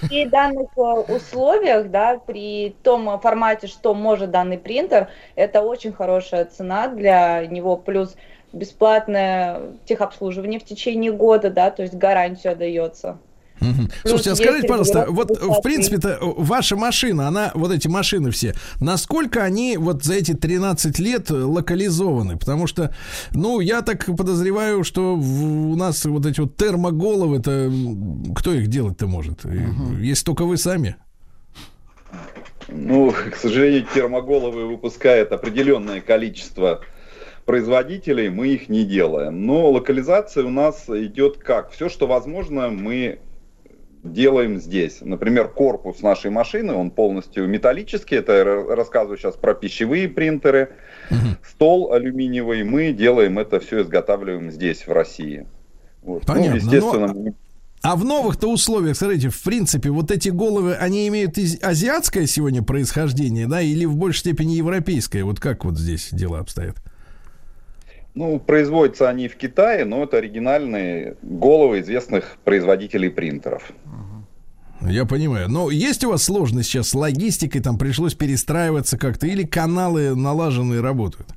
При, 0.08 0.26
данных 0.26 0.68
э, 0.76 0.80
условиях, 0.80 1.90
да, 1.90 2.18
при 2.18 2.76
том 2.84 3.18
формате, 3.18 3.66
что 3.66 3.92
может 3.92 4.30
данный 4.30 4.58
принтер, 4.58 5.08
это 5.34 5.62
очень 5.62 5.92
хорошая 5.92 6.44
цена 6.44 6.86
для 6.86 7.44
него, 7.46 7.76
плюс 7.76 8.14
бесплатное 8.52 9.72
техобслуживание 9.84 10.60
в 10.60 10.64
течение 10.64 11.12
года, 11.12 11.50
да, 11.50 11.70
то 11.70 11.82
есть 11.82 11.94
гарантия 11.94 12.54
дается. 12.54 13.18
Мгм. 13.60 13.90
Слушайте, 14.04 14.30
а 14.32 14.36
скажите, 14.36 14.66
пожалуйста, 14.68 15.06
вот 15.08 15.30
в 15.30 15.34
доставки. 15.38 15.62
принципе-то 15.62 16.18
ваша 16.20 16.76
машина, 16.76 17.28
она, 17.28 17.52
вот 17.54 17.72
эти 17.72 17.88
машины 17.88 18.30
все, 18.30 18.54
насколько 18.80 19.42
они 19.42 19.76
вот 19.76 20.02
за 20.04 20.14
эти 20.14 20.32
13 20.32 20.98
лет 20.98 21.30
локализованы? 21.30 22.38
Потому 22.38 22.66
что, 22.66 22.94
ну, 23.32 23.60
я 23.60 23.82
так 23.82 24.06
подозреваю, 24.16 24.82
что 24.84 25.14
в- 25.16 25.72
у 25.72 25.76
нас 25.76 26.04
вот 26.04 26.24
эти 26.26 26.40
вот 26.40 26.56
термоголовы, 26.56 27.38
это 27.38 27.70
кто 28.34 28.52
их 28.54 28.68
делать-то 28.68 29.06
может? 29.06 29.44
И 29.44 29.60
Если 30.00 30.24
только 30.24 30.44
вы 30.44 30.56
сами. 30.56 30.96
Ну, 32.68 33.12
к 33.12 33.36
сожалению, 33.36 33.86
термоголовы 33.94 34.66
выпускает 34.66 35.32
определенное 35.32 36.00
количество 36.00 36.80
производителей, 37.44 38.28
мы 38.28 38.48
их 38.48 38.68
не 38.68 38.84
делаем. 38.84 39.44
Но 39.46 39.70
локализация 39.70 40.44
у 40.44 40.50
нас 40.50 40.84
идет 40.88 41.38
как? 41.38 41.72
Все, 41.72 41.88
что 41.88 42.06
возможно, 42.06 42.68
мы 42.70 43.18
делаем 44.02 44.60
здесь. 44.60 44.98
Например, 45.00 45.48
корпус 45.48 46.00
нашей 46.02 46.30
машины, 46.30 46.72
он 46.74 46.90
полностью 46.90 47.46
металлический. 47.48 48.16
Это 48.16 48.32
я 48.32 48.42
ра- 48.44 48.74
рассказываю 48.74 49.18
сейчас 49.18 49.36
про 49.36 49.54
пищевые 49.54 50.08
принтеры. 50.08 50.70
Стол 51.48 51.92
алюминиевый. 51.92 52.64
Мы 52.64 52.92
делаем 52.92 53.38
это 53.38 53.60
все, 53.60 53.82
изготавливаем 53.82 54.50
здесь, 54.50 54.86
в 54.86 54.92
России. 54.92 55.46
Вот. 56.02 56.24
Понятно, 56.26 56.50
Ну, 56.50 56.56
естественно, 56.56 57.06
но- 57.08 57.14
мы- 57.14 57.34
А 57.82 57.96
в 57.96 58.04
новых-то 58.04 58.46
условиях, 58.50 58.96
смотрите, 58.96 59.30
в 59.30 59.42
принципе, 59.42 59.88
вот 59.90 60.10
эти 60.10 60.28
головы, 60.28 60.74
они 60.74 61.08
имеют 61.08 61.38
азиатское 61.62 62.26
сегодня 62.26 62.62
происхождение, 62.62 63.46
да, 63.46 63.62
или 63.62 63.86
в 63.86 63.96
большей 63.96 64.20
степени 64.20 64.52
европейское? 64.52 65.24
Вот 65.24 65.40
как 65.40 65.64
вот 65.64 65.78
здесь 65.78 66.10
дела 66.12 66.40
обстоят? 66.40 66.76
Ну, 68.14 68.40
производятся 68.40 69.08
они 69.08 69.28
в 69.28 69.36
Китае, 69.36 69.84
но 69.84 70.02
это 70.02 70.16
оригинальные 70.16 71.16
головы 71.22 71.80
известных 71.80 72.38
производителей 72.44 73.08
принтеров. 73.08 73.70
Я 74.82 75.04
понимаю. 75.04 75.48
Но 75.48 75.70
есть 75.70 76.04
у 76.04 76.10
вас 76.10 76.24
сложность 76.24 76.68
сейчас 76.68 76.88
с 76.88 76.94
логистикой, 76.94 77.60
там 77.60 77.78
пришлось 77.78 78.14
перестраиваться 78.14 78.98
как-то, 78.98 79.26
или 79.26 79.44
каналы 79.44 80.16
налаженные 80.16 80.80
работают? 80.80 81.28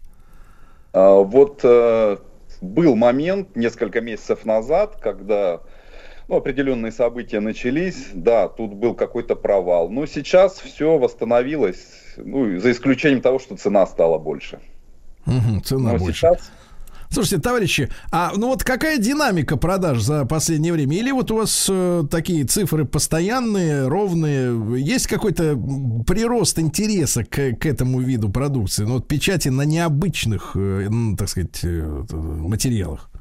А, 0.93 1.19
Вот 1.21 1.59
э, 1.63 2.17
был 2.61 2.95
момент 2.95 3.55
несколько 3.55 3.99
месяцев 4.01 4.45
назад, 4.45 4.97
когда 5.01 5.59
ну, 6.29 6.37
определенные 6.37 6.91
события 6.91 7.41
начались, 7.41 8.07
да, 8.13 8.47
тут 8.47 8.73
был 8.73 8.95
какой-то 8.95 9.35
провал. 9.35 9.89
Но 9.89 10.05
сейчас 10.05 10.59
все 10.59 10.97
восстановилось, 10.97 11.85
ну, 12.17 12.59
за 12.59 12.71
исключением 12.71 13.21
того, 13.21 13.39
что 13.39 13.57
цена 13.57 13.85
стала 13.85 14.17
больше. 14.17 14.59
Мгм, 15.25 15.61
цена 15.63 15.93
Но 15.93 15.97
больше. 15.97 16.17
сейчас 16.17 16.51
Слушайте, 17.13 17.43
товарищи, 17.43 17.89
а 18.11 18.31
ну 18.35 18.47
вот 18.47 18.63
какая 18.63 18.97
динамика 18.97 19.55
продаж 19.55 20.01
за 20.01 20.25
последнее 20.25 20.73
время? 20.73 20.97
Или 20.97 21.11
вот 21.11 21.29
у 21.29 21.35
вас 21.35 21.67
э, 21.69 22.03
такие 22.09 22.43
цифры 22.43 22.85
постоянные, 22.85 23.87
ровные? 23.87 24.81
Есть 24.81 25.05
какой-то 25.05 25.55
прирост 26.07 26.57
интереса 26.57 27.23
к, 27.23 27.53
к 27.53 27.67
этому 27.67 27.99
виду 27.99 28.29
продукции? 28.29 28.83
Ну 28.83 28.95
вот 28.95 29.07
печати 29.07 29.49
на 29.49 29.61
необычных, 29.61 30.53
э, 30.55 30.87
ну, 30.89 31.15
так 31.15 31.29
сказать, 31.29 31.59
э, 31.61 32.03
материалах. 32.11 33.11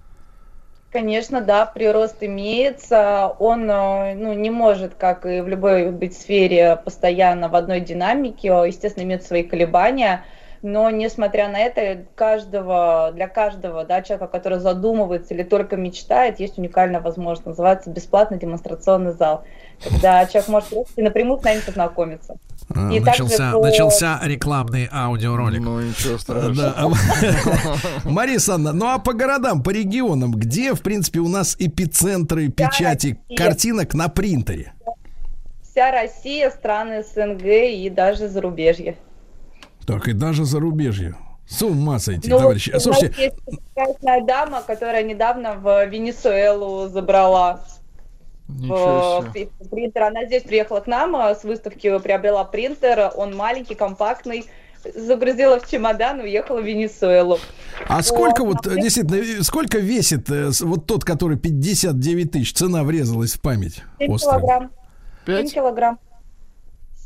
Конечно, 0.90 1.42
да, 1.42 1.66
прирост 1.66 2.16
имеется. 2.22 3.34
Он 3.38 3.70
э, 3.70 4.14
ну, 4.14 4.32
не 4.32 4.48
может, 4.48 4.94
как 4.94 5.26
и 5.26 5.42
в 5.42 5.48
любой 5.48 5.90
быть 5.90 6.16
сфере, 6.16 6.80
постоянно 6.82 7.50
в 7.50 7.54
одной 7.54 7.80
динамике. 7.80 8.48
Естественно, 8.48 9.04
имеет 9.04 9.22
свои 9.22 9.42
колебания. 9.42 10.24
Но, 10.62 10.88
несмотря 10.90 11.48
на 11.48 11.58
это, 11.58 12.04
каждого, 12.14 13.10
для 13.12 13.26
каждого 13.26 13.84
да, 13.84 14.00
человека, 14.00 14.28
который 14.28 14.60
задумывается 14.60 15.34
или 15.34 15.42
только 15.42 15.76
мечтает, 15.76 16.38
есть 16.38 16.56
уникальная 16.56 17.00
возможность. 17.00 17.46
Называется 17.46 17.90
бесплатный 17.90 18.38
демонстрационный 18.38 19.12
зал. 19.12 19.44
Когда 19.82 20.24
человек 20.26 20.48
может 20.48 20.68
просто 20.68 21.02
напрямую 21.02 21.40
с 21.40 21.42
нами 21.42 21.60
познакомиться. 21.66 22.36
А, 22.72 22.92
И 22.92 23.00
начался, 23.00 23.36
также 23.38 23.52
по- 23.52 23.66
начался 23.66 24.20
рекламный 24.22 24.88
аудиоролик. 24.92 25.60
Ну, 25.62 25.80
ничего 25.80 26.16
страшного. 26.16 26.94
Мария 28.04 28.34
Александровна, 28.34 28.78
ну 28.78 28.92
а 28.92 29.00
по 29.00 29.14
городам, 29.14 29.64
по 29.64 29.70
регионам, 29.70 30.30
где, 30.30 30.74
в 30.74 30.82
принципе, 30.82 31.18
у 31.18 31.28
нас 31.28 31.56
эпицентры 31.58 32.48
печати 32.50 33.18
картинок 33.36 33.94
на 33.94 34.08
принтере? 34.08 34.74
Вся 35.62 35.90
Россия, 35.90 36.50
страны 36.50 37.02
СНГ 37.02 37.44
и 37.44 37.90
даже 37.90 38.28
зарубежье. 38.28 38.96
Так, 39.86 40.08
и 40.08 40.12
даже 40.12 40.44
зарубежье. 40.44 41.14
С 41.48 41.60
ума 41.62 41.98
сойти, 41.98 42.30
Ну, 42.30 42.38
товарищи. 42.38 42.70
у 42.70 42.74
нас 42.74 42.82
Слушайте, 42.84 43.14
есть 43.24 43.36
прекрасная 43.74 44.24
дама, 44.24 44.62
которая 44.66 45.02
недавно 45.02 45.54
в 45.56 45.84
Венесуэлу 45.86 46.88
забрала 46.88 47.60
Ничего 48.48 49.20
в- 49.22 49.32
себе. 49.32 49.48
в 49.60 49.68
принтер. 49.68 50.02
Она 50.04 50.24
здесь 50.26 50.44
приехала 50.44 50.80
к 50.80 50.86
нам 50.86 51.16
э, 51.16 51.34
с 51.34 51.42
выставки, 51.44 51.98
приобрела 51.98 52.44
принтер. 52.44 53.10
Он 53.16 53.34
маленький, 53.36 53.74
компактный. 53.74 54.46
Загрузила 54.96 55.60
в 55.60 55.68
чемодан 55.70 56.20
и 56.20 56.24
уехала 56.24 56.60
в 56.60 56.64
Венесуэлу. 56.64 57.38
а 57.88 58.02
сколько 58.02 58.44
вот, 58.44 58.66
а 58.66 58.72
э, 58.72 58.80
действительно, 58.80 59.16
э, 59.16 59.42
сколько 59.42 59.78
весит 59.78 60.28
э, 60.30 60.50
вот 60.60 60.86
тот, 60.86 61.04
который 61.04 61.36
59 61.38 62.32
тысяч, 62.32 62.52
цена 62.52 62.82
врезалась 62.82 63.34
в 63.34 63.40
память? 63.40 63.82
7 64.00 64.10
острова? 64.12 64.38
килограмм. 64.40 64.70
7 65.26 65.36
Пять? 65.36 65.54
килограмм. 65.54 65.98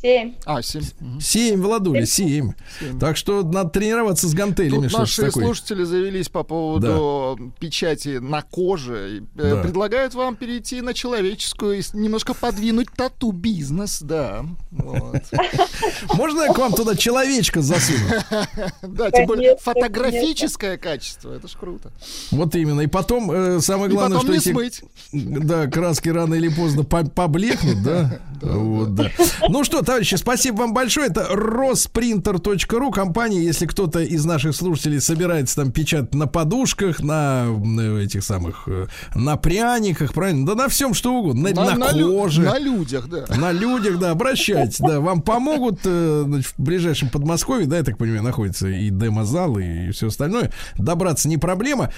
7. 0.07 0.35
А, 0.45 0.63
семь. 0.63 0.83
Семь, 1.21 1.61
Владуля, 1.61 2.07
семь. 2.07 2.53
Семь. 2.79 2.99
Так 3.01 3.17
что 3.17 3.43
надо 3.43 3.71
тренироваться 3.71 4.29
с 4.29 4.35
гантелями. 4.35 4.85
Тут 4.89 4.99
наши 4.99 5.23
такое. 5.23 5.45
слушатели 5.47 5.83
завелись 5.83 6.29
по 6.29 6.45
поводу 6.45 7.53
печати 7.59 8.19
на 8.19 8.43
коже. 8.43 9.25
Э, 9.37 9.55
Да. 9.57 9.63
Предлагают 9.63 10.15
вам 10.15 10.37
перейти 10.37 10.81
на 10.81 10.95
человеческую 10.95 11.79
и 11.81 11.83
немножко 11.95 12.35
подвинуть 12.35 12.89
тату-бизнес, 12.97 14.01
да. 14.03 14.45
Вот. 14.71 15.23
Можно 16.15 16.43
я 16.43 16.53
к 16.53 16.59
вам 16.59 16.73
туда 16.73 16.95
человечка 16.95 17.61
засуну? 17.63 17.99
Да, 18.83 19.11
тем 19.11 19.27
более 19.27 19.57
фотографическое 19.57 20.77
качество, 20.79 21.33
это 21.33 21.49
ж 21.49 21.53
круто. 21.59 21.91
Вот 22.31 22.55
именно. 22.55 22.83
И 22.83 22.87
потом, 22.87 23.31
э, 23.33 23.61
самое 23.61 23.91
главное, 23.91 24.19
потом 24.19 24.23
что 24.23 24.33
не 24.33 24.39
эти 24.39 24.51
смыть. 24.51 24.83
Да, 25.13 25.67
краски 25.67 26.09
рано 26.11 26.35
или 26.35 26.49
поздно 26.49 26.85
по- 26.85 27.05
поблекнут, 27.05 27.83
да? 27.83 28.21
Вот, 28.43 28.95
да. 28.95 29.11
Ну 29.49 29.65
что, 29.65 29.83
товарищи, 29.97 30.17
спасибо 30.17 30.59
вам 30.59 30.75
большое. 30.75 31.09
Это 31.09 31.27
rosprinter.ru, 31.33 32.93
компания, 32.93 33.43
если 33.43 33.65
кто-то 33.65 34.01
из 34.01 34.27
наших 34.27 34.55
слушателей 34.55 35.01
собирается 35.01 35.57
там 35.57 35.73
печатать 35.73 36.15
на 36.15 36.27
подушках, 36.27 37.01
на 37.01 37.47
э, 37.79 38.03
этих 38.03 38.23
самых, 38.23 38.65
э, 38.67 38.89
на 39.15 39.39
пряниках, 39.39 40.13
правильно? 40.13 40.45
Да 40.45 40.55
на 40.55 40.69
всем 40.69 40.93
что 40.93 41.15
угодно, 41.15 41.49
на, 41.51 41.77
на 41.77 41.93
лю- 41.93 42.11
коже. 42.11 42.43
на 42.43 42.59
людях, 42.59 43.09
да. 43.09 43.25
На 43.39 43.53
людях, 43.53 43.99
да, 43.99 44.11
обращайтесь, 44.11 44.81
да, 44.81 45.01
вам 45.01 45.23
помогут 45.23 45.81
э, 45.85 46.25
значит, 46.27 46.53
в 46.59 46.63
ближайшем 46.63 47.09
Подмосковье, 47.09 47.67
да, 47.67 47.79
я 47.79 47.83
так 47.83 47.97
понимаю, 47.97 48.23
находится 48.23 48.69
и 48.69 48.91
демозал, 48.91 49.59
и 49.59 49.93
все 49.93 50.09
остальное. 50.09 50.53
Добраться 50.77 51.27
не 51.27 51.39
проблема. 51.39 51.91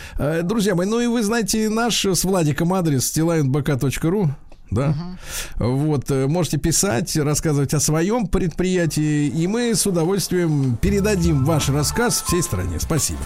Друзья 0.44 0.76
мои, 0.76 0.86
ну 0.86 1.00
и 1.00 1.08
вы 1.08 1.24
знаете 1.24 1.68
наш 1.68 2.04
с 2.04 2.22
Владиком 2.22 2.72
адрес 2.74 3.12
stilandbk.ru. 3.12 4.30
Да. 4.70 4.94
Вот, 5.56 6.10
э, 6.10 6.26
можете 6.26 6.58
писать, 6.58 7.16
рассказывать 7.16 7.74
о 7.74 7.80
своем 7.80 8.26
предприятии, 8.26 9.28
и 9.28 9.46
мы 9.46 9.74
с 9.74 9.86
удовольствием 9.86 10.76
передадим 10.80 11.44
ваш 11.44 11.68
рассказ 11.68 12.22
всей 12.26 12.42
стране. 12.42 12.78
Спасибо. 12.80 13.20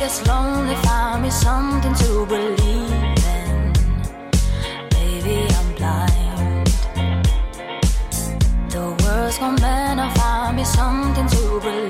Gets 0.00 0.26
lonely, 0.26 0.74
find 0.76 1.22
me 1.22 1.30
something 1.30 1.92
to 1.92 2.24
believe 2.24 2.90
in. 3.36 3.72
Maybe 4.94 5.46
I'm 5.58 5.74
blind. 5.74 6.66
The 8.70 8.96
world's 9.02 9.36
gone 9.36 9.56
mad, 9.60 9.98
I 9.98 10.08
find 10.14 10.56
me 10.56 10.64
something 10.64 11.26
to 11.26 11.60
believe 11.60 11.89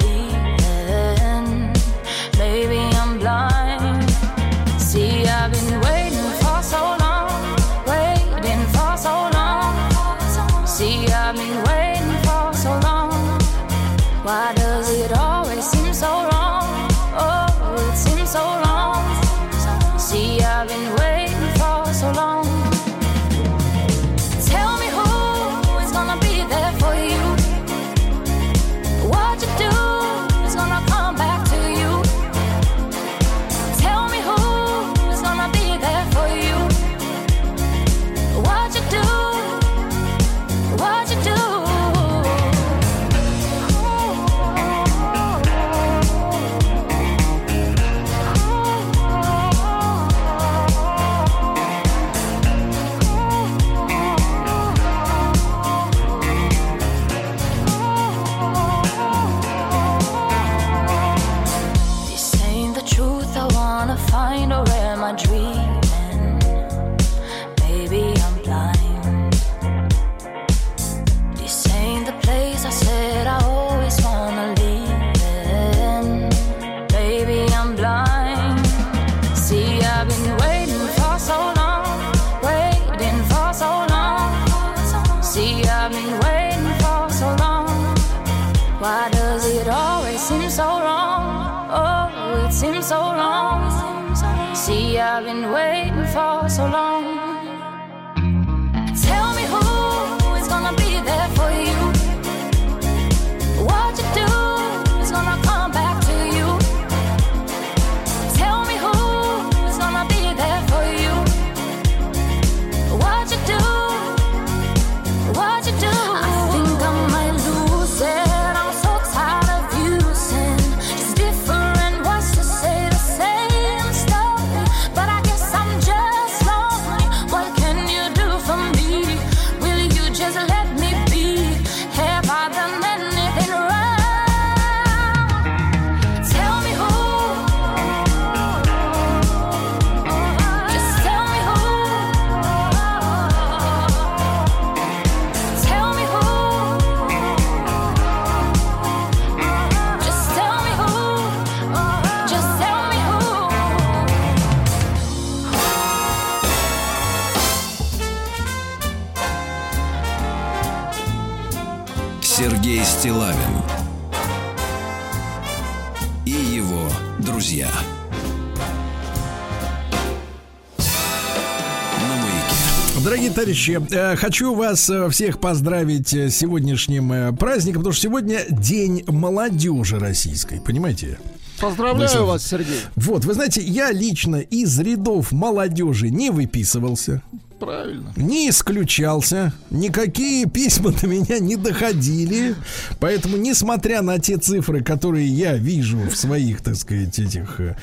товарищи, 173.40 173.80
э, 173.90 174.16
хочу 174.16 174.54
вас 174.54 174.90
э, 174.90 175.08
всех 175.08 175.40
поздравить 175.40 176.12
э, 176.12 176.28
с 176.28 176.36
сегодняшним 176.36 177.36
праздником, 177.36 177.82
потому 177.82 177.92
что 177.92 178.02
сегодня 178.02 178.40
День 178.50 179.04
молодежи 179.06 179.98
российской, 179.98 180.60
понимаете? 180.60 181.18
Поздравляю 181.58 181.96
Владислав. 181.98 182.28
вас, 182.28 182.46
Сергей. 182.46 182.80
Вот, 182.96 183.24
вы 183.24 183.34
знаете, 183.34 183.62
я 183.62 183.92
лично 183.92 184.36
из 184.36 184.78
рядов 184.78 185.32
молодежи 185.32 186.10
не 186.10 186.30
выписывался, 186.30 187.22
Правильно. 187.61 188.12
не 188.16 188.49
исключался, 188.49 189.53
никакие 189.70 190.47
письма 190.47 190.93
до 190.93 191.07
меня 191.07 191.39
не 191.39 191.57
доходили, 191.57 192.55
поэтому, 192.99 193.37
несмотря 193.37 194.03
на 194.03 194.19
те 194.19 194.39
цифры, 194.39 194.82
которые 194.82 195.27
я 195.28 195.57
вижу 195.57 195.99
в 195.99 196.16
своих, 196.16 196.62
так 196.62 196.77
сказать, 196.77 197.19
этих 197.19 197.61
э, 197.61 197.77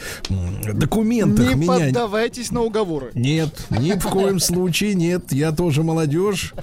документах, 0.74 1.50
Не 1.50 1.56
меня 1.56 1.86
поддавайтесь 1.86 2.52
на 2.52 2.62
уговоры. 2.62 3.12
нет, 3.14 3.50
ни 3.70 3.92
в 3.94 4.04
коем 4.08 4.40
случае 4.40 4.96
нет. 4.96 5.32
Я 5.32 5.52
тоже 5.52 5.84
молодежь. 5.84 6.54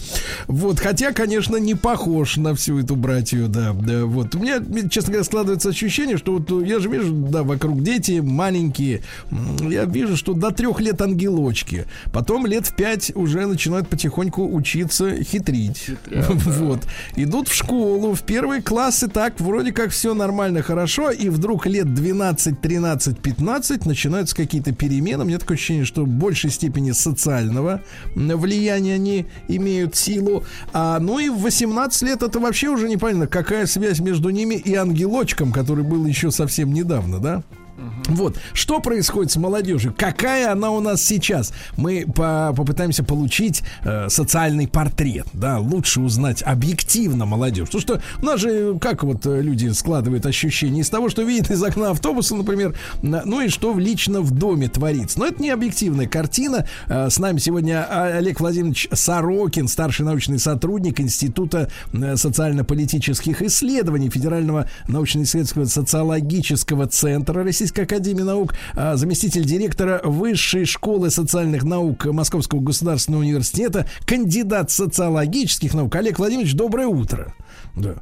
Вот, 0.46 0.80
хотя, 0.80 1.12
конечно, 1.12 1.56
не 1.56 1.74
похож 1.74 2.36
на 2.36 2.54
всю 2.54 2.80
эту 2.80 2.96
братью, 2.96 3.48
да. 3.48 3.72
да 3.72 4.04
вот. 4.04 4.34
У 4.34 4.38
меня, 4.38 4.58
честно 4.88 5.12
говоря, 5.12 5.24
складывается 5.24 5.68
ощущение, 5.68 6.16
что 6.16 6.38
вот 6.38 6.66
я 6.66 6.80
же 6.80 6.88
вижу, 6.88 7.12
да, 7.12 7.42
вокруг 7.42 7.82
дети 7.82 8.20
маленькие. 8.20 9.02
Я 9.60 9.84
вижу, 9.84 10.16
что 10.16 10.34
до 10.34 10.50
трех 10.50 10.80
лет 10.80 11.00
ангелочки. 11.00 11.86
Потом 12.12 12.46
лет 12.46 12.66
в 12.66 12.74
пять 12.74 13.03
уже 13.14 13.46
начинают 13.46 13.88
потихоньку 13.88 14.46
учиться 14.52 15.22
хитрить. 15.22 15.90
Вот. 16.44 16.80
Идут 17.16 17.48
в 17.48 17.54
школу, 17.54 18.14
в 18.14 18.22
первые 18.22 18.62
классы 18.62 19.08
так, 19.08 19.40
вроде 19.40 19.72
как 19.72 19.90
все 19.90 20.14
нормально, 20.14 20.62
хорошо, 20.62 21.10
и 21.10 21.28
вдруг 21.28 21.66
лет 21.66 21.92
12, 21.92 22.60
13, 22.60 23.18
15 23.18 23.86
начинаются 23.86 24.36
какие-то 24.36 24.72
перемены. 24.72 25.24
У 25.24 25.26
меня 25.26 25.38
такое 25.38 25.56
ощущение, 25.56 25.84
что 25.84 26.04
в 26.04 26.08
большей 26.08 26.50
степени 26.50 26.92
социального 26.92 27.82
влияния 28.14 28.94
они 28.94 29.26
имеют 29.48 29.96
силу. 29.96 30.44
А, 30.72 30.98
ну 31.00 31.18
и 31.18 31.28
в 31.28 31.38
18 31.38 32.02
лет 32.02 32.22
это 32.22 32.38
вообще 32.38 32.68
уже 32.68 32.88
непонятно, 32.88 33.26
какая 33.26 33.66
связь 33.66 34.00
между 34.00 34.30
ними 34.30 34.54
и 34.54 34.74
ангелочком, 34.74 35.52
который 35.52 35.84
был 35.84 36.06
еще 36.06 36.30
совсем 36.30 36.72
недавно, 36.72 37.18
да? 37.18 37.42
Вот, 38.08 38.36
что 38.52 38.80
происходит 38.80 39.32
с 39.32 39.36
молодежью? 39.36 39.94
Какая 39.96 40.52
она 40.52 40.70
у 40.70 40.80
нас 40.80 41.02
сейчас? 41.02 41.52
Мы 41.76 42.04
по- 42.06 42.52
попытаемся 42.56 43.04
получить 43.04 43.62
э, 43.82 44.08
социальный 44.08 44.68
портрет, 44.68 45.26
да, 45.32 45.58
лучше 45.58 46.00
узнать 46.00 46.42
объективно 46.42 47.24
молодежь. 47.26 47.66
Потому 47.68 47.80
что 47.82 48.02
у 48.20 48.24
нас 48.24 48.40
же, 48.40 48.78
как 48.78 49.02
вот 49.04 49.24
э, 49.26 49.40
люди 49.40 49.68
складывают 49.68 50.26
ощущения 50.26 50.80
из 50.80 50.90
того, 50.90 51.08
что 51.08 51.22
видят 51.22 51.50
из 51.50 51.62
окна 51.62 51.90
автобуса, 51.90 52.34
например, 52.34 52.74
на- 53.02 53.22
ну 53.24 53.40
и 53.40 53.48
что 53.48 53.76
лично 53.78 54.20
в 54.20 54.30
доме 54.30 54.68
творится. 54.68 55.18
Но 55.18 55.26
это 55.26 55.42
не 55.42 55.50
объективная 55.50 56.06
картина. 56.06 56.66
Э, 56.88 57.08
с 57.10 57.18
нами 57.18 57.38
сегодня 57.38 57.86
а- 57.88 58.16
Олег 58.18 58.40
Владимирович 58.40 58.88
Сорокин, 58.92 59.68
старший 59.68 60.04
научный 60.04 60.38
сотрудник 60.38 61.00
Института 61.00 61.70
э, 61.92 62.16
социально-политических 62.16 63.42
исследований 63.42 64.10
Федерального 64.10 64.68
научно-исследовательского 64.88 65.64
социологического 65.64 66.86
центра 66.86 67.42
Российской 67.44 67.73
Академии 67.78 68.22
Наук, 68.22 68.54
а, 68.74 68.96
заместитель 68.96 69.44
директора 69.44 70.00
Высшей 70.04 70.64
школы 70.64 71.10
социальных 71.10 71.64
наук 71.64 72.04
Московского 72.06 72.60
государственного 72.60 73.22
университета, 73.22 73.86
кандидат 74.06 74.70
социологических 74.70 75.74
наук. 75.74 75.94
Олег 75.96 76.18
Владимирович, 76.18 76.54
доброе 76.54 76.86
утро. 76.86 77.34
Да. 77.76 77.96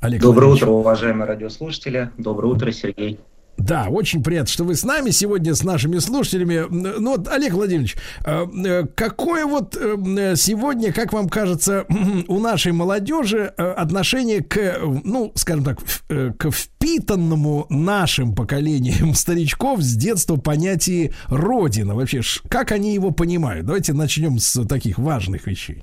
Олег 0.00 0.20
Доброе 0.20 0.52
утро, 0.52 0.70
уважаемые 0.70 1.26
радиослушатели. 1.26 2.10
Доброе 2.18 2.48
утро, 2.52 2.70
Сергей. 2.70 3.18
Да, 3.56 3.86
очень 3.88 4.22
приятно, 4.22 4.48
что 4.48 4.64
вы 4.64 4.74
с 4.74 4.84
нами 4.84 5.10
сегодня, 5.10 5.54
с 5.54 5.64
нашими 5.64 5.98
слушателями. 5.98 6.66
Ну 6.68 7.16
вот, 7.16 7.28
Олег 7.28 7.54
Владимирович, 7.54 7.96
э, 8.24 8.46
э, 8.64 8.86
какое 8.94 9.46
вот 9.46 9.76
э, 9.76 10.36
сегодня, 10.36 10.92
как 10.92 11.12
вам 11.12 11.28
кажется, 11.28 11.86
у 12.28 12.38
нашей 12.38 12.72
молодежи 12.72 13.46
отношение 13.46 14.42
к, 14.42 14.78
ну, 15.04 15.32
скажем 15.34 15.64
так, 15.64 15.78
к 16.08 16.50
впитанному 16.50 17.66
нашим 17.70 18.34
поколением 18.34 19.14
старичков 19.14 19.80
с 19.80 19.96
детства 19.96 20.36
понятии 20.36 21.14
Родина? 21.28 21.94
Вообще, 21.94 22.20
как 22.48 22.72
они 22.72 22.92
его 22.92 23.10
понимают? 23.10 23.66
Давайте 23.66 23.94
начнем 23.94 24.38
с 24.38 24.64
таких 24.66 24.98
важных 24.98 25.46
вещей. 25.46 25.82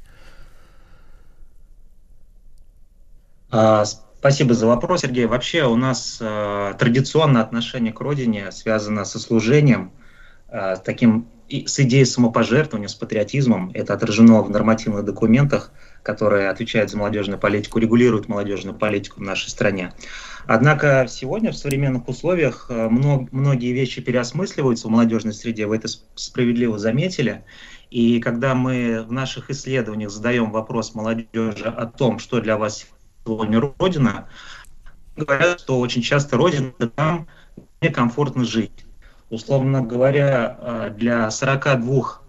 А, 3.49 3.83
Спасибо 4.23 4.53
за 4.53 4.67
вопрос, 4.67 5.01
Сергей. 5.01 5.25
Вообще 5.25 5.65
у 5.65 5.75
нас 5.75 6.17
э, 6.21 6.73
традиционное 6.79 7.41
отношение 7.41 7.91
к 7.91 7.99
родине 7.99 8.53
связано 8.53 9.03
со 9.03 9.19
служением, 9.19 9.91
э, 10.47 10.77
таким 10.81 11.27
и 11.49 11.67
с 11.67 11.77
идеей 11.81 12.05
самопожертвования, 12.05 12.87
с 12.87 12.95
патриотизмом. 12.95 13.71
Это 13.73 13.93
отражено 13.93 14.41
в 14.41 14.49
нормативных 14.49 15.03
документах, 15.03 15.71
которые 16.03 16.47
отвечают 16.47 16.89
за 16.89 16.99
молодежную 16.99 17.37
политику, 17.37 17.79
регулируют 17.79 18.29
молодежную 18.29 18.77
политику 18.77 19.19
в 19.19 19.23
нашей 19.23 19.49
стране. 19.49 19.91
Однако 20.47 21.05
сегодня 21.09 21.51
в 21.51 21.57
современных 21.57 22.07
условиях 22.07 22.67
э, 22.69 22.87
мно- 22.87 23.27
многие 23.31 23.73
вещи 23.73 23.99
переосмысливаются 23.99 24.87
в 24.87 24.91
молодежной 24.91 25.33
среде, 25.33 25.65
вы 25.65 25.75
это 25.75 25.89
справедливо 26.15 26.79
заметили. 26.79 27.43
И 27.91 28.21
когда 28.21 28.55
мы 28.55 29.03
в 29.05 29.11
наших 29.11 29.49
исследованиях 29.49 30.11
задаем 30.11 30.49
вопрос 30.49 30.95
молодежи 30.95 31.65
о 31.65 31.87
том, 31.87 32.19
что 32.19 32.39
для 32.39 32.55
вас 32.57 32.87
сегодня 33.25 33.59
Родина, 33.59 34.27
говорят, 35.15 35.59
что 35.59 35.79
очень 35.79 36.01
часто 36.01 36.37
Родина 36.37 36.71
там, 36.95 37.27
где 37.79 37.89
комфортно 37.89 38.45
жить. 38.45 38.85
Условно 39.29 39.81
говоря, 39.81 40.57
э, 40.59 40.93
для 40.95 41.27
42% 41.29 42.19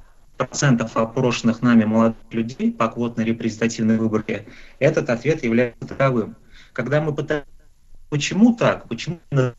опрошенных 0.95 1.63
нами 1.63 1.85
молодых 1.85 2.17
людей 2.31 2.73
по 2.73 2.89
квотной 2.89 3.25
репрезентативной 3.25 3.99
выборке 3.99 4.47
этот 4.79 5.11
ответ 5.11 5.45
является 5.45 5.87
таковым. 5.87 6.37
Когда 6.73 7.01
мы 7.01 7.15
пытаемся 7.15 7.49
почему 8.11 8.55
так, 8.55 8.89
почему 8.89 9.21
надо 9.31 9.55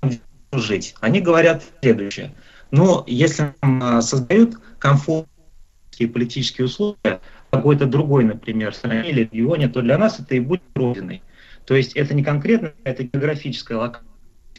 жить, 0.54 0.96
они 1.02 1.22
говорят 1.22 1.64
следующее. 1.82 2.34
Ну, 2.72 3.04
если 3.08 3.54
нам 3.62 3.84
э, 3.84 4.02
создают 4.02 4.58
комфортные 4.80 6.10
политические 6.12 6.66
условия 6.66 7.22
в 7.48 7.52
какой-то 7.52 7.86
другой, 7.86 8.24
например, 8.24 8.74
стране 8.74 9.10
или 9.10 9.22
регионе, 9.22 9.68
то 9.68 9.82
для 9.82 9.98
нас 9.98 10.20
это 10.20 10.36
и 10.36 10.40
будет 10.40 10.64
родиной. 10.74 11.22
То 11.66 11.76
есть 11.76 11.94
это 11.94 12.14
не 12.14 12.24
конкретно, 12.24 12.74
это 12.84 13.04
географическая 13.04 13.78
локация 13.78 14.08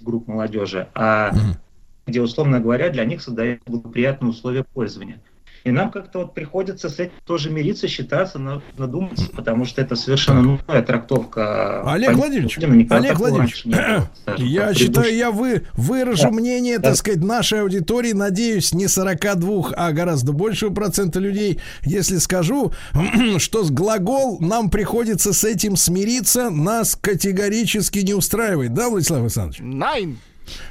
групп 0.03 0.27
молодежи, 0.29 0.89
а 0.95 1.33
где, 2.07 2.21
условно 2.21 2.61
говоря, 2.61 2.91
для 2.91 3.05
них 3.05 3.23
создают 3.23 3.63
благоприятные 3.67 4.31
условия 4.31 4.65
пользования. 4.65 5.21
И 5.67 5.73
нам 5.73 5.91
как-то 5.91 6.21
вот 6.21 6.33
приходится 6.33 6.89
с 6.89 7.01
этим 7.01 7.11
тоже 7.27 7.51
мириться, 7.51 7.89
считаться, 7.89 8.39
на- 8.39 8.63
надуматься, 8.79 9.27
потому 9.35 9.65
что 9.65 9.83
это 9.83 9.97
совершенно 9.97 10.41
новая 10.41 10.81
трактовка. 10.81 11.83
Олег 11.91 12.11
понятия 12.11 12.47
Владимирович, 12.47 12.59
Олег 12.93 13.19
Владимирович, 13.19 13.65
было, 13.65 14.09
скажем 14.23 14.47
я 14.47 14.75
считаю, 14.75 15.17
я 15.17 15.31
вы, 15.33 15.67
выражу 15.75 16.23
Да. 16.23 16.31
мнение, 16.31 16.79
Да. 16.79 16.91
так 16.91 16.97
сказать, 16.99 17.21
нашей 17.25 17.63
аудитории, 17.63 18.13
надеюсь, 18.13 18.73
не 18.75 18.87
42, 18.87 19.73
а 19.77 19.91
гораздо 19.91 20.33
большего 20.33 20.73
процента 20.73 21.19
людей, 21.19 21.59
если 21.85 22.19
скажу, 22.19 22.73
что 23.39 23.65
с 23.65 23.71
глагол 23.73 24.39
нам 24.39 24.71
приходится 24.71 25.33
с 25.33 25.43
этим 25.43 25.75
смириться, 25.75 26.49
нас 26.49 26.95
категорически 26.95 27.99
не 27.99 28.15
устраивает, 28.15 28.73
да, 28.73 28.89
Владислав 28.89 29.23
Александрович? 29.23 29.59
Найн. 29.63 30.19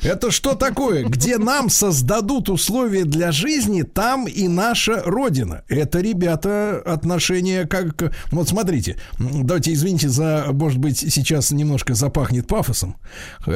Это 0.02 0.32
что 0.32 0.56
такое? 0.56 1.04
Где 1.04 1.38
нам 1.38 1.70
создадут 1.70 2.50
условия 2.50 3.06
для 3.06 3.32
жизни, 3.32 3.84
там 3.84 4.28
и 4.28 4.48
наша 4.48 5.02
родина. 5.04 5.64
Это, 5.68 6.02
ребята, 6.02 6.82
отношения 6.86 7.66
как... 7.66 8.14
Вот 8.32 8.50
смотрите, 8.50 8.98
давайте, 9.18 9.74
извините 9.74 10.10
за, 10.10 10.48
может 10.52 10.80
быть, 10.80 11.00
сейчас 11.00 11.52
немножко 11.52 11.94
запахнет 11.94 12.48
пафосом. 12.48 12.98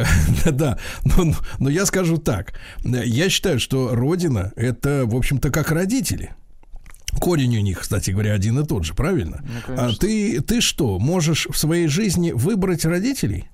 Да, 0.50 0.80
но, 1.04 1.34
но 1.60 1.70
я 1.70 1.86
скажу 1.86 2.18
так. 2.18 2.54
Я 2.84 3.30
считаю, 3.30 3.60
что 3.60 3.94
родина 3.94 4.52
это, 4.56 5.04
в 5.06 5.16
общем-то, 5.16 5.52
как 5.52 5.72
родители. 5.72 6.34
Корень 7.20 7.58
у 7.58 7.62
них, 7.62 7.80
кстати 7.80 8.12
говоря, 8.12 8.34
один 8.34 8.60
и 8.60 8.66
тот 8.66 8.86
же, 8.86 8.94
правильно? 8.94 9.44
а 9.68 9.92
ты, 9.94 10.42
ты 10.42 10.62
что, 10.62 11.00
можешь 11.00 11.48
в 11.50 11.58
своей 11.58 11.88
жизни 11.88 12.32
выбрать 12.32 12.86
родителей? 12.86 13.50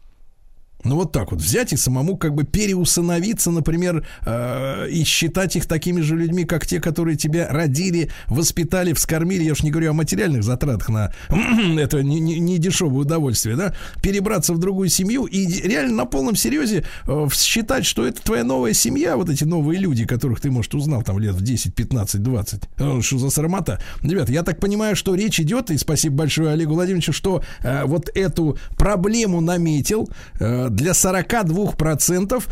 Ну 0.85 0.95
вот 0.95 1.11
так 1.11 1.31
вот 1.31 1.41
взять 1.41 1.73
и 1.73 1.77
самому 1.77 2.15
как 2.15 2.35
бы 2.35 2.43
переусыновиться, 2.43 3.51
например, 3.51 4.05
э, 4.25 4.87
и 4.89 5.03
считать 5.03 5.55
их 5.55 5.65
такими 5.65 6.01
же 6.01 6.15
людьми, 6.15 6.45
как 6.45 6.65
те, 6.67 6.79
которые 6.79 7.17
тебя 7.17 7.47
родили, 7.49 8.11
воспитали, 8.27 8.93
вскормили. 8.93 9.43
Я 9.43 9.53
уж 9.53 9.63
не 9.63 9.71
говорю 9.71 9.89
о 9.89 9.93
материальных 9.93 10.43
затратах 10.43 10.89
на 10.89 11.11
это 11.79 12.03
не, 12.03 12.19
не, 12.19 12.39
не 12.39 12.59
дешевое 12.59 13.01
удовольствие, 13.01 13.55
да? 13.55 13.73
Перебраться 14.01 14.53
в 14.53 14.59
другую 14.59 14.89
семью 14.89 15.25
и 15.25 15.45
реально 15.67 15.95
на 15.95 16.05
полном 16.05 16.35
серьезе 16.35 16.85
э, 17.07 17.27
считать, 17.33 17.85
что 17.85 18.05
это 18.05 18.21
твоя 18.21 18.43
новая 18.43 18.73
семья, 18.73 19.17
вот 19.17 19.29
эти 19.29 19.43
новые 19.43 19.79
люди, 19.79 20.05
которых 20.05 20.39
ты, 20.39 20.51
может, 20.51 20.73
узнал 20.75 21.01
там 21.01 21.17
лет 21.17 21.33
в 21.33 21.41
10, 21.41 21.73
15, 21.73 22.21
20. 22.21 22.61
Э, 22.77 23.01
Что 23.01 23.17
за 23.17 23.29
срамота? 23.31 23.81
Ребята, 24.03 24.31
я 24.31 24.43
так 24.43 24.59
понимаю, 24.59 24.95
что 24.95 25.15
речь 25.15 25.39
идет, 25.39 25.71
и 25.71 25.77
спасибо 25.77 26.17
большое 26.17 26.51
Олегу 26.51 26.75
Владимировичу, 26.75 27.11
что 27.11 27.41
э, 27.63 27.85
вот 27.85 28.09
эту 28.13 28.57
проблему 28.77 29.41
наметил. 29.41 30.09
Э, 30.39 30.69
для 30.75 30.91
42% 30.91 32.43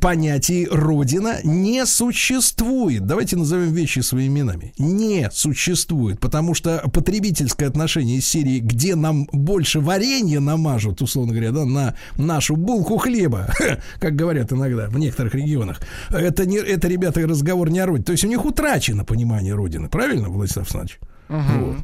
понятии 0.00 0.68
родина 0.70 1.38
не 1.42 1.86
существует. 1.86 3.06
Давайте 3.06 3.36
назовем 3.36 3.72
вещи 3.72 4.00
своими 4.00 4.40
именами. 4.40 4.72
Не 4.78 5.28
существует, 5.32 6.20
потому 6.20 6.54
что 6.54 6.82
потребительское 6.92 7.68
отношение 7.68 8.18
из 8.18 8.26
серии, 8.26 8.60
где 8.60 8.94
нам 8.94 9.26
больше 9.32 9.80
варенья 9.80 10.40
намажут, 10.40 11.02
условно 11.02 11.32
говоря, 11.32 11.52
да, 11.52 11.64
на 11.64 11.94
нашу 12.16 12.56
булку 12.56 12.98
хлеба, 12.98 13.52
как 14.00 14.14
говорят 14.14 14.52
иногда 14.52 14.88
в 14.88 14.98
некоторых 14.98 15.34
регионах, 15.34 15.80
это, 16.10 16.46
не, 16.46 16.58
это, 16.58 16.88
ребята, 16.88 17.20
разговор 17.26 17.70
не 17.70 17.80
о 17.80 17.86
родине. 17.86 18.04
То 18.04 18.12
есть 18.12 18.24
у 18.24 18.28
них 18.28 18.44
утрачено 18.44 19.04
понимание 19.04 19.54
родины. 19.54 19.88
Правильно, 19.88 20.28
Владислав 20.28 20.66
Александрович? 20.66 20.98
Вот. 21.28 21.76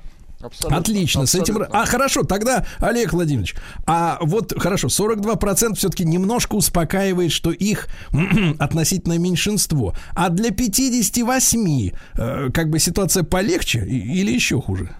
Абсолютно, 0.47 0.78
Отлично, 0.78 1.27
с 1.27 1.35
этим... 1.35 1.56
абсолютно. 1.56 1.81
А, 1.81 1.86
хорошо, 1.86 2.23
тогда, 2.23 2.66
Олег 2.78 3.12
Владимирович, 3.12 3.55
а 3.86 4.18
вот, 4.20 4.55
хорошо, 4.59 4.89
42% 4.89 5.74
все-таки 5.74 6.05
немножко 6.05 6.55
успокаивает, 6.55 7.32
что 7.32 7.51
их 7.51 7.89
относительное 8.59 9.18
меньшинство. 9.18 9.94
А 10.14 10.28
для 10.28 10.51
58 10.51 11.90
э, 12.16 12.51
как 12.52 12.70
бы 12.70 12.78
ситуация 12.78 13.23
полегче 13.23 13.85
или 13.85 14.32
еще 14.32 14.60
хуже? 14.60 14.97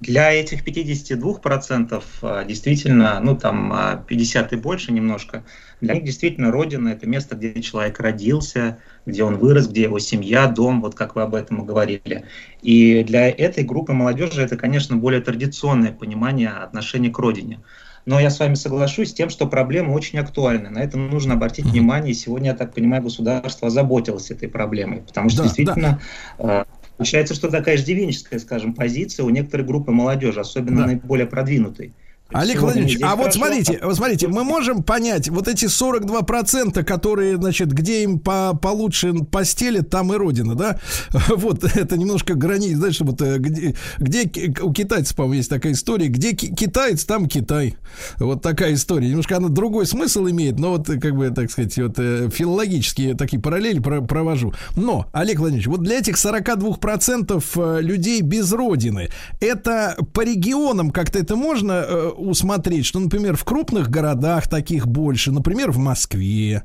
Для 0.00 0.32
этих 0.32 0.66
52% 0.66 2.02
а, 2.22 2.44
действительно, 2.44 3.20
ну 3.20 3.36
там 3.36 3.72
а, 3.72 4.04
50 4.06 4.52
и 4.52 4.56
больше 4.56 4.92
немножко, 4.92 5.44
для 5.80 5.94
них 5.94 6.04
действительно 6.04 6.50
родина 6.50 6.88
это 6.88 7.06
место, 7.06 7.36
где 7.36 7.60
человек 7.62 8.00
родился, 8.00 8.78
где 9.06 9.24
он 9.24 9.36
вырос, 9.36 9.68
где 9.68 9.82
его 9.82 9.98
семья, 9.98 10.46
дом, 10.46 10.80
вот 10.80 10.94
как 10.94 11.14
вы 11.14 11.22
об 11.22 11.34
этом 11.34 11.62
и 11.62 11.66
говорили. 11.66 12.24
И 12.62 13.04
для 13.04 13.28
этой 13.28 13.64
группы 13.64 13.92
молодежи 13.92 14.42
это, 14.42 14.56
конечно, 14.56 14.96
более 14.96 15.20
традиционное 15.20 15.92
понимание 15.92 16.50
отношения 16.50 17.10
к 17.10 17.18
родине. 17.18 17.60
Но 18.06 18.20
я 18.20 18.30
с 18.30 18.38
вами 18.38 18.54
соглашусь 18.54 19.10
с 19.10 19.14
тем, 19.14 19.30
что 19.30 19.46
проблема 19.46 19.92
очень 19.92 20.18
актуальна. 20.18 20.70
На 20.70 20.80
это 20.80 20.98
нужно 20.98 21.34
обратить 21.34 21.64
внимание. 21.64 22.12
И 22.12 22.14
сегодня, 22.14 22.50
я 22.50 22.56
так 22.56 22.74
понимаю, 22.74 23.02
государство 23.02 23.68
озаботилось 23.68 24.30
этой 24.30 24.48
проблемой. 24.48 25.00
Потому 25.00 25.30
что 25.30 25.38
Да, 25.38 25.44
действительно 25.44 26.00
э, 26.38 26.64
получается, 27.04 27.34
что 27.34 27.50
такая 27.50 27.76
иждивенческая, 27.76 28.38
скажем, 28.38 28.74
позиция 28.74 29.24
у 29.24 29.30
некоторой 29.30 29.66
группы 29.66 29.92
молодежи, 29.92 30.40
особенно 30.40 30.80
Да. 30.80 30.86
наиболее 30.86 31.26
продвинутой. 31.26 31.92
Олег 32.34 32.60
Владимирович, 32.60 32.98
а 33.00 33.14
вот 33.14 33.32
смотрите, 33.32 33.78
вот 33.82 33.94
смотрите, 33.96 34.26
мы 34.26 34.42
можем 34.42 34.82
понять, 34.82 35.28
вот 35.28 35.46
эти 35.46 35.66
42%, 35.66 36.82
которые, 36.82 37.36
значит, 37.36 37.72
где 37.72 38.02
им 38.02 38.18
по, 38.18 38.58
получше 38.60 39.14
постелят, 39.30 39.88
там 39.88 40.12
и 40.12 40.16
родина, 40.16 40.54
да? 40.54 40.80
Вот, 41.36 41.62
это 41.62 41.96
немножко 41.96 42.34
границ, 42.34 42.76
знаешь, 42.76 43.00
вот 43.00 43.22
э, 43.22 43.38
где, 43.38 43.74
где 43.98 44.52
у 44.62 44.72
китайцев, 44.72 45.16
по-моему, 45.16 45.34
есть 45.34 45.50
такая 45.50 45.72
история, 45.72 46.08
где 46.08 46.32
ки- 46.32 46.52
китаец, 46.52 47.04
там 47.04 47.26
Китай. 47.28 47.76
Вот 48.18 48.42
такая 48.42 48.74
история. 48.74 49.08
Немножко 49.08 49.36
она 49.36 49.48
другой 49.48 49.86
смысл 49.86 50.26
имеет, 50.28 50.58
но 50.58 50.70
вот, 50.72 50.88
э, 50.90 50.98
как 50.98 51.14
бы, 51.16 51.30
так 51.30 51.50
сказать, 51.50 51.76
вот 51.78 51.94
э, 51.98 52.28
филологические 52.32 53.14
такие 53.14 53.40
параллели 53.40 53.78
про- 53.78 54.00
провожу. 54.02 54.52
Но, 54.76 55.06
Олег 55.12 55.38
Владимирович, 55.38 55.68
вот 55.68 55.82
для 55.82 55.98
этих 55.98 56.16
42% 56.16 57.44
э, 57.56 57.80
людей 57.80 58.20
без 58.22 58.52
родины, 58.52 59.08
это 59.40 59.96
по 60.12 60.22
регионам 60.22 60.90
как-то 60.90 61.18
это 61.18 61.36
можно 61.36 61.84
усмотреть, 62.24 62.86
что, 62.86 63.00
например, 63.00 63.36
в 63.36 63.44
крупных 63.44 63.90
городах 63.90 64.48
таких 64.48 64.86
больше, 64.86 65.32
например, 65.32 65.70
в 65.70 65.78
Москве, 65.78 66.64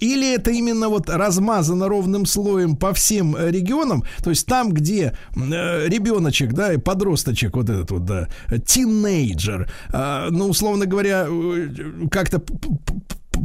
или 0.00 0.34
это 0.34 0.50
именно 0.50 0.88
вот 0.88 1.08
размазано 1.08 1.88
ровным 1.88 2.26
слоем 2.26 2.76
по 2.76 2.92
всем 2.92 3.36
э, 3.36 3.50
регионам, 3.50 4.04
то 4.22 4.30
есть 4.30 4.46
там, 4.46 4.72
где 4.72 5.16
э, 5.34 5.88
ребеночек, 5.88 6.52
да, 6.52 6.72
и 6.72 6.78
подросточек, 6.78 7.56
вот 7.56 7.68
этот 7.68 7.90
вот, 7.90 8.04
да, 8.04 8.28
тинейджер, 8.66 9.70
э, 9.92 10.28
ну, 10.30 10.48
условно 10.48 10.86
говоря, 10.86 11.26
э, 11.28 11.68
как-то 12.10 12.42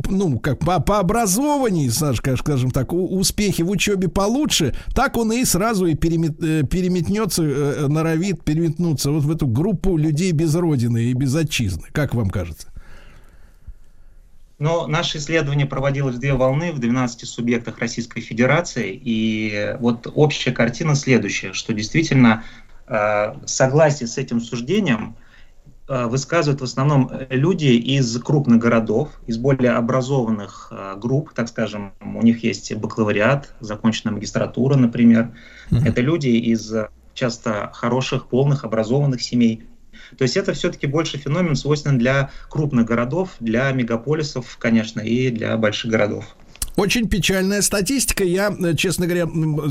ну, 0.09 0.39
как 0.39 0.59
по, 0.59 0.79
по 0.79 0.99
образованию, 0.99 1.91
Сашка, 1.91 2.35
скажем 2.37 2.71
так, 2.71 2.93
успехи 2.93 3.61
в 3.61 3.69
учебе 3.69 4.07
получше, 4.07 4.75
так 4.93 5.17
он 5.17 5.31
и 5.31 5.45
сразу 5.45 5.85
и 5.85 5.95
перемет, 5.95 6.41
э, 6.41 6.63
переметнется, 6.63 7.43
э, 7.43 7.87
норовит 7.87 8.43
переметнуться 8.43 9.11
вот 9.11 9.23
в 9.23 9.31
эту 9.31 9.47
группу 9.47 9.97
людей 9.97 10.31
без 10.31 10.55
родины 10.55 11.05
и 11.05 11.13
без 11.13 11.35
отчизны. 11.35 11.87
Как 11.91 12.13
вам 12.13 12.29
кажется? 12.29 12.67
Но 14.59 14.87
наше 14.87 15.17
исследование 15.17 15.65
проводилось 15.65 16.15
в 16.15 16.19
две 16.19 16.33
волны 16.33 16.71
в 16.71 16.79
12 16.79 17.27
субъектах 17.27 17.79
Российской 17.79 18.21
Федерации, 18.21 18.99
и 19.03 19.75
вот 19.79 20.07
общая 20.15 20.51
картина 20.51 20.95
следующая, 20.95 21.53
что 21.53 21.73
действительно 21.73 22.43
э, 22.87 23.33
согласие 23.45 24.07
с 24.07 24.17
этим 24.17 24.39
суждением 24.39 25.15
э, 25.19 25.22
высказывают 25.87 26.61
в 26.61 26.63
основном 26.63 27.11
люди 27.29 27.65
из 27.65 28.17
крупных 28.19 28.59
городов, 28.59 29.09
из 29.27 29.37
более 29.37 29.71
образованных 29.71 30.69
э, 30.71 30.95
групп, 30.97 31.33
так 31.33 31.49
скажем, 31.49 31.93
у 32.01 32.21
них 32.21 32.43
есть 32.43 32.73
бакалавриат, 32.73 33.53
законченная 33.59 34.13
магистратура, 34.13 34.75
например. 34.75 35.33
Это 35.71 36.01
люди 36.01 36.27
из 36.29 36.73
э, 36.73 36.87
часто 37.13 37.69
хороших, 37.73 38.27
полных, 38.27 38.63
образованных 38.63 39.21
семей. 39.21 39.67
То 40.17 40.23
есть 40.23 40.37
это 40.37 40.53
все-таки 40.53 40.87
больше 40.87 41.17
феномен 41.17 41.55
свойственен 41.55 41.97
для 41.97 42.31
крупных 42.49 42.85
городов, 42.85 43.31
для 43.39 43.71
мегаполисов, 43.71 44.57
конечно, 44.59 44.99
и 45.01 45.29
для 45.29 45.57
больших 45.57 45.91
городов. 45.91 46.35
Очень 46.75 47.07
печальная 47.07 47.61
статистика. 47.61 48.23
Я, 48.23 48.49
э, 48.49 48.75
честно 48.75 49.05
говоря, 49.05 49.27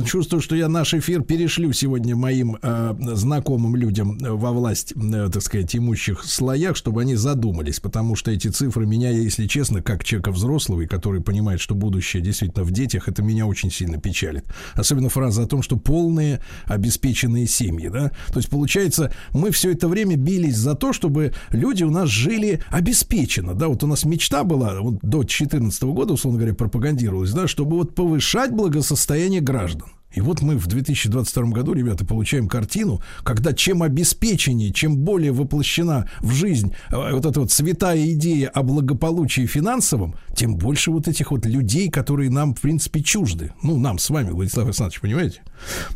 чувствую, 0.07 0.41
что 0.41 0.55
я 0.55 0.69
наш 0.69 0.95
эфир 0.95 1.23
перешлю 1.23 1.73
сегодня 1.73 2.15
моим 2.15 2.59
э, 2.63 2.95
знакомым 3.15 3.75
людям 3.75 4.19
э, 4.23 4.31
во 4.31 4.53
власть, 4.53 4.93
э, 4.93 5.29
так 5.33 5.43
сказать, 5.43 5.75
имущих 5.75 6.23
слоях, 6.25 6.77
чтобы 6.77 7.01
они 7.01 7.17
задумались, 7.17 7.81
потому 7.81 8.15
что 8.15 8.31
эти 8.31 8.49
цифры 8.49 8.87
меня, 8.87 9.11
если 9.11 9.49
честно, 9.49 9.83
как 9.83 10.05
человека 10.05 10.31
взрослого, 10.31 10.87
который 10.87 11.21
понимает, 11.21 11.61
что 11.61 11.75
будущее 11.75 12.23
действительно 12.23 12.65
в 12.65 12.71
детях, 12.71 13.09
это 13.09 13.21
меня 13.21 13.47
очень 13.47 13.73
сильно 13.73 13.99
печалит. 13.99 14.45
Особенно 14.75 15.09
фраза 15.09 15.43
о 15.43 15.47
том, 15.47 15.63
что 15.63 15.77
полные 15.77 16.41
обеспеченные 16.67 17.49
семьи, 17.49 17.89
да. 17.89 18.13
То 18.29 18.37
есть, 18.37 18.49
получается, 18.49 19.13
мы 19.33 19.51
все 19.51 19.73
это 19.73 19.89
время 19.89 20.15
бились 20.15 20.57
за 20.57 20.77
то, 20.77 20.93
чтобы 20.93 21.33
люди 21.51 21.83
у 21.83 21.91
нас 21.91 22.09
жили 22.09 22.61
обеспеченно, 22.71 23.55
да. 23.55 23.67
Вот 23.67 23.83
у 23.83 23.89
нас 23.89 24.05
мечта 24.05 24.45
была 24.45 24.81
вот 24.81 25.01
до 25.03 25.23
2014 25.23 25.83
года, 25.83 26.13
условно 26.13 26.39
говоря, 26.39 26.55
пропагандировалась, 26.93 27.33
да, 27.33 27.49
чтобы 27.49 27.77
вот 27.77 27.95
повышать 27.95 28.53
благосостояние 28.53 29.41
граждан. 29.41 29.89
И 30.13 30.21
вот 30.21 30.43
мы 30.43 30.57
в 30.57 30.67
2022 30.67 31.45
году, 31.51 31.73
ребята, 31.73 32.05
получаем 32.05 32.49
картину, 32.49 33.01
когда 33.25 33.53
чем 33.53 33.83
обеспеченнее, 33.83 34.73
чем 34.73 34.97
более 34.97 35.33
воплощена 35.33 36.09
в 36.21 36.33
жизнь 36.33 36.75
э, 36.91 37.13
вот 37.13 37.27
эта 37.27 37.41
вот 37.41 37.51
святая 37.51 38.13
идея 38.13 38.49
о 38.49 38.63
благополучии 38.63 39.47
финансовом, 39.47 40.15
тем 40.35 40.57
больше 40.57 40.91
вот 40.91 41.09
этих 41.09 41.31
вот 41.31 41.47
людей, 41.47 41.91
которые 41.91 42.31
нам, 42.31 42.55
в 42.55 42.61
принципе, 42.61 43.03
чужды. 43.03 43.53
Ну, 43.63 43.79
нам 43.79 43.99
с 43.99 44.11
вами, 44.11 44.31
Владислав 44.31 44.67
Александрович, 44.67 45.01
понимаете? 45.01 45.43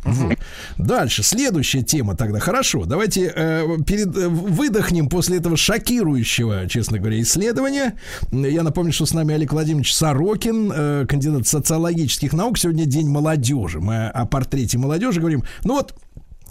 Вот. 0.03 0.37
Дальше, 0.77 1.23
следующая 1.23 1.81
тема 1.81 2.15
тогда. 2.15 2.39
Хорошо, 2.39 2.85
давайте 2.85 3.31
э, 3.35 3.77
перед, 3.85 4.15
э, 4.17 4.27
выдохнем 4.27 5.09
после 5.09 5.37
этого 5.37 5.57
шокирующего, 5.57 6.67
честно 6.67 6.99
говоря, 6.99 7.21
исследования. 7.21 7.95
Я 8.31 8.63
напомню, 8.63 8.93
что 8.93 9.05
с 9.05 9.13
нами 9.13 9.35
Олег 9.35 9.53
Владимирович 9.53 9.93
Сорокин, 9.93 10.71
э, 10.73 11.05
кандидат 11.07 11.47
социологических 11.47 12.33
наук. 12.33 12.57
Сегодня 12.57 12.85
день 12.85 13.09
молодежи. 13.09 13.79
Мы 13.79 14.06
о 14.09 14.25
портрете 14.25 14.77
молодежи 14.77 15.19
говорим. 15.19 15.43
Ну 15.63 15.75
вот, 15.75 15.93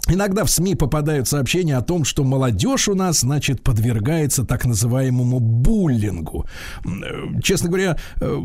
Иногда 0.09 0.43
в 0.45 0.49
СМИ 0.49 0.75
попадают 0.75 1.27
сообщения 1.27 1.77
о 1.77 1.81
том, 1.81 2.03
что 2.03 2.23
молодежь 2.23 2.87
у 2.87 2.95
нас, 2.95 3.19
значит, 3.21 3.61
подвергается 3.61 4.43
так 4.43 4.65
называемому 4.65 5.39
буллингу. 5.39 6.45
Э, 6.85 7.39
Честно 7.43 7.69
говоря, 7.69 7.97
э, 8.21 8.41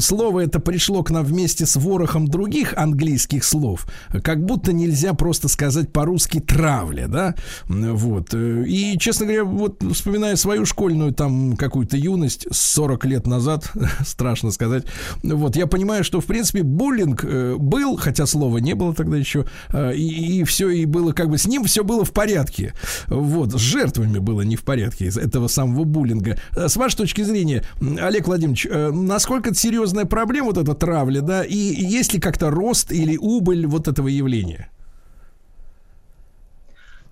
слово 0.00 0.40
это 0.40 0.60
пришло 0.60 1.02
к 1.02 1.10
нам 1.10 1.24
вместе 1.24 1.66
с 1.66 1.76
ворохом 1.76 2.28
других 2.28 2.74
английских 2.76 3.44
слов. 3.44 3.86
Как 4.22 4.44
будто 4.44 4.72
нельзя 4.72 5.14
просто 5.14 5.48
сказать 5.48 5.92
по-русски 5.92 6.40
травля, 6.40 7.08
да? 7.08 7.34
Вот. 7.68 8.34
Э, 8.34 8.64
И, 8.66 8.98
честно 8.98 9.26
говоря, 9.26 9.44
вот 9.44 9.82
вспоминая 9.92 10.36
свою 10.36 10.64
школьную 10.64 11.12
там 11.12 11.56
какую-то 11.56 11.96
юность 11.96 12.46
40 12.50 13.04
лет 13.06 13.26
назад, 13.26 13.72
страшно 14.06 14.50
сказать, 14.50 14.84
вот, 15.22 15.56
я 15.56 15.66
понимаю, 15.66 16.04
что, 16.04 16.20
в 16.20 16.26
принципе, 16.26 16.62
буллинг 16.62 17.24
был, 17.24 17.96
хотя 17.96 18.26
слова 18.26 18.58
не 18.58 18.74
было 18.74 18.94
тогда 18.94 19.16
еще, 19.16 19.46
э, 19.72 19.94
и, 19.94 20.44
все, 20.44 20.70
и 20.70 20.84
было 20.84 20.99
как 21.12 21.28
бы 21.28 21.38
с 21.38 21.46
ним 21.46 21.64
все 21.64 21.82
было 21.82 22.04
в 22.04 22.12
порядке. 22.12 22.74
Вот, 23.08 23.52
с 23.52 23.58
жертвами 23.58 24.18
было 24.18 24.42
не 24.42 24.56
в 24.56 24.62
порядке 24.62 25.06
из 25.06 25.16
этого 25.16 25.48
самого 25.48 25.84
буллинга. 25.84 26.38
Э, 26.56 26.68
С 26.68 26.76
вашей 26.76 26.96
точки 26.96 27.22
зрения, 27.22 27.64
Олег 27.80 28.26
Владимирович, 28.26 28.66
э, 28.66 28.90
насколько 28.90 29.50
это 29.50 29.58
серьезная 29.58 30.04
проблема, 30.04 30.48
вот 30.48 30.58
эта 30.58 30.74
травля, 30.74 31.20
да, 31.20 31.44
и 31.44 31.56
есть 31.56 32.14
ли 32.14 32.20
как-то 32.20 32.50
рост 32.50 32.92
или 32.92 33.16
убыль 33.16 33.66
вот 33.66 33.88
этого 33.88 34.08
явления? 34.08 34.70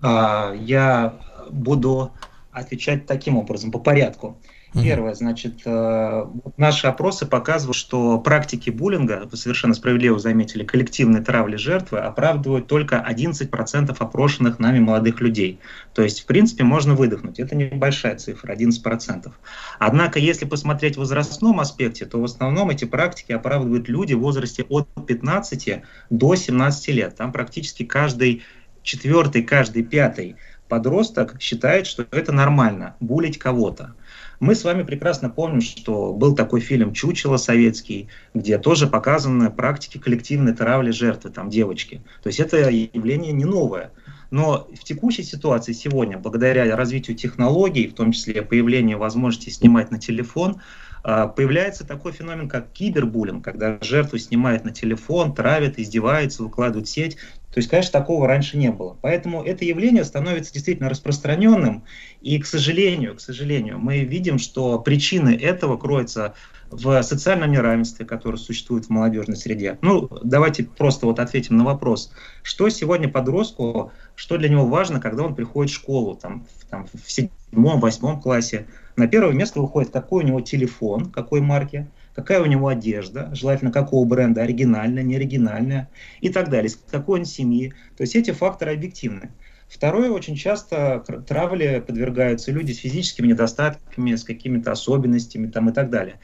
А, 0.01 0.53
Я 0.53 1.15
буду 1.49 2.11
отвечать 2.51 3.05
таким 3.05 3.37
образом, 3.37 3.71
по 3.71 3.79
порядку. 3.79 4.37
Первое, 4.73 5.15
значит, 5.15 5.61
э, 5.65 6.25
наши 6.57 6.87
опросы 6.87 7.25
показывают, 7.25 7.75
что 7.75 8.19
практики 8.19 8.69
буллинга, 8.69 9.27
вы 9.29 9.35
совершенно 9.35 9.73
справедливо 9.73 10.19
заметили, 10.19 10.63
коллективной 10.63 11.23
травли 11.23 11.55
жертвы 11.55 11.99
оправдывают 11.99 12.67
только 12.67 13.03
11% 13.07 13.95
опрошенных 13.97 14.59
нами 14.59 14.79
молодых 14.79 15.21
людей. 15.21 15.59
То 15.93 16.03
есть, 16.03 16.21
в 16.21 16.25
принципе, 16.25 16.63
можно 16.63 16.93
выдохнуть. 16.93 17.39
Это 17.39 17.55
небольшая 17.55 18.15
цифра, 18.17 18.53
11%. 18.53 19.31
Однако, 19.79 20.19
если 20.19 20.45
посмотреть 20.45 20.97
в 20.97 20.99
возрастном 20.99 21.59
аспекте, 21.59 22.05
то 22.05 22.21
в 22.21 22.23
основном 22.23 22.69
эти 22.69 22.85
практики 22.85 23.31
оправдывают 23.31 23.89
люди 23.89 24.13
в 24.13 24.19
возрасте 24.19 24.63
от 24.69 24.87
15 25.07 25.81
до 26.11 26.35
17 26.35 26.87
лет. 26.89 27.15
Там 27.15 27.31
практически 27.31 27.83
каждый 27.83 28.43
четвертый, 28.83 29.43
каждый 29.43 29.83
пятый 29.83 30.35
подросток 30.67 31.41
считает, 31.41 31.87
что 31.87 32.05
это 32.11 32.31
нормально, 32.31 32.95
булить 32.99 33.39
кого-то. 33.39 33.95
Мы 34.39 34.55
с 34.55 34.63
вами 34.63 34.83
прекрасно 34.83 35.29
помним, 35.29 35.59
что 35.61 36.13
был 36.13 36.33
такой 36.33 36.61
фильм 36.61 36.93
«Чучело» 36.93 37.37
советский, 37.37 38.07
где 38.33 38.57
тоже 38.57 38.87
показаны 38.87 39.49
практики 39.49 39.97
коллективной 39.97 40.53
травли 40.53 40.91
жертвы, 40.91 41.29
там 41.29 41.49
девочки. 41.49 42.01
То 42.23 42.27
есть 42.27 42.39
это 42.39 42.69
явление 42.69 43.33
не 43.33 43.45
новое. 43.45 43.91
Но 44.31 44.69
в 44.73 44.83
текущей 44.83 45.23
ситуации 45.23 45.73
сегодня, 45.73 46.17
благодаря 46.17 46.75
развитию 46.75 47.17
технологий, 47.17 47.87
в 47.87 47.95
том 47.95 48.11
числе 48.11 48.41
появлению 48.41 48.99
возможности 48.99 49.49
снимать 49.49 49.91
на 49.91 49.99
телефон, 49.99 50.61
а, 51.03 51.27
появляется 51.27 51.85
такой 51.85 52.11
феномен, 52.11 52.47
как 52.47 52.71
кибербуллинг, 52.71 53.43
когда 53.43 53.77
жертву 53.81 54.17
снимают 54.17 54.65
на 54.65 54.71
телефон, 54.71 55.33
травят, 55.33 55.79
издеваются, 55.79 56.43
выкладывают 56.43 56.87
в 56.87 56.91
сеть. 56.91 57.17
То 57.53 57.57
есть, 57.57 57.69
конечно, 57.69 57.91
такого 57.91 58.27
раньше 58.27 58.57
не 58.57 58.71
было. 58.71 58.95
Поэтому 59.01 59.43
это 59.43 59.65
явление 59.65 60.03
становится 60.03 60.53
действительно 60.53 60.89
распространенным. 60.89 61.83
И, 62.21 62.37
к 62.39 62.45
сожалению, 62.45 63.15
к 63.15 63.21
сожалению, 63.21 63.79
мы 63.79 63.99
видим, 63.99 64.37
что 64.37 64.79
причины 64.79 65.35
этого 65.35 65.77
кроются 65.77 66.35
в 66.69 67.01
социальном 67.01 67.51
неравенстве, 67.51 68.05
которое 68.05 68.37
существует 68.37 68.85
в 68.85 68.89
молодежной 68.89 69.35
среде. 69.35 69.79
Ну, 69.81 70.07
давайте 70.23 70.63
просто 70.63 71.07
вот 71.07 71.19
ответим 71.19 71.57
на 71.57 71.63
вопрос, 71.63 72.11
что 72.43 72.69
сегодня 72.69 73.09
подростку, 73.09 73.91
что 74.15 74.37
для 74.37 74.49
него 74.49 74.67
важно, 74.67 74.99
когда 74.99 75.23
он 75.23 75.33
приходит 75.33 75.71
в 75.71 75.75
школу, 75.75 76.15
там, 76.15 76.45
в, 76.59 76.65
там, 76.65 76.87
в 76.93 77.11
седьмом, 77.11 77.79
восьмом 77.79 78.21
классе. 78.21 78.67
На 78.95 79.07
первое 79.07 79.33
место 79.33 79.59
выходит, 79.59 79.89
какой 79.91 80.23
у 80.23 80.27
него 80.27 80.41
телефон, 80.41 81.09
какой 81.09 81.41
марки, 81.41 81.87
какая 82.19 82.41
у 82.41 82.45
него 82.45 82.67
одежда, 82.67 83.29
желательно 83.33 83.71
какого 83.71 84.05
бренда, 84.05 84.41
оригинальная, 84.41 85.03
неоригинальная 85.03 85.89
и 86.19 86.29
так 86.29 86.49
далее, 86.49 86.67
из 86.67 86.75
какой 86.75 87.19
он 87.19 87.25
семьи. 87.25 87.73
То 87.95 88.01
есть 88.01 88.13
эти 88.13 88.31
факторы 88.31 88.73
объективны. 88.73 89.31
Второе, 89.69 90.09
очень 90.09 90.35
часто 90.35 91.01
травле 91.27 91.79
подвергаются 91.79 92.51
люди 92.51 92.73
с 92.73 92.79
физическими 92.79 93.27
недостатками, 93.27 94.15
с 94.15 94.23
какими-то 94.25 94.71
особенностями 94.71 95.49
там, 95.49 95.69
и 95.69 95.73
так 95.73 95.89
далее. 95.89 96.19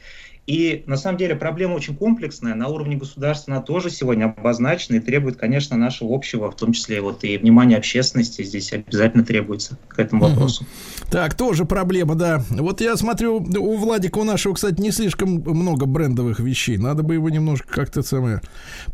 И 0.46 0.84
на 0.86 0.96
самом 0.96 1.18
деле 1.18 1.34
проблема 1.34 1.74
очень 1.74 1.96
комплексная, 1.96 2.54
на 2.54 2.68
уровне 2.68 2.96
государства 2.96 3.54
она 3.54 3.62
тоже 3.62 3.90
сегодня 3.90 4.26
обозначена 4.26 4.96
и 4.96 5.00
требует, 5.00 5.36
конечно, 5.36 5.76
нашего 5.76 6.14
общего, 6.14 6.50
в 6.50 6.56
том 6.56 6.72
числе 6.72 7.00
вот 7.00 7.24
и 7.24 7.36
внимания 7.36 7.76
общественности 7.76 8.42
здесь 8.42 8.72
обязательно 8.72 9.24
требуется 9.24 9.76
к 9.88 9.98
этому 9.98 10.22
вопросу. 10.28 10.64
Так, 11.10 11.34
тоже 11.34 11.64
проблема, 11.64 12.14
да. 12.14 12.42
Вот 12.50 12.80
я 12.80 12.96
смотрю, 12.96 13.36
у 13.36 13.76
Владика 13.76 14.18
у 14.18 14.24
нашего, 14.24 14.54
кстати, 14.54 14.80
не 14.80 14.92
слишком 14.92 15.42
много 15.44 15.86
брендовых 15.86 16.40
вещей. 16.40 16.78
Надо 16.78 17.02
бы 17.02 17.14
его 17.14 17.28
немножко 17.28 17.68
как-то 17.68 18.02
самое 18.02 18.40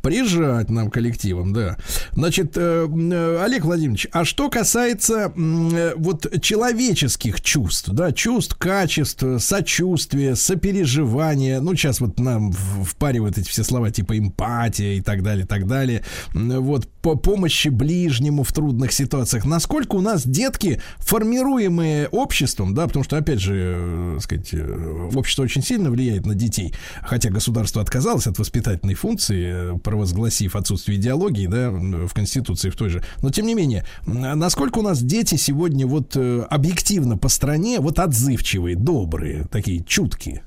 прижать 0.03 0.71
нам 0.71 0.91
коллективом, 0.91 1.53
да. 1.53 1.77
Значит, 2.13 2.53
э, 2.57 2.87
э, 2.87 3.43
Олег 3.43 3.65
Владимирович, 3.65 4.09
а 4.13 4.25
что 4.25 4.49
касается 4.49 5.33
э, 5.35 5.95
вот 5.97 6.41
человеческих 6.41 7.41
чувств, 7.41 7.91
да, 7.91 8.13
чувств, 8.13 8.57
качеств, 8.57 9.25
сочувствия, 9.39 10.35
сопереживания, 10.35 11.42
ну, 11.61 11.75
сейчас 11.75 12.01
вот 12.01 12.19
нам 12.19 12.53
впаривают 12.53 13.39
эти 13.39 13.49
все 13.49 13.65
слова 13.65 13.91
типа 13.91 14.19
эмпатия 14.19 14.95
и 14.95 15.01
так 15.01 15.23
далее, 15.23 15.45
и 15.45 15.49
так 15.49 15.67
далее. 15.67 16.03
Вот 16.33 16.89
по 17.03 17.17
помощи 17.17 17.69
ближнему 17.69 18.45
в 18.45 18.53
трудных 18.53 18.93
ситуациях. 18.93 19.45
Насколько 19.45 19.97
у 19.97 20.01
нас 20.01 20.27
детки, 20.27 20.81
формируемые 20.99 22.09
обществом, 22.09 22.75
да, 22.75 22.87
потому 22.87 23.05
что, 23.05 23.17
опять 23.17 23.41
же, 23.41 23.75
э, 23.77 24.19
сказать, 24.21 24.49
э, 24.53 25.09
общество 25.15 25.43
очень 25.43 25.63
сильно 25.63 25.91
влияет 25.91 26.27
на 26.27 26.35
детей, 26.35 26.73
хотя 27.03 27.31
государство 27.31 27.83
отказалось 27.83 28.27
от 28.27 28.39
воспитательной 28.39 28.95
функции, 28.95 29.75
э, 29.75 29.79
провозгласив 29.79 30.55
отсутствие 30.55 30.99
идеологии, 30.99 31.47
да, 31.47 31.71
в 31.71 32.13
Конституции 32.15 32.71
в 32.71 32.77
той 32.77 32.89
же. 32.89 33.03
Но, 33.21 33.31
тем 33.31 33.47
не 33.47 33.55
менее, 33.55 33.85
насколько 34.07 34.79
у 34.79 34.83
нас 34.83 35.03
дети 35.03 35.35
сегодня 35.35 35.87
вот 35.87 36.17
объективно 36.17 37.19
по 37.19 37.29
стране 37.29 37.81
вот 37.81 37.99
отзывчивые, 37.99 38.77
добрые, 38.77 39.47
такие 39.51 39.83
чуткие? 39.85 40.43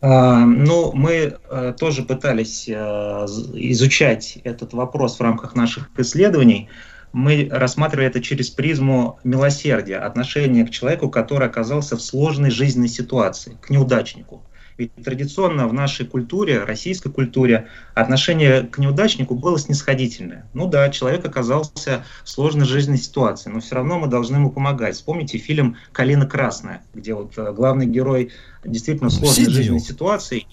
А, 0.00 0.44
ну, 0.44 0.92
мы 0.92 1.38
э, 1.50 1.74
тоже 1.78 2.02
пытались 2.02 2.68
э, 2.68 2.72
изучать 2.74 4.38
этот 4.44 4.74
вопрос 4.74 5.18
в 5.18 5.22
рамках 5.22 5.54
наших 5.54 5.90
исследований. 5.96 6.68
Мы 7.12 7.48
рассматривали 7.50 8.08
это 8.08 8.20
через 8.20 8.50
призму 8.50 9.18
милосердия, 9.24 9.96
отношения 9.96 10.66
к 10.66 10.70
человеку, 10.70 11.08
который 11.08 11.48
оказался 11.48 11.96
в 11.96 12.02
сложной 12.02 12.50
жизненной 12.50 12.88
ситуации, 12.88 13.56
к 13.62 13.70
неудачнику. 13.70 14.42
Ведь 14.78 14.94
традиционно 14.94 15.66
в 15.68 15.72
нашей 15.72 16.06
культуре, 16.06 16.62
российской 16.62 17.10
культуре, 17.10 17.68
отношение 17.94 18.62
к 18.62 18.78
неудачнику 18.78 19.34
было 19.34 19.58
снисходительное. 19.58 20.46
Ну 20.52 20.68
да, 20.68 20.90
человек 20.90 21.24
оказался 21.24 22.04
в 22.24 22.28
сложной 22.28 22.66
жизненной 22.66 22.98
ситуации, 22.98 23.48
но 23.48 23.60
все 23.60 23.76
равно 23.76 23.98
мы 23.98 24.06
должны 24.06 24.36
ему 24.36 24.50
помогать. 24.50 24.96
Вспомните 24.96 25.38
фильм 25.38 25.76
«Калина 25.92 26.26
красная», 26.26 26.82
где 26.92 27.14
вот 27.14 27.32
э, 27.38 27.52
главный 27.52 27.86
герой 27.86 28.32
действительно 28.64 29.08
в 29.08 29.14
сложной 29.14 29.50
жизненной 29.50 29.80
ситуации. 29.80 30.46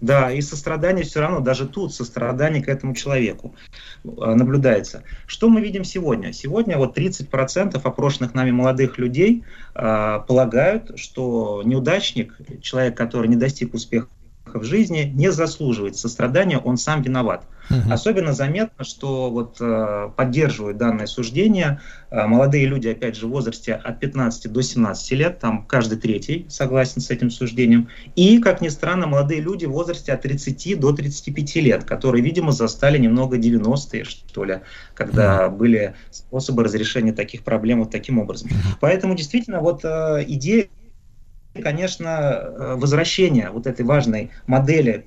Да, 0.00 0.32
и 0.32 0.40
сострадание 0.40 1.04
все 1.04 1.20
равно, 1.20 1.40
даже 1.40 1.66
тут 1.66 1.94
сострадание 1.94 2.62
к 2.62 2.68
этому 2.68 2.94
человеку 2.94 3.54
э, 4.02 4.08
наблюдается. 4.08 5.02
Что 5.26 5.48
мы 5.50 5.60
видим 5.60 5.84
сегодня? 5.84 6.32
Сегодня 6.32 6.78
вот 6.78 6.96
30% 6.96 7.80
опрошенных 7.82 8.34
нами 8.34 8.50
молодых 8.50 8.98
людей 8.98 9.44
э, 9.74 10.20
полагают, 10.26 10.98
что 10.98 11.62
неудачник, 11.64 12.34
человек, 12.62 12.96
который 12.96 13.28
не 13.28 13.36
достиг 13.36 13.74
успеха 13.74 14.08
в 14.46 14.64
жизни, 14.64 15.12
не 15.14 15.30
заслуживает 15.30 15.96
сострадания, 15.96 16.58
он 16.58 16.78
сам 16.78 17.02
виноват. 17.02 17.44
Угу. 17.70 17.92
Особенно 17.92 18.32
заметно, 18.32 18.84
что 18.84 19.30
вот 19.30 19.58
э, 19.60 20.10
поддерживают 20.16 20.76
данное 20.76 21.06
суждение 21.06 21.80
э, 22.10 22.26
молодые 22.26 22.66
люди, 22.66 22.88
опять 22.88 23.16
же, 23.16 23.26
в 23.26 23.30
возрасте 23.30 23.74
от 23.74 24.00
15 24.00 24.50
до 24.50 24.62
17 24.62 25.12
лет, 25.12 25.38
там 25.38 25.64
каждый 25.66 25.98
третий 25.98 26.46
согласен 26.48 27.00
с 27.00 27.10
этим 27.10 27.30
суждением, 27.30 27.88
и, 28.16 28.38
как 28.40 28.60
ни 28.60 28.68
странно, 28.68 29.06
молодые 29.06 29.40
люди 29.40 29.66
в 29.66 29.70
возрасте 29.70 30.12
от 30.12 30.22
30 30.22 30.80
до 30.80 30.92
35 30.92 31.56
лет, 31.56 31.84
которые, 31.84 32.24
видимо, 32.24 32.50
застали 32.50 32.98
немного 32.98 33.38
90-е, 33.38 34.04
что 34.04 34.44
ли, 34.44 34.60
когда 34.94 35.46
угу. 35.46 35.56
были 35.56 35.94
способы 36.10 36.64
разрешения 36.64 37.12
таких 37.12 37.44
проблем 37.44 37.80
вот 37.80 37.90
таким 37.90 38.18
образом. 38.18 38.48
Угу. 38.48 38.78
Поэтому, 38.80 39.14
действительно, 39.14 39.60
вот 39.60 39.84
э, 39.84 40.24
идея 40.26 40.68
конечно, 41.62 42.08
э, 42.08 42.74
возвращение 42.76 43.50
вот 43.50 43.66
этой 43.66 43.84
важной 43.84 44.30
модели 44.46 45.06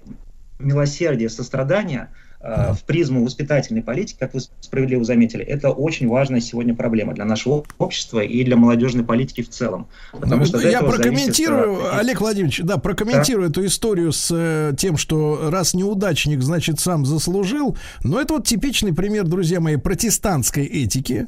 милосердия, 0.60 1.30
сострадания 1.30 2.10
в 2.44 2.80
призму 2.86 3.24
воспитательной 3.24 3.82
политики, 3.82 4.18
как 4.20 4.34
вы 4.34 4.41
справедливо 4.41 5.03
заметили, 5.06 5.45
это 5.45 5.70
очень 5.70 6.10
важная 6.10 6.41
сегодня 6.41 6.76
проблема 6.76 7.14
для 7.14 7.24
нашего 7.24 7.64
общества 7.78 8.20
и 8.20 8.44
для 8.44 8.57
молодежной 8.57 9.06
политики 9.06 9.41
в 9.41 9.49
целом. 9.49 9.88
Потому 10.11 10.41
ну, 10.41 10.45
что 10.45 10.60
я 10.60 10.82
прокомментирую, 10.82 11.76
зависит... 11.76 11.99
Олег 11.99 12.22
Владимирович, 12.22 12.61
да, 12.64 12.78
прокомментирую 12.78 13.48
да? 13.48 13.52
эту 13.52 13.65
историю 13.65 14.11
с 14.11 14.30
э, 14.32 14.74
тем, 14.78 14.98
что 14.98 15.49
раз 15.49 15.74
неудачник, 15.74 16.41
значит, 16.41 16.82
сам 16.82 17.06
заслужил. 17.06 17.78
Но 18.03 18.20
это 18.20 18.34
вот 18.34 18.45
типичный 18.45 18.94
пример, 18.94 19.26
друзья 19.26 19.61
мои, 19.61 19.78
протестантской 19.78 20.65
этики, 20.65 21.28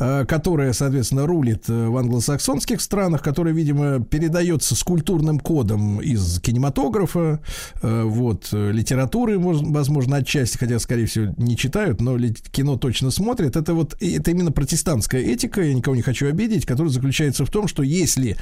э, 0.00 0.24
которая, 0.26 0.72
соответственно, 0.72 1.26
рулит 1.26 1.68
в 1.68 1.96
англосаксонских 1.96 2.80
странах, 2.80 3.22
которая, 3.22 3.54
видимо, 3.54 4.02
передается 4.02 4.74
с 4.74 4.82
культурным 4.82 5.38
кодом 5.38 6.00
из 6.00 6.40
кинематографа, 6.40 7.40
вот, 7.82 8.48
литературы, 8.52 9.38
возможно, 9.38 10.16
отчасти 10.16 10.55
хотя, 10.58 10.78
скорее 10.78 11.06
всего, 11.06 11.34
не 11.36 11.56
читают, 11.56 12.00
но 12.00 12.18
кино 12.50 12.76
точно 12.76 13.10
смотрят. 13.10 13.56
Это 13.56 13.74
вот 13.74 13.96
это 14.00 14.30
именно 14.30 14.52
протестантская 14.52 15.22
этика, 15.22 15.62
я 15.62 15.74
никого 15.74 15.96
не 15.96 16.02
хочу 16.02 16.28
обидеть, 16.28 16.66
которая 16.66 16.92
заключается 16.92 17.44
в 17.44 17.50
том, 17.50 17.68
что 17.68 17.82
если 17.82 18.36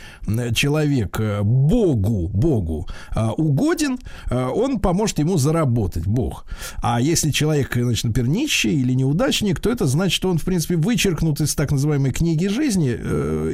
человек 0.54 1.18
э, 1.18 1.42
Богу, 1.42 2.28
Богу 2.28 2.88
э, 3.14 3.26
угоден, 3.36 3.98
э, 4.30 4.46
он 4.46 4.78
поможет 4.78 5.18
ему 5.18 5.36
заработать, 5.36 6.06
Бог. 6.06 6.46
А 6.82 7.00
если 7.00 7.30
человек, 7.30 7.72
значит, 7.74 8.04
например, 8.04 8.30
нищий 8.30 8.80
или 8.80 8.92
неудачник, 8.92 9.60
то 9.60 9.70
это 9.70 9.86
значит, 9.86 10.14
что 10.14 10.30
он, 10.30 10.38
в 10.38 10.44
принципе, 10.44 10.76
вычеркнут 10.76 11.40
из 11.40 11.54
так 11.54 11.72
называемой 11.72 12.12
книги 12.12 12.46
жизни, 12.46 12.96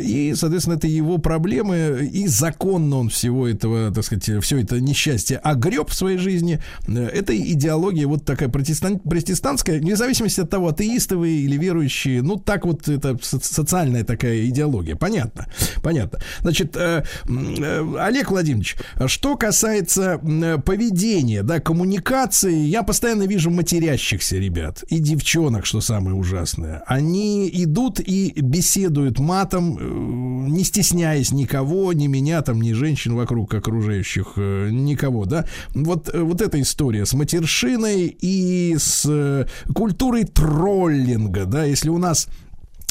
и, 0.01 0.35
соответственно, 0.37 0.75
это 0.75 0.87
его 0.87 1.19
проблемы, 1.19 2.09
и 2.13 2.27
законно 2.27 2.97
он 2.97 3.09
всего 3.09 3.49
этого, 3.49 3.91
так 3.93 4.05
сказать, 4.05 4.43
все 4.43 4.59
это 4.59 4.81
несчастье 4.81 5.39
огреб 5.39 5.89
в 5.91 5.95
своей 5.95 6.19
жизни. 6.19 6.61
Это 6.87 7.37
идеология 7.37 8.07
вот 8.07 8.25
такая 8.25 8.49
протестан- 8.51 9.01
протестантская, 9.01 9.79
вне 9.81 9.97
зависимости 9.97 10.41
от 10.41 10.51
того, 10.51 10.69
атеисты 10.69 11.17
вы 11.17 11.31
или 11.31 11.57
верующие, 11.57 12.23
ну 12.23 12.37
так 12.37 12.67
вот 12.67 12.89
это 12.89 13.17
со- 13.23 13.41
социальная 13.41 14.05
такая 14.05 14.47
идеология. 14.47 14.97
Понятно, 14.97 15.47
понятно. 15.83 16.19
Значит, 16.41 16.77
э, 16.77 17.05
э, 17.29 17.95
Олег 17.99 18.31
Владимирович, 18.31 18.77
что 19.07 19.37
касается 19.37 20.21
э, 20.23 20.59
поведения, 20.65 21.43
да, 21.43 21.61
коммуникации, 21.61 22.65
я 22.67 22.83
постоянно 22.83 23.27
вижу 23.27 23.51
матерящихся 23.51 24.37
ребят 24.37 24.85
и 24.89 24.99
девчонок, 24.99 25.67
что 25.67 25.81
самое 25.81 26.17
ужасное. 26.17 26.83
Они 26.87 27.49
идут 27.53 28.01
и 28.01 28.33
беседуют 28.41 29.19
матом, 29.19 30.49
не 30.53 30.65
стесняясь 30.65 31.33
никого, 31.33 31.93
ни 31.93 32.07
меня, 32.07 32.43
там, 32.43 32.61
ни 32.61 32.73
женщин 32.73 33.15
вокруг 33.15 33.55
окружающих, 33.55 34.35
никого, 34.37 35.25
да. 35.25 35.45
Вот, 35.75 36.11
вот 36.13 36.41
эта 36.41 36.61
история 36.61 37.07
с 37.07 37.15
матершиной 37.15 38.07
и 38.09 38.40
с 38.79 39.05
э, 39.09 39.47
культурой 39.75 40.25
троллинга, 40.25 41.45
да, 41.45 41.65
если 41.65 41.89
у 41.89 41.99
нас 41.99 42.29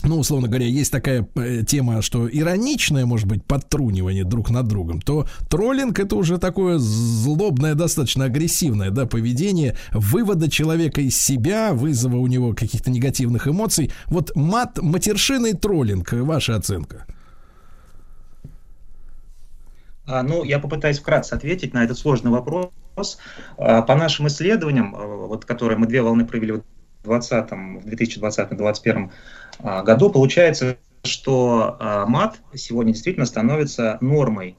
ну, 0.03 0.17
условно 0.17 0.47
говоря, 0.47 0.65
есть 0.65 0.91
такая 0.91 1.27
э, 1.35 1.63
тема, 1.67 2.01
что 2.01 2.29
ироничное, 2.29 3.05
может 3.05 3.27
быть, 3.27 3.43
подтрунивание 3.43 4.23
друг 4.23 4.49
над 4.49 4.67
другом, 4.67 5.01
то 5.01 5.27
троллинг 5.49 5.99
это 5.99 6.15
уже 6.15 6.37
такое 6.37 6.77
злобное, 6.77 7.75
достаточно 7.75 8.25
агрессивное, 8.25 8.91
да, 8.91 9.05
поведение, 9.05 9.75
вывода 9.91 10.49
человека 10.49 11.01
из 11.01 11.19
себя, 11.19 11.73
вызова 11.73 12.15
у 12.15 12.27
него 12.27 12.53
каких-то 12.53 12.91
негативных 12.91 13.47
эмоций. 13.47 13.91
Вот 14.05 14.31
мат, 14.35 14.81
матершинный 14.81 15.53
троллинг, 15.53 16.13
ваша 16.13 16.55
оценка? 16.55 17.05
А, 20.05 20.23
Ну, 20.23 20.43
я 20.43 20.59
попытаюсь 20.59 20.99
вкратце 20.99 21.33
ответить 21.33 21.73
на 21.73 21.83
этот 21.83 21.97
сложный 21.97 22.31
вопрос. 22.31 22.69
А, 23.57 23.81
По 23.81 23.95
нашим 23.95 24.27
исследованиям, 24.27 24.95
а, 24.95 25.05
вот, 25.05 25.45
которые 25.45 25.77
мы 25.77 25.87
две 25.87 26.01
волны 26.01 26.25
провели 26.25 26.53
в 26.53 26.63
2020, 27.03 27.51
в 27.51 27.87
2020-2021 27.87 29.11
а, 29.59 29.83
году, 29.83 30.09
получается, 30.09 30.77
что 31.03 31.77
мат 32.09 32.41
сегодня 32.53 32.91
действительно 32.91 33.25
становится 33.25 33.97
нормой 34.01 34.57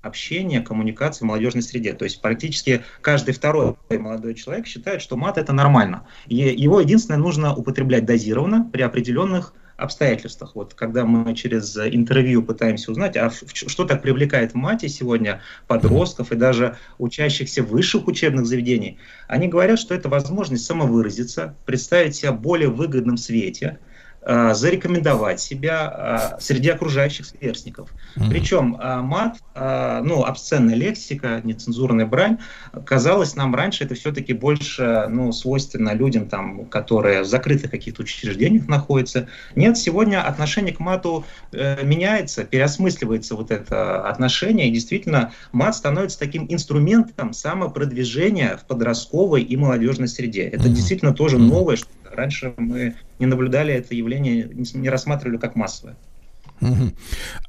общения, 0.00 0.62
коммуникации 0.62 1.24
в 1.24 1.28
молодежной 1.28 1.62
среде. 1.62 1.92
То 1.92 2.04
есть 2.04 2.22
практически 2.22 2.82
каждый 3.02 3.34
второй 3.34 3.76
молодой 3.90 4.34
человек 4.34 4.66
считает, 4.66 5.02
что 5.02 5.16
мат 5.16 5.36
это 5.36 5.52
нормально. 5.52 6.06
Его 6.26 6.80
единственное 6.80 7.20
нужно 7.20 7.54
употреблять 7.54 8.06
дозированно 8.06 8.68
при 8.72 8.80
определенных 8.80 9.52
обстоятельствах. 9.82 10.54
Вот 10.54 10.74
когда 10.74 11.04
мы 11.04 11.34
через 11.34 11.76
интервью 11.76 12.42
пытаемся 12.42 12.90
узнать, 12.90 13.16
а 13.16 13.30
что 13.52 13.84
так 13.84 14.02
привлекает 14.02 14.52
в 14.52 14.54
мате 14.54 14.88
сегодня 14.88 15.40
подростков 15.66 16.32
и 16.32 16.36
даже 16.36 16.76
учащихся 16.98 17.62
высших 17.62 18.06
учебных 18.06 18.46
заведений, 18.46 18.98
они 19.28 19.48
говорят, 19.48 19.78
что 19.78 19.94
это 19.94 20.08
возможность 20.08 20.64
самовыразиться, 20.64 21.56
представить 21.66 22.16
себя 22.16 22.32
в 22.32 22.40
более 22.40 22.68
выгодном 22.68 23.16
свете, 23.16 23.78
э, 24.24 24.54
зарекомендовать 24.54 25.40
себя 25.40 26.34
э, 26.36 26.40
среди 26.40 26.70
окружающих 26.70 27.26
сверстников. 27.26 27.90
Причем 28.14 28.76
э, 28.80 28.96
мат, 29.00 29.38
э, 29.54 30.00
ну, 30.04 30.24
обсценная 30.24 30.74
лексика, 30.74 31.40
нецензурная 31.42 32.06
брань, 32.06 32.38
казалось 32.84 33.36
нам 33.36 33.54
раньше 33.54 33.84
это 33.84 33.94
все-таки 33.94 34.32
больше 34.32 35.06
ну, 35.08 35.32
свойственно 35.32 35.94
людям, 35.94 36.28
там, 36.28 36.66
которые 36.66 37.22
в 37.22 37.26
закрытых 37.26 37.70
каких-то 37.70 38.02
учреждениях 38.02 38.68
находятся. 38.68 39.28
Нет, 39.56 39.76
сегодня 39.76 40.22
отношение 40.22 40.74
к 40.74 40.80
мату 40.80 41.24
э, 41.52 41.84
меняется, 41.84 42.44
переосмысливается 42.44 43.34
вот 43.34 43.50
это 43.50 44.08
отношение, 44.08 44.68
и 44.68 44.72
действительно 44.72 45.32
мат 45.52 45.74
становится 45.74 46.18
таким 46.18 46.46
инструментом 46.48 47.32
самопродвижения 47.32 48.56
в 48.56 48.66
подростковой 48.66 49.42
и 49.42 49.56
молодежной 49.56 50.08
среде. 50.08 50.42
Это 50.44 50.68
действительно 50.68 51.12
тоже 51.12 51.38
новое, 51.38 51.76
что 51.76 51.88
раньше 52.14 52.54
мы 52.56 52.94
не 53.18 53.26
наблюдали 53.26 53.74
это 53.74 53.94
явление, 53.94 54.50
не 54.52 54.88
рассматривали 54.88 55.36
как 55.36 55.56
массовое. 55.56 55.96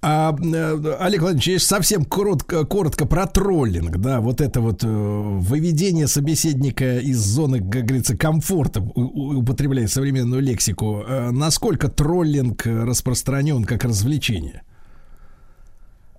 А, 0.01 0.35
э, 0.35 0.95
Олег 0.99 1.21
Владимирович, 1.21 1.47
если 1.47 1.67
совсем 1.67 2.03
коротко, 2.03 2.65
коротко 2.65 3.05
про 3.05 3.27
троллинг, 3.27 3.97
да, 3.97 4.19
вот 4.19 4.41
это 4.41 4.59
вот 4.59 4.83
э, 4.83 4.87
выведение 4.87 6.07
собеседника 6.07 6.97
из 6.97 7.19
зоны, 7.19 7.59
как 7.59 7.85
говорится, 7.85 8.17
комфорта, 8.17 8.81
употребляя 8.81 9.87
современную 9.87 10.41
лексику, 10.41 11.03
э, 11.07 11.31
насколько 11.31 11.89
троллинг 11.89 12.65
распространен 12.65 13.65
как 13.65 13.83
развлечение? 13.83 14.63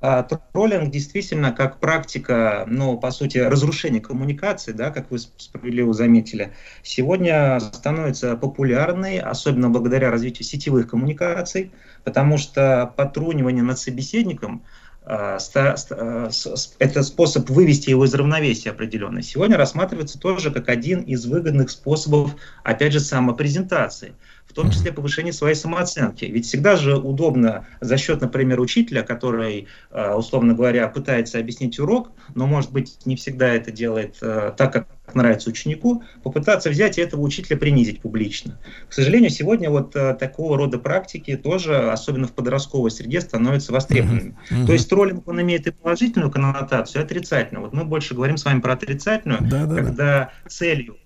А, 0.06 0.22
Троллинг 0.22 0.90
действительно 0.90 1.51
как 1.51 1.81
практика, 1.81 2.64
ну, 2.68 2.98
по 2.98 3.10
сути, 3.10 3.39
разрушения 3.39 4.02
коммуникации, 4.02 4.72
да, 4.72 4.90
как 4.90 5.10
вы 5.10 5.18
справедливо 5.18 5.94
заметили, 5.94 6.52
сегодня 6.82 7.59
становится 7.59 8.36
популярной, 8.36 9.18
особенно 9.18 9.70
благодаря 9.70 10.10
развитию 10.10 10.44
сетевых 10.44 10.90
коммуникаций, 10.90 11.72
потому 12.05 12.36
что 12.36 12.93
потрунивание 12.94 13.62
над 13.62 13.78
собеседником 13.78 14.62
а, 15.06 15.39
а, 15.55 16.31
это 16.78 17.02
способ 17.02 17.48
вывести 17.48 17.89
его 17.89 18.05
из 18.05 18.12
равновесия 18.12 18.72
определенной. 18.72 19.22
Сегодня 19.22 19.56
рассматривается 19.56 20.18
тоже 20.18 20.51
как 20.51 20.68
один 20.68 21.01
из 21.01 21.24
выгодных 21.24 21.70
способов, 21.70 22.36
опять 22.62 22.93
же, 22.93 23.01
самопрезентации 23.01 24.12
в 24.55 24.56
том 24.56 24.70
числе 24.70 24.93
повышение 24.93 25.32
своей 25.32 25.56
самооценки. 25.56 26.26
Ведь 26.26 26.47
всегда 26.47 26.76
же 26.76 26.97
удобно 26.97 27.66
за 27.81 27.97
счет, 27.97 28.20
например, 28.20 28.60
учителя, 28.60 29.02
который, 29.02 29.66
э, 29.90 30.14
условно 30.14 30.55
говоря, 30.55 30.86
пытается 30.86 31.40
объяснить 31.40 31.81
урок, 31.81 32.12
но, 32.36 32.47
может 32.47 32.70
быть, 32.70 32.98
не 33.05 33.16
всегда 33.16 33.48
это 33.48 33.72
делает 33.72 34.16
э, 34.22 34.52
так, 34.56 34.72
как 34.72 34.86
нравится 35.12 35.51
ученику, 35.51 36.05
попытаться 36.22 36.70
взять 36.70 36.98
и 36.98 37.01
этого 37.01 37.20
учителя 37.22 37.56
принизить 37.56 38.01
публично. 38.01 38.60
К 38.89 38.93
сожалению, 38.93 39.31
сегодня 39.31 39.70
вот 39.70 39.97
э, 39.97 40.14
такого 40.14 40.56
рода 40.56 40.78
практики 40.78 41.36
тоже, 41.36 41.90
особенно 41.90 42.28
в 42.28 42.32
подростковой 42.32 42.93
среде, 42.93 43.20
становятся 43.22 43.72
востребованными. 43.72 44.36
Мгм. 44.51 44.66
То 44.66 44.72
есть 44.72 44.89
троллинг, 44.89 45.26
он 45.26 45.43
имеет 45.43 45.66
и 45.66 45.72
положительную 45.72 46.31
коннотацию, 46.31 47.02
и 47.02 47.05
отрицательную. 47.05 47.64
Вот 47.64 47.74
мы 47.74 47.85
больше 47.85 48.14
говорим 48.14 48.36
с 48.36 48.44
вами 48.44 48.60
про 48.60 48.74
отрицательную, 48.74 49.40
Да-да-да. 49.43 49.74
когда 49.74 50.32
целью 50.47 50.94
а, 50.94 51.03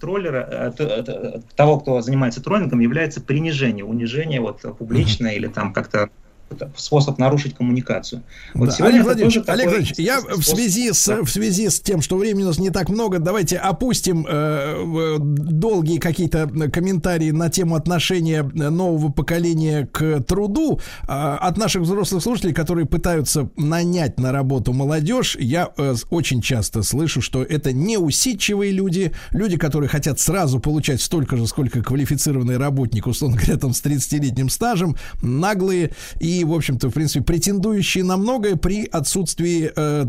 троллера, 0.00 0.46
э, 0.50 0.72
т- 0.76 1.42
того, 1.54 1.78
кто 1.80 2.00
занимается 2.00 2.42
троллингом, 2.42 2.80
является 2.80 3.20
принижение, 3.20 3.84
унижение 3.84 4.40
вот 4.40 4.62
публичное 4.78 5.32
или 5.34 5.46
там 5.46 5.72
как-то 5.72 6.10
способ 6.76 7.18
нарушить 7.18 7.54
коммуникацию. 7.54 8.22
Вот 8.54 8.66
Да. 8.68 8.74
сегодня 8.74 8.94
Олег 8.96 9.04
Владимирович, 9.06 9.36
Олег 9.46 9.66
Владимирович, 9.66 9.98
я 9.98 10.20
в 10.20 10.42
связи, 10.42 10.92
с, 10.92 11.06
Да. 11.06 11.22
в 11.22 11.30
связи 11.30 11.68
с 11.68 11.80
тем, 11.80 12.02
что 12.02 12.16
времени 12.16 12.44
у 12.44 12.46
нас 12.48 12.58
не 12.58 12.70
так 12.70 12.88
много, 12.88 13.18
давайте 13.18 13.56
опустим 13.56 14.26
э, 14.28 15.16
долгие 15.18 15.98
какие-то 15.98 16.48
комментарии 16.70 17.30
на 17.30 17.48
тему 17.50 17.74
отношения 17.74 18.42
нового 18.42 19.10
поколения 19.10 19.88
к 19.90 20.20
труду. 20.22 20.80
А, 21.06 21.36
от 21.38 21.56
наших 21.56 21.82
взрослых 21.82 22.22
слушателей, 22.22 22.54
которые 22.54 22.86
пытаются 22.86 23.48
нанять 23.56 24.18
на 24.18 24.32
работу 24.32 24.72
молодежь, 24.72 25.36
я 25.40 25.70
э, 25.76 25.94
очень 26.10 26.40
часто 26.42 26.82
слышу, 26.82 27.20
что 27.20 27.42
это 27.42 27.72
неусидчивые 27.72 28.72
люди, 28.72 29.12
люди, 29.30 29.56
которые 29.56 29.88
хотят 29.88 30.18
сразу 30.20 30.60
получать 30.60 31.00
столько 31.00 31.36
же, 31.36 31.46
сколько 31.46 31.82
квалифицированный 31.82 32.56
работник, 32.56 33.06
условно 33.06 33.36
говоря, 33.36 33.56
там 33.58 33.72
с 33.72 33.82
30-летним 33.82 34.48
стажем, 34.48 34.96
наглые 35.22 35.90
и, 36.20 36.39
в 36.44 36.52
общем-то, 36.52 36.90
в 36.90 36.92
принципе, 36.92 37.24
претендующие 37.24 38.04
на 38.04 38.16
многое 38.16 38.56
при 38.56 38.86
отсутствии 38.86 39.70
э, 39.74 40.06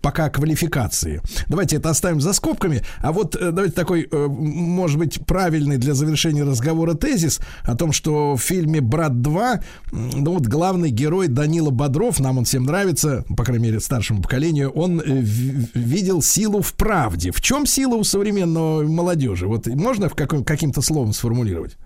пока 0.00 0.30
квалификации. 0.30 1.20
Давайте 1.48 1.76
это 1.76 1.90
оставим 1.90 2.20
за 2.20 2.32
скобками. 2.32 2.82
А 2.98 3.12
вот 3.12 3.36
э, 3.36 3.50
давайте 3.50 3.74
такой, 3.74 4.08
э, 4.10 4.26
может 4.28 4.98
быть, 4.98 5.24
правильный 5.26 5.78
для 5.78 5.94
завершения 5.94 6.44
разговора 6.44 6.94
тезис 6.94 7.40
о 7.62 7.76
том, 7.76 7.92
что 7.92 8.36
в 8.36 8.40
фильме 8.40 8.80
«Брат 8.80 9.12
2» 9.12 9.60
м, 9.92 10.10
ну 10.10 10.34
вот 10.34 10.46
главный 10.46 10.90
герой 10.90 11.28
Данила 11.28 11.70
Бодров, 11.70 12.20
нам 12.20 12.38
он 12.38 12.44
всем 12.44 12.64
нравится, 12.64 13.24
по 13.36 13.44
крайней 13.44 13.64
мере, 13.64 13.80
старшему 13.80 14.22
поколению, 14.22 14.70
он 14.70 15.00
э, 15.00 15.04
видел 15.06 16.22
силу 16.22 16.60
в 16.62 16.74
правде. 16.74 17.30
В 17.30 17.40
чем 17.40 17.66
сила 17.66 17.94
у 17.96 18.04
современного 18.04 18.82
молодежи? 18.82 19.46
Вот 19.46 19.66
можно 19.66 20.08
в 20.08 20.14
каком, 20.14 20.44
каким-то 20.44 20.80
словом 20.82 21.12
сформулировать? 21.12 21.76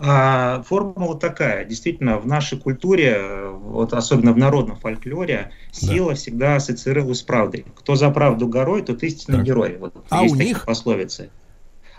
А, 0.00 0.62
формула 0.62 1.18
такая. 1.18 1.64
Действительно, 1.64 2.18
в 2.18 2.26
нашей 2.26 2.58
культуре, 2.58 3.20
вот 3.52 3.92
особенно 3.92 4.32
в 4.32 4.38
народном 4.38 4.76
фольклоре, 4.76 5.50
сила 5.72 6.14
всегда 6.14 6.56
ассоциировалась 6.56 7.18
с 7.18 7.22
правдой. 7.22 7.66
Кто 7.74 7.96
за 7.96 8.10
правду 8.10 8.46
горой, 8.48 8.82
тот 8.82 9.02
истинный 9.02 9.38
Так. 9.38 9.46
герой. 9.46 9.76
Вот 9.78 9.94
А 10.10 10.22
есть 10.22 10.34
у 10.34 10.38
такие 10.38 10.54
них? 10.54 10.64
пословицы. 10.64 11.30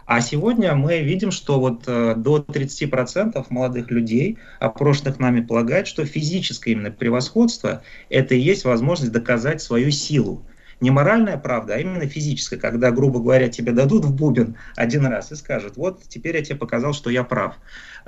А 0.05 0.21
сегодня 0.21 0.73
мы 0.73 1.01
видим, 1.01 1.29
что 1.29 1.59
вот 1.59 1.83
э, 1.85 2.15
до 2.15 2.39
30% 2.39 3.45
молодых 3.49 3.91
людей, 3.91 4.39
опрошенных 4.59 5.19
нами, 5.19 5.41
полагают, 5.41 5.87
что 5.87 6.03
физическое 6.03 6.71
именно 6.71 6.89
превосходство– 6.89 7.83
это 8.09 8.33
и 8.33 8.39
есть 8.39 8.65
возможность 8.65 9.11
доказать 9.11 9.61
свою 9.61 9.91
силу. 9.91 10.47
Не 10.79 10.91
моральная 10.91 11.37
правда, 11.37 11.75
а 11.75 11.77
именно 11.77 12.07
физическая, 12.07 12.59
когда, 12.59 12.91
грубо 12.91 13.19
говоря, 13.19 13.49
тебе 13.49 13.71
дадут 13.71 14.05
в 14.05 14.15
бубен 14.15 14.57
один 14.75 15.05
раз 15.05 15.31
и 15.31 15.35
скажут, 15.35 15.77
вот 15.77 16.03
теперь 16.07 16.37
я 16.37 16.43
тебе 16.43 16.57
показал, 16.57 16.93
что 16.93 17.09
я 17.09 17.23
прав. 17.23 17.55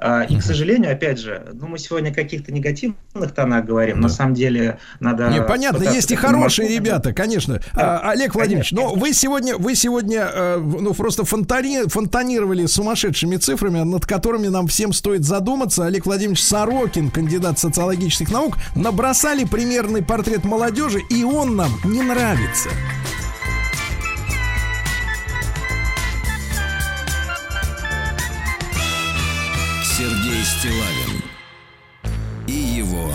А, 0.04 0.24
И, 0.24 0.36
к 0.38 0.42
сожалению, 0.42 0.92
опять 0.92 1.20
же, 1.20 1.44
ну, 1.54 1.68
мы 1.68 1.78
сегодня 1.78 2.10
о 2.10 2.14
каких-то 2.14 2.52
негативных 2.52 3.32
тонах 3.36 3.66
говорим, 3.66 4.02
на 4.02 4.10
самом 4.10 4.34
деле 4.34 4.80
надо... 5.00 5.30
Не, 5.30 5.44
понятно, 5.44 5.84
есть 5.84 6.10
и 6.12 6.16
хорошие 6.16 6.68
можно- 6.68 6.76
ребята, 6.80 7.14
конечно. 7.14 7.60
А, 7.76 8.10
Олег 8.10 8.34
Владимирович, 8.34 8.72
но 8.72 8.96
вы 8.96 9.14
сегодня, 9.14 9.56
вы 9.58 9.76
сегодня, 9.76 10.28
э, 10.34 10.58
ну 10.58 10.96
просто 10.96 11.22
фонтани- 11.22 11.88
фонтанировали 11.88 12.66
сумасшедшими 12.66 13.36
цифрами, 13.38 13.82
над 13.84 14.08
которыми 14.08 14.48
нам 14.48 14.66
всем 14.68 14.92
стоит 14.92 15.24
задуматься. 15.24 15.86
Олег 15.86 16.08
Владимирович 16.08 16.44
Сорокин, 16.44 17.12
кандидат 17.12 17.60
социологических 17.60 18.32
наук, 18.32 18.58
набросали 18.76 19.44
примерный 19.46 20.02
портрет 20.02 20.46
молодежи, 20.46 21.00
и 21.12 21.24
он 21.24 21.56
нам 21.56 21.70
не 21.84 22.02
нравится. 22.02 22.70
Сергей 30.42 30.46
Стилавин 30.46 31.22
и 32.48 32.52
его 32.52 33.12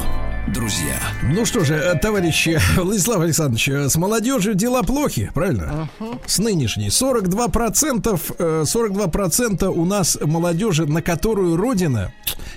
друзья. 0.55 0.97
Ну 1.25 1.45
что 1.45 1.65
же, 1.65 1.75
э, 1.75 1.99
товарищи 1.99 2.59
Владислав 2.77 3.21
Александрович, 3.21 3.69
э, 3.69 3.89
с 3.89 3.97
молодежью 3.97 4.55
дела 4.55 4.83
плохи, 4.83 5.31
правильно? 5.35 5.89
С 6.27 6.39
нынешней. 6.39 6.89
42%, 6.91 8.33
э, 8.39 8.63
42% 8.65 9.71
у 9.77 9.85
нас 9.85 10.17
молодежи, 10.23 10.87
на 10.87 11.03
которую 11.03 11.57
Родина 11.57 12.13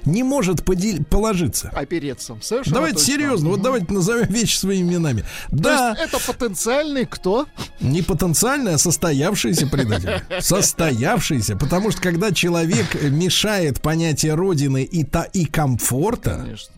не 0.05 0.23
может 0.23 0.63
подел- 0.63 1.03
положиться. 1.03 1.69
Опереться. 1.73 2.37
Совершенно 2.41 2.75
давайте 2.75 2.99
точно. 2.99 3.13
серьезно, 3.13 3.49
вот 3.49 3.55
Мгм. 3.57 3.63
давайте 3.63 3.93
назовем 3.93 4.27
вещи 4.27 4.55
своими 4.57 4.87
именами. 4.93 5.21
То 5.49 5.57
Да, 5.57 5.89
есть 5.89 6.13
это 6.13 6.31
потенциальный 6.33 7.05
кто? 7.05 7.47
не 7.81 8.01
потенциальный, 8.01 8.75
а 8.75 8.77
состоявшийся 8.77 9.67
предатель. 9.67 10.21
Состоявшийся, 10.39 11.55
потому 11.57 11.91
что 11.91 12.01
когда 12.01 12.31
человек 12.31 13.01
мешает 13.03 13.81
понятие 13.81 14.35
Родины 14.35 14.83
и, 14.83 15.03
та, 15.03 15.23
и 15.23 15.45
комфорта, 15.45 16.35
Конечно. 16.43 16.73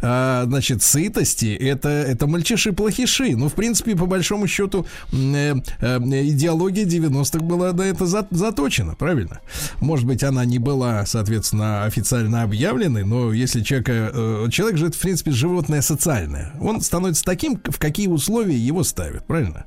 А, 0.00 0.44
значит, 0.46 0.82
сытости, 0.82 1.54
это, 1.54 1.88
это 1.88 2.26
мальчиши-плохиши. 2.26 3.36
Ну, 3.36 3.48
в 3.48 3.54
принципе, 3.54 3.96
по 3.96 4.06
большому 4.06 4.46
счету, 4.46 4.86
э, 5.12 5.54
э, 5.80 5.98
идеология 5.98 6.84
90-х 6.84 7.44
была 7.44 7.72
на 7.72 7.82
это 7.82 8.06
за- 8.06 8.26
заточена, 8.30 8.94
правильно? 8.94 9.40
Может 9.80 10.06
быть, 10.06 10.22
она 10.22 10.44
не 10.44 10.58
была, 10.58 11.06
соответственно, 11.06 11.84
официально 11.84 12.42
объявленной, 12.42 13.04
но 13.04 13.32
если 13.32 13.60
человека, 13.62 14.10
э, 14.12 14.48
человек 14.50 14.76
же, 14.78 14.86
это, 14.86 14.96
в 14.96 15.00
принципе, 15.00 15.30
животное 15.30 15.82
социальное. 15.82 16.52
Он 16.60 16.80
становится 16.80 17.24
таким, 17.24 17.60
в 17.64 17.78
какие 17.78 18.08
условия 18.08 18.56
его 18.56 18.84
ставят, 18.84 19.26
правильно? 19.26 19.66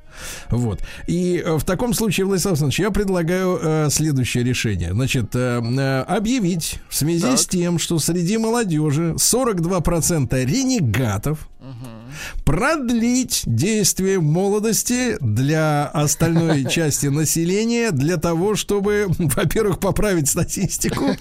Вот. 0.50 0.82
И 1.08 1.42
э, 1.46 1.56
в 1.58 1.64
таком 1.64 1.94
случае, 1.94 2.26
Владислав 2.26 2.54
Александрович, 2.54 2.80
я 2.80 2.92
предлагаю 2.92 3.60
э, 3.62 3.90
следующее 3.92 4.44
решение. 4.44 4.94
Значит, 4.94 5.36
э, 5.36 5.62
э, 5.62 6.02
объявить 6.02 6.80
в 6.90 6.96
связи 6.96 7.36
с 7.36 7.46
тем, 7.48 7.80
что 7.80 8.00
среди 8.00 8.38
молодежи 8.38 9.16
42% 9.18 9.95
ренегатов, 10.44 11.50
продлить 12.44 13.44
действие 13.46 14.20
молодости 14.20 15.18
для 15.20 15.86
остальной 15.88 16.66
части 16.70 17.08
населения, 17.08 17.92
для 17.92 18.18
того, 18.18 18.56
чтобы, 18.56 19.08
во-первых, 19.18 19.80
поправить 19.80 20.30
статистику, 20.30 21.06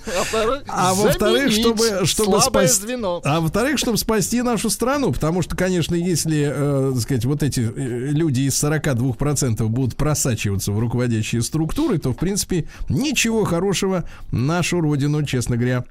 а 0.68 0.94
во-вторых, 0.94 1.52
заменить 1.52 1.60
чтобы, 1.60 2.06
чтобы 2.06 2.40
спасти, 2.40 2.96
а 3.24 3.40
во-вторых, 3.40 3.78
чтобы 3.78 3.98
спасти 3.98 4.42
нашу 4.42 4.70
страну, 4.70 5.12
потому 5.12 5.42
что, 5.42 5.56
конечно, 5.56 5.94
если, 5.94 6.52
э, 6.52 6.92
так 6.94 7.02
сказать, 7.02 7.24
вот 7.24 7.42
эти 7.42 7.60
э, 7.60 7.70
люди 8.10 8.42
из 8.42 8.62
42% 8.62 9.66
будут 9.68 9.96
просачиваться 9.96 10.72
в 10.72 10.78
руководящие 10.78 11.42
структуры, 11.42 11.98
то, 11.98 12.12
в 12.12 12.16
принципе, 12.16 12.68
ничего 12.88 13.44
хорошего 13.44 14.04
нашу 14.30 14.80
родину, 14.80 15.22
честно 15.24 15.56
говоря, 15.56 15.84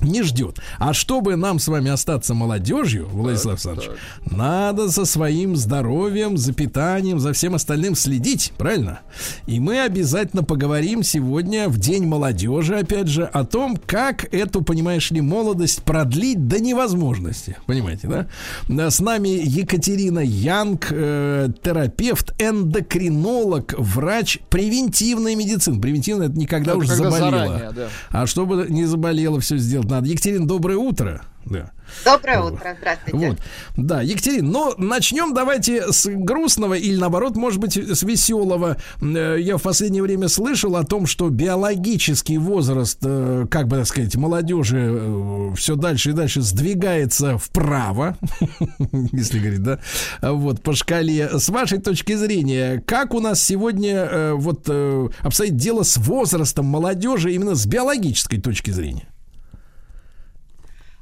не 0.00 0.22
ждет. 0.22 0.58
А 0.78 0.92
чтобы 0.92 1.36
нам 1.36 1.58
с 1.58 1.68
вами 1.68 1.90
остаться 1.90 2.34
молодежью, 2.34 3.08
Владислав 3.10 3.54
Александрович, 3.54 3.90
надо 4.30 4.88
за 4.88 5.04
своим 5.04 5.56
здоровьем, 5.56 6.36
за 6.36 6.52
питанием, 6.52 7.18
за 7.18 7.32
всем 7.32 7.54
остальным 7.54 7.94
следить, 7.94 8.52
правильно? 8.58 9.00
И 9.46 9.58
мы 9.58 9.80
обязательно 9.80 10.42
поговорим 10.42 11.02
сегодня 11.02 11.68
в 11.68 11.78
День 11.78 12.06
молодежи, 12.06 12.76
опять 12.76 13.08
же, 13.08 13.24
о 13.24 13.44
том, 13.44 13.76
как 13.86 14.32
эту, 14.34 14.62
понимаешь 14.62 15.10
ли, 15.10 15.20
молодость 15.20 15.82
продлить 15.82 16.46
до 16.46 16.60
невозможности. 16.60 17.56
Понимаете, 17.66 18.08
да? 18.68 18.90
С 18.90 19.00
нами 19.00 19.28
Екатерина 19.28 20.20
Янг, 20.20 20.88
э, 20.90 21.48
терапевт, 21.62 22.34
эндокринолог, 22.40 23.74
врач 23.78 24.40
превентивной 24.50 25.34
медицины. 25.34 25.80
Превентивная 25.80 26.28
это 26.28 26.38
никогда 26.38 26.72
Это 26.72 26.80
уже 26.80 26.94
заболела. 26.94 27.18
заранее, 27.18 27.72
да. 27.72 27.88
А 28.10 28.26
чтобы 28.26 28.66
не 28.68 28.84
заболело, 28.84 29.40
все 29.40 29.56
сделать 29.56 29.85
надо. 29.90 30.08
Екатерина, 30.08 30.46
доброе 30.46 30.78
утро. 30.78 31.22
Да. 31.46 31.70
Доброе 32.04 32.40
утро, 32.42 32.76
здравствуйте. 32.76 33.28
Вот. 33.28 33.38
Да, 33.76 34.02
Екатерина, 34.02 34.48
но 34.48 34.74
начнем 34.76 35.32
давайте 35.32 35.92
с 35.92 36.08
грустного 36.10 36.74
или 36.74 36.96
наоборот, 36.96 37.36
может 37.36 37.60
быть, 37.60 37.76
с 37.76 38.02
веселого. 38.02 38.76
Э, 39.00 39.36
Я 39.38 39.56
в 39.56 39.62
последнее 39.62 40.02
время 40.02 40.26
слышал 40.26 40.74
о 40.74 40.82
том, 40.82 41.06
что 41.06 41.28
биологический 41.28 42.38
возраст, 42.38 42.98
э, 43.04 43.46
как 43.48 43.68
бы 43.68 43.76
так 43.76 43.86
сказать, 43.86 44.16
молодежи 44.16 45.52
все 45.56 45.76
дальше 45.76 46.10
и 46.10 46.12
дальше 46.14 46.42
сдвигается 46.42 47.38
вправо, 47.38 48.16
если 49.12 49.38
говорить, 49.38 49.62
да, 49.62 49.78
вот 50.22 50.62
по 50.62 50.74
шкале. 50.74 51.38
С 51.38 51.48
вашей 51.48 51.78
точки 51.78 52.16
зрения, 52.16 52.82
как 52.84 53.14
у 53.14 53.20
нас 53.20 53.40
сегодня 53.40 53.94
э, 53.94 54.32
вот 54.32 54.64
э, 54.66 55.08
обстоит 55.20 55.54
дело 55.54 55.84
с 55.84 55.96
возрастом 55.96 56.66
молодежи 56.66 57.32
именно 57.32 57.54
с 57.54 57.64
биологической 57.66 58.40
точки 58.40 58.72
зрения? 58.72 59.08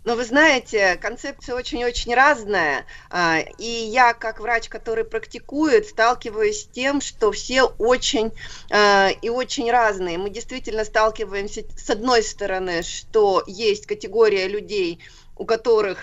Но 0.05 0.17
вы 0.17 0.25
знаете, 0.25 0.97
концепция 0.97 1.55
очень-очень 1.57 2.15
разная. 2.15 2.85
а, 3.11 3.39
И 3.59 3.65
я, 3.67 4.13
как 4.13 4.39
врач, 4.39 4.69
который 4.69 5.05
практикует, 5.05 5.87
сталкиваюсь 5.87 6.63
с 6.63 6.69
тем, 6.69 7.01
что 7.01 7.33
все 7.33 7.63
очень 7.65 8.33
а, 8.71 9.09
и 9.23 9.31
очень 9.31 9.71
разные. 9.71 10.19
Мы 10.19 10.29
действительно 10.31 10.85
сталкиваемся 10.85 11.65
с 11.77 11.89
одной 11.89 12.23
стороны, 12.23 12.83
что 12.83 13.43
есть 13.47 13.87
категория 13.87 14.47
людей, 14.47 15.01
у 15.37 15.47
которых 15.47 15.99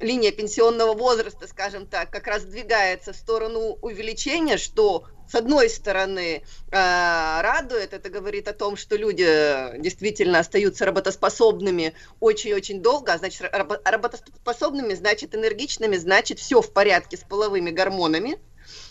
линия 0.00 0.32
пенсионного 0.32 0.94
возраста, 0.94 1.46
скажем 1.46 1.86
так, 1.86 2.10
как 2.10 2.26
раз 2.26 2.44
двигается 2.44 3.12
в 3.12 3.16
сторону 3.16 3.78
увеличения, 3.80 4.56
что 4.56 5.04
с 5.30 5.34
одной 5.34 5.70
стороны 5.70 6.42
э, 6.42 6.42
радует, 6.70 7.94
это 7.94 8.10
говорит 8.10 8.48
о 8.48 8.52
том, 8.52 8.76
что 8.76 8.96
люди 8.96 9.78
действительно 9.78 10.40
остаются 10.40 10.84
работоспособными 10.84 11.94
очень-очень 12.20 12.82
долго, 12.82 13.14
а 13.14 13.18
значит 13.18 13.42
рабо- 13.42 13.80
работоспособными, 13.84 14.94
значит 14.94 15.34
энергичными, 15.34 15.96
значит 15.96 16.38
все 16.38 16.60
в 16.60 16.72
порядке 16.72 17.16
с 17.16 17.20
половыми 17.20 17.70
гормонами. 17.70 18.38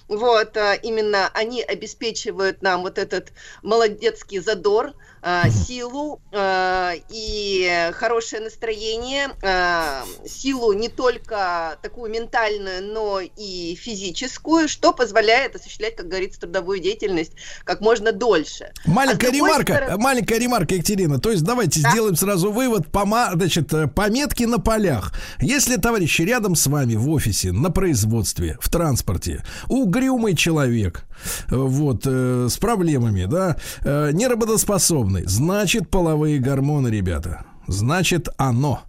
Вот, 0.08 0.58
э, 0.58 0.80
именно 0.82 1.30
они 1.34 1.62
обеспечивают 1.62 2.62
нам 2.62 2.82
вот 2.82 2.98
этот 2.98 3.32
молодецкий 3.62 4.40
задор, 4.40 4.94
э, 5.24 5.50
силу 5.50 6.22
э, 6.32 6.92
и 7.10 7.90
хорошее 7.94 8.42
настроение, 8.44 9.30
э, 9.42 10.04
силу 10.28 10.74
не 10.74 10.90
только 10.90 11.78
такую 11.82 12.12
ментальную, 12.12 12.84
но 12.94 13.20
и 13.22 13.76
физическую, 13.76 14.68
что 14.68 14.94
позволяет 14.94 15.56
осуществлять, 15.56 15.96
как 15.96 16.08
говорится, 16.08 16.42
трудовую 16.42 16.80
деятельность 16.80 17.32
как 17.64 17.82
можно 17.82 18.12
дольше. 18.12 18.72
Маленькая 18.86 19.28
А 19.30 19.30
с 19.30 19.34
другой 19.34 19.50
ремарка, 19.50 19.74
стороны- 19.74 19.98
маленькая 19.98 20.40
ремарка, 20.40 20.76
Екатерина. 20.76 21.20
То 21.20 21.32
есть 21.32 21.44
давайте 21.44 21.80
сделаем 21.80 22.16
сразу 22.16 22.52
вывод, 22.52 22.92
пома, 22.92 23.32
значит, 23.34 23.74
э, 23.74 23.88
пометки 23.88 24.44
на 24.44 24.60
полях. 24.60 25.14
Если 25.40 25.78
товарищи 25.78 26.22
рядом 26.24 26.56
с 26.56 26.68
вами 26.68 26.96
в 26.96 27.10
офисе, 27.10 27.52
на 27.52 27.70
производстве, 27.72 28.58
в 28.62 28.70
транспорте, 28.70 29.44
угрюмый 29.70 30.36
человек, 30.36 31.06
вот, 31.50 32.04
э, 32.06 32.48
с 32.50 32.58
проблемами, 32.58 33.26
да, 33.26 33.58
э, 33.82 34.12
неработоспособный, 34.12 35.24
значит, 35.26 35.90
половые 35.90 36.40
гормоны, 36.40 36.90
ребята. 36.90 37.46
Значит, 37.68 38.28
оно. 38.38 38.82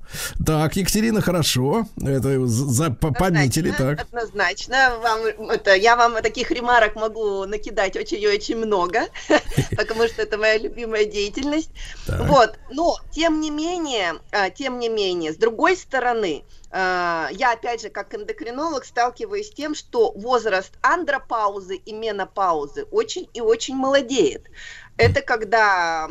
Так, 0.45 0.77
Екатерина, 0.77 1.21
хорошо. 1.21 1.87
Это 2.01 2.47
за, 2.47 2.91
по- 2.91 3.13
пометили, 3.13 3.71
так. 3.71 4.01
Однозначно, 4.01 4.99
вам, 5.03 5.49
это, 5.51 5.75
я 5.75 5.97
вам 5.97 6.15
таких 6.23 6.51
ремарок 6.51 6.97
могу 6.97 7.45
накидать 7.47 7.97
очень 7.97 8.21
и 8.21 8.27
очень 8.27 8.57
много, 8.57 9.03
потому 9.77 10.07
что 10.09 10.23
это 10.23 10.39
моя 10.39 10.59
любимая 10.59 11.05
деятельность. 11.05 11.71
Так. 12.07 12.29
Вот, 12.29 12.59
но 12.71 12.97
тем 13.13 13.41
не 13.41 13.51
менее, 13.51 14.15
а, 14.33 14.51
тем 14.51 14.79
не 14.79 14.89
менее, 14.89 15.33
с 15.33 15.37
другой 15.37 15.77
стороны, 15.77 16.45
а, 16.71 17.29
я 17.33 17.53
опять 17.53 17.83
же 17.83 17.91
как 17.91 18.15
эндокринолог 18.15 18.85
сталкиваюсь 18.85 19.49
с 19.49 19.55
тем, 19.55 19.75
что 19.75 20.13
возраст 20.13 20.73
андропаузы 20.83 21.77
и 21.77 21.93
менопаузы 21.93 22.85
очень 22.91 23.29
и 23.33 23.41
очень 23.41 23.77
молодеет. 23.77 24.49
Это 24.97 25.23
когда 25.23 26.09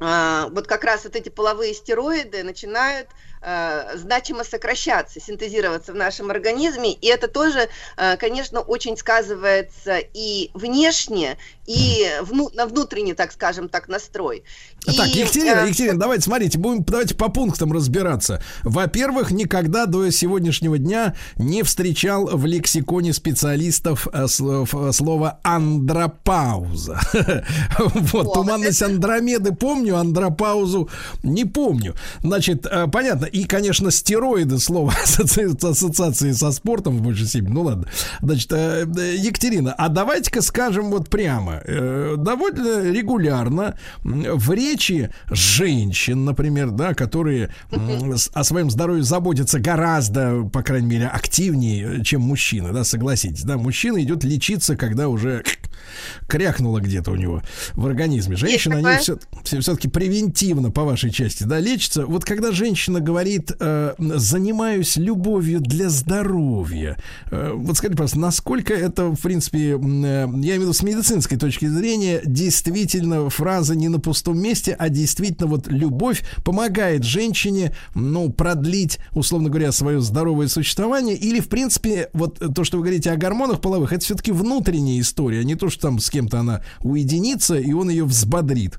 вот 0.00 0.66
как 0.66 0.84
раз 0.84 1.04
вот 1.04 1.14
эти 1.14 1.28
половые 1.28 1.74
стероиды 1.74 2.42
начинают 2.42 3.08
э, 3.42 3.96
значимо 3.96 4.44
сокращаться, 4.44 5.20
синтезироваться 5.20 5.92
в 5.92 5.96
нашем 5.96 6.30
организме, 6.30 6.92
и 6.92 7.06
это 7.06 7.28
тоже, 7.28 7.68
э, 7.96 8.16
конечно, 8.16 8.60
очень 8.60 8.96
сказывается 8.96 9.98
и 9.98 10.50
внешне, 10.54 11.36
и 11.70 12.06
вну- 12.22 12.50
на 12.54 12.66
внутренний, 12.66 13.14
так 13.14 13.30
скажем 13.32 13.68
так, 13.68 13.88
настрой. 13.88 14.42
Так, 14.84 15.06
И, 15.14 15.20
Екатерина, 15.20 15.60
э, 15.60 15.66
Екатерина, 15.68 15.98
давайте, 16.00 16.24
смотрите, 16.24 16.58
будем 16.58 16.82
давайте 16.82 17.14
по 17.14 17.28
пунктам 17.28 17.72
разбираться. 17.72 18.42
Во-первых, 18.64 19.30
никогда 19.30 19.86
до 19.86 20.10
сегодняшнего 20.10 20.78
дня 20.78 21.14
не 21.36 21.62
встречал 21.62 22.26
в 22.26 22.44
лексиконе 22.46 23.12
специалистов 23.12 24.08
э, 24.12 24.26
слов- 24.26 24.74
слово 24.92 25.38
андропауза. 25.44 27.00
Вот, 28.12 28.34
туманность 28.34 28.82
Андромеды 28.82 29.52
помню, 29.52 29.96
андропаузу 29.96 30.88
не 31.22 31.44
помню. 31.44 31.94
Значит, 32.22 32.66
э, 32.66 32.86
понятно, 32.88 33.26
и, 33.26 33.44
конечно, 33.44 33.90
стероиды, 33.90 34.58
слово 34.58 34.92
ассоци- 35.04 35.56
ассоциации 35.70 36.32
со 36.32 36.50
спортом 36.52 36.98
в 36.98 37.02
большей 37.02 37.26
степени. 37.26 37.52
Ну 37.52 37.62
ладно. 37.62 37.86
Значит, 38.20 38.52
э, 38.52 38.86
Екатерина, 39.18 39.72
а 39.72 39.88
давайте-ка 39.88 40.42
скажем 40.42 40.90
вот 40.90 41.08
прямо. 41.08 41.59
Э, 41.64 42.14
Довольно 42.18 42.90
регулярно 42.90 43.76
в 44.02 44.52
речи 44.52 45.10
женщин, 45.30 46.24
например, 46.24 46.70
да, 46.70 46.94
которые 46.94 47.50
о 48.34 48.44
своем 48.44 48.70
здоровье 48.70 49.02
заботятся 49.02 49.58
гораздо, 49.58 50.44
по 50.44 50.62
крайней 50.62 50.88
мере, 50.88 51.06
активнее, 51.06 52.04
чем 52.04 52.22
мужчины, 52.22 52.72
да, 52.72 52.84
согласитесь, 52.84 53.42
да, 53.42 53.56
мужчина 53.56 54.02
идет 54.02 54.24
лечиться, 54.24 54.76
когда 54.76 55.08
уже 55.08 55.42
крякнуло 56.28 56.80
где-то 56.80 57.10
у 57.10 57.16
него 57.16 57.42
в 57.74 57.86
организме. 57.86 58.36
Женщины, 58.36 58.74
они 58.74 58.98
такое. 58.98 59.18
все, 59.44 59.60
все-таки 59.60 59.88
превентивно, 59.88 60.70
по 60.70 60.84
вашей 60.84 61.10
части, 61.10 61.44
да, 61.44 61.58
лечатся. 61.58 62.06
Вот 62.06 62.24
когда 62.24 62.52
женщина 62.52 63.00
говорит, 63.00 63.52
э, 63.58 63.94
занимаюсь 63.98 64.96
любовью 64.96 65.60
для 65.60 65.88
здоровья, 65.88 66.96
э, 67.30 67.52
вот 67.54 67.76
скажите, 67.76 67.96
пожалуйста, 67.96 68.18
насколько 68.18 68.74
это, 68.74 69.10
в 69.10 69.20
принципе, 69.20 69.58
э, 69.58 69.72
я 69.72 69.76
имею 69.76 70.58
в 70.58 70.62
виду 70.62 70.72
с 70.72 70.82
медицинской 70.82 71.38
точки 71.38 71.66
зрения, 71.66 72.20
действительно 72.24 73.28
фраза 73.30 73.74
не 73.74 73.88
на 73.88 73.98
пустом 73.98 74.38
месте, 74.38 74.74
а 74.78 74.88
действительно 74.88 75.48
вот 75.48 75.68
любовь 75.68 76.22
помогает 76.44 77.04
женщине, 77.04 77.74
ну, 77.94 78.30
продлить, 78.30 78.98
условно 79.12 79.48
говоря, 79.48 79.72
свое 79.72 80.00
здоровое 80.00 80.48
существование, 80.48 81.16
или, 81.16 81.40
в 81.40 81.48
принципе, 81.48 82.10
вот 82.12 82.40
то, 82.54 82.64
что 82.64 82.78
вы 82.78 82.84
говорите 82.84 83.10
о 83.10 83.16
гормонах 83.16 83.60
половых, 83.60 83.92
это 83.92 84.04
все-таки 84.04 84.32
внутренняя 84.32 85.00
история, 85.00 85.40
а 85.40 85.44
не 85.44 85.54
то, 85.54 85.70
что 85.70 85.79
там 85.80 85.98
с 85.98 86.10
кем-то 86.10 86.38
она 86.38 86.62
уединится, 86.80 87.56
и 87.56 87.72
он 87.72 87.90
ее 87.90 88.04
взбодрит. 88.04 88.78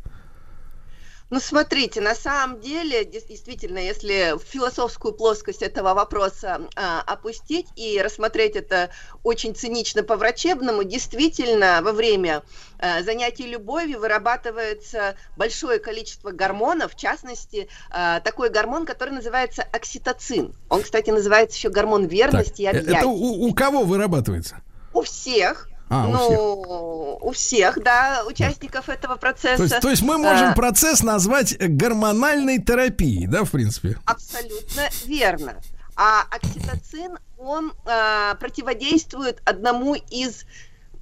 Ну, 1.31 1.39
смотрите, 1.39 2.01
на 2.01 2.13
самом 2.13 2.59
деле, 2.59 3.05
действительно, 3.05 3.77
если 3.77 4.37
философскую 4.45 5.13
плоскость 5.13 5.61
этого 5.61 5.93
вопроса 5.93 6.67
а, 6.75 7.01
опустить 7.07 7.67
и 7.77 8.01
рассмотреть 8.01 8.57
это 8.57 8.89
очень 9.23 9.55
цинично 9.55 10.03
по-врачебному, 10.03 10.83
действительно, 10.83 11.79
во 11.83 11.93
время 11.93 12.43
а, 12.79 13.01
занятий 13.01 13.47
любовью 13.47 14.01
вырабатывается 14.01 15.15
большое 15.37 15.79
количество 15.79 16.31
гормонов, 16.31 16.95
в 16.95 16.97
частности, 16.97 17.69
а, 17.91 18.19
такой 18.19 18.49
гормон, 18.49 18.85
который 18.85 19.11
называется 19.11 19.63
окситоцин. 19.63 20.53
Он, 20.67 20.83
кстати, 20.83 21.11
называется 21.11 21.55
еще 21.55 21.69
гормон 21.69 22.07
верности 22.07 22.63
и 22.63 22.65
э, 22.65 22.71
объятий. 22.71 22.91
это 22.91 23.07
у, 23.07 23.47
у 23.47 23.53
кого 23.53 23.83
вырабатывается? 23.83 24.61
У 24.93 25.01
всех. 25.01 25.70
А, 25.91 26.07
у 26.07 26.11
ну, 26.11 27.17
у 27.21 27.31
всех, 27.33 27.83
да, 27.83 28.23
участников 28.25 28.87
этого 28.87 29.17
процесса. 29.17 29.57
То 29.57 29.63
есть, 29.63 29.79
то 29.81 29.89
есть 29.89 30.01
мы 30.01 30.17
можем 30.17 30.49
А, 30.49 30.53
процесс 30.53 31.03
назвать 31.03 31.57
гормональной 31.59 32.59
терапией, 32.59 33.27
да, 33.27 33.43
в 33.43 33.51
принципе? 33.51 33.97
Абсолютно 34.05 34.89
верно. 35.05 35.55
А 35.95 36.23
окситоцин, 36.31 37.17
он 37.37 37.73
э, 37.85 38.35
противодействует 38.39 39.41
одному 39.43 39.95
из 39.95 40.45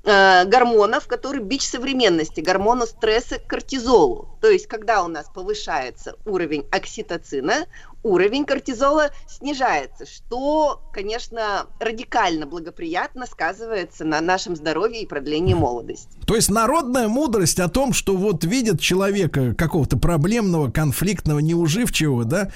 э, 0.03 0.45
гормонов, 0.45 1.07
который 1.07 1.41
бич 1.41 1.67
современности, 1.67 2.41
гормону 2.41 2.87
стресса 2.87 3.37
кортизолу. 3.39 4.37
То 4.41 4.49
есть, 4.49 4.65
когда 4.67 5.03
у 5.03 5.07
нас 5.07 5.27
повышается 5.33 6.15
уровень 6.25 6.65
окситоцина, 6.71 7.67
уровень 8.03 8.45
кортизола 8.45 9.09
снижается, 9.27 10.05
что, 10.05 10.81
конечно, 10.93 11.67
радикально 11.79 12.45
благоприятно 12.45 13.25
сказывается 13.25 14.05
на 14.05 14.21
нашем 14.21 14.55
здоровье 14.55 15.01
и 15.01 15.05
продлении 15.05 15.53
молодости. 15.53 16.07
То 16.25 16.35
есть 16.35 16.49
народная 16.49 17.07
мудрость 17.07 17.59
о 17.59 17.67
том, 17.67 17.93
что 17.93 18.15
вот 18.15 18.43
видят 18.43 18.79
человека 18.79 19.53
какого-то 19.53 19.97
проблемного, 19.97 20.71
конфликтного, 20.71 21.39
неуживчивого, 21.39 22.25
да, 22.25 22.51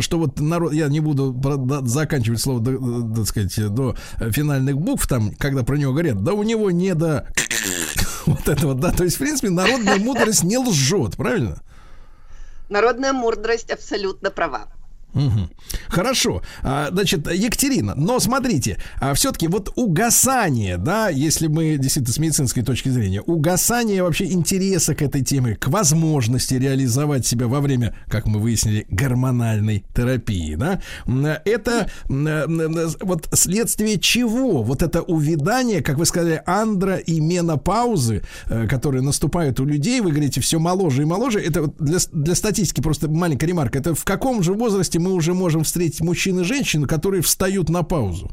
что 0.00 0.18
вот 0.18 0.40
народ, 0.40 0.72
я 0.72 0.88
не 0.88 1.00
буду 1.00 1.34
заканчивать 1.86 2.40
слово, 2.40 2.60
до- 2.60 3.14
так 3.16 3.26
сказать, 3.26 3.74
до 3.74 3.94
финальных 4.30 4.76
букв, 4.78 5.06
там, 5.06 5.32
когда 5.36 5.62
про 5.62 5.76
него 5.76 5.92
говорят, 5.92 6.22
да 6.24 6.32
у 6.32 6.42
него 6.42 6.70
не 6.70 6.94
до 6.94 7.28
вот 8.26 8.48
этого, 8.48 8.74
да, 8.74 8.90
то 8.92 9.04
есть, 9.04 9.16
в 9.16 9.18
принципе, 9.20 9.50
народная 9.50 9.96
мудрость 9.96 10.42
не 10.42 10.58
лжет, 10.58 11.16
правильно? 11.16 11.60
Народная 12.68 13.12
мудрость 13.12 13.70
абсолютно 13.70 14.30
права. 14.30 14.68
Мгм. 15.14 15.50
Хорошо. 15.88 16.42
А, 16.62 16.88
Значит, 16.90 17.30
Екатерина, 17.32 17.94
но 17.96 18.20
смотрите, 18.20 18.76
все-таки 19.14 19.48
вот 19.48 19.72
угасание, 19.76 20.76
да, 20.76 21.08
если 21.08 21.46
мы 21.46 21.76
действительно 21.78 22.12
с 22.12 22.18
медицинской 22.18 22.62
точки 22.62 22.88
зрения, 22.88 23.20
угасание 23.22 24.02
вообще 24.02 24.26
интереса 24.26 24.94
к 24.94 25.02
этой 25.02 25.22
теме, 25.22 25.56
к 25.56 25.68
возможности 25.68 26.54
реализовать 26.54 27.26
себя 27.26 27.46
во 27.46 27.60
время, 27.60 27.96
как 28.08 28.26
мы 28.26 28.38
выяснили, 28.38 28.86
гормональной 28.90 29.84
терапии, 29.94 30.54
да, 30.56 30.80
это 31.44 31.90
вот 32.08 33.28
следствие 33.32 33.98
чего? 33.98 34.62
Вот 34.62 34.82
это 34.82 35.02
увядание, 35.02 35.82
как 35.82 35.98
вы 35.98 36.06
сказали, 36.06 36.42
андро 36.46 36.96
и 36.96 37.20
менопаузы, 37.20 38.22
э, 38.46 38.66
которые 38.68 39.02
наступают 39.02 39.60
у 39.60 39.64
людей, 39.64 40.00
вы 40.00 40.10
говорите, 40.10 40.40
все 40.40 40.58
моложе 40.58 41.02
и 41.02 41.04
моложе, 41.04 41.40
это 41.40 41.66
для, 41.78 41.98
для 42.12 42.34
статистики 42.34 42.80
просто 42.80 43.08
маленькая 43.08 43.46
ремарка, 43.46 43.78
это 43.78 43.94
в 43.94 44.04
каком 44.04 44.42
же 44.42 44.52
возрасте 44.52 44.98
мы 45.00 45.12
уже 45.12 45.34
можем 45.34 45.64
встретить 45.64 46.00
мужчин 46.00 46.40
и 46.40 46.44
женщин, 46.44 46.84
которые 46.86 47.22
встают 47.22 47.68
на 47.68 47.82
паузу? 47.82 48.30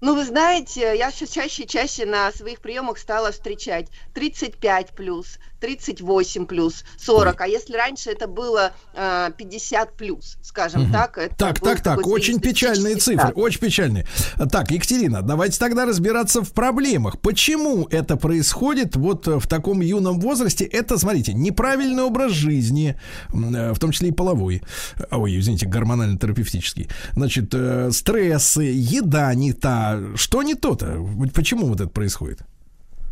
Ну, 0.00 0.16
вы 0.16 0.24
знаете, 0.24 0.96
я 0.98 1.10
все 1.10 1.28
чаще 1.28 1.62
и 1.62 1.68
чаще 1.68 2.06
на 2.06 2.32
своих 2.32 2.60
приемах 2.60 2.98
стала 2.98 3.30
встречать 3.30 3.88
35 4.14 4.90
плюс, 4.96 5.38
38 5.62 6.46
плюс, 6.46 6.84
40. 6.98 7.40
А 7.40 7.46
если 7.46 7.74
раньше 7.74 8.10
это 8.10 8.26
было 8.26 8.72
э, 8.94 9.30
50 9.38 9.96
плюс, 9.96 10.36
скажем 10.42 10.82
Мгм. 10.82 10.92
так, 10.92 11.18
это 11.18 11.36
Так, 11.36 11.60
так, 11.60 11.80
так, 11.80 12.06
очень 12.06 12.40
печальные 12.40 12.96
цифры, 12.96 13.28
стат. 13.28 13.32
очень 13.36 13.60
печальные. 13.60 14.06
Так, 14.50 14.72
Екатерина, 14.72 15.22
давайте 15.22 15.58
тогда 15.60 15.86
разбираться 15.86 16.42
в 16.42 16.52
проблемах. 16.52 17.20
Почему 17.20 17.86
это 17.90 18.16
происходит 18.16 18.96
вот 18.96 19.28
э, 19.28 19.38
в 19.38 19.46
таком 19.46 19.80
юном 19.82 20.18
возрасте? 20.18 20.64
Это, 20.64 20.98
смотрите, 20.98 21.32
неправильный 21.32 22.02
образ 22.02 22.32
жизни, 22.32 22.96
э, 23.32 23.72
в 23.72 23.78
том 23.78 23.92
числе 23.92 24.08
и 24.08 24.12
половой. 24.12 24.62
А, 25.10 25.18
Ой, 25.18 25.38
извините, 25.38 25.66
гормонально-терапевтический. 25.66 26.88
Значит, 27.12 27.54
э, 27.54 27.90
стрессы, 27.92 28.62
еда 28.64 29.32
не 29.34 29.52
та. 29.52 30.00
Что 30.16 30.42
не 30.42 30.56
то-то? 30.56 30.98
Почему 31.32 31.68
вот 31.68 31.80
это 31.80 31.90
происходит? 31.90 32.40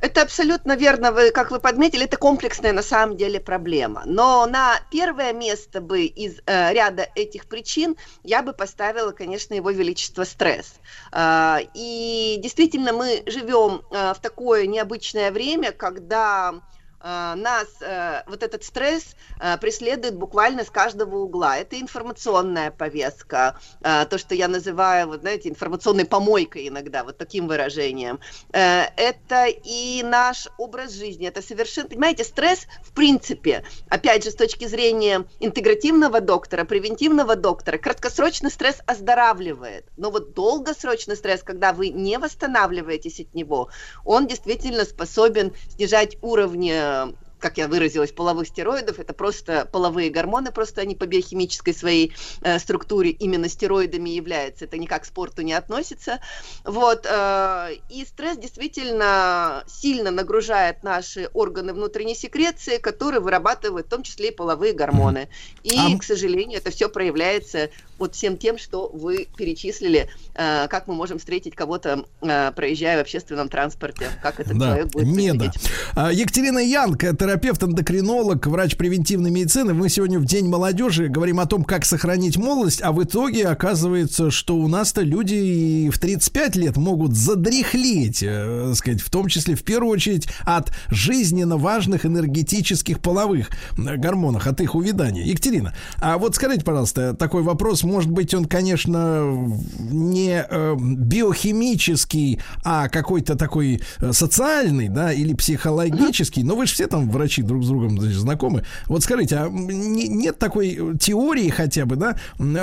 Это 0.00 0.22
абсолютно 0.22 0.76
верно, 0.76 1.12
вы, 1.12 1.30
как 1.30 1.50
вы 1.50 1.60
подметили, 1.60 2.04
это 2.04 2.16
комплексная 2.16 2.72
на 2.72 2.82
самом 2.82 3.18
деле 3.18 3.38
проблема. 3.38 4.02
Но 4.06 4.46
на 4.46 4.80
первое 4.90 5.34
место 5.34 5.82
бы 5.82 6.04
из 6.04 6.40
э, 6.46 6.72
ряда 6.72 7.06
этих 7.14 7.46
причин 7.46 7.96
я 8.22 8.42
бы 8.42 8.54
поставила, 8.54 9.12
конечно, 9.12 9.52
его 9.52 9.70
величество 9.70 10.24
стресс. 10.24 10.74
Э, 11.12 11.58
и 11.74 12.36
действительно 12.38 12.94
мы 12.94 13.22
живем 13.26 13.82
э, 13.90 14.14
в 14.14 14.20
такое 14.20 14.66
необычное 14.66 15.30
время, 15.30 15.72
когда 15.72 16.54
нас 17.02 17.68
э, 17.80 18.22
вот 18.26 18.42
этот 18.42 18.62
стресс 18.64 19.16
э, 19.40 19.56
преследует 19.58 20.16
буквально 20.16 20.64
с 20.64 20.70
каждого 20.70 21.16
угла. 21.16 21.56
Это 21.56 21.80
информационная 21.80 22.70
повестка, 22.70 23.58
э, 23.80 24.04
то, 24.04 24.18
что 24.18 24.34
я 24.34 24.48
называю, 24.48 25.08
вот 25.08 25.20
знаете, 25.20 25.48
информационной 25.48 26.04
помойкой 26.04 26.68
иногда, 26.68 27.04
вот 27.04 27.16
таким 27.16 27.48
выражением. 27.48 28.20
Э, 28.52 28.82
это 28.96 29.46
и 29.46 30.02
наш 30.02 30.48
образ 30.58 30.92
жизни, 30.92 31.26
это 31.26 31.40
совершенно, 31.40 31.88
понимаете, 31.88 32.24
стресс, 32.24 32.66
в 32.82 32.92
принципе, 32.92 33.64
опять 33.88 34.24
же, 34.24 34.30
с 34.30 34.34
точки 34.34 34.66
зрения 34.66 35.24
интегративного 35.40 36.20
доктора, 36.20 36.64
превентивного 36.64 37.34
доктора, 37.36 37.78
краткосрочный 37.78 38.50
стресс 38.50 38.80
оздоравливает, 38.86 39.86
но 39.96 40.10
вот 40.10 40.34
долгосрочный 40.34 41.16
стресс, 41.16 41.42
когда 41.42 41.72
вы 41.72 41.88
не 41.88 42.18
восстанавливаетесь 42.18 43.20
от 43.20 43.34
него, 43.34 43.70
он 44.04 44.26
действительно 44.26 44.84
способен 44.84 45.54
снижать 45.70 46.18
уровни 46.20 46.89
um, 46.90 47.16
как 47.40 47.58
я 47.58 47.68
выразилась, 47.68 48.12
половых 48.12 48.48
стероидов, 48.48 48.98
это 48.98 49.12
просто 49.12 49.68
половые 49.70 50.10
гормоны, 50.10 50.52
просто 50.52 50.82
они 50.82 50.94
по 50.94 51.06
биохимической 51.06 51.74
своей 51.74 52.12
э, 52.42 52.58
структуре 52.58 53.10
именно 53.10 53.48
стероидами 53.48 54.10
являются, 54.10 54.66
это 54.66 54.78
никак 54.78 55.02
к 55.02 55.06
спорту 55.06 55.42
не 55.42 55.52
относится, 55.52 56.20
вот, 56.64 57.06
э, 57.08 57.70
и 57.88 58.04
стресс 58.04 58.36
действительно 58.38 59.64
сильно 59.66 60.10
нагружает 60.10 60.82
наши 60.82 61.30
органы 61.32 61.72
внутренней 61.72 62.14
секреции, 62.14 62.76
которые 62.76 63.20
вырабатывают 63.20 63.86
в 63.86 63.90
том 63.90 64.02
числе 64.02 64.28
и 64.28 64.34
половые 64.34 64.72
гормоны, 64.72 65.28
и, 65.62 65.76
А 65.76 65.98
к 65.98 66.04
сожалению, 66.04 66.58
это 66.58 66.70
все 66.70 66.88
проявляется 66.88 67.70
вот 67.98 68.14
всем 68.14 68.36
тем, 68.36 68.58
что 68.58 68.88
вы 68.88 69.28
перечислили, 69.36 70.08
э, 70.34 70.68
как 70.68 70.88
мы 70.88 70.94
можем 70.94 71.18
встретить 71.18 71.54
кого-то, 71.54 72.04
э, 72.22 72.52
проезжая 72.52 72.98
в 72.98 73.00
общественном 73.02 73.48
транспорте, 73.48 74.08
как 74.22 74.40
этот 74.40 74.58
Да, 74.58 74.68
человек 74.68 74.86
будет 74.88 75.06
не 75.06 75.28
себя 75.28 75.34
да. 75.34 75.52
А, 75.94 76.12
Екатерина 76.12 76.58
Янг, 76.58 77.04
э, 77.30 77.40
терапевт-эндокринолог, 77.40 78.46
врач 78.46 78.76
превентивной 78.76 79.30
медицины. 79.30 79.74
Мы 79.74 79.88
сегодня 79.88 80.18
в 80.18 80.24
День 80.24 80.48
молодежи 80.48 81.08
говорим 81.08 81.40
о 81.40 81.46
том, 81.46 81.64
как 81.64 81.84
сохранить 81.84 82.36
молодость, 82.36 82.82
а 82.82 82.92
в 82.92 83.02
итоге 83.02 83.46
оказывается, 83.46 84.30
что 84.30 84.56
у 84.56 84.68
нас-то 84.68 85.02
люди 85.02 85.34
и 85.34 85.90
в 85.90 85.98
35 85.98 86.56
лет 86.56 86.76
могут 86.76 87.16
задряхлеть, 87.16 88.22
э, 88.22 88.72
сказать, 88.74 89.00
в 89.00 89.10
том 89.10 89.28
числе, 89.28 89.54
в 89.54 89.62
первую 89.62 89.92
очередь, 89.92 90.28
от 90.44 90.72
жизненно 90.88 91.56
важных 91.56 92.06
энергетических 92.06 93.00
половых 93.00 93.48
э, 93.76 93.96
гормонов, 93.96 94.46
от 94.46 94.60
их 94.60 94.74
увядания. 94.74 95.24
Екатерина, 95.24 95.74
а 95.98 96.18
вот 96.18 96.34
скажите, 96.34 96.64
пожалуйста, 96.64 97.14
такой 97.14 97.42
вопрос, 97.42 97.82
может 97.82 98.10
быть, 98.10 98.34
он, 98.34 98.44
конечно, 98.44 99.50
не 99.78 100.44
э, 100.48 100.76
биохимический, 100.78 102.40
а 102.64 102.88
какой-то 102.88 103.36
такой 103.36 103.80
э, 103.98 104.12
социальный, 104.12 104.88
да, 104.88 105.12
или 105.12 105.34
психологический, 105.34 106.42
но 106.42 106.56
вы 106.56 106.66
же 106.66 106.74
все 106.74 106.86
там 106.86 107.10
врачи 107.20 107.42
друг 107.42 107.64
с 107.64 107.68
другом 107.68 108.00
значит, 108.00 108.18
знакомы. 108.18 108.64
Вот 108.86 109.02
скажите, 109.02 109.36
а 109.36 109.48
не- 109.48 110.08
нет 110.08 110.38
такой 110.38 110.96
теории 110.98 111.50
хотя 111.50 111.84
бы, 111.84 111.96
да, 111.96 112.16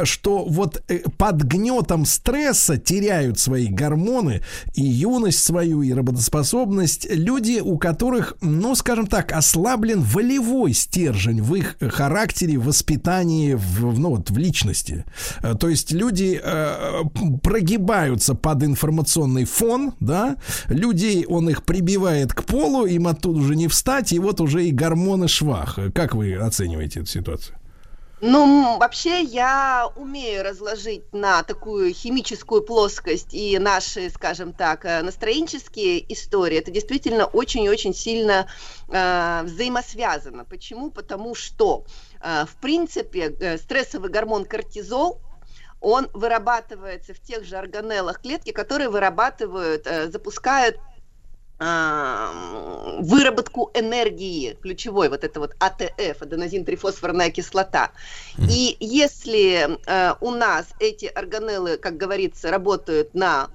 что 0.05 0.43
вот 0.45 0.81
э, 0.87 0.99
под 1.17 1.43
гнетом 1.43 2.05
стресса 2.05 2.77
теряют 2.77 3.39
свои 3.39 3.67
гормоны 3.67 4.41
и 4.73 4.81
юность 4.81 5.43
свою, 5.43 5.83
и 5.83 5.93
работоспособность 5.93 7.07
люди, 7.09 7.59
у 7.63 7.77
которых, 7.77 8.35
ну, 8.41 8.73
скажем 8.75 9.05
так, 9.07 9.31
ослаблен 9.31 10.01
волевой 10.01 10.73
стержень 10.73 11.41
в 11.41 11.53
их 11.55 11.77
характере, 11.79 12.57
воспитании, 12.57 13.53
в, 13.53 13.91
в, 13.93 13.99
ну, 13.99 14.09
вот, 14.09 14.31
в 14.31 14.37
личности. 14.37 15.05
Э, 15.43 15.53
То 15.53 15.69
есть 15.69 15.91
люди 15.91 16.39
э, 16.43 17.03
прогибаются 17.43 18.33
под 18.33 18.63
информационный 18.63 19.45
фон, 19.45 19.93
да, 19.99 20.37
людей 20.67 21.25
он 21.27 21.49
их 21.49 21.63
прибивает 21.63 22.33
к 22.33 22.43
полу, 22.43 22.85
им 22.85 23.07
оттуда 23.07 23.39
уже 23.39 23.55
не 23.55 23.67
встать, 23.67 24.13
и 24.13 24.19
вот 24.19 24.41
уже 24.47 24.65
и 24.65 24.71
гормоны 24.71 25.27
швах. 25.27 25.77
Как 25.93 26.15
вы 26.15 26.35
оцениваете 26.35 27.01
эту 27.01 27.09
ситуацию? 27.09 27.57
Ну, 28.19 28.79
вообще 28.79 29.21
я 29.21 29.91
умею 29.95 30.43
разложить 30.43 31.13
на 31.13 31.43
такую 31.43 31.93
химическую 31.93 32.63
плоскость 32.63 33.35
и 33.35 33.59
наши, 33.59 34.09
скажем 34.09 34.53
так, 34.53 34.85
э, 34.85 35.03
настроенческие 35.03 36.11
истории. 36.11 36.57
Это 36.57 36.71
действительно 36.71 37.25
очень 37.25 37.63
и 37.63 37.69
очень 37.69 37.93
сильно 37.93 38.47
э, 38.89 39.41
взаимосвязано. 39.43 40.45
Почему? 40.45 40.89
Потому 40.89 41.35
что, 41.35 41.85
э, 42.19 42.45
в 42.45 42.55
принципе, 42.55 43.35
э, 43.39 43.57
стрессовый 43.59 44.09
гормон 44.09 44.45
кортизол, 44.45 45.21
он 45.79 46.09
вырабатывается 46.13 47.13
в 47.13 47.19
тех 47.19 47.45
же 47.45 47.55
органеллах 47.55 48.21
клетки, 48.21 48.51
которые 48.51 48.89
вырабатывают, 48.89 49.85
э, 49.85 50.09
запускают 50.09 50.79
выработку 51.59 53.71
энергии, 53.73 54.57
ключевой, 54.61 55.09
вот 55.09 55.23
это 55.23 55.39
вот 55.39 55.55
АТФ, 55.59 56.21
аденозин-трифосфорная 56.21 57.31
кислота. 57.31 57.91
И 58.37 58.77
если 58.79 59.79
э, 59.87 60.13
у 60.21 60.31
нас 60.31 60.67
эти 60.79 61.05
органеллы, 61.05 61.77
как 61.77 61.97
говорится, 61.97 62.51
работают 62.51 63.15
на 63.15 63.49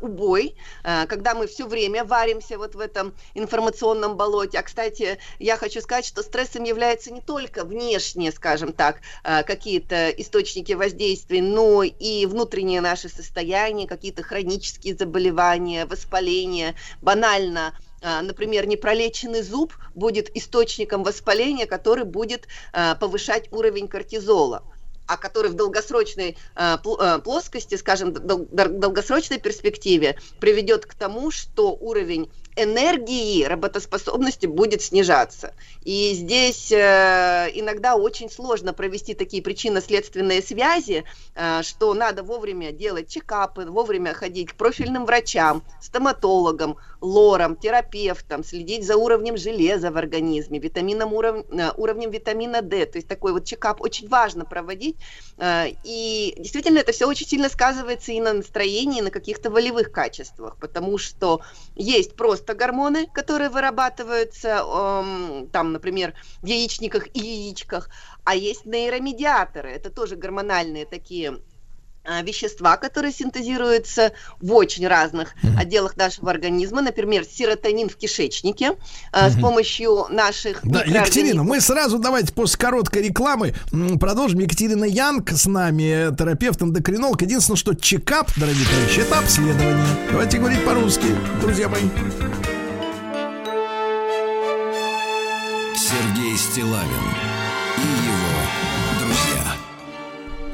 убой, 0.00 0.56
а, 0.82 1.06
когда 1.06 1.34
мы 1.34 1.46
все 1.46 1.66
время 1.66 2.04
варимся 2.04 2.58
вот 2.58 2.74
в 2.74 2.80
этом 2.80 3.14
информационном 3.34 4.16
болоте. 4.16 4.58
А, 4.58 4.62
кстати, 4.62 5.18
я 5.38 5.56
хочу 5.56 5.80
сказать, 5.80 6.04
что 6.04 6.22
стрессом 6.22 6.64
является 6.64 7.12
не 7.12 7.20
только 7.20 7.64
внешние, 7.64 8.32
скажем 8.32 8.72
так, 8.72 9.00
а, 9.22 9.42
какие-то 9.42 10.10
источники 10.10 10.72
воздействия, 10.72 11.42
но 11.42 11.82
и 11.82 12.26
внутреннее 12.26 12.80
наше 12.80 13.08
состояние, 13.08 13.86
какие-то 13.86 14.22
хронические 14.22 14.96
заболевания, 14.96 15.86
воспаления, 15.86 16.74
банально 17.00 17.74
а, 18.02 18.22
например, 18.22 18.66
непролеченный 18.66 19.42
зуб 19.42 19.72
будет 19.94 20.34
источником 20.36 21.02
воспаления, 21.02 21.66
который 21.66 22.04
будет 22.04 22.46
а, 22.72 22.94
повышать 22.94 23.50
уровень 23.52 23.88
кортизола 23.88 24.62
а 25.06 25.16
который 25.16 25.50
в 25.50 25.54
долгосрочной 25.54 26.36
э, 26.56 26.76
э, 26.84 27.18
плоскости, 27.18 27.74
скажем, 27.76 28.12
дол- 28.12 28.48
дол- 28.50 28.78
долгосрочной 28.78 29.38
перспективе 29.38 30.16
приведет 30.40 30.86
к 30.86 30.94
тому, 30.94 31.30
что 31.30 31.70
уровень 31.72 32.30
энергии, 32.56 33.44
работоспособности 33.44 34.46
будет 34.46 34.82
снижаться. 34.82 35.54
И 35.84 36.14
здесь 36.14 36.72
э, 36.72 37.50
иногда 37.54 37.96
очень 37.96 38.30
сложно 38.30 38.72
провести 38.72 39.14
такие 39.14 39.42
причинно-следственные 39.42 40.42
связи, 40.42 41.04
э, 41.34 41.62
что 41.62 41.92
надо 41.92 42.22
вовремя 42.22 42.72
делать 42.72 43.08
чекапы, 43.08 43.66
вовремя 43.66 44.14
ходить 44.14 44.50
к 44.50 44.54
профильным 44.54 45.04
врачам, 45.04 45.62
стоматологам, 45.82 46.78
лорам, 47.00 47.56
терапевтам, 47.56 48.44
следить 48.44 48.86
за 48.86 48.96
уровнем 48.96 49.36
железа 49.36 49.90
в 49.90 49.96
организме, 49.96 50.58
витамином 50.58 51.12
уров... 51.12 51.44
э, 51.50 51.70
уровнем 51.76 52.10
витамина 52.10 52.62
D. 52.62 52.86
То 52.86 52.98
есть 52.98 53.08
такой 53.08 53.32
вот 53.32 53.44
чекап 53.44 53.80
очень 53.80 54.08
важно 54.08 54.44
проводить. 54.44 54.96
Э, 55.38 55.66
И 55.84 56.34
действительно 56.38 56.78
это 56.78 56.92
все 56.92 57.06
очень 57.06 57.26
сильно 57.26 57.48
сказывается 57.48 58.12
и 58.12 58.20
на 58.20 58.32
настроении, 58.32 58.98
и 58.98 59.02
на 59.02 59.10
каких-то 59.10 59.50
волевых 59.50 59.92
качествах, 59.92 60.56
потому 60.58 60.98
что 60.98 61.40
есть 61.74 62.16
просто 62.16 62.54
гормоны, 62.54 63.06
которые 63.06 63.50
вырабатываются 63.50 64.48
эм, 64.48 65.48
там, 65.48 65.72
например, 65.72 66.14
в 66.42 66.46
яичниках 66.46 67.08
и 67.14 67.20
яичках, 67.20 67.88
а 68.24 68.34
есть 68.34 68.66
нейромедиаторы, 68.66 69.70
это 69.70 69.90
тоже 69.90 70.16
гормональные 70.16 70.86
такие 70.86 71.38
вещества, 72.22 72.76
которые 72.76 73.12
синтезируются 73.12 74.12
в 74.40 74.52
очень 74.52 74.86
разных 74.86 75.34
отделах 75.58 75.96
нашего 75.96 76.30
организма, 76.30 76.82
например, 76.82 77.24
серотонин 77.24 77.88
в 77.88 77.96
кишечнике 77.96 78.72
э, 79.12 79.30
с 79.30 79.40
помощью 79.40 80.06
наших 80.10 80.60
Да. 80.62 80.82
Екатерина, 80.84 81.42
мы 81.42 81.60
сразу 81.60 81.98
давайте 81.98 82.32
после 82.32 82.58
короткой 82.58 83.02
рекламы 83.02 83.54
продолжим. 84.00 84.40
Екатерина 84.40 84.84
Янг 84.84 85.30
с 85.30 85.46
нами, 85.46 86.10
э, 86.10 86.16
терапевт, 86.16 86.62
эндокринолог. 86.62 87.20
Единственное, 87.22 87.56
что 87.56 87.74
чекап, 87.74 88.30
дорогие 88.36 88.66
товарищи, 88.66 89.00
это 89.00 89.18
обследование. 89.18 89.86
Давайте 90.10 90.38
говорить 90.38 90.64
по-русски, 90.64 91.06
друзья 91.40 91.68
мои. 91.68 91.82
Сергей 95.74 96.36
Стилавин 96.36 97.25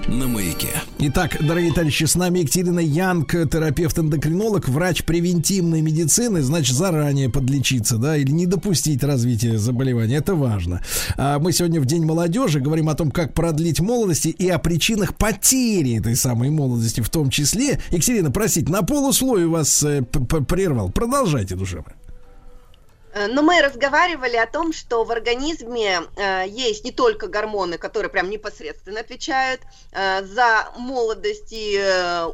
На 0.08 0.26
маяке. 0.26 0.68
Итак, 0.98 1.36
дорогие 1.40 1.72
товарищи, 1.72 2.04
с 2.04 2.16
нами 2.16 2.40
Екатерина 2.40 2.80
Янг, 2.80 3.34
терапевт-эндокринолог, 3.34 4.68
врач 4.68 5.04
превентивной 5.04 5.80
медицины, 5.80 6.42
значит, 6.42 6.76
заранее 6.76 7.30
подлечиться, 7.30 7.98
да, 7.98 8.16
или 8.16 8.30
не 8.30 8.46
допустить 8.46 9.02
развития 9.04 9.58
заболевания, 9.58 10.16
это 10.16 10.34
важно. 10.34 10.82
А 11.16 11.38
мы 11.38 11.52
сегодня 11.52 11.80
в 11.80 11.86
День 11.86 12.04
молодежи 12.04 12.60
говорим 12.60 12.88
о 12.88 12.94
том, 12.94 13.10
как 13.10 13.32
продлить 13.32 13.80
молодости 13.80 14.28
и 14.28 14.48
о 14.48 14.58
причинах 14.58 15.14
потери 15.16 15.98
этой 15.98 16.16
самой 16.16 16.50
молодости 16.50 17.00
в 17.00 17.08
том 17.08 17.30
числе. 17.30 17.80
Екатерина, 17.90 18.30
простите, 18.30 18.70
на 18.70 18.82
полусловие 18.82 19.48
вас 19.48 19.82
э, 19.82 20.02
прервал. 20.02 20.90
Продолжайте, 20.90 21.56
моя. 21.56 21.94
Э, 23.12 23.26
Но 23.26 23.42
мы 23.42 23.60
разговаривали 23.60 24.36
о 24.36 24.46
том, 24.46 24.72
что 24.72 25.04
в 25.04 25.10
организме 25.10 26.02
э, 26.16 26.44
есть 26.48 26.84
не 26.84 26.92
только 26.92 27.28
гормоны, 27.28 27.78
которые 27.78 28.10
прям 28.10 28.30
непосредственно 28.30 29.00
отвечают 29.00 29.60
э, 29.92 30.24
за 30.24 30.72
молодость 30.76 31.52
и 31.52 31.78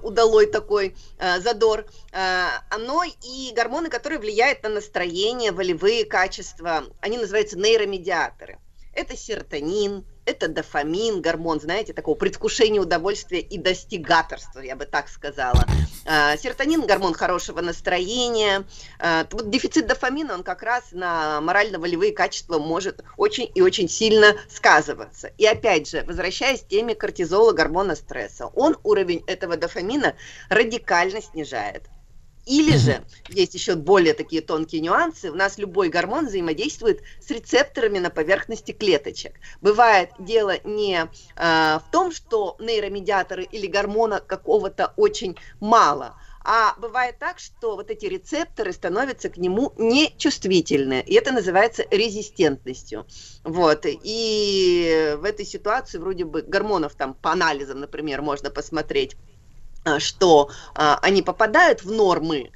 удалой 0.03 0.47
такой 0.47 0.97
задор, 1.39 1.87
но 2.13 3.03
и 3.05 3.53
гормоны, 3.55 3.89
которые 3.89 4.19
влияют 4.19 4.63
на 4.63 4.69
настроение, 4.69 5.53
волевые 5.53 6.05
качества. 6.05 6.85
Они 7.01 7.19
называются 7.19 7.59
нейромедиаторы. 7.59 8.59
Это 8.95 9.17
серотонин, 9.17 10.05
это 10.29 10.49
дофамин, 10.49 11.23
гормон, 11.23 11.59
знаете, 11.59 11.95
такого 11.95 12.15
предвкушения 12.15 12.81
удовольствия 12.81 13.41
и 13.41 13.57
достигаторства, 13.57 14.61
я 14.61 14.77
бы 14.77 14.85
так 14.85 15.09
сказала. 15.09 15.65
А, 16.05 16.37
Серотонин– 16.37 16.87
гормон 16.87 17.15
хорошего 17.15 17.63
настроения. 17.63 18.65
А, 18.99 19.27
Вот 19.31 19.49
дефицит 19.49 19.87
дофамина, 19.87 20.35
он 20.35 20.43
как 20.43 20.63
раз 20.63 20.85
на 20.93 21.41
морально-волевые 21.41 22.13
качества 22.13 22.59
может 22.59 23.03
очень 23.17 23.51
и 23.55 23.63
очень 23.63 23.89
сильно 23.89 24.35
сказываться. 24.51 25.31
И 25.39 25.47
опять 25.47 25.89
же, 25.89 26.05
возвращаясь 26.07 26.61
к 26.61 26.69
теме 26.69 26.95
кортизола, 26.95 27.53
гормона 27.53 27.97
стресса, 27.97 28.47
он 28.55 28.77
уровень 28.83 29.25
этого 29.27 29.57
дофамина 29.57 30.15
радикально 30.51 31.23
снижает. 31.23 31.85
Или 32.49 32.77
же, 32.77 33.05
есть 33.29 33.53
еще 33.53 33.75
более 33.75 34.15
такие 34.15 34.41
тонкие 34.41 34.81
нюансы, 34.81 35.31
у 35.31 35.35
нас 35.35 35.59
любой 35.59 35.91
гормон 35.91 36.27
взаимодействует 36.27 37.03
с 37.21 37.31
рецепторами 37.31 37.99
на 37.99 38.09
поверхности 38.09 38.73
клеточек. 38.73 39.35
Бывает 39.61 40.11
дело 40.19 40.55
не 40.65 41.03
э, 41.03 41.09
в 41.37 41.85
том, 41.93 42.11
что 42.11 42.57
нейромедиаторы 42.59 43.45
или 43.45 43.67
гормона 43.67 44.21
какого-то 44.21 44.95
очень 44.97 45.37
мало, 45.61 46.17
а 46.43 46.75
бывает 46.79 47.19
так, 47.19 47.39
что 47.39 47.77
вот 47.77 47.91
эти 47.91 48.07
рецепторы 48.07 48.73
становятся 48.73 49.29
к 49.29 49.37
нему 49.37 49.75
нечувствительны, 49.77 51.05
и 51.07 51.15
это 51.15 51.33
называется 51.33 51.85
резистентностью. 51.91 53.07
Вот. 53.45 53.85
И 53.85 55.15
в 55.19 55.25
этой 55.25 55.45
ситуации 55.45 55.99
вроде 55.99 56.25
бы 56.25 56.41
гормонов 56.41 56.95
там 56.95 57.13
по 57.13 57.33
анализам, 57.33 57.81
например, 57.81 58.23
можно 58.23 58.49
посмотреть, 58.49 59.17
что 59.99 60.51
а, 60.75 60.99
они 61.03 61.23
попадают 61.23 61.83
в 61.83 61.91
нормы, 61.91 62.51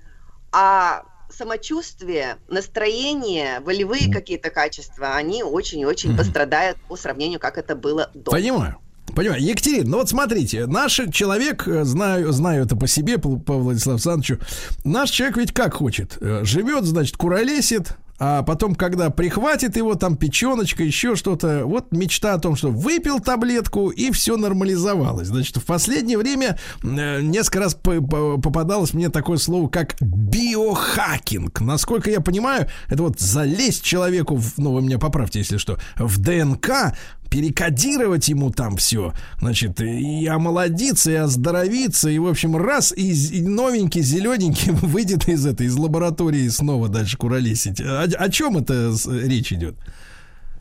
а 0.53 1.05
самочувствие, 1.31 2.37
настроение, 2.49 3.61
волевые 3.61 4.13
какие-то 4.13 4.51
качества, 4.51 5.15
они 5.15 5.43
очень-очень 5.43 6.17
пострадают 6.17 6.79
по 6.89 6.97
сравнению, 6.97 7.41
как 7.41 7.59
это 7.59 7.75
было 7.75 8.11
до. 8.15 8.31
Понимаю. 8.31 8.77
Понимаю. 9.15 9.43
Екатерина, 9.43 9.91
ну 9.91 9.97
вот 9.99 10.09
смотрите, 10.09 10.67
наш 10.67 10.99
человек, 11.13 11.67
э, 11.67 11.85
знаю, 11.85 12.33
знаю 12.33 12.65
это 12.65 12.77
по 12.77 12.87
себе, 12.87 13.19
по, 13.19 13.37
по 13.37 13.55
Владиславу 13.55 13.97
Александровичу, 13.97 14.39
наш 14.85 15.11
человек 15.11 15.37
ведь 15.37 15.53
как 15.53 15.75
хочет. 15.75 16.17
Э, 16.21 16.45
Живет, 16.45 16.85
значит, 16.85 17.17
куролесит, 17.17 17.97
а 18.25 18.45
потом, 18.45 18.77
когда 18.77 19.11
прихватит 19.11 19.77
его, 19.77 19.97
там 19.97 20.15
печеночка, 20.17 20.85
еще 20.85 21.17
что-то, 21.17 21.63
вот 21.67 21.91
мечта 21.91 22.35
о 22.35 22.39
том, 22.39 22.55
что 22.55 22.69
выпил 22.71 23.19
таблетку 23.19 23.89
и 23.89 24.13
все 24.13 24.37
нормализовалось. 24.37 25.27
Значит, 25.27 25.57
в 25.57 25.65
последнее 25.65 26.17
время 26.17 26.57
э, 26.85 27.21
несколько 27.21 27.59
раз 27.59 27.75
по- 27.75 28.01
по- 28.01 28.39
попадалось 28.39 28.95
мне 28.95 29.09
такое 29.09 29.39
слово, 29.39 29.69
как 29.69 29.97
биохакинг. 30.01 31.63
Насколько 31.63 32.13
я 32.13 32.21
понимаю, 32.21 32.69
это 32.89 33.03
вот 33.03 33.19
залезть 33.19 33.83
человеку, 33.83 34.37
в, 34.37 34.57
ну 34.57 34.73
вы 34.73 34.83
меня 34.83 35.01
поправьте, 35.01 35.41
если 35.41 35.57
что, 35.57 35.81
в 35.97 36.21
ДНК, 36.21 36.95
перекодировать 37.33 38.29
ему 38.29 38.51
там 38.51 38.77
все, 38.77 39.15
значит, 39.41 39.81
и 39.81 40.27
омолодиться, 40.27 41.11
и 41.11 41.15
оздоровиться, 41.15 42.11
и, 42.11 42.19
в 42.19 42.27
общем, 42.27 42.57
раз, 42.57 42.93
и, 42.95 43.41
новенький, 43.41 44.03
зелененький 44.03 44.73
выйдет 44.83 45.27
из 45.29 45.47
этой, 45.47 45.67
из 45.67 45.77
лаборатории 45.77 46.47
снова 46.49 46.89
дальше 46.89 47.17
куролесить. 47.17 47.81
О, 47.81 48.03
о 48.03 48.29
чем 48.29 48.59
это 48.59 48.95
речь 49.09 49.51
идет? 49.51 49.77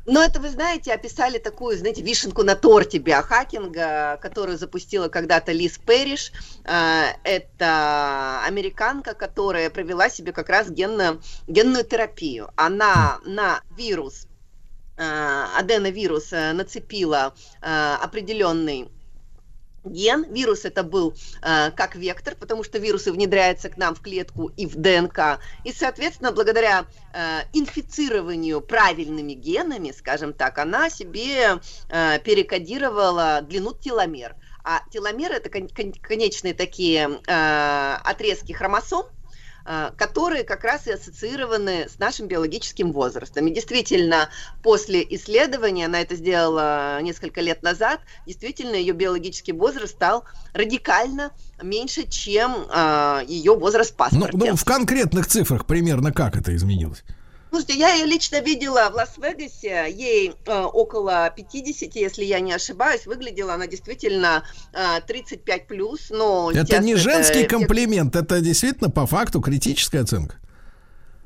Но 0.05 0.23
это, 0.23 0.39
вы 0.39 0.49
знаете, 0.49 0.93
описали 0.93 1.37
такую, 1.37 1.77
знаете, 1.77 2.01
вишенку 2.01 2.43
на 2.43 2.55
торте 2.55 2.97
биохакинга, 2.97 4.17
которую 4.21 4.57
запустила 4.57 5.09
когда-то 5.09 5.51
Лиз 5.51 5.77
Перриш. 5.77 6.31
Э, 6.63 7.09
Это 7.23 8.41
американка, 8.47 9.13
которая 9.13 9.69
провела 9.69 10.09
себе 10.09 10.31
как 10.31 10.49
раз 10.49 10.69
генно, 10.69 11.19
генную 11.47 11.83
терапию. 11.83 12.49
Она 12.55 13.19
на 13.25 13.61
вирус, 13.77 14.25
аденовирус 15.01 16.33
э, 16.33 16.53
нацепила 16.53 17.33
э, 17.61 17.95
определенный 18.01 18.89
ген. 19.83 20.25
Вирус 20.31 20.65
это 20.65 20.83
был 20.83 21.15
э, 21.41 21.71
как 21.71 21.95
вектор, 21.95 22.35
потому 22.35 22.63
что 22.63 22.77
вирусы 22.77 23.11
внедряются 23.11 23.69
к 23.69 23.77
нам 23.77 23.95
в 23.95 24.01
клетку 24.01 24.47
и 24.57 24.65
в 24.65 24.75
ДНК. 24.75 25.39
И, 25.63 25.73
соответственно, 25.73 26.31
благодаря 26.31 26.85
э, 27.13 27.41
инфицированию 27.53 28.61
правильными 28.61 29.33
генами, 29.33 29.91
скажем 29.91 30.33
так, 30.33 30.57
она 30.57 30.89
себе 30.89 31.59
э, 31.89 32.19
перекодировала 32.19 33.41
длину 33.41 33.73
теломер. 33.73 34.35
А 34.63 34.83
теломеры 34.91 35.35
это 35.35 35.49
кон- 35.49 35.69
кон- 35.69 35.93
конечные 35.93 36.53
такие 36.53 37.19
э, 37.27 37.97
отрезки 38.03 38.51
хромосом, 38.51 39.05
э, 39.05 39.20
которые 39.97 40.43
как 40.43 40.63
раз 40.63 40.87
и 40.87 40.91
ассоциированы 40.91 41.87
с 41.89 41.99
нашим 41.99 42.27
биологическим 42.27 42.91
возрастом. 42.91 43.47
И 43.47 43.53
действительно, 43.53 44.29
после 44.63 45.05
исследования, 45.09 45.85
она 45.85 46.01
это 46.01 46.15
сделала 46.15 47.01
несколько 47.01 47.41
лет 47.41 47.63
назад, 47.63 48.01
действительно 48.25 48.75
ее 48.75 48.93
биологический 48.93 49.53
возраст 49.53 49.93
стал 49.93 50.25
радикально 50.53 51.31
меньше, 51.61 52.07
чем 52.07 52.67
э, 52.69 53.21
ее 53.27 53.55
возраст 53.55 53.91
в 53.91 54.11
Ну, 54.11 54.27
ну, 54.33 54.55
в 54.55 54.65
конкретных 54.65 55.27
цифрах 55.27 55.65
примерно 55.65 56.11
как 56.11 56.35
это 56.35 56.55
изменилось? 56.55 57.03
Слушайте, 57.51 57.73
я 57.73 57.93
ее 57.95 58.05
лично 58.05 58.39
видела 58.39 58.89
в 58.89 58.95
Лас-Вегасе, 58.95 59.87
ей 59.91 60.33
э, 60.45 60.59
около 60.61 61.29
50, 61.35 61.93
если 61.97 62.23
я 62.23 62.39
не 62.39 62.53
ошибаюсь, 62.53 63.05
выглядела 63.05 63.55
она 63.55 63.67
действительно 63.67 64.45
э, 64.71 65.01
35 65.05 65.67
плюс, 65.67 66.09
но 66.11 66.49
Это 66.49 66.79
не 66.79 66.95
женский 66.95 67.39
все- 67.39 67.47
комплимент, 67.47 68.15
это 68.15 68.39
действительно 68.39 68.89
по 68.89 69.05
факту 69.05 69.41
критическая 69.41 69.99
оценка. 69.99 70.37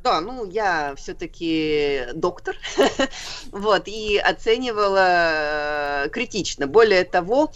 Да, 0.04 0.20
ну 0.20 0.46
я 0.50 0.96
все-таки 0.98 2.02
доктор, 2.16 2.56
вот, 3.52 3.88
и 3.88 4.18
оценивала 4.18 6.06
э, 6.06 6.10
критично. 6.10 6.66
Более 6.66 7.04
того, 7.04 7.52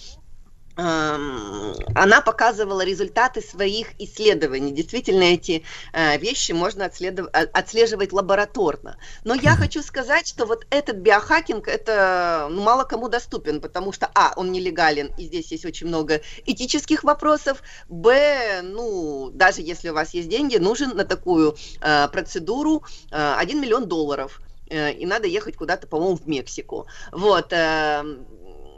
она 0.80 2.22
показывала 2.22 2.82
результаты 2.82 3.42
своих 3.42 4.00
исследований. 4.00 4.72
Действительно, 4.72 5.24
эти 5.24 5.64
э, 5.94 6.18
вещи 6.18 6.52
можно 6.54 6.86
отследов- 6.86 7.30
а- 7.34 7.48
отслеживать 7.54 8.14
лабораторно. 8.14 8.98
Но 9.24 9.34
я 9.34 9.56
хочу 9.56 9.82
сказать, 9.82 10.28
что 10.28 10.46
вот 10.46 10.66
этот 10.70 10.98
биохакинг, 10.98 11.68
это 11.68 12.48
ну, 12.50 12.62
мало 12.62 12.84
кому 12.84 13.10
доступен, 13.10 13.62
потому 13.62 13.92
что, 13.92 14.10
а, 14.16 14.34
он 14.36 14.52
нелегален, 14.52 15.12
и 15.18 15.26
здесь 15.26 15.52
есть 15.52 15.66
очень 15.66 15.88
много 15.88 16.22
этических 16.46 17.04
вопросов, 17.04 17.62
б, 17.88 18.62
ну, 18.64 19.32
даже 19.34 19.62
если 19.62 19.90
у 19.90 19.94
вас 19.94 20.14
есть 20.14 20.30
деньги, 20.30 20.58
нужен 20.58 20.96
на 20.96 21.06
такую 21.06 21.58
э, 21.82 22.08
процедуру 22.10 22.84
э, 23.12 23.34
1 23.38 23.60
миллион 23.62 23.88
долларов. 23.88 24.42
Э, 24.70 24.92
и 24.92 25.06
надо 25.06 25.28
ехать 25.28 25.56
куда-то, 25.56 25.88
по-моему, 25.88 26.16
в 26.16 26.28
Мексику. 26.28 26.88
Вот. 27.12 27.52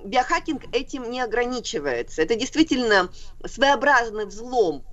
Биохакинг 0.03 0.63
этим 0.71 1.09
не 1.09 1.21
ограничивается. 1.21 2.21
Это 2.21 2.35
действительно 2.35 3.09
своеобразный 3.45 4.25
взлом 4.25 4.85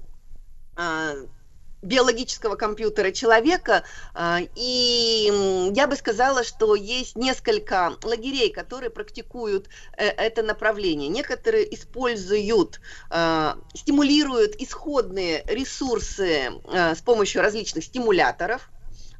а, 0.76 1.14
биологического 1.82 2.56
компьютера 2.56 3.12
человека. 3.12 3.84
а, 4.14 4.40
И 4.54 5.70
я 5.74 5.86
бы 5.86 5.96
сказала, 5.96 6.44
что 6.44 6.74
есть 6.74 7.16
несколько 7.16 7.96
лагерей, 8.02 8.52
которые 8.52 8.90
практикуют 8.90 9.68
э, 9.96 10.06
это 10.06 10.42
направление. 10.42 11.08
Некоторые 11.08 11.72
используют, 11.74 12.80
а, 13.10 13.56
стимулируют 13.74 14.54
исходные 14.56 15.44
ресурсы 15.46 16.52
с 16.72 17.00
помощью 17.02 17.42
различных 17.42 17.84
стимуляторов 17.84 18.70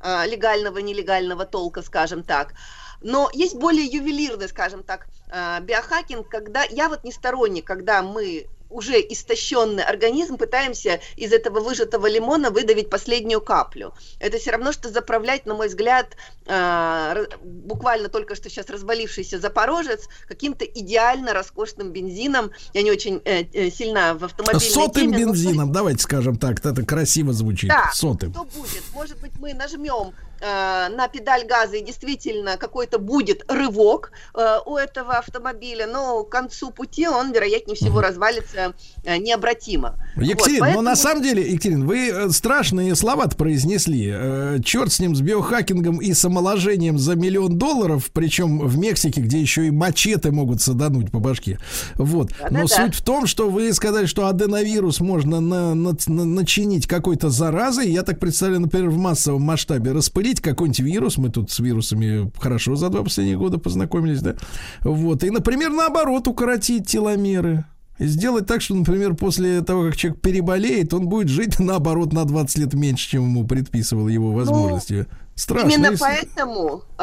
легального, 0.01 0.79
нелегального 0.79 1.45
толка, 1.45 1.83
скажем 1.83 2.23
так. 2.23 2.55
Но 3.01 3.31
есть 3.33 3.57
более 3.57 3.87
ювелирный, 3.87 4.49
скажем 4.49 4.83
так, 4.83 5.07
а, 5.31 5.61
биохакинг, 5.61 6.29
когда 6.29 6.65
я 6.65 6.89
вот 6.89 7.05
не 7.05 7.13
сторонник, 7.13 7.65
когда 7.65 8.03
мы 8.03 8.47
уже 8.71 9.01
истощенный 9.01 9.83
организм 9.83 10.37
пытаемся 10.37 11.01
из 11.17 11.33
этого 11.33 11.61
выжатого 11.61 12.07
лимона 12.07 12.51
выдавить 12.51 12.91
последнюю 12.91 13.41
каплю. 13.41 13.95
Это 14.19 14.39
все 14.39 14.51
равно, 14.51 14.73
что 14.73 14.91
заправлять, 14.91 15.47
на 15.47 15.55
мой 15.55 15.69
взгляд, 15.69 16.17
а, 16.47 17.17
буквально 17.43 18.09
только 18.09 18.35
что 18.35 18.51
сейчас 18.51 18.69
развалившийся 18.69 19.39
Запорожец 19.39 20.09
каким-то 20.27 20.65
идеально 20.65 21.33
роскошным 21.33 21.93
бензином. 21.93 22.51
Я 22.75 22.83
не 22.83 22.91
очень 22.91 23.23
э, 23.25 23.45
э, 23.53 23.71
сильна 23.71 24.15
в 24.15 24.25
автомобильной 24.25 24.61
Сотым 24.61 25.13
теме, 25.13 25.27
но 25.27 25.33
бензином, 25.33 25.73
давайте 25.73 26.03
скажем 26.03 26.37
так, 26.37 26.65
это 26.65 26.85
красиво 26.85 27.33
звучит. 27.33 27.71
да, 27.71 27.91
Сотым. 27.95 28.33
что 28.33 28.45
будет? 28.45 28.83
Может 28.93 29.19
быть, 29.21 29.33
мы 29.39 29.55
нажмем 29.55 30.13
на 30.41 31.09
педаль 31.09 31.47
газа 31.47 31.77
и 31.77 31.85
действительно 31.85 32.57
какой-то 32.57 32.99
будет 32.99 33.45
рывок 33.51 34.13
э, 34.35 34.59
у 34.67 34.77
этого 34.77 35.15
автомобиля, 35.19 35.87
но 35.87 36.23
к 36.25 36.31
концу 36.31 36.71
пути 36.71 37.09
он, 37.09 37.33
вероятнее 37.33 37.75
всего, 37.77 38.01
развалится 38.01 38.75
э, 39.05 39.17
необратимо. 39.19 39.95
Екатерина, 40.17 40.67
Вот, 40.67 40.75
но 40.75 40.81
на 40.83 40.91
поэтому- 40.91 40.97
самом 40.97 41.23
деле, 41.23 41.51
Екатерина, 41.51 41.85
вы 41.87 42.09
э, 42.09 42.29
страшные 42.31 42.95
слова 42.95 43.27
произнесли. 43.29 44.11
Э, 44.15 44.59
черт 44.65 44.93
с 44.93 45.01
ним, 45.01 45.15
с 45.17 45.21
биохакингом 45.21 45.99
и 45.99 46.13
с 46.13 46.25
омоложением 46.25 46.99
за 46.99 47.15
миллион 47.17 47.57
долларов, 47.59 48.11
причем 48.13 48.61
в 48.61 48.79
Мексике, 48.79 49.21
где 49.21 49.41
еще 49.41 49.67
и 49.67 49.71
мачете 49.71 50.31
могут 50.31 50.61
садануть 50.61 51.11
по 51.11 51.19
башке. 51.19 51.59
Вот. 51.97 52.31
Но 52.51 52.63
Да-да-да. 52.63 52.67
суть 52.85 52.95
в 52.95 53.03
том, 53.03 53.27
что 53.27 53.49
вы 53.49 53.73
сказали, 53.73 54.07
что 54.07 54.27
аденовирус 54.27 55.01
можно 55.01 55.41
на- 55.41 55.75
на- 55.75 55.97
на- 56.07 56.25
начинить 56.25 56.87
какой-то 56.87 57.31
заразой. 57.31 57.89
Я 57.91 58.03
так 58.03 58.19
представляю, 58.21 58.61
например, 58.63 58.91
в 58.91 58.99
массовом 58.99 59.43
масштабе 59.43 59.93
распылить 59.93 60.28
какой-нибудь 60.37 60.81
вирус. 60.81 61.19
Мы 61.19 61.31
тут 61.31 61.51
с 61.51 61.59
вирусами 61.59 62.31
хорошо 62.39 62.77
за 62.77 62.89
два 62.89 63.03
последних 63.03 63.39
года 63.39 63.59
познакомились, 63.59 64.21
да? 64.21 64.35
Вот. 64.83 65.25
И, 65.25 65.31
например, 65.31 65.71
наоборот, 65.71 66.29
укоротить 66.29 66.87
теломеры. 66.87 67.65
Сделать 67.99 68.47
так, 68.47 68.61
что, 68.61 68.77
например, 68.77 69.15
после 69.15 69.61
того, 69.63 69.87
как 69.87 69.97
человек 69.97 70.21
переболеет, 70.21 70.95
он 70.95 71.09
будет 71.09 71.29
жить, 71.29 71.59
наоборот, 71.59 72.13
на 72.13 72.25
20 72.25 72.59
лет 72.59 72.75
меньше, 72.75 73.11
чем 73.11 73.25
ему 73.25 73.47
предписывал 73.47 74.09
его 74.09 74.33
возможности. 74.33 75.07
Страшная 75.39 75.73
Именно 75.77 75.95
история. 75.95 76.19
поэтому 76.35 76.83
э, 76.99 77.03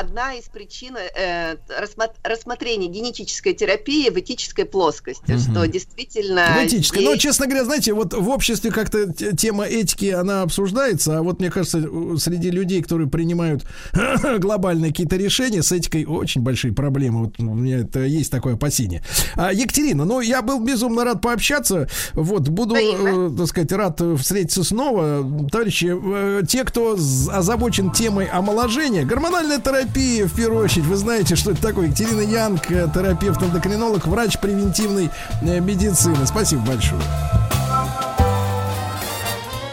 одна 0.00 0.32
из 0.34 0.44
причин 0.44 0.96
э, 0.96 1.56
рассмо- 1.68 2.10
рассмотрения 2.24 2.86
генетической 2.88 3.52
терапии 3.52 4.08
в 4.08 4.18
этической 4.18 4.64
плоскости, 4.64 5.32
Мгм. 5.32 5.38
что 5.40 5.66
действительно 5.68 6.56
В 6.58 6.66
этической. 6.66 7.04
Но, 7.04 7.10
здесь- 7.10 7.22
честно 7.22 7.46
говоря, 7.46 7.64
знаете, 7.66 7.92
вот 7.92 8.14
в 8.14 8.28
обществе 8.30 8.70
как-то 8.70 9.12
тема 9.12 9.64
этики, 9.66 10.06
она 10.06 10.40
обсуждается, 10.42 11.18
а 11.18 11.22
вот 11.22 11.38
мне 11.40 11.50
кажется, 11.50 11.82
среди 12.18 12.50
людей, 12.50 12.82
которые 12.82 13.08
принимают 13.08 13.64
глобальные 14.38 14.92
какие-то 14.92 15.16
решения, 15.16 15.62
с 15.62 15.70
этикой 15.70 16.06
очень 16.06 16.40
большие 16.40 16.72
проблемы. 16.72 17.24
Вот 17.26 17.38
у 17.38 17.42
меня 17.54 17.80
это 17.80 18.00
есть 18.04 18.30
такое 18.30 18.54
опасение. 18.54 19.02
А, 19.34 19.52
Екатерина, 19.52 20.06
ну, 20.06 20.20
я 20.20 20.40
был 20.40 20.60
безумно 20.60 21.04
рад 21.04 21.20
пообщаться. 21.20 21.88
Вот, 22.14 22.48
буду, 22.48 22.74
э, 22.74 23.30
так 23.36 23.46
сказать, 23.48 23.72
рад 23.72 24.00
встретиться 24.18 24.64
снова. 24.64 25.22
Товарищи, 25.50 25.92
э, 25.94 26.42
те, 26.48 26.64
кто 26.64 26.96
з- 26.96 27.30
озабочен 27.66 27.90
темой 27.90 28.26
омоложения, 28.26 29.04
гормональная 29.04 29.58
терапия, 29.58 30.26
в 30.26 30.34
первую 30.34 30.64
очередь, 30.64 30.84
вы 30.84 30.94
знаете, 30.96 31.34
что 31.34 31.50
это 31.50 31.60
такое. 31.62 31.88
Екатерина 31.88 32.20
Янг, 32.20 32.70
э, 32.70 32.88
терапевт-эндокринолог, 32.94 34.06
врач 34.06 34.38
превентивной 34.38 35.10
э, 35.42 35.58
медицины. 35.58 36.24
Спасибо 36.26 36.62
большое. 36.62 37.02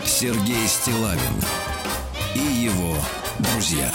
Сергей 0.03 0.68
Стилавин 0.68 1.20
и 2.34 2.40
его 2.40 2.95
друзья. 3.38 3.91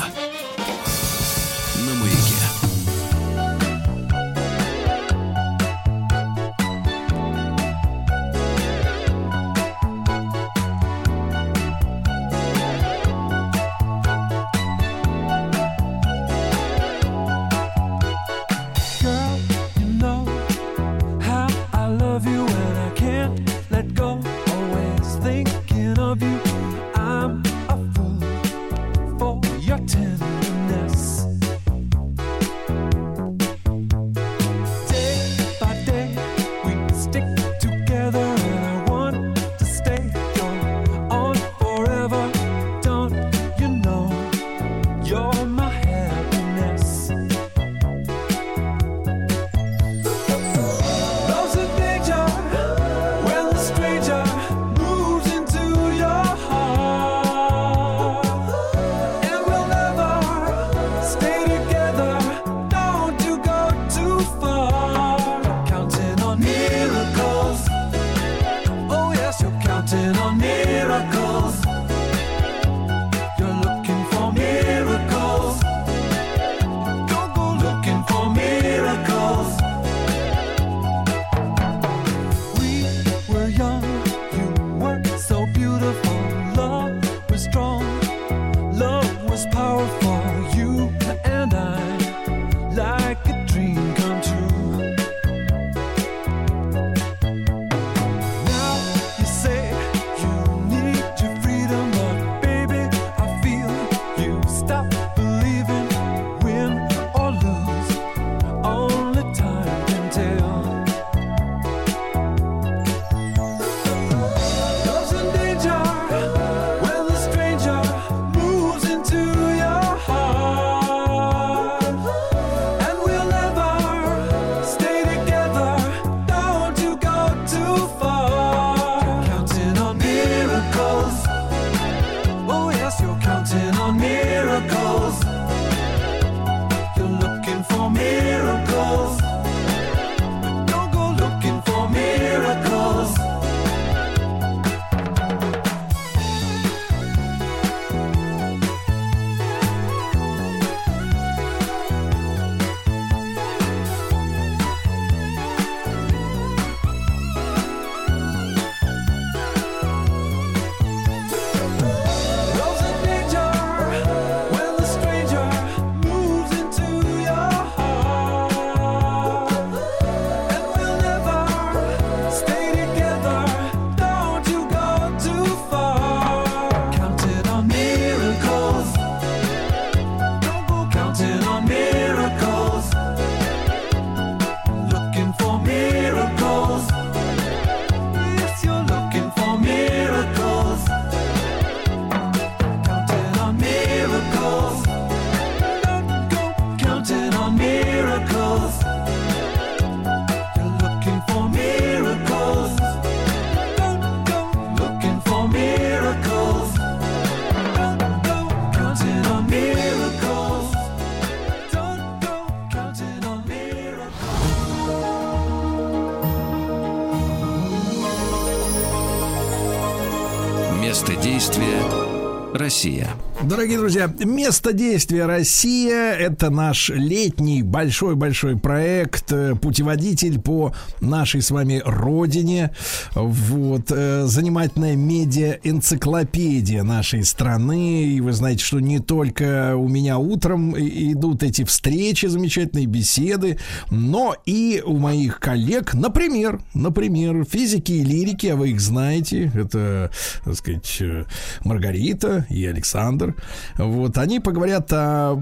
Россия. 222.78 223.07
Дорогие 223.48 223.78
друзья, 223.78 224.12
место 224.18 224.74
действия 224.74 225.24
Россия– 225.24 226.12
это 226.18 226.50
наш 226.50 226.90
летний 226.90 227.62
большой-большой 227.62 228.58
проект, 228.58 229.32
э, 229.32 229.54
путеводитель 229.54 230.38
по 230.38 230.74
нашей 231.00 231.40
с 231.40 231.50
вами 231.50 231.80
родине. 231.82 232.72
Вот, 233.14 233.90
э, 233.90 234.26
занимательная 234.26 234.96
медиа-энциклопедия 234.96 236.82
нашей 236.82 237.24
страны. 237.24 238.08
И 238.08 238.20
вы 238.20 238.34
знаете, 238.34 238.62
что 238.62 238.80
не 238.80 238.98
только 238.98 239.74
у 239.76 239.88
меня 239.88 240.18
утром 240.18 240.76
идут 240.76 241.42
эти 241.42 241.64
встречи, 241.64 242.26
замечательные 242.26 242.84
беседы, 242.84 243.58
но 243.90 244.36
и 244.44 244.82
у 244.84 244.98
моих 244.98 245.40
коллег, 245.40 245.94
например, 245.94 246.60
например, 246.74 247.46
физики 247.50 247.92
и 247.92 248.04
лирики, 248.04 248.48
а 248.48 248.56
вы 248.56 248.72
их 248.72 248.80
знаете, 248.82 249.50
это, 249.54 250.10
так 250.44 250.54
сказать, 250.54 250.98
э, 251.00 251.24
Маргарита 251.64 252.44
и 252.50 252.66
Александр. 252.66 253.36
Вот, 253.76 254.18
они 254.18 254.40
поговорят 254.40 254.92
о 254.92 255.36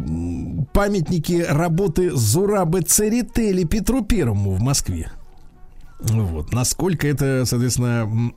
памятнике 0.73 1.45
работы 1.45 2.11
Зурабы 2.11 2.83
Церетели 2.83 3.65
Петру 3.65 4.03
Первому 4.03 4.53
в 4.53 4.61
Москве. 4.61 5.11
Вот. 5.99 6.53
Насколько 6.53 7.09
это, 7.09 7.45
соответственно, 7.47 8.05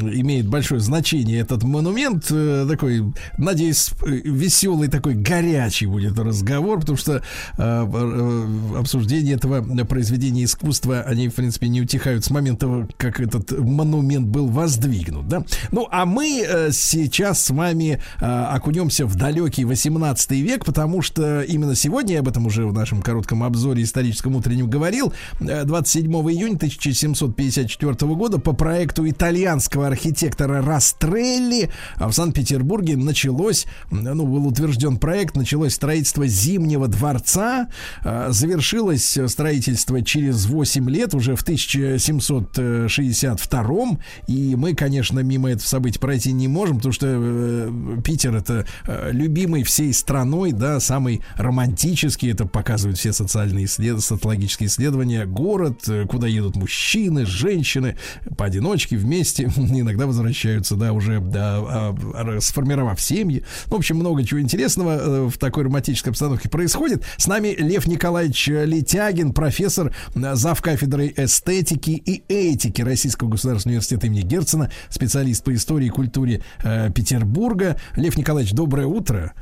имеет 0.00 0.48
большое 0.48 0.80
значение 0.80 1.40
этот 1.40 1.62
монумент. 1.62 2.26
Э, 2.30 2.66
Такой, 2.68 3.12
надеюсь, 3.36 3.90
веселый 4.04 4.88
такой 4.88 5.14
горячий 5.14 5.86
будет 5.86 6.18
разговор, 6.18 6.80
потому 6.80 6.96
что 6.96 7.16
э, 7.16 7.20
э, 7.58 8.78
обсуждение 8.78 9.34
этого 9.34 9.84
произведения 9.84 10.44
искусства, 10.44 11.02
они, 11.02 11.28
в 11.28 11.34
принципе, 11.34 11.68
не 11.68 11.82
утихают 11.82 12.24
с 12.24 12.30
момента, 12.30 12.88
как 12.96 13.20
этот 13.20 13.52
монумент 13.58 14.26
был 14.28 14.48
воздвигнут. 14.48 15.28
Да? 15.28 15.44
Ну, 15.72 15.88
а 15.90 16.06
мы 16.06 16.70
сейчас 16.72 17.44
с 17.44 17.50
вами 17.50 18.00
окунемся 18.20 19.06
в 19.06 19.14
далекий 19.14 19.64
18 19.64 20.30
век, 20.30 20.64
потому 20.64 21.02
что 21.02 21.42
именно 21.42 21.74
сегодня, 21.74 22.14
я 22.14 22.20
об 22.20 22.28
этом 22.28 22.46
уже 22.46 22.66
в 22.66 22.72
нашем 22.72 23.02
коротком 23.02 23.42
обзоре 23.42 23.82
историческом 23.82 24.36
утреннем 24.36 24.68
говорил, 24.68 25.12
э, 25.40 25.64
27 25.64 26.12
июня 26.30 26.58
1754 26.78 27.94
года 28.14 28.38
по 28.38 28.52
проекту 28.52 29.08
итальянского 29.08 29.86
архитектора 29.86 30.60
Растрелли 30.62 31.70
в 31.98 32.12
Санкт-Петербурге 32.12 32.96
началось, 32.96 33.66
ну, 33.90 34.26
был 34.26 34.46
утвержден 34.46 34.98
проект, 34.98 35.36
началось 35.36 35.74
строительство 35.74 36.26
Зимнего 36.26 36.88
дворца, 36.88 37.68
А, 38.02 38.30
завершилось 38.30 39.18
строительство 39.26 40.02
через 40.02 40.46
8 40.46 40.90
лет, 40.90 41.14
уже 41.14 41.36
в 41.36 41.42
1762 41.42 43.98
и 44.26 44.56
мы, 44.56 44.74
конечно, 44.74 45.20
мимо 45.20 45.50
этого 45.50 45.66
события 45.66 46.00
пройти 46.00 46.32
не 46.32 46.48
можем, 46.48 46.78
потому 46.78 46.92
что 46.92 47.06
э, 47.08 47.70
Питер 48.04 48.34
это 48.36 48.66
э, 48.86 49.10
любимый 49.12 49.62
всей 49.62 49.92
страной, 49.92 50.52
да, 50.52 50.80
самый 50.80 51.20
романтический, 51.36 52.32
это 52.32 52.46
показывают 52.46 52.98
все 52.98 53.12
социальные 53.12 53.66
исслед... 53.66 54.00
социологические 54.00 54.68
исследования, 54.68 55.26
город, 55.26 55.86
э, 55.88 56.06
куда 56.06 56.26
едут 56.26 56.56
мужчины, 56.56 56.67
женщины, 56.68 57.96
поодиночке, 58.36 58.96
вместе, 58.96 59.44
иногда 59.56 60.06
возвращаются, 60.06 60.76
да, 60.76 60.92
уже 60.92 61.20
да, 61.20 61.58
а, 61.58 61.96
а, 62.14 62.40
сформировав 62.40 63.00
семьи. 63.00 63.44
Ну, 63.66 63.76
в 63.76 63.78
общем, 63.78 63.96
много 63.96 64.24
чего 64.24 64.40
интересного 64.40 64.98
э, 64.98 65.28
в 65.28 65.38
такой 65.38 65.64
романтической 65.64 66.10
обстановке 66.10 66.48
происходит. 66.48 67.04
С 67.16 67.26
нами 67.26 67.54
Лев 67.58 67.86
Николаевич 67.86 68.48
Летягин, 68.48 69.32
профессор, 69.32 69.94
э, 70.14 70.34
зав. 70.34 70.60
кафедрой 70.62 71.12
эстетики 71.16 71.90
и 71.90 72.22
этики 72.28 72.82
Российского 72.82 73.28
государственного 73.28 73.76
университета 73.76 74.06
имени 74.06 74.22
Герцена, 74.22 74.70
специалист 74.90 75.42
по 75.44 75.54
истории 75.54 75.86
и 75.86 75.90
культуре 75.90 76.42
э, 76.62 76.90
Петербурга. 76.92 77.76
Лев 77.96 78.16
Николаевич, 78.16 78.52
доброе 78.52 78.86
утро. 78.86 79.32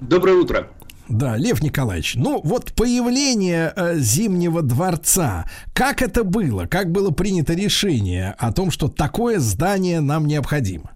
Доброе 0.00 0.36
утро. 0.36 0.68
Да, 1.10 1.36
Лев 1.36 1.60
Николаевич, 1.60 2.14
ну 2.14 2.40
вот 2.44 2.72
появление 2.72 3.72
э, 3.74 3.98
Зимнего 3.98 4.62
дворца, 4.62 5.44
как 5.74 6.02
это 6.02 6.22
было? 6.22 6.66
Как 6.66 6.92
было 6.92 7.10
принято 7.10 7.52
решение 7.52 8.36
о 8.38 8.52
том, 8.52 8.70
что 8.70 8.86
такое 8.86 9.40
здание 9.40 10.00
нам 10.00 10.26
необходимо? 10.28 10.92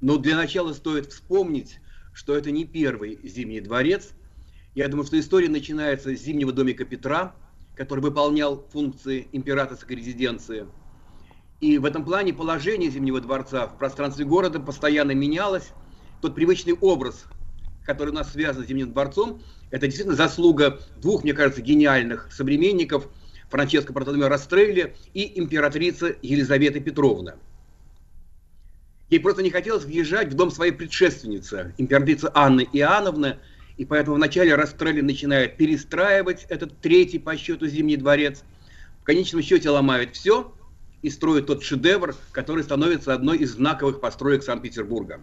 Но 0.00 0.18
для 0.18 0.36
начала 0.36 0.72
стоит 0.72 1.06
вспомнить, 1.06 1.80
что 2.12 2.36
это 2.36 2.52
не 2.52 2.64
первый 2.64 3.18
Зимний 3.24 3.60
дворец. 3.60 4.10
Я 4.76 4.86
думаю, 4.86 5.04
что 5.04 5.18
история 5.18 5.48
начинается 5.48 6.16
с 6.16 6.20
Зимнего 6.20 6.52
домика 6.52 6.84
Петра, 6.84 7.34
который 7.74 8.02
выполнял 8.02 8.64
функции 8.72 9.26
императорской 9.32 9.96
резиденции. 9.96 10.66
И 11.60 11.78
в 11.78 11.84
этом 11.84 12.04
плане 12.04 12.32
положение 12.32 12.88
Зимнего 12.88 13.20
дворца 13.20 13.66
в 13.66 13.78
пространстве 13.78 14.24
города 14.24 14.60
постоянно 14.60 15.10
менялось. 15.10 15.70
Тот 16.20 16.36
привычный 16.36 16.74
образ, 16.74 17.24
который 17.84 18.10
у 18.10 18.14
нас 18.14 18.32
связан 18.32 18.64
с 18.64 18.66
Зимним 18.66 18.92
дворцом, 18.92 19.42
это 19.70 19.86
действительно 19.86 20.16
заслуга 20.16 20.80
двух, 20.96 21.22
мне 21.22 21.34
кажется, 21.34 21.62
гениальных 21.62 22.28
современников, 22.32 23.08
Франческо 23.50 23.92
Бартоломео 23.92 24.28
Растрелли 24.28 24.96
и 25.12 25.38
императрица 25.38 26.16
Елизавета 26.22 26.80
Петровна. 26.80 27.36
Ей 29.10 29.20
просто 29.20 29.42
не 29.42 29.50
хотелось 29.50 29.84
въезжать 29.84 30.32
в 30.32 30.34
дом 30.34 30.50
своей 30.50 30.72
предшественницы, 30.72 31.74
императрицы 31.78 32.30
Анны 32.34 32.66
Иоанновны, 32.72 33.38
и 33.76 33.84
поэтому 33.84 34.16
вначале 34.16 34.54
Растрелли 34.54 35.02
начинает 35.02 35.56
перестраивать 35.56 36.46
этот 36.48 36.78
третий 36.80 37.18
по 37.18 37.36
счету 37.36 37.66
Зимний 37.66 37.96
дворец. 37.96 38.42
В 39.02 39.04
конечном 39.04 39.42
счете 39.42 39.68
ломает 39.70 40.16
все 40.16 40.52
и 41.02 41.10
строит 41.10 41.46
тот 41.46 41.62
шедевр, 41.62 42.16
который 42.32 42.64
становится 42.64 43.12
одной 43.12 43.38
из 43.38 43.52
знаковых 43.52 44.00
построек 44.00 44.42
Санкт-Петербурга. 44.42 45.20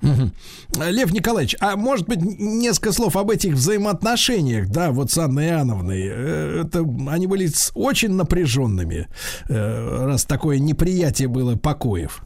Мгм. 0.00 0.32
Лев 0.76 1.12
Николаевич, 1.12 1.56
а 1.60 1.76
может 1.76 2.06
быть 2.06 2.20
несколько 2.20 2.92
слов 2.92 3.16
об 3.16 3.30
этих 3.30 3.54
взаимоотношениях, 3.54 4.68
да, 4.68 4.92
вот 4.92 5.10
с 5.10 5.18
Анной 5.18 5.48
Иоанновной. 5.48 6.02
Э, 6.06 6.62
Это 6.64 6.80
они 7.08 7.26
были 7.26 7.48
очень 7.74 8.12
напряженными, 8.12 9.08
э, 9.48 10.04
раз 10.06 10.24
такое 10.24 10.58
неприятие 10.58 11.28
было 11.28 11.56
покоев. 11.56 12.22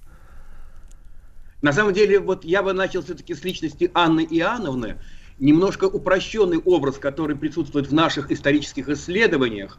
На 1.63 1.73
самом 1.73 1.95
деле, 1.95 2.19
вот 2.19 2.45
я 2.45 2.63
бы 2.63 2.73
начал 2.73 3.03
все-таки 3.03 3.35
с 3.35 3.45
личности 3.45 3.91
Анны 3.95 4.27
Иоанновны, 4.29 4.97
немножко 5.39 5.85
упрощенный 5.85 6.59
образ, 6.59 6.99
который 6.99 7.37
присутствует 7.37 7.89
в 7.89 7.95
наших 7.95 8.31
исторических 8.31 8.89
исследованиях. 8.89 9.79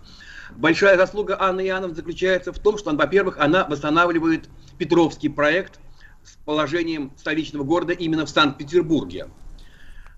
Большая 0.55 0.97
заслуга 0.97 1.37
Анны 1.39 1.67
Иоанновны 1.67 1.95
заключается 1.95 2.53
в 2.53 2.59
том, 2.59 2.77
что, 2.77 2.95
во-первых, 2.95 3.37
она 3.37 3.65
восстанавливает 3.65 4.49
Петровский 4.77 5.29
проект 5.29 5.79
с 6.23 6.37
положением 6.45 7.11
столичного 7.17 7.63
города 7.63 7.93
именно 7.93 8.25
в 8.25 8.29
Санкт-Петербурге. 8.29 9.27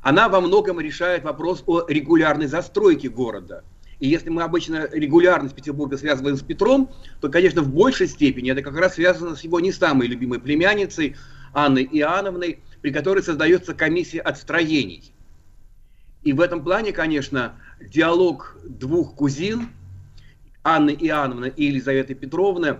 Она 0.02 0.30
во 0.30 0.40
многом 0.40 0.80
решает 0.80 1.24
вопрос 1.24 1.64
о 1.66 1.86
регулярной 1.88 2.48
застройке 2.48 3.10
города. 3.10 3.64
И 4.00 4.08
если 4.08 4.30
мы 4.30 4.44
обычно 4.44 4.88
регулярность 4.92 5.56
Петербурга 5.56 5.98
связываем 5.98 6.38
с 6.38 6.42
Петром, 6.42 6.92
то, 7.22 7.30
конечно, 7.30 7.62
в 7.62 7.74
большей 7.74 8.08
степени 8.08 8.52
это 8.52 8.62
как 8.62 8.76
раз 8.76 8.96
связано 8.96 9.36
с 9.36 9.42
его 9.42 9.60
не 9.60 9.72
самой 9.72 10.08
любимой 10.08 10.40
племянницей 10.40 11.16
Анной 11.54 11.88
Иоанновной, 11.92 12.60
при 12.82 12.92
которой 12.92 13.24
создается 13.24 13.74
комиссия 13.74 14.20
отстроений. 14.20 15.14
И 16.24 16.34
в 16.34 16.42
этом 16.42 16.64
плане, 16.64 16.92
конечно, 16.92 17.56
диалог 17.80 18.58
двух 18.64 19.16
кузин, 19.16 19.70
Анны 20.64 20.90
Иоанновны 21.00 21.54
и 21.56 21.66
Елизаветы 21.66 22.16
Петровны, 22.16 22.80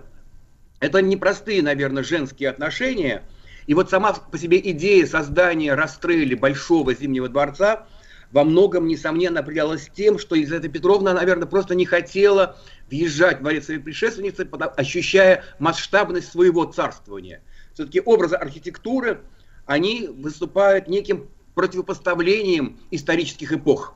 это 0.80 1.00
непростые, 1.00 1.62
наверное, 1.62 2.02
женские 2.02 2.50
отношения. 2.50 3.22
И 3.66 3.74
вот 3.74 3.90
сама 3.90 4.12
по 4.12 4.38
себе 4.38 4.60
идея 4.70 5.06
создания 5.06 5.74
расстрели 5.74 6.34
Большого 6.34 6.94
Зимнего 6.94 7.28
дворца 7.28 7.86
во 8.32 8.44
многом, 8.44 8.86
несомненно, 8.86 9.40
определялась 9.40 9.88
тем, 9.94 10.18
что 10.18 10.34
Елизавета 10.34 10.68
Петровна, 10.68 11.14
наверное, 11.14 11.46
просто 11.46 11.74
не 11.74 11.86
хотела 11.86 12.56
въезжать 12.90 13.38
в 13.38 13.40
дворец 13.40 13.66
своей 13.66 13.80
предшественницы, 13.80 14.48
ощущая 14.76 15.44
масштабность 15.58 16.30
своего 16.30 16.64
царствования. 16.64 17.40
Все-таки 17.74 18.00
образы 18.04 18.36
архитектуры, 18.36 19.20
они 19.64 20.08
выступают 20.08 20.88
неким 20.88 21.28
противопоставлением 21.54 22.78
исторических 22.90 23.52
эпох. 23.52 23.94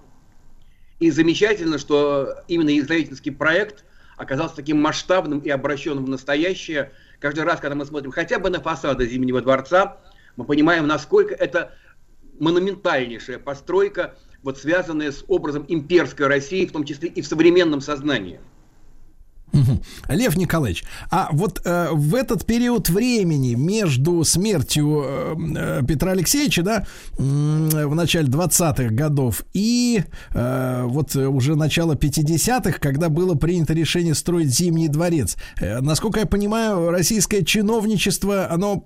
И 0.98 1.10
замечательно, 1.10 1.78
что 1.78 2.42
именно 2.48 2.70
Елизаветинский 2.70 3.32
проект 3.32 3.84
оказался 4.20 4.56
таким 4.56 4.80
масштабным 4.80 5.38
и 5.38 5.48
обращенным 5.48 6.04
в 6.04 6.08
настоящее. 6.10 6.92
Каждый 7.20 7.44
раз, 7.44 7.58
когда 7.58 7.74
мы 7.74 7.86
смотрим 7.86 8.10
хотя 8.10 8.38
бы 8.38 8.50
на 8.50 8.60
фасады 8.60 9.08
Зимнего 9.08 9.40
дворца, 9.40 9.96
мы 10.36 10.44
понимаем, 10.44 10.86
насколько 10.86 11.34
это 11.34 11.74
монументальнейшая 12.38 13.38
постройка, 13.38 14.16
вот 14.42 14.58
связанная 14.58 15.12
с 15.12 15.24
образом 15.26 15.64
имперской 15.68 16.26
России, 16.26 16.66
в 16.66 16.72
том 16.72 16.84
числе 16.84 17.08
и 17.08 17.22
в 17.22 17.26
современном 17.26 17.80
сознании. 17.80 18.40
Лев 20.08 20.36
Николаевич, 20.36 20.84
а 21.10 21.28
вот 21.32 21.60
э, 21.64 21.88
в 21.92 22.14
этот 22.14 22.46
период 22.46 22.88
времени 22.88 23.54
между 23.54 24.24
смертью 24.24 25.02
э, 25.04 25.34
э, 25.56 25.82
Петра 25.86 26.12
Алексеевича, 26.12 26.62
да, 26.62 26.86
м, 27.18 27.68
в 27.68 27.94
начале 27.94 28.28
20-х 28.28 28.94
годов 28.94 29.44
и 29.52 30.02
э, 30.32 30.82
вот 30.86 31.16
э, 31.16 31.26
уже 31.26 31.56
начало 31.56 31.94
50-х, 31.94 32.78
когда 32.78 33.08
было 33.08 33.34
принято 33.34 33.72
решение 33.74 34.14
строить 34.14 34.48
Зимний 34.48 34.88
дворец, 34.88 35.36
э, 35.60 35.80
насколько 35.80 36.20
я 36.20 36.26
понимаю, 36.26 36.90
российское 36.90 37.44
чиновничество, 37.44 38.50
оно 38.50 38.84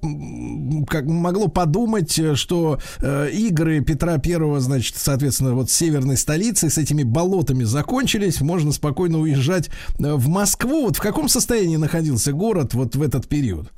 как 0.88 1.06
могло 1.06 1.48
подумать, 1.48 2.18
э, 2.18 2.34
что 2.34 2.78
э, 3.00 3.30
игры 3.32 3.80
Петра 3.80 4.18
Первого, 4.18 4.60
значит, 4.60 4.96
соответственно, 4.96 5.54
вот 5.54 5.70
северной 5.70 6.16
столицы, 6.16 6.70
с 6.70 6.78
этими 6.78 7.02
болотами 7.02 7.64
закончились, 7.64 8.40
можно 8.40 8.72
спокойно 8.72 9.18
уезжать 9.18 9.68
э, 9.98 10.14
в 10.14 10.28
Москву. 10.28 10.53
Вот 10.62 10.96
в 10.96 11.00
каком 11.00 11.28
состоянии 11.28 11.76
находился 11.76 12.32
город 12.32 12.74
вот 12.74 12.94
в 12.94 13.02
этот 13.02 13.28
период? 13.28 13.72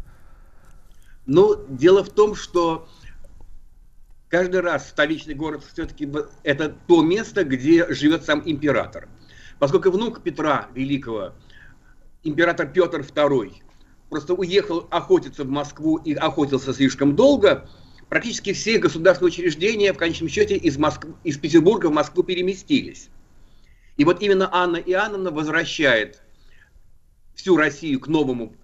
Но 1.26 1.56
дело 1.68 2.04
в 2.04 2.10
том, 2.10 2.34
что 2.34 2.88
каждый 4.28 4.60
раз 4.60 4.88
столичный 4.88 5.34
город 5.34 5.64
все-таки 5.72 6.08
это 6.42 6.74
то 6.86 7.02
место, 7.02 7.44
где 7.44 7.92
живет 7.92 8.24
сам 8.24 8.42
император. 8.44 9.08
Поскольку 9.58 9.90
внук 9.90 10.22
Петра 10.22 10.68
Великого, 10.74 11.32
император 12.22 12.68
Петр 12.68 13.00
II, 13.00 13.54
просто 14.10 14.34
уехал 14.34 14.86
охотиться 14.90 15.44
в 15.44 15.48
Москву 15.48 15.96
и 15.96 16.14
охотился 16.14 16.72
слишком 16.72 17.16
долго, 17.16 17.68
практически 18.08 18.52
все 18.52 18.78
государственные 18.78 19.32
учреждения 19.32 19.92
в 19.92 19.98
конечном 19.98 20.28
счете 20.28 20.56
из, 20.56 20.76
Моск... 20.76 21.06
из 21.24 21.38
Петербурга 21.38 21.86
в 21.86 21.92
Москву 21.92 22.22
переместились. 22.22 23.08
И 23.96 24.04
вот 24.04 24.22
именно 24.22 24.48
Анна 24.52 24.76
Иоанновна 24.76 25.30
возвращает 25.30 26.20
всю 27.36 27.56
Россию 27.56 28.00
к 28.00 28.08
новому 28.08 28.54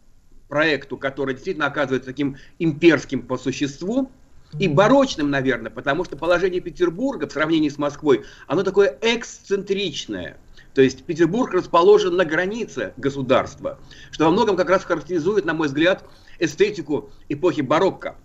проекту, 0.49 0.97
который 0.97 1.35
действительно 1.35 1.67
оказывается 1.67 2.11
таким 2.11 2.37
имперским 2.59 3.23
по 3.23 3.39
существу 3.39 4.11
и 4.59 4.69
барочным, 4.69 5.31
наверное, 5.31 5.71
потому 5.71 6.05
что 6.05 6.17
положение 6.17 6.61
Петербурга 6.61 7.29
в 7.29 7.33
сравнении 7.33 7.69
с 7.69 7.79
Москвой, 7.79 8.25
оно 8.47 8.63
такое 8.63 8.99
эксцентричное. 9.01 10.39
То 10.75 10.83
есть 10.83 11.05
Петербург 11.05 11.53
расположен 11.53 12.17
на 12.17 12.25
границе 12.25 12.93
государства, 12.97 13.79
что 14.11 14.25
во 14.25 14.31
многом 14.31 14.57
как 14.57 14.69
раз 14.69 14.85
характеризует, 14.85 15.45
на 15.45 15.55
мой 15.55 15.69
взгляд, 15.69 16.05
эстетику 16.39 17.11
эпохи 17.29 17.61
барокко. 17.61 18.17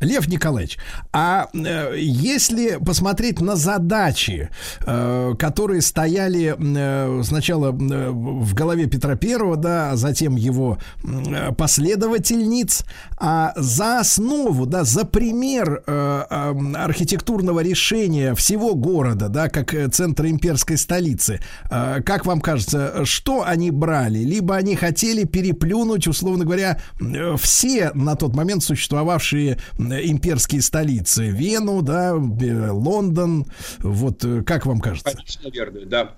Лев 0.00 0.28
Николаевич, 0.28 0.78
а 1.12 1.48
э, 1.52 1.94
если 1.98 2.78
посмотреть 2.84 3.40
на 3.40 3.56
задачи, 3.56 4.50
э, 4.80 5.34
которые 5.38 5.82
стояли 5.82 6.56
э, 6.58 7.22
сначала 7.22 7.68
э, 7.68 8.10
в 8.10 8.54
голове 8.54 8.86
Петра 8.86 9.16
Первого, 9.16 9.56
да, 9.56 9.92
а 9.92 9.96
затем 9.96 10.36
его 10.36 10.78
э, 11.04 11.52
последовательниц, 11.52 12.84
а 13.16 13.52
за 13.56 14.00
основу, 14.00 14.66
да, 14.66 14.84
за 14.84 15.04
пример 15.04 15.82
э, 15.86 16.24
э, 16.28 16.74
архитектурного 16.76 17.60
решения 17.60 18.34
всего 18.34 18.74
города, 18.74 19.28
да, 19.28 19.48
как 19.48 19.74
э, 19.74 19.88
центра 19.88 20.28
имперской 20.28 20.76
столицы, 20.76 21.40
э, 21.70 22.02
как 22.04 22.26
вам 22.26 22.40
кажется, 22.40 23.04
что 23.04 23.44
они 23.44 23.70
брали? 23.70 24.18
Либо 24.18 24.56
они 24.56 24.74
хотели 24.76 25.24
переплюнуть, 25.24 26.08
условно 26.08 26.44
говоря, 26.44 26.80
э, 27.00 27.36
все 27.40 27.92
на 27.94 28.16
тот 28.16 28.34
момент 28.34 28.64
существовавшие 29.12 29.58
имперские 29.78 30.62
столицы, 30.62 31.28
Вену, 31.28 31.82
да, 31.82 32.14
Лондон, 32.14 33.46
вот 33.80 34.24
э, 34.24 34.42
как 34.42 34.66
вам 34.66 34.80
кажется? 34.80 35.14
Конечно, 35.14 35.48
верно, 35.50 35.80
да. 35.86 36.16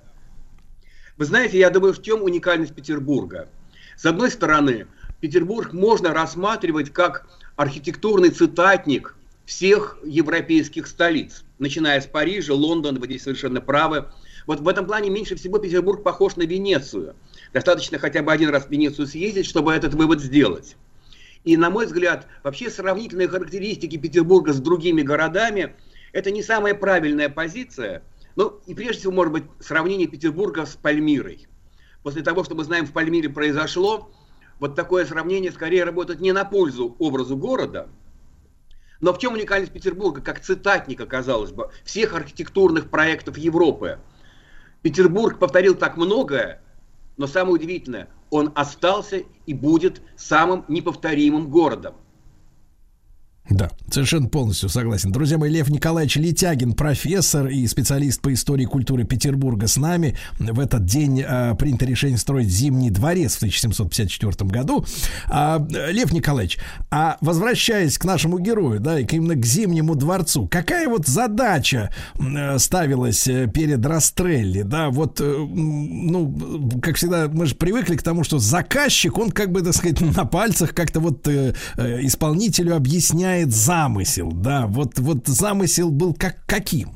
Вы 1.16 1.24
знаете, 1.24 1.58
я 1.58 1.70
думаю, 1.70 1.94
в 1.94 2.02
чем 2.02 2.22
уникальность 2.22 2.74
Петербурга? 2.74 3.48
С 3.96 4.04
одной 4.04 4.30
стороны, 4.30 4.86
Петербург 5.20 5.72
можно 5.72 6.12
рассматривать 6.12 6.92
как 6.92 7.26
архитектурный 7.56 8.30
цитатник 8.30 9.16
всех 9.44 9.98
европейских 10.04 10.86
столиц, 10.86 11.44
начиная 11.58 12.00
с 12.00 12.06
Парижа, 12.06 12.54
Лондона, 12.54 12.98
вы 12.98 13.06
здесь 13.06 13.22
совершенно 13.22 13.60
правы. 13.60 14.06
Вот 14.46 14.60
в 14.60 14.68
этом 14.68 14.86
плане 14.86 15.10
меньше 15.10 15.36
всего 15.36 15.58
Петербург 15.58 16.02
похож 16.02 16.36
на 16.36 16.42
Венецию. 16.42 17.14
Достаточно 17.52 17.98
хотя 17.98 18.22
бы 18.22 18.32
один 18.32 18.50
раз 18.50 18.64
в 18.64 18.70
Венецию 18.70 19.06
съездить, 19.06 19.46
чтобы 19.46 19.72
этот 19.72 19.94
вывод 19.94 20.20
сделать. 20.20 20.76
И, 21.44 21.56
на 21.56 21.70
мой 21.70 21.86
взгляд, 21.86 22.26
вообще 22.42 22.70
сравнительные 22.70 23.28
характеристики 23.28 23.96
Петербурга 23.96 24.52
с 24.52 24.60
другими 24.60 25.02
городами– 25.02 25.76
это 26.12 26.30
не 26.30 26.42
самая 26.42 26.74
правильная 26.74 27.28
позиция. 27.28 28.02
Ну, 28.34 28.60
и 28.66 28.74
прежде 28.74 29.00
всего, 29.00 29.12
может 29.12 29.32
быть, 29.32 29.44
сравнение 29.60 30.08
Петербурга 30.08 30.64
с 30.64 30.74
Пальмирой. 30.74 31.46
После 32.02 32.22
того, 32.22 32.44
что 32.44 32.54
мы 32.54 32.64
знаем, 32.64 32.86
в 32.86 32.92
Пальмире 32.92 33.28
произошло, 33.28 34.10
вот 34.58 34.74
такое 34.74 35.04
сравнение 35.04 35.52
скорее 35.52 35.84
работает 35.84 36.20
не 36.20 36.32
на 36.32 36.44
пользу 36.44 36.96
образу 36.98 37.36
города, 37.36 37.88
но 39.00 39.12
в 39.12 39.18
чем 39.18 39.34
уникальность 39.34 39.72
Петербурга, 39.72 40.22
как 40.22 40.40
цитатника, 40.40 41.04
казалось 41.04 41.52
бы, 41.52 41.70
всех 41.84 42.14
архитектурных 42.14 42.88
проектов 42.88 43.36
Европы? 43.36 43.98
Петербург 44.80 45.38
повторил 45.38 45.74
так 45.74 45.98
многое, 45.98 46.62
но 47.16 47.26
самое 47.26 47.54
удивительное, 47.54 48.08
он 48.30 48.52
остался 48.54 49.22
и 49.46 49.54
будет 49.54 50.02
самым 50.16 50.64
неповторимым 50.68 51.50
городом. 51.50 51.94
Да, 53.50 53.70
совершенно 53.90 54.26
полностью 54.28 54.70
согласен. 54.70 55.12
Друзья 55.12 55.36
мои, 55.36 55.50
Лев 55.50 55.68
Николаевич 55.68 56.16
Летягин, 56.16 56.72
профессор 56.72 57.48
и 57.48 57.66
специалист 57.66 58.22
по 58.22 58.32
истории 58.32 58.62
и 58.62 58.66
культуре 58.66 59.04
Петербурга 59.04 59.66
с 59.66 59.76
нами. 59.76 60.16
В 60.38 60.58
этот 60.58 60.86
день 60.86 61.20
э, 61.20 61.54
принято 61.58 61.84
решение 61.84 62.16
строить 62.16 62.48
Зимний 62.48 62.88
дворец 62.88 63.34
в 63.34 63.36
1754 63.38 64.48
году. 64.50 64.86
А, 65.28 65.62
Лев 65.90 66.10
Николаевич, 66.14 66.58
а 66.90 67.18
возвращаясь 67.20 67.98
к 67.98 68.06
нашему 68.06 68.38
герою, 68.38 68.80
да, 68.80 68.98
и 68.98 69.04
к- 69.04 69.12
именно 69.12 69.34
к 69.34 69.44
Зимнему 69.44 69.94
дворцу, 69.94 70.48
какая 70.50 70.88
вот 70.88 71.06
задача 71.06 71.92
э, 72.18 72.58
ставилась 72.58 73.28
э, 73.28 73.46
перед 73.46 73.84
Растрелли, 73.84 74.62
да, 74.62 74.88
вот, 74.88 75.20
э, 75.20 75.24
ну, 75.24 76.80
как 76.80 76.96
всегда, 76.96 77.28
мы 77.28 77.44
же 77.44 77.56
привыкли 77.56 77.96
к 77.96 78.02
тому, 78.02 78.24
что 78.24 78.38
заказчик, 78.38 79.18
он 79.18 79.30
как 79.30 79.52
бы, 79.52 79.60
так 79.60 79.74
сказать, 79.74 80.00
на 80.16 80.24
пальцах 80.24 80.74
как-то 80.74 81.00
вот 81.00 81.28
э, 81.28 81.54
э, 81.76 81.98
исполнителю 82.00 82.74
объясняет 82.74 83.33
замысел, 83.42 84.32
да, 84.32 84.66
вот, 84.66 84.98
вот 84.98 85.26
замысел 85.26 85.90
был 85.90 86.14
как, 86.14 86.38
каким? 86.46 86.90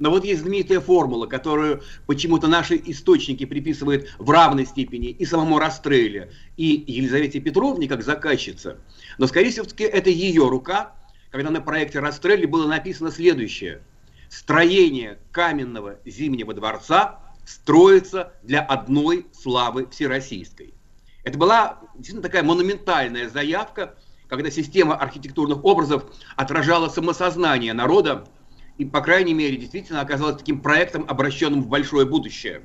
Но 0.00 0.10
вот 0.10 0.24
есть 0.24 0.40
знаменитая 0.40 0.80
формула, 0.80 1.26
которую 1.26 1.82
почему-то 2.06 2.48
наши 2.48 2.80
источники 2.86 3.44
приписывают 3.44 4.08
в 4.18 4.30
равной 4.30 4.64
степени 4.64 5.10
и 5.10 5.26
самому 5.26 5.58
Растрелле, 5.58 6.32
и 6.56 6.84
Елизавете 6.86 7.38
Петровне 7.38 7.86
как 7.86 8.02
заказчице. 8.02 8.78
Но, 9.18 9.26
скорее 9.26 9.50
всего, 9.50 9.66
это 9.78 10.08
ее 10.08 10.48
рука, 10.48 10.94
когда 11.30 11.50
на 11.50 11.60
проекте 11.60 12.00
Растрелли 12.00 12.46
было 12.46 12.66
написано 12.66 13.10
следующее. 13.10 13.82
Строение 14.30 15.18
каменного 15.32 15.98
Зимнего 16.06 16.54
дворца 16.54 17.20
строится 17.44 18.32
для 18.42 18.62
одной 18.62 19.26
славы 19.32 19.86
всероссийской. 19.90 20.72
Это 21.24 21.36
была 21.36 21.78
действительно 21.94 22.22
такая 22.22 22.42
монументальная 22.42 23.28
заявка, 23.28 23.96
когда 24.30 24.48
система 24.50 24.94
архитектурных 24.94 25.64
образов 25.64 26.04
отражала 26.36 26.88
самосознание 26.88 27.72
народа, 27.74 28.28
и, 28.78 28.84
по 28.84 29.00
крайней 29.02 29.34
мере, 29.34 29.56
действительно 29.56 30.00
оказалась 30.00 30.36
таким 30.36 30.60
проектом, 30.60 31.04
обращенным 31.06 31.62
в 31.62 31.68
большое 31.68 32.06
будущее. 32.06 32.62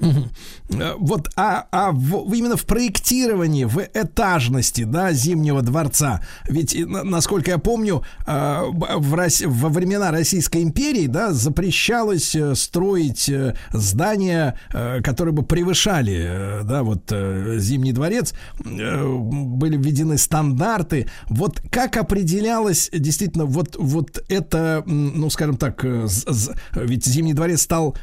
Э, 0.00 0.94
Вот, 0.98 1.30
а, 1.36 1.66
а 1.72 1.90
в- 1.92 2.32
именно 2.34 2.56
в 2.56 2.64
проектировании, 2.66 3.64
в 3.64 3.78
этажности, 3.94 4.84
да, 4.84 5.12
Зимнего 5.12 5.62
дворца, 5.62 6.22
ведь, 6.48 6.76
насколько 6.86 7.50
я 7.50 7.58
помню, 7.58 8.02
э, 8.26 8.62
в 8.68 9.18
во 9.46 9.68
времена 9.68 10.10
Российской 10.10 10.62
империи, 10.62 11.06
да, 11.06 11.32
запрещалось 11.32 12.34
э, 12.36 12.54
строить 12.54 13.30
здания, 13.72 14.58
которые 15.02 15.32
бы 15.34 15.42
превышали, 15.42 16.60
да, 16.64 16.82
вот 16.82 17.10
Зимний 17.10 17.92
дворец, 17.92 18.34
были 18.64 19.76
введены 19.76 20.18
стандарты. 20.18 21.06
Вот 21.28 21.60
как 21.70 21.96
определялось 21.96 22.90
действительно 22.92 23.46
вот, 23.46 23.76
вот 23.78 24.22
это, 24.28 24.82
ну, 24.86 25.30
скажем 25.30 25.56
так, 25.56 25.84
ведь 26.74 27.06
Зимний 27.06 27.34
дворец 27.34 27.62
стал 27.62 27.96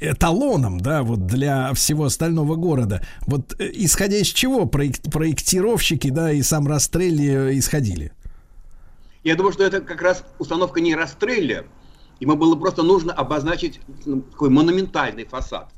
эталоном, 0.00 0.80
да, 0.80 1.02
вот 1.12 1.26
для 1.26 1.72
всего 1.74 2.04
остального 2.04 2.56
города. 2.56 3.04
Вот 3.26 3.54
э, 3.60 3.70
исходя 3.74 4.16
из 4.16 4.28
чего 4.28 4.64
проек- 4.64 5.10
проектировщики, 5.10 6.08
да, 6.08 6.32
и 6.32 6.42
сам 6.42 6.66
Растрелли 6.66 7.50
э, 7.50 7.58
исходили? 7.58 8.12
Я 9.24 9.36
думаю, 9.36 9.52
что 9.52 9.62
это 9.62 9.80
как 9.80 10.00
раз 10.00 10.24
установка 10.38 10.80
не 10.80 10.94
Растрелля. 10.94 11.66
Ему 12.18 12.36
было 12.36 12.56
просто 12.56 12.82
нужно 12.82 13.12
обозначить 13.12 13.80
ну, 14.06 14.22
такой 14.22 14.48
монументальный 14.48 15.24
фасад. 15.24 15.68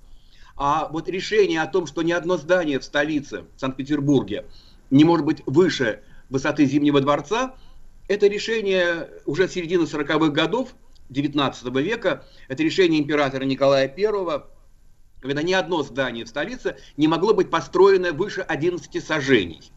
А 0.56 0.88
вот 0.88 1.08
решение 1.08 1.62
о 1.62 1.66
том, 1.66 1.86
что 1.86 2.02
ни 2.02 2.12
одно 2.12 2.36
здание 2.36 2.78
в 2.78 2.84
столице, 2.84 3.44
в 3.56 3.60
Санкт-Петербурге, 3.60 4.46
не 4.90 5.04
может 5.04 5.26
быть 5.26 5.42
выше 5.46 6.02
высоты 6.30 6.66
Зимнего 6.66 7.00
дворца, 7.00 7.56
это 8.06 8.28
решение 8.28 9.08
уже 9.26 9.48
середины 9.48 9.82
40-х 9.82 10.28
годов 10.28 10.74
19 11.10 11.64
века. 11.76 12.24
Это 12.48 12.62
решение 12.62 13.00
императора 13.00 13.44
Николая 13.44 13.88
I, 13.88 14.42
когда 15.24 15.42
ни 15.42 15.54
одно 15.54 15.82
здание 15.82 16.26
в 16.26 16.28
столице 16.28 16.76
не 16.98 17.08
могло 17.08 17.32
быть 17.32 17.48
построено 17.48 18.12
выше 18.12 18.42
11 18.42 19.02
сажений. 19.02 19.72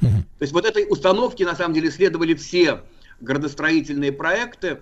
То 0.00 0.40
есть 0.40 0.54
вот 0.54 0.64
этой 0.64 0.86
установке 0.88 1.44
на 1.44 1.54
самом 1.54 1.74
деле 1.74 1.90
следовали 1.90 2.32
все 2.32 2.82
градостроительные 3.20 4.10
проекты, 4.10 4.80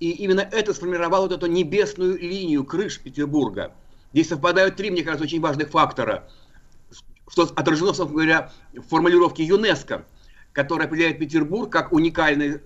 и 0.00 0.10
именно 0.10 0.40
это 0.40 0.74
сформировало 0.74 1.28
вот 1.28 1.32
эту 1.32 1.46
небесную 1.46 2.18
линию 2.18 2.62
крыш 2.64 3.00
Петербурга. 3.00 3.72
Здесь 4.12 4.28
совпадают 4.28 4.76
три, 4.76 4.90
мне 4.90 5.02
кажется, 5.02 5.24
очень 5.24 5.40
важных 5.40 5.70
фактора, 5.70 6.28
что 7.28 7.44
отражено, 7.44 7.94
собственно 7.94 8.12
говоря, 8.12 8.52
в 8.74 8.82
формулировке 8.82 9.44
ЮНЕСКО, 9.44 10.04
которая 10.52 10.88
определяет 10.88 11.18
Петербург 11.18 11.72
как 11.72 11.90
уникальный 11.90 12.60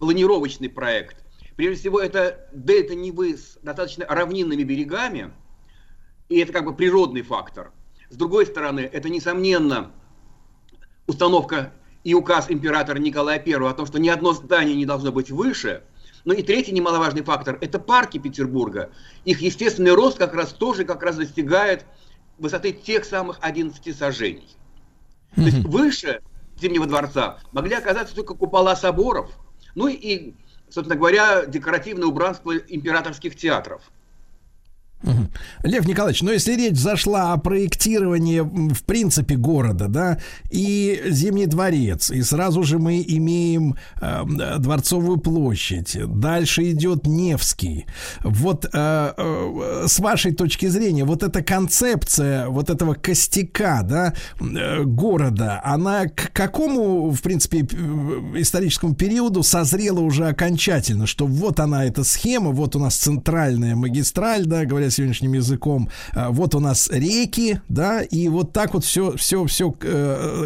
планировочный 0.00 0.70
проект. 0.70 1.24
Прежде 1.54 1.82
всего, 1.82 2.00
это 2.00 2.48
дельта 2.52 2.96
Невы 2.96 3.36
с 3.36 3.58
достаточно 3.62 4.06
равнинными 4.06 4.64
берегами, 4.64 5.32
и 6.28 6.38
это 6.38 6.52
как 6.52 6.64
бы 6.64 6.74
природный 6.74 7.22
фактор. 7.22 7.72
С 8.08 8.16
другой 8.16 8.46
стороны, 8.46 8.80
это, 8.80 9.08
несомненно, 9.08 9.92
установка 11.06 11.72
и 12.04 12.14
указ 12.14 12.50
императора 12.50 12.98
Николая 12.98 13.42
I 13.44 13.54
о 13.54 13.72
том, 13.74 13.86
что 13.86 13.98
ни 13.98 14.08
одно 14.08 14.32
здание 14.32 14.76
не 14.76 14.86
должно 14.86 15.12
быть 15.12 15.30
выше. 15.30 15.82
Ну 16.24 16.34
и 16.34 16.42
третий 16.42 16.72
немаловажный 16.72 17.22
фактор– 17.22 17.58
это 17.60 17.78
парки 17.78 18.18
Петербурга. 18.18 18.90
Их 19.24 19.40
естественный 19.40 19.92
рост 19.92 20.18
как 20.18 20.34
раз 20.34 20.52
тоже 20.52 20.84
как 20.84 21.02
раз 21.02 21.16
достигает 21.16 21.84
высоты 22.38 22.72
тех 22.72 23.04
самых 23.04 23.38
11 23.40 23.96
сажений. 23.96 24.56
То 25.34 25.42
есть 25.42 25.64
выше 25.64 26.22
Зимнего 26.60 26.86
дворца 26.86 27.38
могли 27.52 27.74
оказаться 27.74 28.14
только 28.14 28.34
купола 28.34 28.76
соборов, 28.76 29.30
ну 29.74 29.88
и, 29.88 30.34
собственно 30.70 30.98
говоря, 30.98 31.44
декоративное 31.44 32.06
убранство 32.06 32.56
императорских 32.56 33.36
театров. 33.36 33.82
Лев 35.62 35.86
Николаевич, 35.86 36.22
но 36.22 36.32
если 36.32 36.56
речь 36.56 36.78
зашла 36.78 37.32
о 37.32 37.36
проектировании 37.36 38.40
в 38.40 38.82
принципе 38.84 39.36
города, 39.36 39.88
да, 39.88 40.18
и 40.50 41.02
Зимний 41.08 41.46
дворец, 41.46 42.10
и 42.10 42.22
сразу 42.22 42.62
же 42.62 42.78
мы 42.78 43.04
имеем 43.06 43.76
э, 44.00 44.24
Дворцовую 44.58 45.18
площадь, 45.18 45.96
дальше 46.06 46.70
идет 46.72 47.06
Невский. 47.06 47.86
Вот 48.24 48.64
э, 48.64 48.68
э, 48.72 49.84
с 49.86 49.98
вашей 50.00 50.32
точки 50.32 50.66
зрения, 50.66 51.04
вот 51.04 51.22
эта 51.22 51.42
концепция 51.42 52.48
вот 52.48 52.70
этого 52.70 52.94
костяка, 52.94 53.82
да, 53.82 54.14
э, 54.40 54.82
города, 54.84 55.60
она 55.62 56.06
к 56.06 56.32
какому, 56.32 57.10
в 57.10 57.20
принципе, 57.22 57.60
э, 57.60 58.40
историческому 58.40 58.94
периоду 58.94 59.42
созрела 59.42 60.00
уже 60.00 60.26
окончательно, 60.26 61.06
что 61.06 61.26
вот 61.26 61.60
она 61.60 61.84
эта 61.84 62.02
схема, 62.02 62.50
вот 62.50 62.74
у 62.76 62.78
нас 62.78 62.96
центральная 62.96 63.76
магистраль, 63.76 64.46
да, 64.46 64.64
говоря 64.86 64.90
сегодняшним 64.90 65.32
языком, 65.34 65.88
а, 66.14 66.30
вот 66.30 66.54
у 66.54 66.60
нас 66.60 66.88
реки, 66.90 67.60
да, 67.68 68.02
и 68.02 68.28
вот 68.28 68.52
так 68.52 68.74
вот 68.74 68.84
все, 68.84 69.16
все, 69.16 69.44
все 69.46 69.70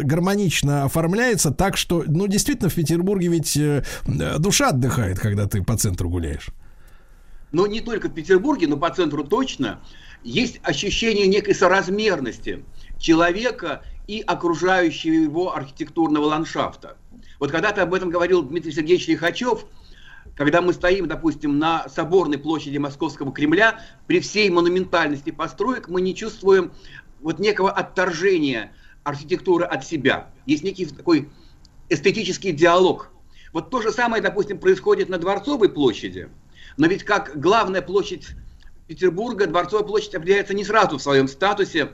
гармонично 0.03 0.83
оформляется, 0.83 1.51
так 1.51 1.77
что, 1.77 2.03
ну, 2.07 2.27
действительно, 2.27 2.69
в 2.69 2.75
Петербурге 2.75 3.27
ведь 3.27 3.55
э, 3.57 3.83
э, 4.05 4.37
душа 4.39 4.69
отдыхает, 4.69 5.19
когда 5.19 5.47
ты 5.47 5.63
по 5.63 5.77
центру 5.77 6.09
гуляешь. 6.09 6.49
Но 7.51 7.67
не 7.67 7.81
только 7.81 8.09
в 8.09 8.13
Петербурге, 8.13 8.67
но 8.67 8.77
по 8.77 8.89
центру 8.89 9.23
точно, 9.23 9.79
есть 10.23 10.59
ощущение 10.63 11.27
некой 11.27 11.53
соразмерности 11.53 12.63
человека 12.97 13.81
и 14.07 14.21
окружающего 14.21 15.13
его 15.13 15.55
архитектурного 15.55 16.25
ландшафта. 16.25 16.97
Вот 17.39 17.51
когда-то 17.51 17.81
об 17.83 17.93
этом 17.93 18.09
говорил 18.09 18.43
Дмитрий 18.43 18.71
Сергеевич 18.71 19.07
Лихачев, 19.07 19.65
когда 20.41 20.59
мы 20.59 20.73
стоим, 20.73 21.07
допустим, 21.07 21.59
на 21.59 21.87
соборной 21.87 22.39
площади 22.39 22.79
Московского 22.79 23.31
Кремля, 23.31 23.79
при 24.07 24.19
всей 24.19 24.49
монументальности 24.49 25.29
построек 25.29 25.87
мы 25.87 26.01
не 26.01 26.15
чувствуем 26.15 26.71
вот 27.19 27.37
некого 27.37 27.69
отторжения 27.69 28.73
архитектуры 29.03 29.65
от 29.65 29.85
себя. 29.85 30.31
Есть 30.47 30.63
некий 30.63 30.87
такой 30.87 31.29
эстетический 31.89 32.53
диалог. 32.53 33.11
Вот 33.53 33.69
то 33.69 33.83
же 33.83 33.91
самое, 33.91 34.23
допустим, 34.23 34.57
происходит 34.57 35.09
на 35.09 35.19
Дворцовой 35.19 35.69
площади, 35.69 36.27
но 36.75 36.87
ведь 36.87 37.03
как 37.03 37.39
главная 37.39 37.83
площадь 37.83 38.29
Петербурга, 38.87 39.45
Дворцовая 39.45 39.85
площадь 39.85 40.15
определяется 40.15 40.55
не 40.55 40.63
сразу 40.63 40.97
в 40.97 41.03
своем 41.03 41.27
статусе, 41.27 41.91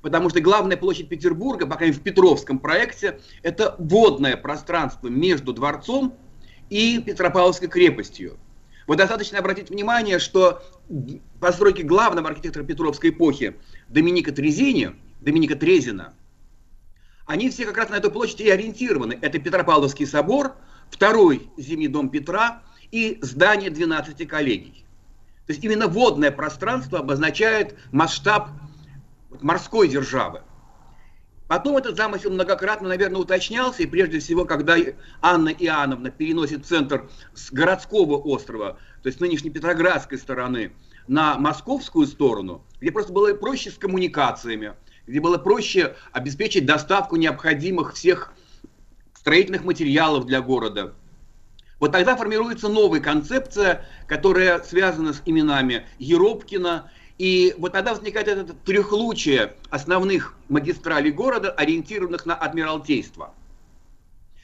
потому 0.00 0.30
что 0.30 0.40
главная 0.40 0.78
площадь 0.78 1.10
Петербурга, 1.10 1.66
по 1.66 1.76
крайней 1.76 1.92
мере 1.92 2.00
в 2.00 2.04
Петровском 2.04 2.58
проекте, 2.58 3.20
это 3.42 3.76
водное 3.78 4.38
пространство 4.38 5.08
между 5.08 5.52
дворцом 5.52 6.16
и 6.72 7.02
Петропавловской 7.02 7.68
крепостью. 7.68 8.38
Вот 8.86 8.96
достаточно 8.96 9.38
обратить 9.38 9.68
внимание, 9.68 10.18
что 10.18 10.62
постройки 11.38 11.82
главного 11.82 12.30
архитектора 12.30 12.64
Петровской 12.64 13.10
эпохи 13.10 13.56
Доминика 13.88 14.32
Трезини, 14.32 14.96
Доминика 15.20 15.54
Трезина, 15.54 16.14
они 17.26 17.50
все 17.50 17.66
как 17.66 17.76
раз 17.76 17.90
на 17.90 17.96
эту 17.96 18.10
площадь 18.10 18.40
и 18.40 18.48
ориентированы. 18.48 19.18
Это 19.20 19.38
Петропавловский 19.38 20.06
собор, 20.06 20.56
второй 20.90 21.50
Зимний 21.58 21.88
дом 21.88 22.08
Петра 22.08 22.62
и 22.90 23.18
здание 23.20 23.68
12 23.68 24.26
коллегий. 24.26 24.86
То 25.46 25.52
есть 25.52 25.62
именно 25.62 25.88
водное 25.88 26.30
пространство 26.30 27.00
обозначает 27.00 27.76
масштаб 27.92 28.48
морской 29.42 29.88
державы. 29.88 30.40
Потом 31.52 31.76
этот 31.76 31.98
замысел 31.98 32.30
многократно, 32.30 32.88
наверное, 32.88 33.20
уточнялся, 33.20 33.82
и 33.82 33.86
прежде 33.86 34.20
всего, 34.20 34.46
когда 34.46 34.74
Анна 35.20 35.50
Иоанновна 35.50 36.10
переносит 36.10 36.64
центр 36.64 37.10
с 37.34 37.52
городского 37.52 38.16
острова, 38.16 38.78
то 39.02 39.08
есть 39.10 39.20
нынешней 39.20 39.50
Петроградской 39.50 40.16
стороны, 40.16 40.72
на 41.08 41.36
московскую 41.36 42.06
сторону, 42.06 42.64
где 42.80 42.90
просто 42.90 43.12
было 43.12 43.34
проще 43.34 43.70
с 43.70 43.74
коммуникациями, 43.74 44.72
где 45.06 45.20
было 45.20 45.36
проще 45.36 45.94
обеспечить 46.12 46.64
доставку 46.64 47.16
необходимых 47.16 47.92
всех 47.92 48.32
строительных 49.12 49.64
материалов 49.64 50.24
для 50.24 50.40
города. 50.40 50.94
Вот 51.80 51.92
тогда 51.92 52.16
формируется 52.16 52.68
новая 52.70 53.00
концепция, 53.00 53.84
которая 54.06 54.60
связана 54.60 55.12
с 55.12 55.20
именами 55.26 55.86
Еропкина 55.98 56.90
и 57.18 57.54
вот 57.58 57.72
тогда 57.72 57.92
возникает 57.94 58.28
это 58.28 58.54
трехлучие 58.64 59.54
основных 59.70 60.34
магистралей 60.48 61.10
города, 61.10 61.50
ориентированных 61.50 62.26
на 62.26 62.34
Адмиралтейство. 62.34 63.34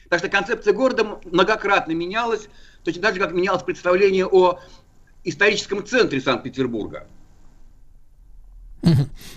Так 0.09 0.19
что 0.19 0.29
концепция 0.29 0.73
города 0.73 1.19
многократно 1.25 1.91
менялась, 1.91 2.49
точно 2.83 3.01
так 3.03 3.15
же, 3.15 3.19
как 3.19 3.31
менялось 3.31 3.63
представление 3.63 4.25
о 4.25 4.59
историческом 5.23 5.85
центре 5.85 6.21
Санкт-Петербурга. 6.21 7.07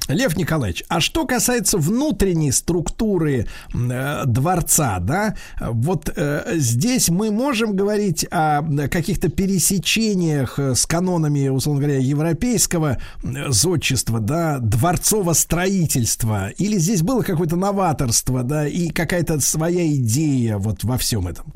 Лев 0.08 0.36
Николаевич, 0.36 0.84
а 0.88 1.00
что 1.00 1.26
касается 1.26 1.78
внутренней 1.78 2.52
структуры 2.52 3.46
э, 3.74 4.22
дворца, 4.26 4.98
да, 5.00 5.36
вот 5.60 6.12
э, 6.14 6.54
здесь 6.56 7.08
мы 7.08 7.30
можем 7.30 7.74
говорить 7.74 8.26
о 8.30 8.62
каких-то 8.88 9.28
пересечениях 9.28 10.58
э, 10.58 10.74
с 10.74 10.86
канонами, 10.86 11.48
условно 11.48 11.82
говоря, 11.82 11.98
европейского 11.98 12.98
э, 13.22 13.50
зодчества, 13.50 14.20
да, 14.20 14.58
дворцового 14.58 15.32
строительства, 15.32 16.50
или 16.50 16.78
здесь 16.78 17.02
было 17.02 17.22
какое-то 17.22 17.56
новаторство, 17.56 18.42
да, 18.42 18.66
и 18.66 18.90
какая-то 18.90 19.40
своя 19.40 19.86
идея 19.94 20.58
вот 20.58 20.84
во 20.84 20.98
всем 20.98 21.26
этом? 21.26 21.52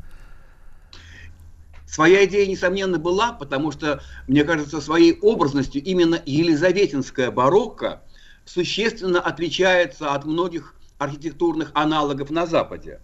Своя 1.87 2.25
идея, 2.25 2.45
несомненно, 2.45 2.99
была, 2.99 3.31
потому 3.31 3.71
что, 3.71 4.03
мне 4.27 4.43
кажется, 4.43 4.81
своей 4.81 5.17
образностью 5.21 5.81
именно 5.81 6.21
елизаветинская 6.25 7.31
барокко 7.31 8.01
существенно 8.43 9.21
отличается 9.21 10.11
от 10.11 10.25
многих 10.25 10.75
архитектурных 10.97 11.71
аналогов 11.73 12.29
на 12.29 12.45
Западе. 12.45 12.99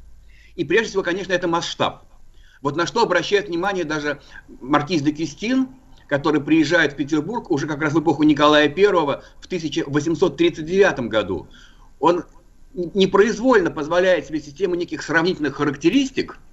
И 0.56 0.66
прежде 0.66 0.90
всего, 0.90 1.04
конечно, 1.04 1.32
это 1.32 1.48
масштаб. 1.48 2.04
Вот 2.62 2.76
на 2.76 2.86
что 2.86 3.04
обращает 3.04 3.48
внимание 3.48 3.86
даже 3.86 4.22
маркиз 4.62 5.02
де 5.02 5.14
Кистин, 5.14 5.70
который 6.08 6.42
приезжает 6.42 6.94
в 6.94 6.96
Петербург 6.98 7.52
уже 7.52 7.68
как 7.68 7.82
раз 7.82 7.94
в 7.94 8.02
эпоху 8.02 8.24
Николая 8.24 8.68
I 8.68 8.92
в 8.92 9.46
1839 9.46 11.00
году. 11.08 11.48
Он 12.00 12.26
непроизвольно 12.74 13.72
позволяет 13.72 14.26
себе 14.26 14.42
систему 14.42 14.76
неких 14.76 15.04
сравнительных 15.04 15.56
характеристик– 15.56 16.38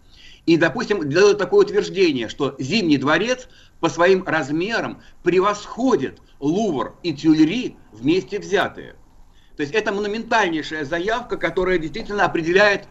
и, 0.47 0.57
допустим, 0.57 1.09
делают 1.09 1.39
такое 1.39 1.65
утверждение, 1.65 2.29
что 2.29 2.57
Зимний 2.59 2.97
дворец 2.97 3.49
по 3.81 3.89
своим 3.89 4.25
размерам 4.25 5.03
превосходит 5.23 6.21
Лувр 6.39 6.97
и 7.03 7.13
Тюльри 7.13 7.77
вместе 7.93 8.39
взятые. 8.39 8.97
То 9.57 9.63
есть 9.63 9.75
это 9.75 9.93
монументальнейшая 9.93 10.85
заявка, 10.85 11.37
которая 11.37 11.79
действительно 11.79 12.25
определяет 12.25 12.89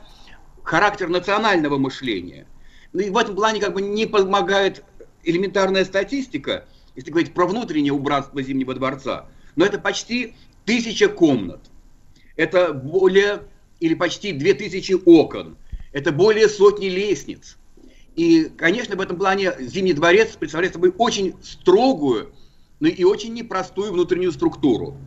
характер 0.63 1.09
национального 1.09 1.77
мышления. 1.77 2.47
Ну 2.93 3.01
и 3.01 3.09
в 3.09 3.17
этом 3.17 3.35
плане 3.35 3.59
как 3.59 3.73
бы 3.73 3.81
не 3.81 4.05
помогает 4.05 4.83
элементарная 5.23 5.85
статистика, 5.85 6.67
если 6.95 7.11
говорить 7.11 7.33
про 7.33 7.47
внутреннее 7.47 7.93
убранство 7.93 8.41
Зимнего 8.41 8.73
дворца. 8.73 9.27
Но 9.55 9.65
это 9.65 9.79
почти 9.79 10.35
тысяча 10.65 11.07
комнат. 11.07 11.71
Это 12.35 12.73
более 12.73 13.43
или 13.79 13.95
почти 13.95 14.31
две 14.31 14.53
тысячи 14.53 14.93
окон 15.05 15.57
это 15.91 16.11
более 16.11 16.47
сотни 16.49 16.87
лестниц. 16.87 17.57
И, 18.15 18.51
конечно, 18.57 18.95
в 18.95 19.01
этом 19.01 19.17
плане 19.17 19.53
Зимний 19.59 19.93
дворец 19.93 20.35
представляет 20.35 20.73
собой 20.73 20.93
очень 20.97 21.35
строгую, 21.41 22.33
но 22.79 22.87
и 22.87 23.03
очень 23.03 23.33
непростую 23.33 23.93
внутреннюю 23.93 24.31
структуру. 24.31 24.97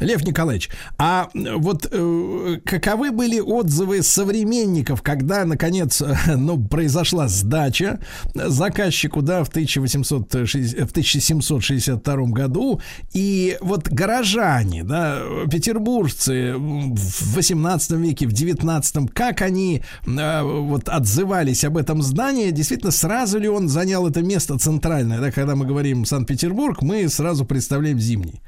Лев 0.00 0.24
Николаевич, 0.26 0.70
а 0.98 1.28
вот 1.34 1.88
э, 1.90 2.58
каковы 2.64 3.10
были 3.10 3.40
отзывы 3.40 4.02
современников, 4.02 5.02
когда, 5.02 5.44
наконец, 5.44 6.02
ну, 6.26 6.62
произошла 6.62 7.28
сдача 7.28 8.00
заказчику, 8.34 9.22
да, 9.22 9.44
в, 9.44 9.48
1860, 9.48 10.88
в 10.88 10.90
1762 10.90 12.16
году, 12.26 12.80
и 13.12 13.56
вот 13.60 13.88
горожане, 13.88 14.84
да, 14.84 15.22
петербуржцы 15.50 16.54
в 16.56 17.34
18 17.34 17.90
веке, 17.92 18.26
в 18.26 18.32
19, 18.32 19.10
как 19.12 19.42
они 19.42 19.82
э, 20.06 20.42
вот 20.42 20.88
отзывались 20.88 21.64
об 21.64 21.76
этом 21.76 22.02
здании, 22.02 22.50
действительно, 22.50 22.92
сразу 22.92 23.38
ли 23.38 23.48
он 23.48 23.68
занял 23.68 24.06
это 24.06 24.22
место 24.22 24.58
центральное, 24.58 25.20
да, 25.20 25.30
когда 25.30 25.56
мы 25.56 25.66
говорим 25.66 26.04
Санкт-Петербург, 26.04 26.82
мы 26.82 27.08
сразу 27.08 27.44
представляем 27.44 27.98
Зимний. 27.98 28.40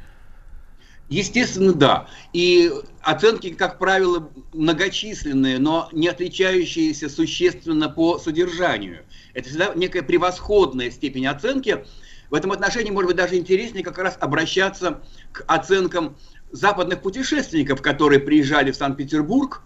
Естественно, 1.08 1.72
да. 1.72 2.08
И 2.34 2.70
оценки, 3.00 3.54
как 3.54 3.78
правило, 3.78 4.30
многочисленные, 4.52 5.58
но 5.58 5.88
не 5.92 6.08
отличающиеся 6.08 7.08
существенно 7.08 7.88
по 7.88 8.18
содержанию. 8.18 9.04
Это 9.32 9.48
всегда 9.48 9.72
некая 9.74 10.02
превосходная 10.02 10.90
степень 10.90 11.26
оценки. 11.26 11.84
В 12.28 12.34
этом 12.34 12.52
отношении, 12.52 12.90
может 12.90 13.08
быть, 13.08 13.16
даже 13.16 13.36
интереснее 13.36 13.82
как 13.82 13.96
раз 13.96 14.18
обращаться 14.20 15.02
к 15.32 15.44
оценкам 15.46 16.16
западных 16.52 17.00
путешественников, 17.00 17.80
которые 17.80 18.20
приезжали 18.20 18.70
в 18.70 18.76
Санкт-Петербург. 18.76 19.62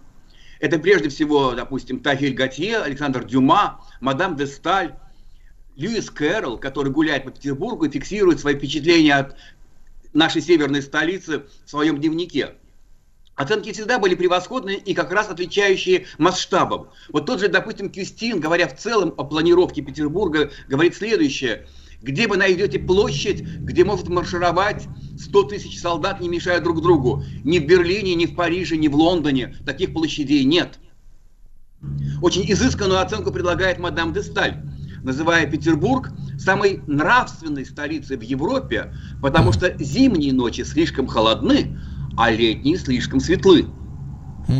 Это 0.61 0.79
прежде 0.79 1.09
всего, 1.09 1.51
допустим, 1.51 1.99
Тафель 1.99 2.33
Готье, 2.33 2.77
Александр 2.77 3.25
Дюма, 3.25 3.81
Мадам 3.99 4.37
де 4.37 4.47
Сталь, 4.47 4.95
Льюис 5.75 6.09
Кэрролл, 6.09 6.57
который 6.57 6.91
гуляет 6.91 7.25
по 7.25 7.31
Петербургу 7.31 7.85
и 7.85 7.89
фиксирует 7.89 8.39
свои 8.39 8.55
впечатления 8.55 9.15
от 9.15 9.35
нашей 10.13 10.41
северной 10.41 10.81
столицы 10.81 11.43
в 11.65 11.69
своем 11.69 11.99
дневнике. 11.99 12.55
Оценки 13.35 13.71
всегда 13.71 13.97
были 13.97 14.13
превосходные 14.13 14.77
и 14.77 14.93
как 14.93 15.11
раз 15.11 15.29
отвечающие 15.29 16.05
масштабам. 16.19 16.89
Вот 17.09 17.25
тот 17.25 17.39
же, 17.39 17.47
допустим, 17.47 17.89
Кюстин, 17.89 18.39
говоря 18.39 18.67
в 18.67 18.77
целом 18.77 19.13
о 19.17 19.23
планировке 19.23 19.81
Петербурга, 19.81 20.51
говорит 20.67 20.95
следующее. 20.95 21.67
Где 22.01 22.27
вы 22.27 22.37
найдете 22.37 22.79
площадь, 22.79 23.41
где 23.41 23.85
может 23.85 24.09
маршировать 24.09 24.87
100 25.17 25.43
тысяч 25.43 25.79
солдат, 25.79 26.19
не 26.19 26.29
мешая 26.29 26.59
друг 26.59 26.81
другу? 26.81 27.23
Ни 27.43 27.59
в 27.59 27.65
Берлине, 27.65 28.13
ни 28.13 28.25
в 28.27 28.35
Париже, 28.35 28.77
ни 28.77 28.87
в 28.87 28.95
Лондоне 28.95 29.55
таких 29.65 29.93
площадей 29.93 30.43
нет. 30.43 30.79
Очень 32.21 32.49
изысканную 32.51 33.01
оценку 33.01 33.31
предлагает 33.31 33.79
мадам 33.79 34.13
де 34.13 34.21
Сталь, 34.21 34.61
называя 35.01 35.49
Петербург 35.49 36.11
самой 36.43 36.81
нравственной 36.87 37.65
столицей 37.65 38.17
в 38.17 38.21
Европе, 38.21 38.93
потому 39.21 39.51
что 39.51 39.73
зимние 39.79 40.33
ночи 40.33 40.61
слишком 40.61 41.07
холодны, 41.07 41.77
а 42.17 42.31
летние 42.31 42.77
слишком 42.77 43.19
светлы. 43.19 43.67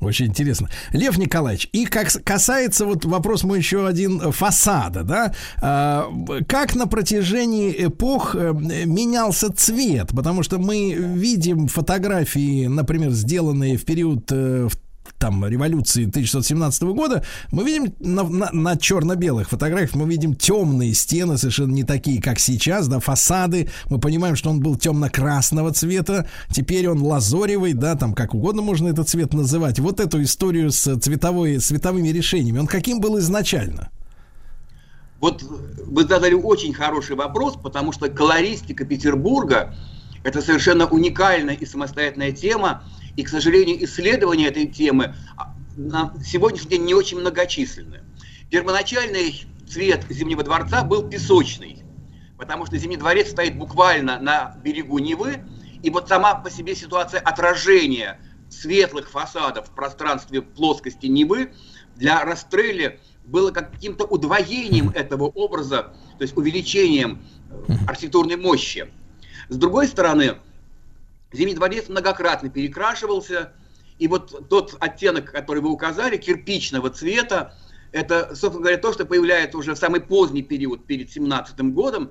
Очень 0.00 0.26
интересно. 0.26 0.68
Лев 0.92 1.18
Николаевич, 1.18 1.68
и 1.72 1.84
как 1.84 2.08
касается 2.22 2.84
вот 2.84 3.04
вопрос 3.04 3.42
мой 3.42 3.58
еще 3.58 3.86
один 3.86 4.20
э, 4.20 4.30
фасада, 4.30 5.02
да, 5.02 5.34
а, 5.60 6.08
как 6.46 6.76
на 6.76 6.86
протяжении 6.86 7.74
эпох 7.86 8.36
э, 8.36 8.52
менялся 8.52 9.52
цвет, 9.52 10.10
потому 10.14 10.44
что 10.44 10.58
мы 10.58 10.92
видим 10.92 11.66
фотографии, 11.66 12.66
например, 12.66 13.10
сделанные 13.10 13.76
в 13.76 13.84
период 13.84 14.30
э, 14.30 14.68
в- 14.70 14.87
там 15.18 15.44
революции 15.46 16.02
1917 16.06 16.82
года, 16.84 17.24
мы 17.50 17.64
видим 17.64 17.92
на, 18.00 18.22
на- 18.22 18.50
на 18.52 18.76
черно-белых 18.76 19.48
фотографиях 19.48 19.94
мы 19.94 20.08
видим 20.08 20.34
темные 20.34 20.94
стены, 20.94 21.36
совершенно 21.38 21.72
не 21.72 21.84
такие, 21.84 22.22
как 22.22 22.38
сейчас, 22.38 22.88
да, 22.88 23.00
фасады. 23.00 23.68
Мы 23.90 23.98
понимаем, 23.98 24.36
что 24.36 24.50
он 24.50 24.60
был 24.60 24.76
темно-красного 24.76 25.72
цвета, 25.72 26.28
теперь 26.50 26.88
он 26.88 27.02
лазоревый, 27.02 27.72
да, 27.72 27.96
там 27.96 28.14
как 28.14 28.34
угодно 28.34 28.62
можно 28.62 28.88
этот 28.88 29.08
цвет 29.08 29.34
называть. 29.34 29.78
Вот 29.78 30.00
эту 30.00 30.22
историю 30.22 30.70
с 30.70 30.96
цветовой, 30.98 31.58
цветовыми 31.58 32.08
решениями, 32.08 32.58
он 32.60 32.66
каким 32.66 33.00
был 33.00 33.18
изначально? 33.18 33.90
Вот 35.20 35.42
вы 35.42 36.02
задали 36.04 36.34
очень 36.34 36.72
хороший 36.72 37.16
вопрос, 37.16 37.56
потому 37.60 37.90
что 37.92 38.08
колористика 38.08 38.84
Петербурга– 38.84 39.74
это 40.22 40.40
совершенно 40.40 40.86
уникальная 40.86 41.54
и 41.54 41.66
самостоятельная 41.66 42.30
тема, 42.30 42.84
и, 43.18 43.24
к 43.24 43.28
сожалению, 43.28 43.84
исследования 43.84 44.46
этой 44.46 44.68
темы 44.68 45.16
а, 45.36 45.52
на 45.76 46.14
сегодняшний 46.24 46.70
день 46.70 46.84
не 46.84 46.94
очень 46.94 47.18
многочисленны. 47.18 48.02
Первоначальный 48.48 49.44
цвет 49.68 50.04
Зимнего 50.08 50.44
дворца 50.44 50.84
был 50.84 51.08
песочный, 51.08 51.82
потому 52.38 52.64
что 52.66 52.76
Зимний 52.76 52.96
дворец 52.96 53.30
стоит 53.30 53.58
буквально 53.58 54.20
на 54.20 54.56
берегу 54.62 55.00
Невы, 55.00 55.44
и 55.82 55.90
вот 55.90 56.08
сама 56.08 56.36
по 56.36 56.48
себе 56.48 56.76
ситуация 56.76 57.18
отражения 57.18 58.20
светлых 58.50 59.10
фасадов 59.10 59.66
в 59.66 59.74
пространстве 59.74 60.40
плоскости 60.40 61.06
Невы 61.06 61.52
для 61.96 62.24
Растрелли 62.24 63.00
было 63.24 63.50
каким-то 63.50 64.04
удвоением 64.04 64.90
этого 64.90 65.24
образа, 65.24 65.92
то 66.18 66.22
есть 66.22 66.36
увеличением 66.36 67.20
э, 67.66 67.72
архитектурной 67.88 68.36
мощи. 68.36 68.86
С 69.48 69.56
другой 69.56 69.88
стороны, 69.88 70.36
Зимний 71.32 71.54
дворец 71.54 71.88
многократно 71.88 72.48
перекрашивался, 72.48 73.52
и 73.98 74.08
вот 74.08 74.48
тот 74.48 74.76
оттенок, 74.80 75.30
который 75.30 75.60
вы 75.60 75.70
указали, 75.70 76.16
кирпичного 76.16 76.88
цвета, 76.90 77.54
это, 77.92 78.34
собственно 78.34 78.60
говоря, 78.60 78.78
то, 78.78 78.92
что 78.92 79.04
появляется 79.04 79.58
уже 79.58 79.74
в 79.74 79.78
самый 79.78 80.00
поздний 80.00 80.42
период 80.42 80.86
перед 80.86 81.10
17 81.10 81.58
годом. 81.72 82.10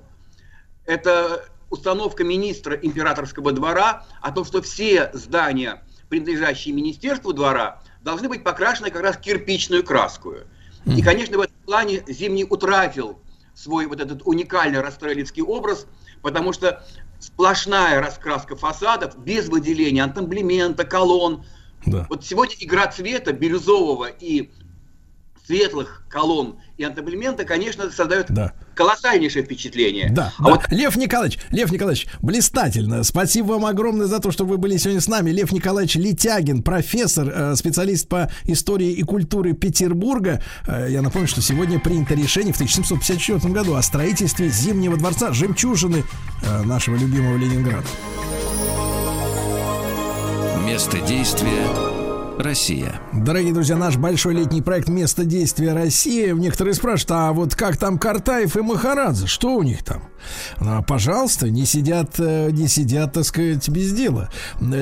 Это 0.85 1.45
установка 1.69 2.23
министра 2.23 2.75
императорского 2.75 3.51
двора 3.51 4.05
о 4.21 4.31
том, 4.31 4.45
что 4.45 4.61
все 4.61 5.09
здания, 5.13 5.83
принадлежащие 6.09 6.73
министерству 6.73 7.33
двора, 7.33 7.81
должны 8.01 8.29
быть 8.29 8.43
покрашены 8.43 8.89
как 8.89 9.01
раз 9.01 9.17
кирпичную 9.17 9.83
краску. 9.83 10.35
И, 10.85 11.01
конечно, 11.01 11.37
в 11.37 11.41
этом 11.41 11.55
плане 11.65 12.03
Зимний 12.07 12.45
утратил 12.45 13.19
свой 13.53 13.87
вот 13.87 13.99
этот 13.99 14.21
уникальный 14.25 14.81
расстрелецкий 14.81 15.41
образ, 15.41 15.87
потому 16.21 16.53
что 16.53 16.83
сплошная 17.19 17.99
раскраска 18.01 18.55
фасадов 18.55 19.17
без 19.17 19.49
выделения 19.49 20.03
антамблемента, 20.03 20.83
колонн. 20.83 21.43
Вот 22.09 22.25
сегодня 22.25 22.55
игра 22.59 22.87
цвета 22.87 23.33
бирюзового 23.33 24.05
и 24.05 24.51
светлых 25.47 26.03
колонн 26.09 26.57
и 26.77 26.83
антаблемента, 26.83 27.45
конечно, 27.45 27.89
создает 27.89 28.29
колоссальнейшее 28.75 29.43
впечатление. 29.45 30.09
Да, 30.11 30.33
А 30.37 30.43
да. 30.43 30.49
вот 30.51 30.61
Лев 30.69 30.95
Николаевич, 30.97 31.39
Лев 31.51 31.71
Николаевич, 31.71 32.05
блистательно. 32.21 33.03
Спасибо 33.03 33.53
вам 33.53 33.65
огромное 33.65 34.07
за 34.07 34.19
то, 34.19 34.31
что 34.31 34.45
вы 34.45 34.57
были 34.57 34.75
сегодня 34.77 34.99
с 35.01 35.07
нами. 35.07 35.31
Лев 35.31 35.51
Николаевич 35.51 35.95
Летягин, 35.95 36.61
профессор, 36.63 37.29
э, 37.33 37.55
специалист 37.55 38.07
по 38.07 38.29
истории 38.43 38.91
и 38.91 39.01
культуре 39.03 39.53
Петербурга. 39.53 40.43
Э, 40.67 40.87
Я 40.89 41.01
напомню, 41.01 41.27
что 41.27 41.41
сегодня 41.41 41.79
принято 41.79 42.13
решение 42.13 42.53
в 42.53 42.57
1754 42.57 43.51
году 43.53 43.75
о 43.75 43.81
строительстве 43.81 44.49
Зимнего 44.49 44.97
дворца 44.97 45.31
жемчужины 45.33 46.03
э, 46.43 46.61
нашего 46.63 46.95
любимого 46.97 47.37
Ленинграда. 47.37 47.87
Место 50.65 50.99
действия 51.01 51.96
Россия. 52.37 52.99
Дорогие 53.13 53.51
друзья, 53.51 53.75
наш 53.75 53.97
большой 53.97 54.35
летний 54.35 54.61
проект 54.61 54.89
«Место 54.89 55.25
действия 55.25 55.73
Россия». 55.73 56.33
Некоторые 56.33 56.75
спрашивают, 56.75 57.11
а 57.11 57.33
вот 57.33 57.55
как 57.55 57.77
там 57.77 57.97
Картаев 57.97 58.55
и 58.55 58.61
Махарадзе? 58.61 59.25
Что 59.25 59.55
у 59.55 59.63
них 59.63 59.83
там? 59.83 60.03
А, 60.57 60.83
пожалуйста, 60.83 61.49
не 61.49 61.65
сидят, 61.65 62.19
э, 62.19 62.51
не 62.51 62.67
сидят, 62.67 63.13
так 63.13 63.25
сказать, 63.25 63.67
без 63.69 63.91
дела. 63.93 64.29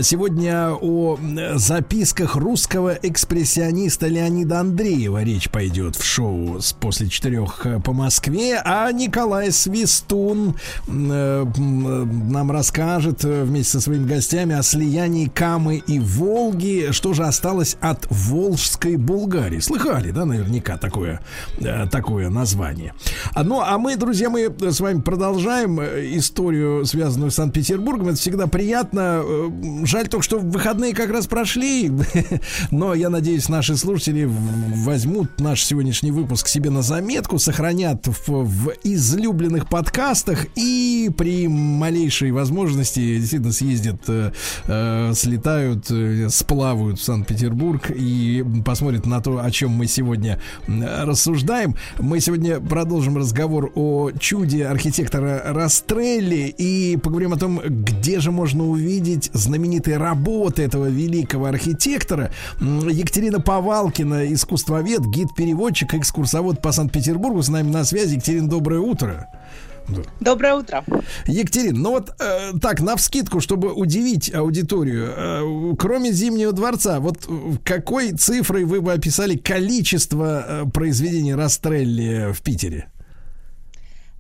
Сегодня 0.02 0.72
о 0.74 1.18
э, 1.18 1.58
записках 1.58 2.36
русского 2.36 2.98
экспрессиониста 3.02 4.08
Леонида 4.08 4.60
Андреева 4.60 5.24
речь 5.24 5.50
пойдет 5.50 5.96
в 5.96 6.04
шоу 6.04 6.60
с 6.60 6.74
после 6.74 7.08
четырех 7.08 7.66
э, 7.66 7.80
по 7.80 7.94
Москве, 7.94 8.62
а 8.64 8.92
Николай 8.92 9.52
Свистун 9.52 10.56
нам 10.88 12.52
расскажет 12.52 13.24
вместе 13.24 13.74
со 13.74 13.82
своими 13.82 14.08
гостями 14.08 14.56
о 14.56 14.64
слиянии 14.64 15.28
Камы 15.28 15.78
и 15.78 16.00
Волги, 16.00 16.90
что 16.92 17.14
же 17.14 17.24
осталось 17.24 17.45
от 17.46 18.08
Волжской 18.10 18.96
Булгарии. 18.96 19.60
Слыхали, 19.60 20.12
да, 20.12 20.26
наверняка 20.26 20.78
такое, 20.78 21.22
э, 21.60 21.88
такое 21.92 22.30
название. 22.30 22.94
Ну, 23.36 23.62
а 23.62 23.78
мы, 23.78 23.96
друзья, 23.98 24.30
мы 24.30 24.52
с 24.60 24.80
вами 24.80 25.02
продолжаем 25.02 25.80
э, 25.80 26.16
историю, 26.18 26.86
связанную 26.86 27.30
с 27.30 27.36
Санкт-Петербургом. 27.36 28.10
Это 28.10 28.18
всегда 28.18 28.48
приятно. 28.48 29.22
Э, 29.24 29.50
Жаль 29.84 30.08
только, 30.08 30.24
что 30.24 30.40
выходные 30.40 30.96
как 30.96 31.12
раз 31.12 31.28
прошли. 31.28 31.92
Но 32.72 32.94
я 32.96 33.10
надеюсь, 33.10 33.48
наши 33.48 33.78
слушатели 33.78 34.28
возьмут 34.28 35.40
наш 35.40 35.64
сегодняшний 35.64 36.12
выпуск 36.12 36.48
себе 36.48 36.72
на 36.72 36.82
заметку, 36.82 37.38
сохранят 37.38 38.08
в, 38.08 38.28
в 38.28 38.74
излюбленных 38.84 39.70
подкастах 39.70 40.48
и 40.56 41.12
при 41.16 41.48
малейшей 41.48 42.32
возможности 42.32 43.20
действительно 43.20 43.54
съездят, 43.54 44.02
э, 44.08 45.12
слетают, 45.14 45.92
сплавают 46.34 47.00
в 47.00 47.04
Санкт-Петербург 47.04 47.35
и 47.44 48.46
посмотрят 48.64 49.06
на 49.06 49.22
то, 49.22 49.44
о 49.44 49.52
чем 49.52 49.72
мы 49.72 49.88
сегодня 49.88 50.40
рассуждаем. 50.68 51.76
Мы 52.00 52.20
сегодня 52.20 52.60
продолжим 52.60 53.18
разговор 53.18 53.72
о 53.76 54.12
чуде 54.20 54.66
архитектора 54.68 55.42
Растрелли 55.46 56.54
и 56.58 56.98
поговорим 56.98 57.34
о 57.34 57.38
том, 57.38 57.60
где 57.64 58.20
же 58.20 58.32
можно 58.32 58.66
увидеть 58.66 59.30
знаменитые 59.34 59.98
работы 59.98 60.64
этого 60.64 60.88
великого 60.88 61.46
архитектора. 61.46 62.32
Екатерина 62.60 63.40
Повалкина, 63.40 64.34
искусствовед, 64.34 65.06
гид-переводчик, 65.06 65.94
экскурсовод 65.94 66.62
по 66.62 66.72
Санкт-Петербургу 66.72 67.42
с 67.42 67.50
нами 67.50 67.72
на 67.72 67.84
связи. 67.84 68.16
Екатерина, 68.16 68.50
доброе 68.50 68.80
утро. 68.80 69.28
Доброе 70.20 70.56
утро. 70.56 70.84
Екатерин, 71.28 71.76
ну 71.82 71.92
вот 71.92 72.10
э, 72.20 72.54
так, 72.62 72.82
на 72.82 72.96
вскидку, 72.96 73.40
чтобы 73.40 73.74
удивить 73.74 74.34
аудиторию, 74.34 75.14
э, 75.16 75.76
кроме 75.78 76.12
Зимнего 76.12 76.52
дворца, 76.52 77.00
вот 77.00 77.18
э, 77.28 77.58
какой 77.64 78.14
цифрой 78.14 78.64
вы 78.64 78.82
бы 78.82 78.94
описали 78.94 79.38
количество 79.38 80.46
э, 80.48 80.66
произведений 80.72 81.36
Растрелли 81.36 82.34
в 82.34 82.42
Питере? 82.42 82.90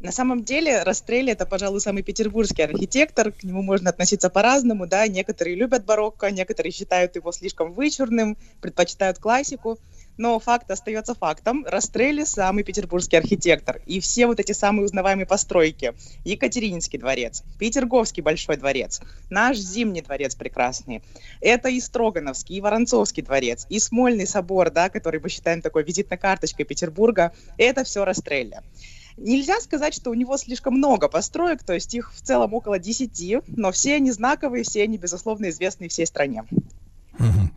На 0.06 0.12
самом 0.12 0.44
деле 0.44 0.84
Растрелли 0.84 1.32
это, 1.32 1.48
пожалуй, 1.48 1.82
самый 1.82 2.04
петербургский 2.04 2.62
архитектор. 2.62 3.32
К 3.32 3.44
нему 3.44 3.64
можно 3.64 3.90
относиться 3.90 4.30
по-разному, 4.30 4.86
да. 4.86 5.08
Некоторые 5.08 5.56
любят 5.56 5.84
барокко, 5.84 6.30
некоторые 6.30 6.72
считают 6.72 7.16
его 7.16 7.32
слишком 7.32 7.74
вычурным, 7.74 8.38
предпочитают 8.62 9.18
классику. 9.18 9.80
Но 10.18 10.40
факт 10.40 10.70
остается 10.72 11.16
фактом. 11.16 11.66
Растрелли 11.66 12.24
самый 12.24 12.64
петербургский 12.64 13.18
архитектор. 13.18 13.82
И 13.86 14.00
все 14.00 14.28
вот 14.28 14.40
эти 14.40 14.52
самые 14.52 14.86
узнаваемые 14.86 15.26
постройки. 15.26 15.94
Екатерининский 16.24 17.00
дворец, 17.00 17.44
Петерговский 17.60 18.24
большой 18.24 18.58
дворец, 18.58 19.02
наш 19.30 19.58
Зимний 19.58 20.02
дворец 20.02 20.36
прекрасный. 20.36 21.02
Это 21.42 21.70
и 21.70 21.80
Строгановский, 21.80 22.58
и 22.58 22.62
Воронцовский 22.62 23.24
дворец, 23.24 23.66
и 23.70 23.80
Смольный 23.80 24.28
собор, 24.28 24.72
да, 24.72 24.90
который 24.90 25.20
мы 25.20 25.30
считаем 25.30 25.62
такой 25.62 25.84
визитной 25.84 26.18
карточкой 26.18 26.66
Петербурга. 26.66 27.34
Это 27.58 27.84
все 27.84 28.06
Растрелли. 28.06 28.62
Нельзя 29.18 29.62
сказать, 29.62 29.94
что 29.94 30.10
у 30.10 30.14
него 30.14 30.38
слишком 30.38 30.74
много 30.74 31.08
построек, 31.08 31.64
то 31.64 31.74
есть 31.74 31.94
их 31.94 32.14
в 32.14 32.22
целом 32.22 32.54
около 32.54 32.80
10, 32.80 33.44
но 33.48 33.72
все 33.72 33.96
они 33.96 34.12
знаковые, 34.12 34.64
все 34.66 34.84
они, 34.84 34.98
безусловно, 34.98 35.50
известны 35.50 35.88
всей 35.88 36.06
стране. 36.06 36.44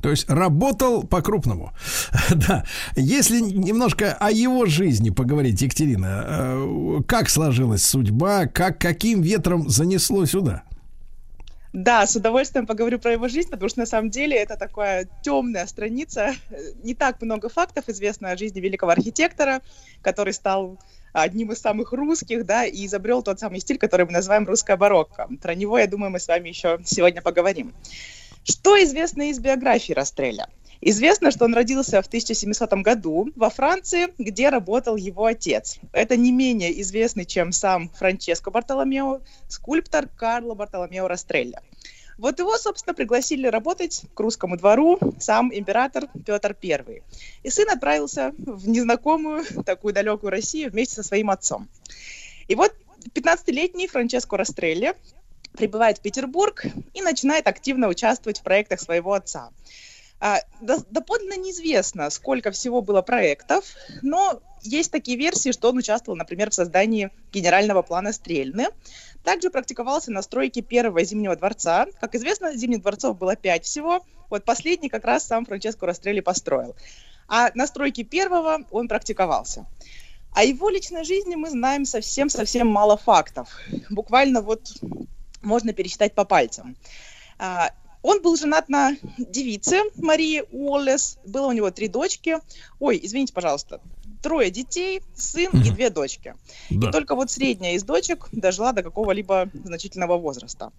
То 0.03 0.11
есть 0.11 0.29
работал 0.29 1.05
по-крупному. 1.05 1.73
Да. 2.31 2.65
Если 2.95 3.41
немножко 3.41 4.13
о 4.13 4.31
его 4.31 4.67
жизни 4.67 5.11
поговорить, 5.11 5.61
Екатерина, 5.61 6.25
э, 6.27 7.01
как 7.07 7.29
сложилась 7.29 7.85
судьба, 7.85 8.47
как 8.47 8.79
каким 8.79 9.23
ветром 9.23 9.69
занесло 9.69 10.25
сюда? 10.27 10.63
Да, 11.73 12.07
с 12.07 12.17
удовольствием 12.17 12.67
поговорю 12.67 12.99
про 12.99 13.13
его 13.13 13.29
жизнь, 13.29 13.51
потому 13.51 13.69
что 13.69 13.81
на 13.81 13.87
самом 13.87 14.11
деле 14.11 14.37
это 14.37 14.57
такая 14.57 15.09
темная 15.23 15.67
страница. 15.67 16.35
Не 16.83 16.95
так 16.95 17.21
много 17.21 17.49
фактов 17.49 17.85
известно 17.89 18.31
о 18.31 18.37
жизни 18.37 18.61
великого 18.61 18.93
архитектора, 18.93 19.61
который 20.01 20.33
стал 20.33 20.79
одним 21.13 21.53
из 21.53 21.59
самых 21.59 21.93
русских, 21.93 22.47
да, 22.47 22.65
и 22.65 22.87
изобрел 22.87 23.23
тот 23.23 23.41
самый 23.41 23.61
стиль, 23.61 23.79
который 23.79 24.07
мы 24.07 24.13
называем 24.13 24.47
русская 24.47 24.77
барокко. 24.77 25.29
Про 25.43 25.55
него, 25.55 25.79
я 25.79 25.87
думаю, 25.87 26.11
мы 26.11 26.21
с 26.21 26.29
вами 26.29 26.49
еще 26.49 26.79
сегодня 26.85 27.21
поговорим. 27.21 27.75
Что 28.51 28.83
известно 28.83 29.29
из 29.29 29.39
биографии 29.41 29.93
Растреля? 29.93 30.49
Известно, 30.81 31.31
что 31.31 31.45
он 31.45 31.53
родился 31.53 32.01
в 32.01 32.07
1700 32.07 32.73
году 32.83 33.29
во 33.37 33.51
Франции, 33.51 34.09
где 34.17 34.49
работал 34.49 34.97
его 34.97 35.27
отец. 35.27 35.77
Это 35.93 36.17
не 36.17 36.33
менее 36.33 36.81
известный, 36.81 37.27
чем 37.27 37.53
сам 37.53 37.91
Франческо 37.91 38.51
Бартоломео, 38.51 39.21
скульптор 39.49 40.09
Карло 40.09 40.55
Бартоломео 40.55 41.09
Растрелля. 41.09 41.63
Вот 42.17 42.39
его, 42.39 42.57
собственно, 42.57 42.95
пригласили 42.95 43.47
работать 43.47 44.05
к 44.15 44.21
русскому 44.21 44.57
двору 44.57 44.99
сам 45.21 45.53
император 45.53 46.09
Петр 46.25 46.57
I. 46.63 47.03
И 47.43 47.51
сын 47.51 47.69
отправился 47.69 48.33
в 48.39 48.67
незнакомую, 48.67 49.45
такую 49.67 49.93
далекую 49.93 50.31
Россию 50.31 50.71
вместе 50.71 50.95
со 50.95 51.03
своим 51.03 51.29
отцом. 51.29 51.69
И 52.47 52.55
вот 52.55 52.75
15-летний 53.15 53.89
Франческо 53.89 54.39
Растрелли 54.39 54.95
прибывает 55.59 55.99
в 55.99 56.01
Петербург 56.01 56.65
и 56.95 57.03
начинает 57.03 57.47
активно 57.47 57.89
участвовать 57.89 58.39
в 58.39 58.43
проектах 58.43 58.81
своего 58.81 59.13
отца. 59.13 59.51
А, 60.21 60.41
до- 60.61 60.85
доподлинно 60.91 61.37
неизвестно, 61.37 62.11
сколько 62.11 62.51
всего 62.51 62.81
было 62.81 63.03
проектов, 63.03 63.65
но 64.03 64.41
есть 64.63 64.91
такие 64.91 65.17
версии, 65.17 65.53
что 65.53 65.69
он 65.69 65.79
участвовал, 65.79 66.17
например, 66.17 66.51
в 66.51 66.55
создании 66.55 67.11
генерального 67.33 67.83
плана 67.83 68.13
Стрельны. 68.13 68.69
Также 69.23 69.51
практиковался 69.51 70.11
на 70.11 70.23
стройке 70.23 70.63
первого 70.63 71.05
Зимнего 71.05 71.37
дворца. 71.37 71.87
Как 72.01 72.15
известно, 72.15 72.57
Зимних 72.57 72.83
дворцов 72.83 73.19
было 73.19 73.37
пять 73.37 73.65
всего. 73.65 74.05
Вот 74.31 74.45
последний 74.45 74.89
как 74.89 75.05
раз 75.05 75.25
сам 75.25 75.45
Франческо 75.45 75.87
Растрелли 75.87 76.21
построил. 76.21 76.75
А 77.29 77.51
на 77.55 77.67
стройке 77.67 78.05
первого 78.05 78.65
он 78.71 78.89
практиковался. 78.89 79.67
О 80.33 80.45
его 80.45 80.69
личной 80.69 81.05
жизни 81.05 81.35
мы 81.35 81.51
знаем 81.51 81.85
совсем-совсем 81.85 82.67
мало 82.69 82.97
фактов. 82.97 83.49
Буквально 83.91 84.41
вот 84.41 84.73
можно 85.43 85.73
пересчитать 85.73 86.15
по 86.15 86.25
пальцам. 86.25 86.77
А, 87.39 87.71
Он 88.03 88.23
был 88.23 88.37
женат 88.37 88.69
на 88.69 88.97
девице 89.19 89.83
Марии 89.97 90.45
Уоллес. 90.51 91.19
Было 91.25 91.49
у 91.49 91.53
него 91.53 91.71
три 91.71 91.89
дочки. 91.89 92.39
Ой, 92.79 92.99
извините, 93.03 93.33
пожалуйста. 93.33 93.81
Трое 94.23 94.51
детей, 94.51 95.03
сын 95.15 95.51
и 95.53 95.71
две 95.71 95.91
дочки. 95.91 96.35
Да. 96.71 96.89
И 96.89 96.93
только 96.93 97.15
вот 97.15 97.31
средняя 97.31 97.75
из 97.75 97.85
дочек 97.85 98.29
дожила 98.33 98.73
до 98.73 98.83
какого-либо 98.83 99.49
значительного 99.65 100.17
возраста. 100.17 100.73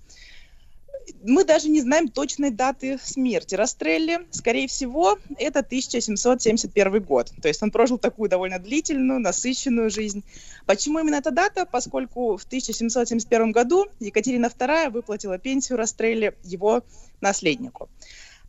Мы 1.24 1.44
даже 1.44 1.70
не 1.70 1.82
знаем 1.82 2.08
точной 2.08 2.52
даты 2.52 3.00
смерти 3.02 3.56
Растрелли. 3.56 4.28
Скорее 4.32 4.68
всего, 4.68 5.18
это 5.38 5.60
1771 5.60 7.04
год. 7.04 7.32
То 7.42 7.48
есть 7.48 7.62
он 7.64 7.72
прожил 7.72 7.98
такую 7.98 8.30
довольно 8.30 8.60
длительную, 8.60 9.20
насыщенную 9.20 9.90
жизнь. 9.90 10.24
Почему 10.66 11.00
именно 11.00 11.16
эта 11.16 11.32
дата? 11.32 11.66
Поскольку 11.66 12.38
в 12.38 12.44
1771 12.44 13.52
году 13.52 13.88
Екатерина 14.00 14.48
II 14.48 14.90
выплатила 14.90 15.38
пенсию 15.38 15.78
Растрелли 15.78 16.36
его 16.44 16.84
наследнику. 17.22 17.90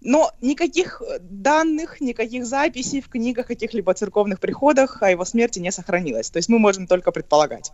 Но 0.02 0.32
никаких 0.40 1.02
данных, 1.20 2.00
никаких 2.00 2.46
записей 2.46 3.02
в 3.02 3.08
книгах, 3.08 3.46
каких-либо 3.46 3.92
церковных 3.92 4.40
приходах 4.40 5.02
о 5.02 5.10
его 5.10 5.24
смерти 5.26 5.58
не 5.58 5.70
сохранилось. 5.70 6.30
То 6.30 6.38
есть 6.38 6.48
мы 6.48 6.58
можем 6.58 6.86
только 6.86 7.12
предполагать. 7.12 7.70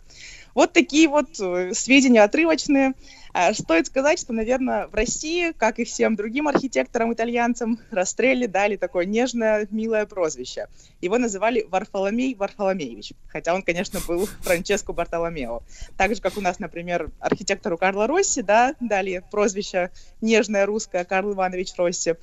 Вот 0.57 0.73
такие 0.73 1.07
вот 1.07 1.39
э, 1.39 1.75
сведения 1.75 2.23
отрывочные. 2.23 2.95
А 3.35 3.53
Стоит 3.53 3.89
сказать, 3.89 4.19
что, 4.19 4.33
наверное, 4.33 4.87
в 4.87 4.95
России, 4.95 5.53
как 5.53 5.79
и 5.79 5.85
всем 5.85 6.17
другим 6.17 6.49
архитекторам-итальянцам, 6.49 7.79
Растрелли 7.91 8.47
дали 8.47 8.77
такое 8.77 9.05
нежное, 9.05 9.69
милое 9.71 10.07
прозвище. 10.07 10.69
Его 11.03 11.19
называли 11.19 11.67
Варфоломей 11.69 12.35
Варфоломеевич, 12.35 13.13
хотя 13.29 13.55
он, 13.55 13.63
конечно, 13.63 14.01
был 14.09 14.27
Франческо 14.41 14.95
Бартоломео. 14.95 15.61
Так 15.99 16.15
же, 16.15 16.23
как 16.23 16.39
у 16.39 16.41
нас, 16.41 16.59
например, 16.59 17.11
архитектору 17.21 17.77
Карло 17.77 18.07
Росси, 18.07 18.41
да, 18.41 18.75
дали 18.81 19.23
прозвище 19.31 19.91
нежное 20.23 20.65
русское 20.65 21.05
Карл 21.05 21.35
Иванович 21.35 21.75
Росси. 21.77 22.15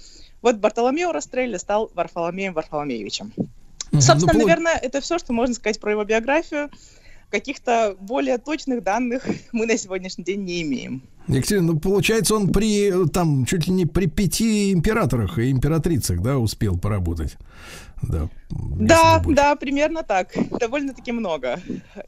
Вот 0.41 0.55
Бартоломео 0.55 1.11
Растрелли 1.11 1.57
стал 1.57 1.91
Варфоломеем 1.93 2.53
Варфоломеевичем. 2.53 3.31
Собственно, 3.91 4.33
Ну, 4.33 4.39
наверное, 4.39 4.75
это 4.75 5.01
все, 5.01 5.19
что 5.19 5.33
можно 5.33 5.53
сказать 5.53 5.79
про 5.79 5.91
его 5.91 6.03
биографию. 6.03 6.71
Каких-то 7.33 7.95
более 7.99 8.37
точных 8.37 8.83
данных 8.83 9.25
мы 9.51 9.65
на 9.65 9.75
сегодняшний 9.75 10.23
день 10.23 10.43
не 10.43 10.61
имеем. 10.61 11.01
Екатерина, 11.27 11.73
ну, 11.73 11.79
получается, 11.79 12.35
он 12.35 12.51
при, 12.51 13.07
там, 13.07 13.45
чуть 13.45 13.65
ли 13.65 13.73
не 13.73 13.87
при 13.87 14.05
пяти 14.05 14.71
императорах 14.71 15.39
и 15.39 15.49
императрицах, 15.49 16.21
да, 16.21 16.37
успел 16.37 16.77
поработать. 16.77 17.37
Да. 18.03 18.29
Да, 18.51 19.23
да, 19.25 19.55
примерно 19.55 20.03
так. 20.03 20.27
Довольно-таки 20.59 21.11
много. 21.11 21.59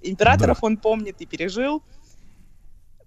Императоров 0.03 0.63
он 0.63 0.77
помнит 0.77 1.15
и 1.21 1.25
пережил. 1.25 1.81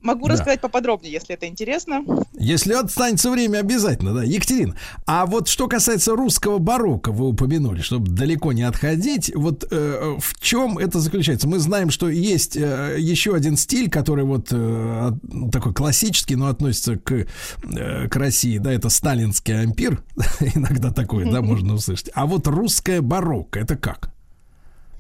Могу 0.01 0.27
Да. 0.27 0.35
рассказать 0.35 0.61
поподробнее, 0.61 1.13
если 1.13 1.35
это 1.35 1.47
интересно. 1.49 2.05
Если 2.39 2.73
останется 2.73 3.31
время, 3.31 3.59
обязательно, 3.59 4.15
да. 4.15 4.23
Екатерина, 4.23 4.77
а 5.07 5.27
вот 5.27 5.49
что 5.49 5.67
касается 5.67 6.15
русского 6.15 6.59
барокко, 6.59 7.11
вы 7.11 7.29
упомянули, 7.29 7.81
чтобы 7.83 8.09
далеко 8.11 8.53
не 8.53 8.63
отходить, 8.63 9.33
вот 9.35 9.67
э, 9.71 10.17
в 10.21 10.41
чем 10.41 10.79
это 10.79 11.01
заключается? 11.01 11.49
Мы 11.49 11.59
знаем, 11.59 11.91
что 11.91 12.09
есть 12.09 12.57
э, 12.57 12.97
еще 12.99 13.35
один 13.35 13.57
стиль, 13.57 13.91
который 13.91 14.25
вот 14.25 14.49
э, 14.53 15.11
такой 15.51 15.75
классический, 15.75 16.37
но 16.37 16.47
относится 16.47 16.97
к, 16.97 17.13
э, 17.13 18.09
к 18.09 18.17
России, 18.17 18.59
да, 18.59 18.73
это 18.73 18.89
сталинский 18.91 19.61
ампир, 19.63 20.03
иногда 20.55 20.93
такое, 20.93 21.31
да, 21.31 21.43
можно 21.49 21.75
услышать. 21.75 22.11
А 22.15 22.27
вот 22.27 22.47
русское 22.47 23.01
барокко, 23.01 23.59
это 23.59 23.77
как? 23.77 24.13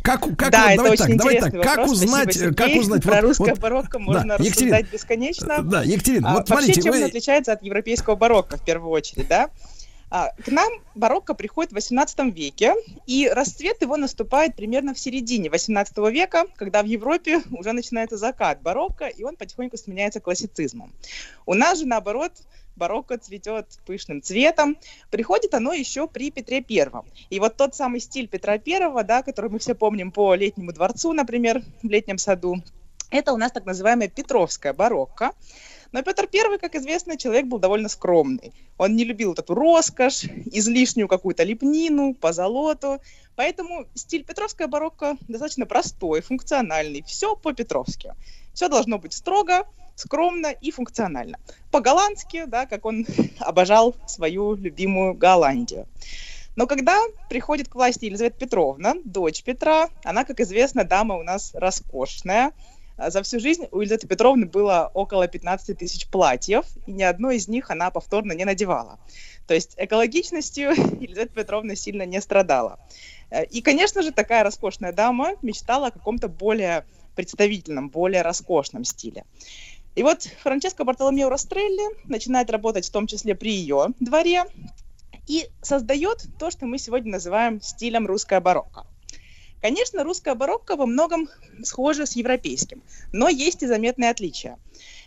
Как, 0.02 0.20
как 0.36 0.50
да, 0.52 0.62
вот, 0.62 0.66
это 0.68 0.76
давай 0.76 0.90
очень 0.92 0.98
так, 1.04 1.10
интересный 1.10 1.50
так, 1.50 1.62
как 1.62 1.76
вопрос. 1.78 1.90
узнать, 1.92 2.22
Спасибо, 2.34 2.50
э, 2.50 2.54
как 2.54 2.66
Сергей. 2.66 2.80
узнать, 2.80 3.02
Про 3.02 3.14
вот- 3.16 3.22
русское 3.22 3.50
вот- 3.50 3.58
барокко 3.58 3.98
да, 3.98 4.04
можно 4.04 4.32
Екатерина, 4.32 4.48
рассуждать 4.48 4.90
бесконечно. 4.92 5.62
Да, 5.62 5.82
Екатерина, 5.82 6.28
А, 6.30 6.34
вот 6.34 6.48
Вообще, 6.48 6.64
смотрите, 6.66 6.82
чем 6.82 6.94
он 6.94 7.00
вы- 7.00 7.04
отличается 7.06 7.52
от 7.52 7.62
европейского 7.62 8.14
барокко, 8.16 8.56
в 8.56 8.64
первую 8.64 8.90
очередь, 8.90 9.28
да? 9.28 9.50
А, 10.10 10.30
К 10.42 10.48
нам 10.48 10.68
барокко 10.94 11.34
приходит 11.34 11.72
в 11.72 11.76
XVIII 11.76 12.30
веке, 12.30 12.74
и 13.06 13.28
расцвет 13.28 13.82
его 13.82 13.98
наступает 13.98 14.56
примерно 14.56 14.94
в 14.94 14.98
середине 14.98 15.50
XVIII 15.50 16.10
века, 16.10 16.44
когда 16.56 16.82
в 16.82 16.86
Европе 16.86 17.42
уже 17.50 17.72
начинается 17.72 18.16
закат 18.16 18.62
барокко, 18.62 19.06
и 19.06 19.22
он 19.24 19.36
потихоньку 19.36 19.76
сменяется 19.76 20.20
классицизмом. 20.20 20.94
У 21.44 21.52
нас 21.52 21.80
же, 21.80 21.86
наоборот, 21.86 22.32
барокко 22.78 23.18
цветет 23.18 23.66
пышным 23.84 24.23
цветом. 24.23 24.78
Приходит 25.10 25.52
оно 25.52 25.74
еще 25.74 26.08
при 26.08 26.31
Петре 26.31 26.62
Первом. 26.62 27.05
И 27.28 27.39
вот 27.40 27.57
тот 27.57 27.74
самый 27.74 28.00
стиль 28.00 28.28
Петра 28.28 28.57
Первого, 28.57 29.05
да, 29.05 29.23
который 29.23 29.50
мы 29.50 29.58
все 29.58 29.74
помним 29.74 30.12
по 30.12 30.34
летнему 30.34 30.73
дворцу, 30.73 31.12
например, 31.12 31.62
в 31.82 31.89
летнем 31.89 32.16
саду, 32.16 32.62
это 33.10 33.32
у 33.32 33.36
нас 33.36 33.52
так 33.52 33.66
называемая 33.66 34.08
Петровская 34.08 34.73
барокко. 34.73 35.32
Но 35.92 36.02
Петр 36.02 36.28
I, 36.32 36.58
как 36.58 36.74
известно, 36.74 37.16
человек 37.16 37.47
был 37.47 37.58
довольно 37.58 37.89
скромный. 37.89 38.52
Он 38.76 38.94
не 38.94 39.05
любил 39.05 39.31
вот 39.31 39.39
эту 39.39 39.55
роскошь, 39.55 40.24
излишнюю 40.24 41.08
какую-то 41.08 41.44
лепнину, 41.44 42.15
позолоту. 42.15 43.00
Поэтому 43.36 43.86
стиль 43.94 44.24
Петровская 44.24 44.68
барокко 44.68 45.16
достаточно 45.28 45.65
простой, 45.65 46.20
функциональный. 46.20 47.02
Все 47.02 47.34
по-петровски. 47.34 48.12
Все 48.52 48.68
должно 48.68 48.98
быть 48.98 49.15
строго, 49.15 49.66
скромно 49.98 50.52
и 50.52 50.70
функционально. 50.70 51.38
По-голландски, 51.72 52.44
да, 52.46 52.66
как 52.66 52.86
он 52.86 53.04
обожал 53.40 53.96
свою 54.06 54.54
любимую 54.54 55.14
Голландию. 55.14 55.86
Но 56.54 56.66
когда 56.66 57.00
приходит 57.28 57.68
к 57.68 57.74
власти 57.74 58.04
Елизавета 58.04 58.38
Петровна, 58.38 58.94
дочь 59.04 59.42
Петра, 59.42 59.88
она, 60.04 60.24
как 60.24 60.40
известно, 60.40 60.84
дама 60.84 61.16
у 61.16 61.22
нас 61.22 61.50
роскошная. 61.54 62.52
За 62.96 63.22
всю 63.22 63.38
жизнь 63.38 63.66
у 63.70 63.80
Елизаветы 63.80 64.08
Петровны 64.08 64.46
было 64.46 64.90
около 64.92 65.28
15 65.28 65.78
тысяч 65.78 66.08
платьев, 66.08 66.64
и 66.86 66.92
ни 66.92 67.04
одно 67.04 67.30
из 67.30 67.46
них 67.46 67.70
она 67.70 67.90
повторно 67.90 68.32
не 68.32 68.44
надевала. 68.44 68.98
То 69.46 69.54
есть 69.54 69.74
экологичностью 69.76 70.70
Елизавета 71.00 71.34
Петровна 71.34 71.76
сильно 71.76 72.06
не 72.06 72.20
страдала. 72.20 72.78
И, 73.50 73.62
конечно 73.62 74.02
же, 74.02 74.10
такая 74.10 74.42
роскошная 74.42 74.92
дама 74.92 75.34
мечтала 75.42 75.88
о 75.88 75.90
каком-то 75.90 76.28
более 76.28 76.84
представительном, 77.18 77.88
более 77.88 78.22
роскошном 78.22 78.84
стиле. 78.84 79.24
И 79.98 80.02
вот 80.04 80.22
Франческо 80.44 80.84
Бартоломео 80.84 81.28
Растрелли 81.28 81.88
начинает 82.04 82.50
работать 82.50 82.86
в 82.86 82.90
том 82.92 83.08
числе 83.08 83.34
при 83.34 83.50
ее 83.50 83.88
дворе 83.98 84.44
и 85.26 85.48
создает 85.60 86.24
то, 86.38 86.52
что 86.52 86.66
мы 86.66 86.78
сегодня 86.78 87.10
называем 87.10 87.60
стилем 87.60 88.06
русское 88.06 88.38
барокко. 88.38 88.86
Конечно, 89.60 90.04
русское 90.04 90.36
барокко 90.36 90.76
во 90.76 90.86
многом 90.86 91.28
схоже 91.64 92.06
с 92.06 92.14
европейским, 92.14 92.80
но 93.12 93.28
есть 93.28 93.64
и 93.64 93.66
заметные 93.66 94.10
отличия. 94.10 94.60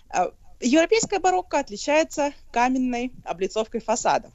А, 0.09 0.33
Европейское 0.59 1.21
барокко 1.21 1.59
отличается 1.59 2.33
каменной 2.51 3.13
облицовкой 3.23 3.79
фасадов. 3.79 4.33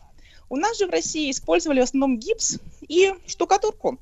У 0.49 0.57
нас 0.57 0.79
же 0.79 0.87
в 0.87 0.91
России 0.91 1.31
использовали 1.31 1.81
в 1.81 1.85
основном 1.85 2.19
гипс 2.19 2.57
и 2.89 3.13
штукатурку. 3.27 3.99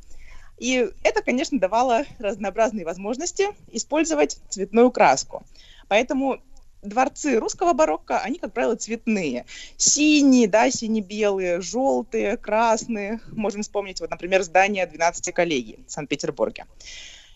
И 0.58 0.88
это, 1.02 1.20
конечно, 1.20 1.58
давало 1.58 2.04
разнообразные 2.20 2.84
возможности 2.84 3.48
использовать 3.72 4.38
цветную 4.50 4.92
краску. 4.92 5.42
Поэтому 5.88 6.40
дворцы 6.84 7.38
русского 7.38 7.72
барокко, 7.72 8.18
они, 8.20 8.38
как 8.38 8.52
правило, 8.52 8.76
цветные. 8.76 9.46
Синие, 9.76 10.48
да, 10.48 10.70
сине-белые, 10.70 11.60
желтые, 11.60 12.36
красные. 12.36 13.20
Можем 13.32 13.62
вспомнить, 13.62 14.00
вот, 14.00 14.10
например, 14.10 14.42
здание 14.42 14.86
12 14.86 15.34
коллегий 15.34 15.84
в 15.86 15.90
Санкт-Петербурге. 15.90 16.66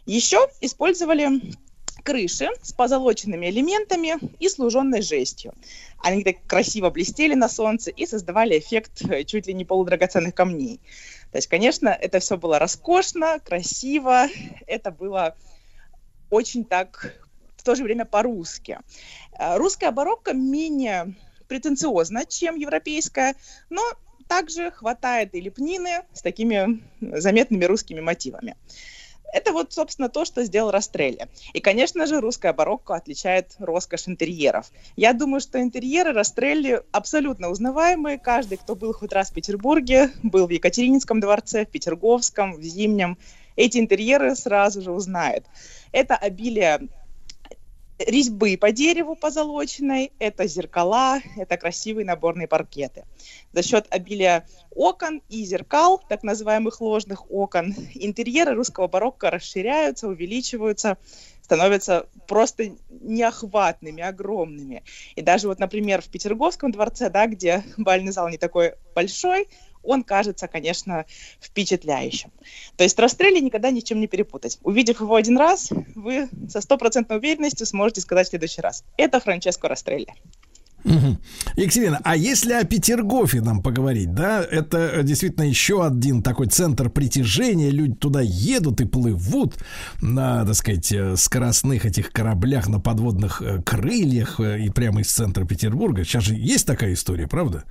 Еще 0.07 0.49
использовали 0.61 1.29
крыши 2.03 2.49
с 2.63 2.73
позолоченными 2.73 3.51
элементами 3.51 4.17
и 4.39 4.49
служенной 4.49 5.03
жестью. 5.03 5.53
Они 6.03 6.23
так 6.25 6.37
красиво 6.47 6.91
блестели 6.91 7.35
на 7.35 7.49
солнце 7.49 7.91
и 7.91 8.07
создавали 8.07 8.59
эффект 8.59 9.03
э, 9.11 9.25
чуть 9.25 9.47
ли 9.47 9.55
не 9.55 9.65
полудрагоценных 9.65 10.35
камней. 10.35 10.81
То 11.33 11.37
есть, 11.37 11.49
конечно, 11.49 11.89
это 11.89 12.21
все 12.21 12.39
было 12.39 12.59
роскошно, 12.59 13.41
красиво, 13.41 14.29
это 14.67 14.91
было 14.91 15.37
очень 16.31 16.65
так 16.65 17.15
то 17.69 17.75
же 17.75 17.85
время 17.85 18.07
по-русски. 18.07 18.79
Э, 19.39 19.59
Русская 19.59 19.91
барокко 19.91 20.33
менее 20.33 21.15
претенциозна, 21.49 22.25
чем 22.25 22.57
европейская, 22.57 23.35
но 23.69 23.83
также 24.27 24.71
хватает 24.71 25.35
и 25.35 25.41
лепнины 25.43 26.05
с 26.15 26.23
такими 26.23 26.83
заметными 27.01 27.67
русскими 27.67 28.01
мотивами. 28.01 28.57
Это 29.35 29.53
вот, 29.53 29.75
собственно, 29.75 30.09
то, 30.09 30.25
что 30.25 30.45
сделал 30.45 30.71
Растрелли. 30.71 31.29
И, 31.53 31.61
конечно 31.61 32.07
же, 32.07 32.23
русская 32.23 32.55
барокко 32.55 32.95
отличает 32.95 33.55
роскошь 33.59 34.09
интерьеров. 34.09 34.71
Я 34.97 35.13
думаю, 35.13 35.41
что 35.41 35.61
интерьеры 35.61 36.13
Растрелли 36.13 36.81
абсолютно 36.91 37.51
узнаваемые. 37.51 38.19
Каждый, 38.19 38.57
кто 38.57 38.77
был 38.77 38.95
хоть 38.95 39.13
раз 39.13 39.31
в 39.31 39.35
Петербурге, 39.35 40.11
был 40.23 40.47
в 40.47 40.51
Екатерининском 40.51 41.21
дворце, 41.21 41.67
в 41.67 41.71
Петерговском, 41.71 42.55
в 42.55 42.63
Зимнем, 42.63 43.19
эти 43.57 43.77
интерьеры 43.77 44.35
сразу 44.37 44.81
же 44.81 44.93
узнает. 44.93 45.45
Это 45.93 46.17
обилие 46.17 46.89
резьбы 47.99 48.57
по 48.57 48.71
дереву 48.73 49.17
позолоченной, 49.17 50.13
это 50.19 50.47
зеркала, 50.47 51.21
это 51.37 51.57
красивые 51.57 52.07
наборные 52.07 52.47
паркеты. 52.47 53.05
За 53.53 53.63
счет 53.63 53.87
обилия 53.91 54.47
окон 54.71 55.23
и 55.29 55.45
зеркал, 55.45 56.03
так 56.09 56.23
называемых 56.23 56.81
ложных 56.81 57.31
окон, 57.31 57.75
интерьеры 57.95 58.55
русского 58.55 58.87
барокко 58.87 59.31
расширяются, 59.31 60.09
увеличиваются, 60.09 60.97
становятся 61.43 62.07
просто 62.27 62.77
неохватными, 62.91 64.03
огромными. 64.03 64.85
И 65.17 65.23
даже 65.23 65.49
вот, 65.49 65.59
например, 65.59 66.03
в 66.03 66.09
Петерговском 66.09 66.71
дворце, 66.71 67.11
да, 67.11 67.27
где 67.27 67.65
бальный 67.77 68.13
зал 68.13 68.29
не 68.29 68.39
такой 68.39 68.75
большой, 68.95 69.49
он 69.89 70.03
кажется, 70.05 70.49
конечно, 70.49 71.07
впечатляющим. 71.41 72.31
То 72.77 72.85
есть 72.85 72.99
Растрелли 72.99 73.41
никогда 73.41 73.71
ни 73.71 73.81
с 73.81 73.85
чем 73.85 74.01
не 74.01 74.07
перепутать. 74.07 74.59
Увидев 74.63 75.01
его 75.01 75.15
один 75.15 75.39
раз, 75.39 75.71
вы 75.95 76.29
со 76.49 76.61
стопроцентной 76.61 77.17
уверенностью 77.17 77.67
сможете 77.67 78.01
сказать 78.01 78.27
в 78.27 78.31
следующий 78.31 78.61
раз. 78.61 78.85
Это 78.97 79.19
Франческо 79.21 79.69
Растрелли. 79.69 80.15
Екатерина, 81.57 82.01
а 82.05 82.17
если 82.17 82.53
о 82.53 82.65
Петергофе 82.65 83.41
нам 83.41 83.63
поговорить, 83.63 84.15
да, 84.15 84.45
это 84.45 84.79
э, 84.79 85.03
действительно 85.03 85.45
еще 85.45 85.85
один 85.85 86.23
такой 86.23 86.47
центр 86.47 86.89
притяжения, 86.89 87.71
люди 87.71 87.95
туда 87.95 88.21
едут 88.21 88.81
и 88.81 88.85
плывут 88.85 89.57
на, 90.01 90.45
так 90.45 90.55
сказать, 90.55 90.93
э, 90.93 91.17
скоростных 91.17 91.85
этих 91.85 92.13
кораблях 92.13 92.69
на 92.69 92.79
подводных 92.79 93.43
э, 93.43 93.61
крыльях 93.63 94.41
и 94.41 94.71
прямо 94.71 95.01
из 95.01 95.09
центра 95.09 95.45
Петербурга. 95.45 96.05
Сейчас 96.05 96.25
же 96.25 96.35
есть 96.35 96.67
такая 96.67 96.93
история, 96.93 97.27
правда? 97.27 97.65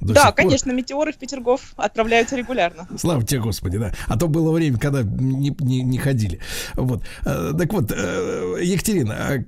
До 0.00 0.12
да, 0.12 0.26
сих 0.26 0.34
пор? 0.34 0.44
конечно, 0.44 0.72
метеоры 0.72 1.12
в 1.12 1.16
Петергоф 1.16 1.72
отправляются 1.76 2.36
регулярно. 2.36 2.86
Слава 2.98 3.24
тебе, 3.24 3.40
Господи, 3.40 3.78
да. 3.78 3.94
А 4.06 4.18
то 4.18 4.28
было 4.28 4.52
время, 4.52 4.78
когда 4.78 5.02
не, 5.02 5.54
не, 5.60 5.82
не 5.82 5.98
ходили. 5.98 6.40
Вот. 6.74 7.04
Так 7.24 7.72
вот, 7.72 7.90
Екатерина, 7.90 9.44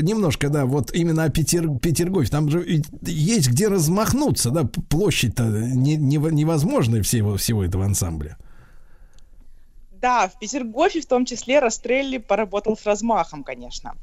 немножко, 0.00 0.48
да, 0.48 0.64
вот 0.64 0.92
именно 0.94 1.24
о 1.24 1.28
Петер, 1.28 1.68
Петергофе. 1.78 2.37
Там 2.38 2.50
же 2.50 2.64
есть 3.02 3.48
где 3.48 3.66
размахнуться, 3.66 4.50
да, 4.50 4.62
площадь-то 4.62 5.42
не, 5.42 5.96
не- 5.96 6.18
невозможная 6.18 7.02
всего, 7.02 7.36
всего 7.36 7.64
этого 7.64 7.84
ансамбля. 7.84 8.38
Да, 10.00 10.28
в 10.28 10.38
Петергофе 10.38 11.00
в 11.00 11.06
том 11.06 11.24
числе 11.24 11.58
Растрелли 11.58 12.18
поработал 12.18 12.76
с 12.76 12.86
размахом, 12.86 13.42
конечно. 13.42 13.96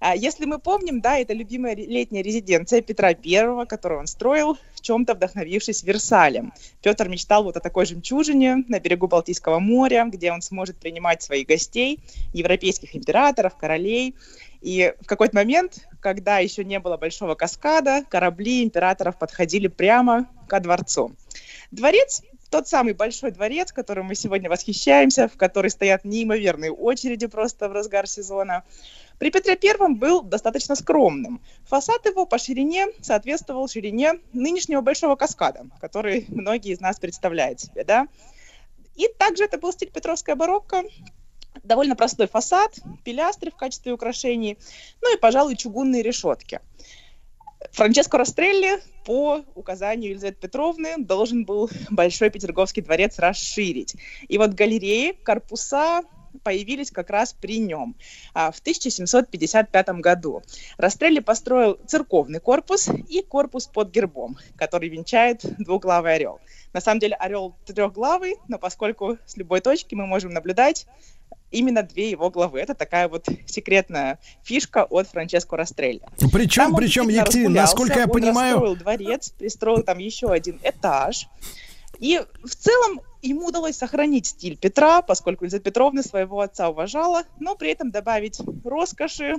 А, 0.00 0.14
Если 0.14 0.44
мы 0.44 0.58
помним, 0.58 1.00
да, 1.00 1.16
это 1.16 1.32
любимая 1.32 1.74
летняя 1.74 2.22
резиденция 2.22 2.82
Петра 2.82 3.08
I, 3.08 3.66
которую 3.66 4.00
он 4.00 4.06
строил, 4.06 4.58
в 4.74 4.82
чем-то 4.82 5.14
вдохновившись 5.14 5.82
Версалем. 5.82 6.52
Петр 6.82 7.08
мечтал 7.08 7.44
вот 7.44 7.56
о 7.56 7.60
такой 7.60 7.86
жемчужине 7.86 8.64
на 8.68 8.80
берегу 8.80 9.08
Балтийского 9.08 9.60
моря, 9.60 10.06
где 10.12 10.30
он 10.30 10.42
сможет 10.42 10.76
принимать 10.76 11.22
своих 11.22 11.46
гостей, 11.46 12.00
европейских 12.34 12.94
императоров, 12.94 13.56
королей. 13.56 14.14
И 14.60 14.94
в 15.00 15.06
какой-то 15.06 15.36
момент, 15.36 15.86
когда 16.00 16.38
еще 16.38 16.64
не 16.64 16.78
было 16.80 16.96
большого 16.96 17.34
каскада, 17.34 18.04
корабли 18.08 18.64
императоров 18.64 19.18
подходили 19.18 19.68
прямо 19.68 20.28
ко 20.48 20.60
дворцу. 20.60 21.12
Дворец 21.70 22.22
тот 22.50 22.66
самый 22.66 22.94
большой 22.94 23.30
дворец, 23.30 23.72
которым 23.72 24.06
мы 24.06 24.14
сегодня 24.14 24.48
восхищаемся, 24.48 25.28
в 25.28 25.36
который 25.36 25.70
стоят 25.70 26.04
неимоверные 26.04 26.72
очереди 26.72 27.26
просто 27.26 27.68
в 27.68 27.72
разгар 27.72 28.06
сезона. 28.06 28.64
При 29.18 29.30
Петре 29.30 29.56
Первом 29.56 29.96
был 29.96 30.22
достаточно 30.22 30.74
скромным. 30.74 31.42
Фасад 31.64 32.06
его 32.06 32.24
по 32.24 32.38
ширине 32.38 32.86
соответствовал 33.02 33.68
ширине 33.68 34.20
нынешнего 34.32 34.80
большого 34.80 35.16
каскада, 35.16 35.66
который 35.80 36.24
многие 36.28 36.72
из 36.72 36.80
нас 36.80 36.98
представляют 36.98 37.60
себе, 37.60 37.84
да. 37.84 38.08
И 38.96 39.08
также 39.18 39.44
это 39.44 39.58
был 39.58 39.72
стиль 39.72 39.90
Петровская 39.90 40.34
барокко, 40.34 40.82
довольно 41.62 41.96
простой 41.96 42.26
фасад, 42.26 42.78
пилястры 43.04 43.50
в 43.50 43.56
качестве 43.56 43.92
украшений, 43.92 44.58
ну 45.00 45.14
и, 45.14 45.18
пожалуй, 45.18 45.56
чугунные 45.56 46.02
решетки. 46.02 46.60
Франческо 47.72 48.18
Растрелли 48.18 48.78
по 49.04 49.44
указанию 49.54 50.10
Елизаветы 50.10 50.40
Петровны 50.40 50.96
должен 50.98 51.44
был 51.44 51.70
Большой 51.90 52.30
Петерговский 52.30 52.82
дворец 52.82 53.18
расширить. 53.18 53.96
И 54.28 54.38
вот 54.38 54.54
галереи, 54.54 55.12
корпуса 55.24 56.02
появились 56.42 56.90
как 56.90 57.10
раз 57.10 57.32
при 57.32 57.58
нем 57.58 57.96
а, 58.34 58.50
в 58.50 58.60
1755 58.60 59.88
году. 60.00 60.42
Растрелли 60.76 61.20
построил 61.20 61.78
церковный 61.86 62.40
корпус 62.40 62.88
и 63.08 63.22
корпус 63.22 63.66
под 63.66 63.90
гербом, 63.90 64.38
который 64.56 64.88
венчает 64.88 65.44
двуглавый 65.58 66.14
орел. 66.14 66.40
На 66.72 66.80
самом 66.80 67.00
деле 67.00 67.14
орел 67.16 67.56
трехглавый, 67.66 68.36
но 68.46 68.58
поскольку 68.58 69.18
с 69.26 69.36
любой 69.36 69.60
точки 69.60 69.94
мы 69.94 70.06
можем 70.06 70.32
наблюдать 70.32 70.86
именно 71.50 71.82
две 71.82 72.10
его 72.10 72.30
главы. 72.30 72.60
Это 72.60 72.74
такая 72.74 73.08
вот 73.08 73.26
секретная 73.46 74.18
фишка 74.42 74.84
от 74.84 75.08
Франческо 75.08 75.56
Растрелли. 75.56 76.02
Причем, 76.32 76.64
Там 76.64 76.74
он 76.74 76.80
причем, 76.80 77.08
Екатерина, 77.08 77.62
насколько 77.62 77.98
я 77.98 78.04
он 78.04 78.10
понимаю, 78.10 78.54
расстроил 78.54 78.76
дворец, 78.76 79.30
пристроил 79.30 79.82
там 79.82 79.98
еще 79.98 80.30
один 80.30 80.58
этаж. 80.62 81.28
И 81.98 82.20
в 82.44 82.54
целом 82.54 83.00
ему 83.22 83.46
удалось 83.46 83.76
сохранить 83.76 84.26
стиль 84.26 84.56
Петра, 84.56 85.02
поскольку 85.02 85.44
Елизавета 85.44 85.70
Петровна 85.70 86.02
своего 86.02 86.40
отца 86.40 86.68
уважала, 86.68 87.24
но 87.40 87.56
при 87.56 87.70
этом 87.70 87.90
добавить 87.90 88.38
роскоши, 88.64 89.34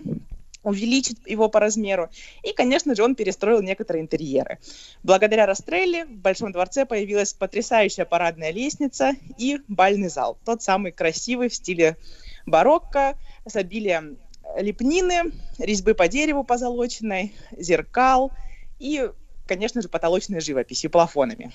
увеличить 0.63 1.17
его 1.25 1.49
по 1.49 1.59
размеру. 1.59 2.09
И, 2.43 2.53
конечно 2.53 2.95
же, 2.95 3.03
он 3.03 3.15
перестроил 3.15 3.61
некоторые 3.61 4.01
интерьеры. 4.01 4.59
Благодаря 5.03 5.45
Растрелли 5.45 6.03
в 6.03 6.17
Большом 6.17 6.51
дворце 6.51 6.85
появилась 6.85 7.33
потрясающая 7.33 8.05
парадная 8.05 8.51
лестница 8.51 9.13
и 9.37 9.59
бальный 9.67 10.09
зал. 10.09 10.37
Тот 10.45 10.61
самый 10.61 10.91
красивый 10.91 11.49
в 11.49 11.55
стиле 11.55 11.97
барокко, 12.45 13.15
с 13.45 13.55
обилием 13.55 14.17
лепнины, 14.57 15.31
резьбы 15.57 15.93
по 15.93 16.07
дереву 16.07 16.43
позолоченной, 16.43 17.33
зеркал 17.57 18.31
и, 18.79 19.09
конечно 19.47 19.81
же, 19.81 19.89
потолочной 19.89 20.41
живописью, 20.41 20.89
плафонами. 20.89 21.51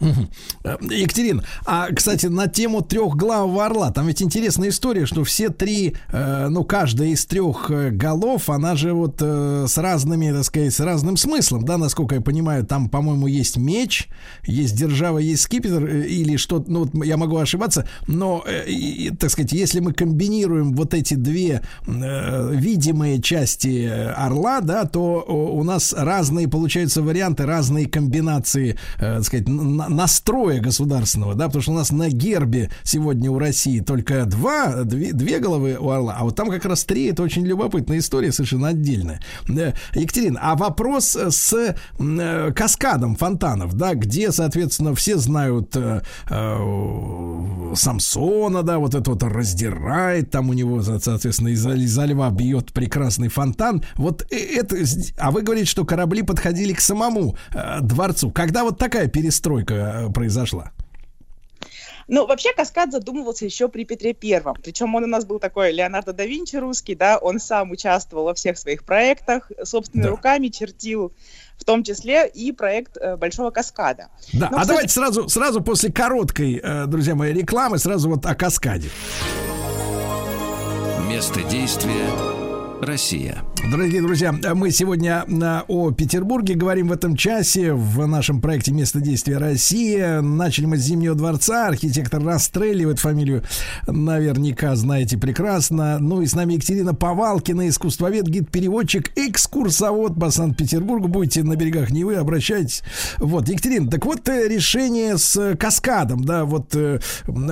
Екатерин, 0.00 1.42
а, 1.66 1.88
кстати, 1.94 2.26
на 2.26 2.48
тему 2.48 2.82
трехглавого 2.82 3.64
орла, 3.64 3.90
там 3.90 4.08
ведь 4.08 4.22
интересная 4.22 4.70
история, 4.70 5.06
что 5.06 5.22
все 5.22 5.50
три, 5.50 5.94
э, 6.10 6.48
ну, 6.48 6.64
каждая 6.64 7.08
из 7.08 7.24
трех 7.26 7.70
э, 7.70 7.90
голов, 7.90 8.50
она 8.50 8.74
же 8.74 8.92
вот 8.92 9.20
с 9.20 9.78
разными, 9.78 10.32
так 10.32 10.44
сказать, 10.44 10.74
с 10.74 10.80
разным 10.80 11.16
смыслом, 11.16 11.64
да, 11.64 11.78
насколько 11.78 12.16
я 12.16 12.20
понимаю, 12.20 12.66
там, 12.66 12.88
по-моему, 12.88 13.28
есть 13.28 13.56
меч, 13.56 14.08
есть 14.44 14.76
держава, 14.76 15.18
есть 15.18 15.42
скипетр, 15.42 15.86
или 15.86 16.36
что, 16.36 16.62
ну, 16.66 16.84
вот 16.84 17.04
я 17.04 17.16
могу 17.16 17.36
ошибаться, 17.36 17.88
но, 18.08 18.44
так 19.18 19.30
сказать, 19.30 19.52
если 19.52 19.80
мы 19.80 19.92
комбинируем 19.92 20.74
вот 20.74 20.92
эти 20.92 21.14
две 21.14 21.62
видимые 21.86 23.22
части 23.22 23.86
орла, 23.86 24.60
да, 24.60 24.84
то 24.84 25.20
у 25.22 25.62
нас 25.62 25.94
разные, 25.96 26.48
получаются, 26.48 27.02
варианты, 27.02 27.46
разные 27.46 27.86
комбинации, 27.86 28.76
так 28.98 29.24
сказать, 29.24 29.46
настроя 29.88 30.60
государственного, 30.60 31.34
да, 31.34 31.46
потому 31.46 31.62
что 31.62 31.72
у 31.72 31.76
нас 31.76 31.92
на 31.92 32.08
гербе 32.08 32.70
сегодня 32.82 33.30
у 33.30 33.38
России 33.38 33.80
только 33.80 34.24
два, 34.24 34.84
две, 34.84 35.12
две 35.12 35.38
головы 35.38 35.76
у 35.78 35.90
орла, 35.90 36.16
а 36.18 36.24
вот 36.24 36.36
там 36.36 36.50
как 36.50 36.64
раз 36.64 36.84
три, 36.84 37.06
это 37.06 37.22
очень 37.22 37.46
любопытная 37.46 37.98
история, 37.98 38.32
совершенно 38.32 38.68
отдельная. 38.68 39.20
Э, 39.48 39.72
Екатерина, 39.94 40.40
а 40.42 40.56
вопрос 40.56 41.16
э, 41.16 41.30
с 41.30 41.52
э, 41.98 42.52
каскадом 42.52 43.16
фонтанов, 43.16 43.74
да, 43.74 43.94
где, 43.94 44.32
соответственно, 44.32 44.94
все 44.94 45.16
знают 45.18 45.74
э, 45.76 46.02
э, 46.30 47.72
Самсона, 47.74 48.62
да, 48.62 48.78
вот 48.78 48.94
это 48.94 49.10
вот 49.10 49.22
раздирает, 49.22 50.30
там 50.30 50.48
у 50.48 50.52
него, 50.52 50.82
со- 50.82 50.98
соответственно, 51.00 51.48
из, 51.48 51.66
изо 51.66 52.04
льва 52.04 52.30
бьет 52.30 52.72
прекрасный 52.72 53.28
фонтан. 53.28 53.82
Вот 53.96 54.26
это, 54.30 54.76
а 55.18 55.30
вы 55.30 55.42
говорите, 55.42 55.66
что 55.66 55.84
корабли 55.84 56.22
подходили 56.22 56.72
к 56.72 56.80
самому 56.80 57.36
э, 57.52 57.80
дворцу. 57.80 58.30
Когда 58.30 58.64
вот 58.64 58.78
такая 58.78 59.08
перестройка 59.08 59.73
э, 59.74 60.10
произошла? 60.10 60.72
Ну, 62.06 62.26
вообще 62.26 62.52
каскад 62.52 62.92
задумывался 62.92 63.44
еще 63.46 63.68
при 63.68 63.84
Петре 63.84 64.12
Первом. 64.12 64.56
Причем 64.62 64.94
он 64.94 65.04
у 65.04 65.06
нас 65.06 65.24
был 65.24 65.38
такой 65.38 65.72
Леонардо 65.72 66.12
да 66.12 66.26
Винчи 66.26 66.56
русский, 66.56 66.94
да, 66.94 67.16
он 67.18 67.40
сам 67.40 67.70
участвовал 67.70 68.24
во 68.24 68.34
всех 68.34 68.58
своих 68.58 68.84
проектах, 68.84 69.50
собственными 69.62 70.08
Да. 70.08 70.10
руками 70.10 70.48
чертил, 70.48 71.12
в 71.56 71.64
том 71.64 71.82
числе 71.82 72.28
и 72.28 72.52
проект 72.52 72.96
э, 72.98 73.16
Большого 73.16 73.50
каскада. 73.50 74.08
Да, 74.32 74.48
Ну, 74.50 74.56
а 74.56 74.60
кстати, 74.60 74.68
давайте 74.68 74.88
сразу, 74.92 75.28
сразу 75.28 75.62
после 75.62 75.90
короткой, 75.90 76.60
э, 76.62 76.86
друзья 76.86 77.14
мои, 77.14 77.32
рекламы, 77.32 77.78
сразу 77.78 78.10
вот 78.10 78.26
о 78.26 78.34
каскаде. 78.34 78.90
Место 81.08 81.42
действия 81.44 82.43
Россия. 82.84 83.38
Дорогие 83.70 84.02
друзья, 84.02 84.32
мы 84.32 84.70
сегодня 84.70 85.24
о 85.68 85.90
Петербурге 85.90 86.54
говорим 86.54 86.88
в 86.88 86.92
этом 86.92 87.16
часе 87.16 87.72
в 87.72 88.06
нашем 88.06 88.40
проекте 88.40 88.72
«Место 88.72 89.00
действия 89.00 89.38
Россия». 89.38 90.20
Начали 90.20 90.66
мы 90.66 90.76
с 90.76 90.82
Зимнего 90.82 91.14
дворца. 91.14 91.68
Архитектор 91.68 92.22
расстреливает 92.22 92.98
фамилию, 92.98 93.42
наверняка 93.86 94.76
знаете 94.76 95.16
прекрасно. 95.16 95.98
Ну 95.98 96.20
и 96.20 96.26
с 96.26 96.34
нами 96.34 96.54
Екатерина 96.54 96.94
Повалкина, 96.94 97.68
искусствовед, 97.68 98.26
гид-переводчик, 98.28 99.12
экскурсовод 99.16 100.20
по 100.20 100.30
Санкт-Петербургу. 100.30 101.08
Будете 101.08 101.42
на 101.42 101.56
берегах 101.56 101.90
Невы, 101.90 102.16
обращайтесь. 102.16 102.82
Вот, 103.18 103.48
Екатерина, 103.48 103.90
так 103.90 104.04
вот 104.04 104.28
э, 104.28 104.46
решение 104.46 105.16
с 105.16 105.56
каскадом, 105.56 106.24
да, 106.24 106.44
вот 106.44 106.74
э, 106.74 107.00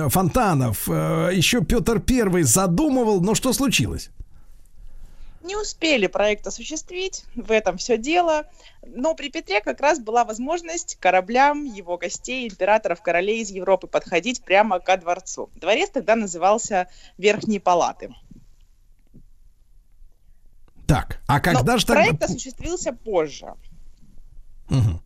фонтанов. 0.09 0.87
Э, 0.87 1.31
Еще 1.33 1.61
Петр 1.61 1.99
Первый 1.99 2.43
задумывал, 2.43 3.21
но 3.21 3.33
что 3.33 3.51
случилось? 3.51 4.11
Не 5.43 5.57
успели 5.57 6.07
проект 6.07 6.47
осуществить, 6.47 7.25
в 7.35 7.51
этом 7.51 7.77
все 7.77 7.97
дело. 7.97 8.45
Но 8.87 9.13
при 9.13 9.29
Петре 9.29 9.59
как 9.59 9.81
раз 9.81 9.99
была 9.99 10.23
возможность 10.23 10.95
кораблям, 11.01 11.65
его 11.65 11.97
гостей, 11.97 12.47
императоров, 12.47 13.01
королей 13.01 13.41
из 13.41 13.51
Европы 13.51 13.87
подходить 13.87 14.41
прямо 14.41 14.79
ко 14.79 14.95
дворцу. 14.95 15.49
Дворец 15.55 15.89
тогда 15.89 16.15
назывался 16.15 16.87
Верхние 17.17 17.59
Палаты. 17.59 18.15
Так, 20.87 21.19
а 21.27 21.41
когда 21.41 21.73
Но 21.73 21.77
же 21.77 21.85
тогда... 21.85 22.03
проект 22.03 22.23
осуществился 22.23 22.93
позже. 22.93 23.53
Мгм. 24.69 25.01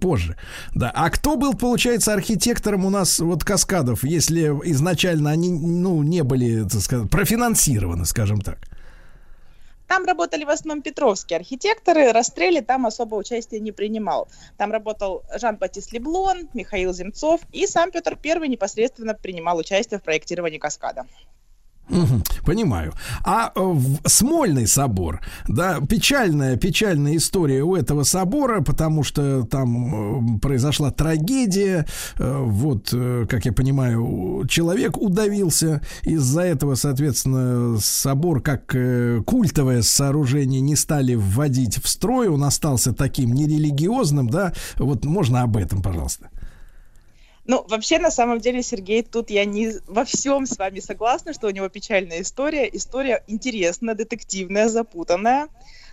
Позже. 0.00 0.38
Да. 0.74 0.90
А 0.94 1.10
кто 1.10 1.36
был, 1.36 1.54
получается, 1.54 2.14
архитектором 2.14 2.86
у 2.86 2.90
нас 2.90 3.18
вот 3.18 3.44
каскадов, 3.44 4.04
если 4.04 4.46
изначально 4.70 5.30
они, 5.30 5.50
ну, 5.50 6.02
не 6.02 6.22
были, 6.22 6.66
так 6.66 6.80
сказать, 6.80 7.10
профинансированы, 7.10 8.06
скажем 8.06 8.40
так? 8.40 8.58
Там 9.86 10.04
работали 10.04 10.44
в 10.44 10.50
основном 10.50 10.82
петровские 10.82 11.38
архитекторы, 11.38 12.12
Растрелли 12.12 12.60
там 12.60 12.86
особо 12.86 13.16
участия 13.16 13.60
не 13.60 13.72
принимал. 13.72 14.28
Там 14.56 14.72
работал 14.72 15.24
Жан-Батист 15.34 15.92
Леблон, 15.92 16.48
Михаил 16.54 16.92
Земцов, 16.92 17.42
и 17.52 17.66
сам 17.66 17.90
Петр 17.90 18.18
I 18.24 18.48
непосредственно 18.48 19.14
принимал 19.14 19.58
участие 19.58 20.00
в 20.00 20.02
проектировании 20.02 20.58
каскада. 20.58 21.06
Понимаю. 22.44 22.92
А 23.24 23.52
э, 23.54 23.60
в- 23.60 23.98
Смольный 24.08 24.66
собор, 24.66 25.20
да, 25.48 25.80
печальная, 25.80 26.56
печальная 26.56 27.16
история 27.16 27.62
у 27.62 27.74
этого 27.76 28.04
собора, 28.04 28.62
потому 28.62 29.02
что 29.02 29.42
там 29.44 30.36
э, 30.36 30.38
произошла 30.40 30.90
трагедия. 30.90 31.86
Э, 32.18 32.38
Вот, 32.44 32.90
как 33.28 33.44
я 33.44 33.52
понимаю, 33.52 34.46
человек 34.48 34.96
удавился. 34.96 35.80
Из-за 36.02 36.42
этого, 36.42 36.74
соответственно, 36.74 37.78
собор 37.80 38.40
как 38.42 38.74
культовое 39.26 39.82
сооружение 39.82 40.60
не 40.60 40.76
стали 40.76 41.14
вводить 41.14 41.78
в 41.82 41.88
строй. 41.88 42.28
Он 42.28 42.44
остался 42.44 42.92
таким 42.92 43.32
нерелигиозным, 43.34 44.28
да. 44.28 44.52
Вот 44.76 45.04
можно 45.04 45.42
об 45.42 45.56
этом, 45.56 45.82
пожалуйста. 45.82 46.30
Ну, 47.46 47.64
вообще, 47.68 47.98
на 47.98 48.10
самом 48.10 48.38
деле, 48.38 48.62
Сергей, 48.62 49.02
тут 49.02 49.28
я 49.30 49.44
не 49.44 49.72
во 49.86 50.04
всем 50.04 50.46
с 50.46 50.56
вами 50.56 50.80
согласна, 50.80 51.34
что 51.34 51.46
у 51.46 51.50
него 51.50 51.68
печальная 51.68 52.22
история. 52.22 52.68
История 52.72 53.22
интересная, 53.26 53.94
детективная, 53.94 54.68
запутанная. 54.68 55.48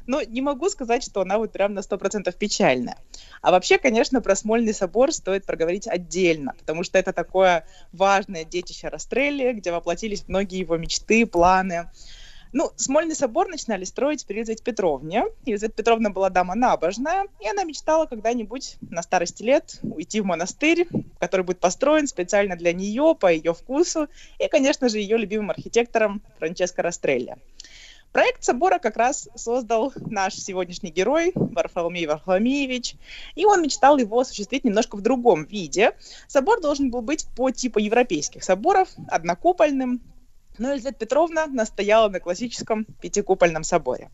Но 0.08 0.22
не 0.22 0.42
могу 0.42 0.70
сказать, 0.70 1.04
что 1.04 1.22
она 1.22 1.38
вот 1.38 1.52
прям 1.52 1.74
на 1.74 1.82
100% 1.82 2.36
печальная. 2.38 2.98
А 3.42 3.52
вообще, 3.52 3.78
конечно, 3.78 4.22
про 4.22 4.36
Смольный 4.36 4.74
собор 4.74 5.12
стоит 5.12 5.46
проговорить 5.46 5.88
отдельно, 5.88 6.54
потому 6.58 6.84
что 6.84 6.98
это 6.98 7.14
такое 7.14 7.66
важное 7.92 8.46
детище 8.46 8.88
Растрелли, 8.88 9.52
где 9.54 9.72
воплотились 9.72 10.24
многие 10.28 10.60
его 10.60 10.78
мечты, 10.78 11.26
планы. 11.26 11.90
Ну, 12.54 12.72
Смольный 12.76 13.16
собор 13.16 13.48
начинали 13.48 13.86
строить 13.86 14.26
при 14.26 14.36
Елизавете 14.36 14.64
Петровне. 14.64 15.24
Елизавета 15.46 15.76
Петровна 15.76 16.10
была 16.10 16.30
дама 16.30 16.54
набожная, 16.54 17.28
и 17.40 17.48
она 17.48 17.64
мечтала 17.64 18.08
когда-нибудь 18.08 18.76
на 18.82 19.02
старости 19.02 19.44
лет 19.44 19.80
уйти 19.84 20.20
в 20.20 20.26
монастырь, 20.26 20.88
который 21.20 21.46
будет 21.46 21.60
построен 21.60 22.08
специально 22.08 22.58
для 22.58 22.74
нее, 22.74 23.16
по 23.18 23.32
ее 23.32 23.54
вкусу, 23.54 24.08
и, 24.38 24.48
конечно 24.50 24.90
же, 24.90 25.00
ее 25.00 25.18
любимым 25.18 25.52
архитектором 25.52 26.22
Франческо 26.40 26.82
Растрелли. 26.82 27.38
Проект 28.12 28.44
собора 28.44 28.78
как 28.78 28.98
раз 28.98 29.30
создал 29.36 29.94
наш 29.96 30.36
сегодняшний 30.36 30.92
герой 30.92 31.32
Варфоломей 31.34 32.06
Варфоломеевич, 32.08 32.96
и 33.36 33.46
он 33.46 33.62
мечтал 33.62 33.98
его 33.98 34.20
осуществить 34.20 34.66
немножко 34.66 34.98
в 34.98 35.02
другом 35.02 35.46
виде. 35.46 35.94
Собор 36.28 36.60
должен 36.60 36.92
был 36.92 37.02
быть 37.02 37.26
по 37.38 37.52
типу 37.52 37.80
европейских 37.80 38.44
соборов, 38.44 38.90
однокупольным, 39.08 40.02
но 40.62 40.74
Елизавета 40.74 41.00
Петровна 41.00 41.48
настояла 41.48 42.08
на 42.08 42.20
классическом 42.20 42.86
пятикупольном 43.02 43.64
соборе. 43.64 44.12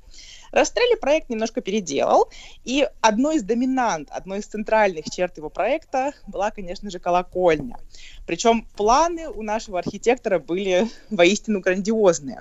Растрелли 0.52 0.96
проект 0.96 1.30
немножко 1.30 1.60
переделал, 1.60 2.30
и 2.64 2.88
одной 3.02 3.36
из 3.36 3.44
доминант, 3.44 4.08
одной 4.12 4.40
из 4.40 4.46
центральных 4.46 5.06
черт 5.12 5.36
его 5.36 5.50
проекта 5.50 6.14
была, 6.26 6.52
конечно 6.52 6.90
же, 6.90 7.00
колокольня. 7.00 7.78
Причем 8.26 8.66
планы 8.78 9.28
у 9.28 9.44
нашего 9.44 9.78
архитектора 9.78 10.40
были 10.40 10.88
воистину 11.10 11.60
грандиозные. 11.60 12.40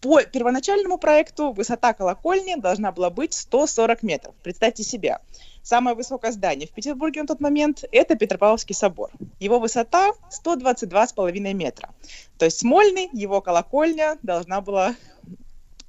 По 0.00 0.24
первоначальному 0.24 0.98
проекту 0.98 1.52
высота 1.52 1.92
колокольни 1.92 2.56
должна 2.60 2.90
была 2.90 3.10
быть 3.10 3.34
140 3.34 4.02
метров. 4.02 4.34
Представьте 4.42 4.82
себе, 4.82 5.18
самое 5.66 5.96
высокое 5.96 6.30
здание 6.30 6.68
в 6.68 6.70
Петербурге 6.70 7.22
на 7.22 7.26
тот 7.26 7.40
момент– 7.40 7.84
это 7.92 8.14
Петропавловский 8.14 8.74
собор. 8.74 9.10
Его 9.40 9.58
высота 9.58 10.12
122,5 10.44 11.52
метра. 11.54 11.92
То 12.38 12.44
есть 12.44 12.58
Смольный, 12.58 13.08
его 13.12 13.40
колокольня 13.40 14.16
должна 14.22 14.60
была 14.60 14.94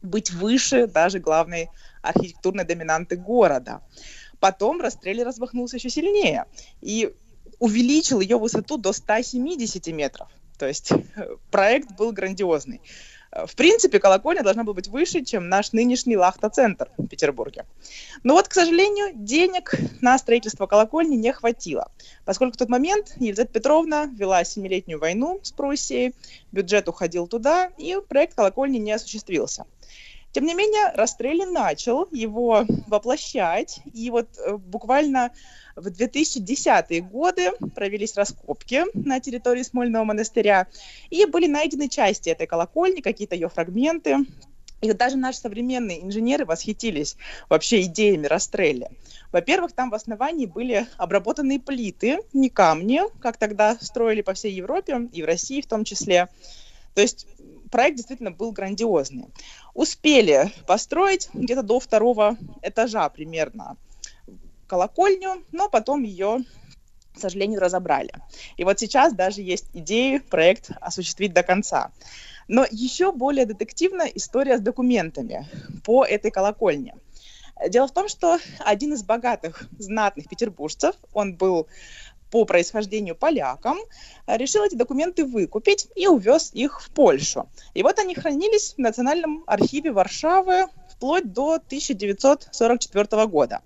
быть 0.01 0.31
выше 0.31 0.87
даже 0.87 1.19
главной 1.19 1.69
архитектурной 2.01 2.65
доминанты 2.65 3.17
города. 3.17 3.81
Потом 4.39 4.81
Растрелли 4.81 5.21
размахнулся 5.21 5.77
еще 5.77 5.89
сильнее 5.89 6.45
и 6.81 7.13
увеличил 7.59 8.19
ее 8.19 8.37
высоту 8.37 8.77
до 8.77 8.93
170 8.93 9.87
метров. 9.87 10.27
То 10.57 10.67
есть 10.67 10.91
проект 11.51 11.91
был 11.91 12.11
грандиозный. 12.11 12.81
В 13.45 13.55
принципе, 13.55 13.99
колокольня 13.99 14.41
должна 14.41 14.63
была 14.63 14.73
быть 14.73 14.87
выше, 14.87 15.23
чем 15.23 15.47
наш 15.47 15.71
нынешний 15.71 16.17
Лахта-центр 16.17 16.89
в 16.97 17.07
Петербурге. 17.07 17.65
Но 18.23 18.33
вот, 18.33 18.47
к 18.47 18.53
сожалению, 18.53 19.11
денег 19.13 19.75
на 20.01 20.17
строительство 20.17 20.65
колокольни 20.65 21.15
не 21.15 21.31
хватило, 21.31 21.91
поскольку 22.25 22.55
в 22.55 22.57
тот 22.57 22.69
момент 22.69 23.13
Елизавета 23.17 23.53
Петровна 23.53 24.05
вела 24.05 24.43
семилетнюю 24.43 24.99
войну 24.99 25.39
с 25.43 25.51
Пруссией, 25.51 26.15
бюджет 26.51 26.89
уходил 26.89 27.27
туда, 27.27 27.69
и 27.77 27.97
проект 28.07 28.33
колокольни 28.35 28.79
не 28.79 28.91
осуществился. 28.91 29.65
Тем 30.37 30.45
не 30.45 30.53
менее, 30.53 30.91
Растрелли 30.93 31.45
начал 31.45 32.07
его 32.11 32.63
воплощать, 32.85 33.79
и 33.91 34.11
вот 34.11 34.27
э, 34.37 34.55
буквально 34.55 35.31
в 35.75 35.87
2010-е 35.87 37.01
годы 37.01 37.53
провелись 37.73 38.15
раскопки 38.15 38.83
на 38.93 39.19
территории 39.19 39.63
Смольного 39.63 40.03
монастыря, 40.03 40.67
и 41.09 41.25
были 41.25 41.47
найдены 41.47 41.89
части 41.89 42.29
этой 42.29 42.45
колокольни, 42.45 43.01
какие-то 43.01 43.33
ее 43.33 43.49
фрагменты. 43.49 44.17
И 44.81 44.93
даже 44.93 45.17
наши 45.17 45.39
современные 45.39 46.03
инженеры 46.03 46.45
восхитились 46.45 47.17
вообще 47.49 47.81
идеями 47.81 48.27
Растрелли. 48.27 48.91
Во-первых, 49.31 49.71
там 49.71 49.89
в 49.89 49.95
основании 49.95 50.45
были 50.45 50.85
обработанные 50.97 51.59
плиты, 51.59 52.19
не 52.33 52.51
камни, 52.51 53.01
как 53.21 53.37
тогда 53.37 53.75
строили 53.81 54.21
по 54.21 54.35
всей 54.35 54.53
Европе 54.53 55.09
и 55.11 55.23
в 55.23 55.25
России 55.25 55.61
в 55.61 55.65
том 55.65 55.83
числе. 55.83 56.29
То 56.93 57.01
есть 57.01 57.27
проект 57.71 57.97
действительно 57.97 58.31
был 58.31 58.51
грандиозный. 58.51 59.27
Успели 59.73 60.51
построить 60.65 61.29
где-то 61.33 61.63
до 61.63 61.79
второго 61.79 62.37
этажа 62.61 63.07
примерно 63.09 63.77
колокольню, 64.67 65.43
но 65.51 65.69
потом 65.69 66.03
ее, 66.03 66.39
к 67.15 67.19
сожалению, 67.19 67.59
разобрали. 67.59 68.11
И 68.57 68.63
вот 68.63 68.79
сейчас 68.79 69.13
даже 69.13 69.41
есть 69.41 69.65
идеи 69.73 70.17
проект 70.17 70.71
осуществить 70.81 71.33
до 71.33 71.43
конца. 71.43 71.91
Но 72.47 72.65
еще 72.69 73.11
более 73.11 73.45
детективна 73.45 74.03
история 74.03 74.57
с 74.57 74.61
документами 74.61 75.47
по 75.83 76.05
этой 76.05 76.31
колокольне. 76.31 76.95
Дело 77.69 77.87
в 77.87 77.91
том, 77.91 78.07
что 78.07 78.37
один 78.59 78.93
из 78.93 79.03
богатых, 79.03 79.63
знатных 79.79 80.29
петербуржцев, 80.29 80.95
он 81.13 81.35
был 81.35 81.67
по 82.31 82.45
происхождению 82.45 83.15
поляком, 83.15 83.77
решил 84.27 84.63
эти 84.63 84.75
документы 84.75 85.25
выкупить 85.25 85.87
и 85.95 86.07
увез 86.07 86.51
их 86.53 86.81
в 86.81 86.89
Польшу. 86.89 87.47
И 87.73 87.83
вот 87.83 87.99
они 87.99 88.15
хранились 88.15 88.73
в 88.73 88.77
Национальном 88.77 89.43
архиве 89.47 89.91
Варшавы 89.91 90.67
вплоть 90.89 91.31
до 91.31 91.55
1944 91.55 93.27
года. 93.27 93.61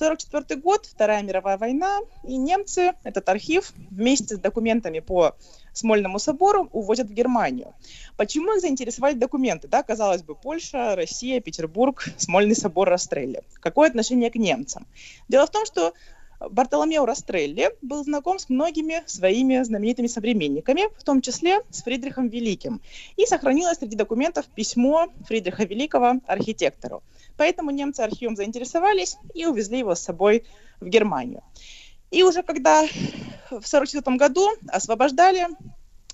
1944 0.00 0.60
год, 0.60 0.86
Вторая 0.86 1.22
мировая 1.22 1.58
война, 1.58 1.98
и 2.22 2.36
немцы 2.36 2.92
этот 3.02 3.28
архив 3.28 3.72
вместе 3.90 4.36
с 4.36 4.38
документами 4.38 5.00
по 5.00 5.34
Смольному 5.72 6.20
собору 6.20 6.68
увозят 6.72 7.08
в 7.08 7.12
Германию. 7.12 7.74
Почему 8.16 8.54
их 8.54 8.60
заинтересовали 8.60 9.14
документы? 9.14 9.66
Да, 9.66 9.82
казалось 9.82 10.22
бы, 10.22 10.36
Польша, 10.36 10.94
Россия, 10.94 11.40
Петербург, 11.40 12.04
Смольный 12.16 12.54
собор 12.54 12.88
Растрелли. 12.88 13.42
Какое 13.54 13.88
отношение 13.88 14.30
к 14.30 14.36
немцам? 14.36 14.86
Дело 15.28 15.46
в 15.46 15.50
том, 15.50 15.66
что 15.66 15.92
Бартоломео 16.40 17.04
Растрелли 17.04 17.70
был 17.82 18.04
знаком 18.04 18.38
с 18.38 18.48
многими 18.48 19.02
своими 19.06 19.62
знаменитыми 19.62 20.06
современниками, 20.06 20.82
в 20.96 21.02
том 21.02 21.20
числе 21.20 21.60
с 21.70 21.82
Фридрихом 21.82 22.28
Великим. 22.28 22.80
И 23.16 23.26
сохранилось 23.26 23.78
среди 23.78 23.96
документов 23.96 24.46
письмо 24.46 25.08
Фридриха 25.26 25.64
Великого 25.64 26.20
архитектору. 26.26 27.02
Поэтому 27.36 27.70
немцы 27.70 28.00
архивом 28.00 28.36
заинтересовались 28.36 29.16
и 29.34 29.46
увезли 29.46 29.78
его 29.78 29.94
с 29.94 30.00
собой 30.00 30.44
в 30.80 30.88
Германию. 30.88 31.42
И 32.10 32.22
уже 32.22 32.42
когда 32.42 32.86
в 32.86 33.66
1944 33.66 34.16
году 34.16 34.48
освобождали 34.68 35.48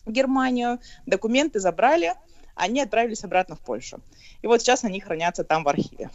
Германию, 0.07 0.81
документы 1.07 1.61
забрали, 1.61 2.15
они 2.55 2.81
отправились 2.81 3.25
обратно 3.25 3.57
в 3.57 3.61
Польшу. 3.61 4.01
И 4.43 4.47
вот 4.47 4.61
сейчас 4.61 4.85
они 4.85 5.01
хранятся 5.01 5.45
там 5.45 5.65
в 5.65 5.69
архиве. 5.69 6.11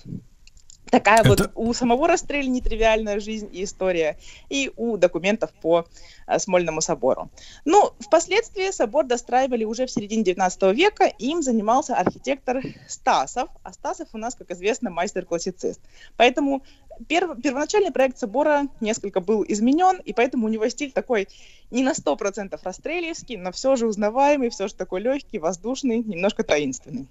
Такая 0.91 1.19
Это- 1.19 1.29
вот 1.29 1.51
у 1.55 1.73
самого 1.73 2.07
Растрелли 2.07 2.47
нетривиальная 2.47 3.19
жизнь 3.19 3.49
и 3.51 3.63
история, 3.63 4.17
и 4.49 4.71
у 4.75 4.97
документов 4.97 5.51
по 5.61 5.85
э, 6.27 6.39
Смольному 6.39 6.81
собору. 6.81 7.29
Ну, 7.65 7.91
впоследствии 7.99 8.71
собор 8.71 9.05
достраивали 9.05 9.63
уже 9.63 9.85
в 9.85 9.91
середине 9.91 10.23
19 10.23 10.73
века, 10.73 11.05
им 11.05 11.41
занимался 11.41 11.95
архитектор 11.95 12.61
Стасов, 12.87 13.49
а 13.63 13.73
Стасов 13.73 14.09
у 14.13 14.17
нас, 14.17 14.35
как 14.35 14.51
известно, 14.51 14.89
мастер-классицист. 14.89 15.79
Поэтому 16.17 16.63
перв- 17.07 17.41
первоначальный 17.41 17.91
проект 17.91 18.17
собора 18.17 18.67
несколько 18.81 19.19
был 19.21 19.45
изменен, 19.47 19.97
и 20.03 20.13
поэтому 20.13 20.47
у 20.47 20.49
него 20.49 20.67
стиль 20.69 20.91
такой 20.91 21.27
не 21.71 21.83
на 21.83 21.93
100% 21.93 22.59
растрелевский, 22.63 23.37
но 23.37 23.51
все 23.51 23.75
же 23.75 23.87
узнаваемый, 23.87 24.49
все 24.49 24.67
же 24.67 24.75
такой 24.75 25.01
легкий, 25.01 25.39
воздушный, 25.39 25.99
немножко 25.99 26.43
таинственный. 26.43 27.07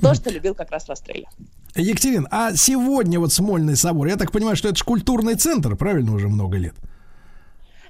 То, 0.00 0.14
что 0.14 0.30
любил 0.30 0.54
как 0.54 0.70
раз 0.70 0.88
Растрелли. 0.88 1.26
Екатерин, 1.74 2.26
а 2.30 2.54
сегодня 2.54 3.18
вот 3.20 3.32
Смольный 3.32 3.76
собор, 3.76 4.08
я 4.08 4.16
так 4.16 4.32
понимаю, 4.32 4.56
что 4.56 4.68
это 4.68 4.78
же 4.78 4.84
культурный 4.84 5.34
центр, 5.36 5.76
правильно, 5.76 6.14
уже 6.14 6.28
много 6.28 6.56
лет? 6.56 6.74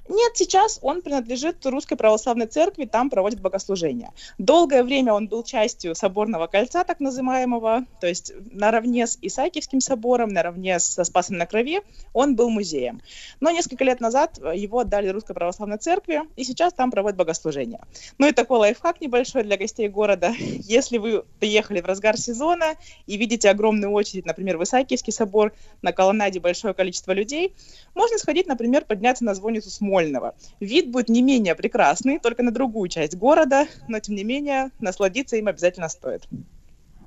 Нет, 0.09 0.31
сейчас 0.35 0.79
он 0.81 1.01
принадлежит 1.01 1.65
Русской 1.65 1.95
Православной 1.95 2.47
Церкви, 2.47 2.85
там 2.85 3.09
проводят 3.09 3.39
богослужения. 3.39 4.11
Долгое 4.37 4.83
время 4.83 5.13
он 5.13 5.27
был 5.27 5.43
частью 5.43 5.95
Соборного 5.95 6.47
кольца, 6.47 6.83
так 6.83 6.99
называемого, 6.99 7.85
то 7.99 8.07
есть 8.07 8.33
наравне 8.51 9.07
с 9.07 9.17
Исаакиевским 9.21 9.79
собором, 9.79 10.29
наравне 10.29 10.79
со 10.79 11.03
Спасом 11.03 11.37
на 11.37 11.45
Крови, 11.45 11.81
он 12.13 12.35
был 12.35 12.49
музеем. 12.49 13.01
Но 13.39 13.51
несколько 13.51 13.83
лет 13.83 13.99
назад 13.99 14.37
его 14.37 14.79
отдали 14.79 15.07
Русской 15.09 15.33
Православной 15.33 15.77
Церкви, 15.77 16.21
и 16.35 16.43
сейчас 16.43 16.73
там 16.73 16.91
проводят 16.91 17.17
богослужения. 17.17 17.81
Ну 18.17 18.27
и 18.27 18.31
такой 18.31 18.59
лайфхак 18.59 19.01
небольшой 19.01 19.43
для 19.43 19.57
гостей 19.57 19.87
города. 19.87 20.33
Если 20.39 20.97
вы 20.97 21.23
приехали 21.39 21.79
в 21.81 21.85
разгар 21.85 22.17
сезона 22.17 22.75
и 23.05 23.17
видите 23.17 23.49
огромную 23.49 23.91
очередь, 23.91 24.25
например, 24.25 24.57
в 24.57 24.63
Исаакиевский 24.63 25.13
собор, 25.13 25.53
на 25.81 25.93
колоннаде 25.93 26.39
большое 26.39 26.73
количество 26.73 27.11
людей, 27.11 27.53
можно 27.93 28.17
сходить, 28.17 28.47
например, 28.47 28.85
подняться 28.85 29.23
на 29.23 29.35
звонницу 29.35 29.69
Смольного. 29.91 30.35
Вид 30.61 30.89
будет 30.89 31.09
не 31.09 31.21
менее 31.21 31.53
прекрасный, 31.53 32.17
только 32.17 32.43
на 32.43 32.51
другую 32.51 32.87
часть 32.87 33.17
города, 33.17 33.67
но 33.89 33.99
тем 33.99 34.15
не 34.15 34.23
менее 34.23 34.71
насладиться 34.79 35.35
им 35.35 35.49
обязательно 35.49 35.89
стоит. 35.89 36.29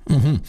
Мгм. 0.06 0.42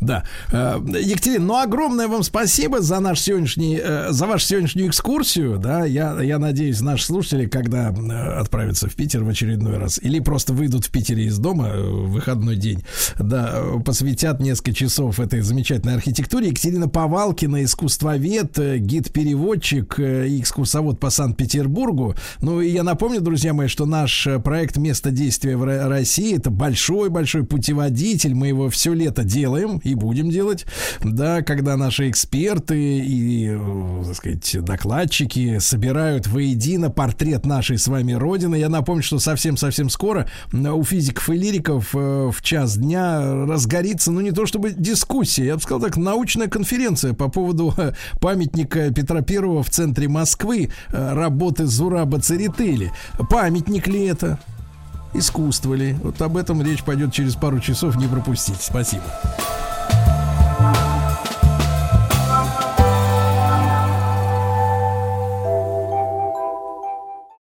Да. 0.00 0.24
Э, 0.52 0.80
Екатерина, 1.00 1.44
ну 1.44 1.56
огромное 1.60 2.08
вам 2.08 2.22
спасибо 2.22 2.80
за 2.80 2.98
наш 3.00 3.20
сегодняшний, 3.20 3.78
э, 3.82 4.08
за 4.10 4.26
вашу 4.26 4.46
сегодняшнюю 4.46 4.88
экскурсию. 4.88 5.58
Да, 5.58 5.84
я, 5.84 6.20
я 6.22 6.38
надеюсь, 6.38 6.80
наши 6.80 7.04
слушатели, 7.04 7.46
когда 7.46 7.90
э, 7.90 8.40
отправятся 8.40 8.88
в 8.88 8.94
Питер 8.94 9.22
в 9.22 9.28
очередной 9.28 9.76
раз, 9.76 9.98
или 10.02 10.18
просто 10.20 10.54
выйдут 10.54 10.86
в 10.86 10.90
Питере 10.90 11.26
из 11.26 11.38
дома 11.38 11.70
в 11.74 12.12
выходной 12.12 12.56
день, 12.56 12.84
да, 13.18 13.62
посвятят 13.84 14.40
несколько 14.40 14.72
часов 14.72 15.20
этой 15.20 15.42
замечательной 15.42 15.94
архитектуре. 15.94 16.48
Екатерина 16.48 16.88
Повалкина, 16.88 17.64
искусствовед, 17.64 18.58
гид-переводчик 18.58 19.98
и 19.98 20.40
экскурсовод 20.40 21.00
по 21.00 21.10
Санкт-Петербургу. 21.10 22.14
Ну 22.40 22.60
и 22.60 22.70
я 22.70 22.82
напомню, 22.82 23.20
друзья 23.20 23.52
мои, 23.52 23.68
что 23.68 23.84
наш 23.84 24.26
проект 24.42 24.78
«Место 24.78 25.10
действия 25.10 25.56
в 25.56 25.64
Ро- 25.64 25.88
России» 25.88 26.36
это 26.36 26.50
большой-большой 26.50 27.44
путеводитель. 27.44 28.34
Мы 28.34 28.48
его 28.48 28.70
все 28.70 28.94
лето 29.02 29.24
делаем 29.24 29.78
и 29.78 29.94
будем 29.94 30.30
делать. 30.30 30.66
Да, 31.02 31.42
когда 31.42 31.76
наши 31.76 32.08
эксперты 32.08 33.00
и, 33.00 33.48
э, 33.50 34.02
так 34.06 34.16
сказать, 34.16 34.64
докладчики 34.64 35.58
собирают 35.58 36.26
воедино 36.26 36.90
портрет 36.90 37.46
нашей 37.46 37.78
с 37.78 37.88
вами 37.88 38.12
Родины. 38.12 38.56
Я 38.56 38.68
напомню, 38.68 39.02
что 39.02 39.18
совсем-совсем 39.18 39.88
скоро 39.88 40.28
м, 40.52 40.66
у 40.66 40.84
физиков 40.84 41.28
и 41.30 41.36
лириков 41.36 41.94
э, 41.94 42.30
в 42.32 42.42
час 42.42 42.76
дня 42.76 43.46
разгорится, 43.46 44.12
ну 44.12 44.20
не 44.20 44.32
то 44.32 44.46
чтобы 44.46 44.72
дискуссия, 44.72 45.46
я 45.46 45.56
бы 45.56 45.60
сказал 45.62 45.80
так, 45.80 45.96
научная 45.96 46.48
конференция 46.48 47.12
по 47.12 47.28
поводу 47.28 47.74
э, 47.76 47.92
памятника 48.20 48.90
Петра 48.92 49.22
Первого 49.22 49.62
в 49.62 49.70
центре 49.70 50.08
Москвы, 50.08 50.70
э, 50.92 51.12
работы 51.14 51.66
Зураба 51.66 52.20
Церетели. 52.20 52.92
Памятник 53.30 53.88
ли 53.88 54.04
это? 54.06 54.38
искусствовали. 55.14 55.96
Вот 56.02 56.20
об 56.22 56.36
этом 56.36 56.62
речь 56.62 56.82
пойдет 56.82 57.12
через 57.12 57.34
пару 57.34 57.60
часов, 57.60 57.96
не 57.96 58.06
пропустите. 58.06 58.58
Спасибо. 58.60 59.04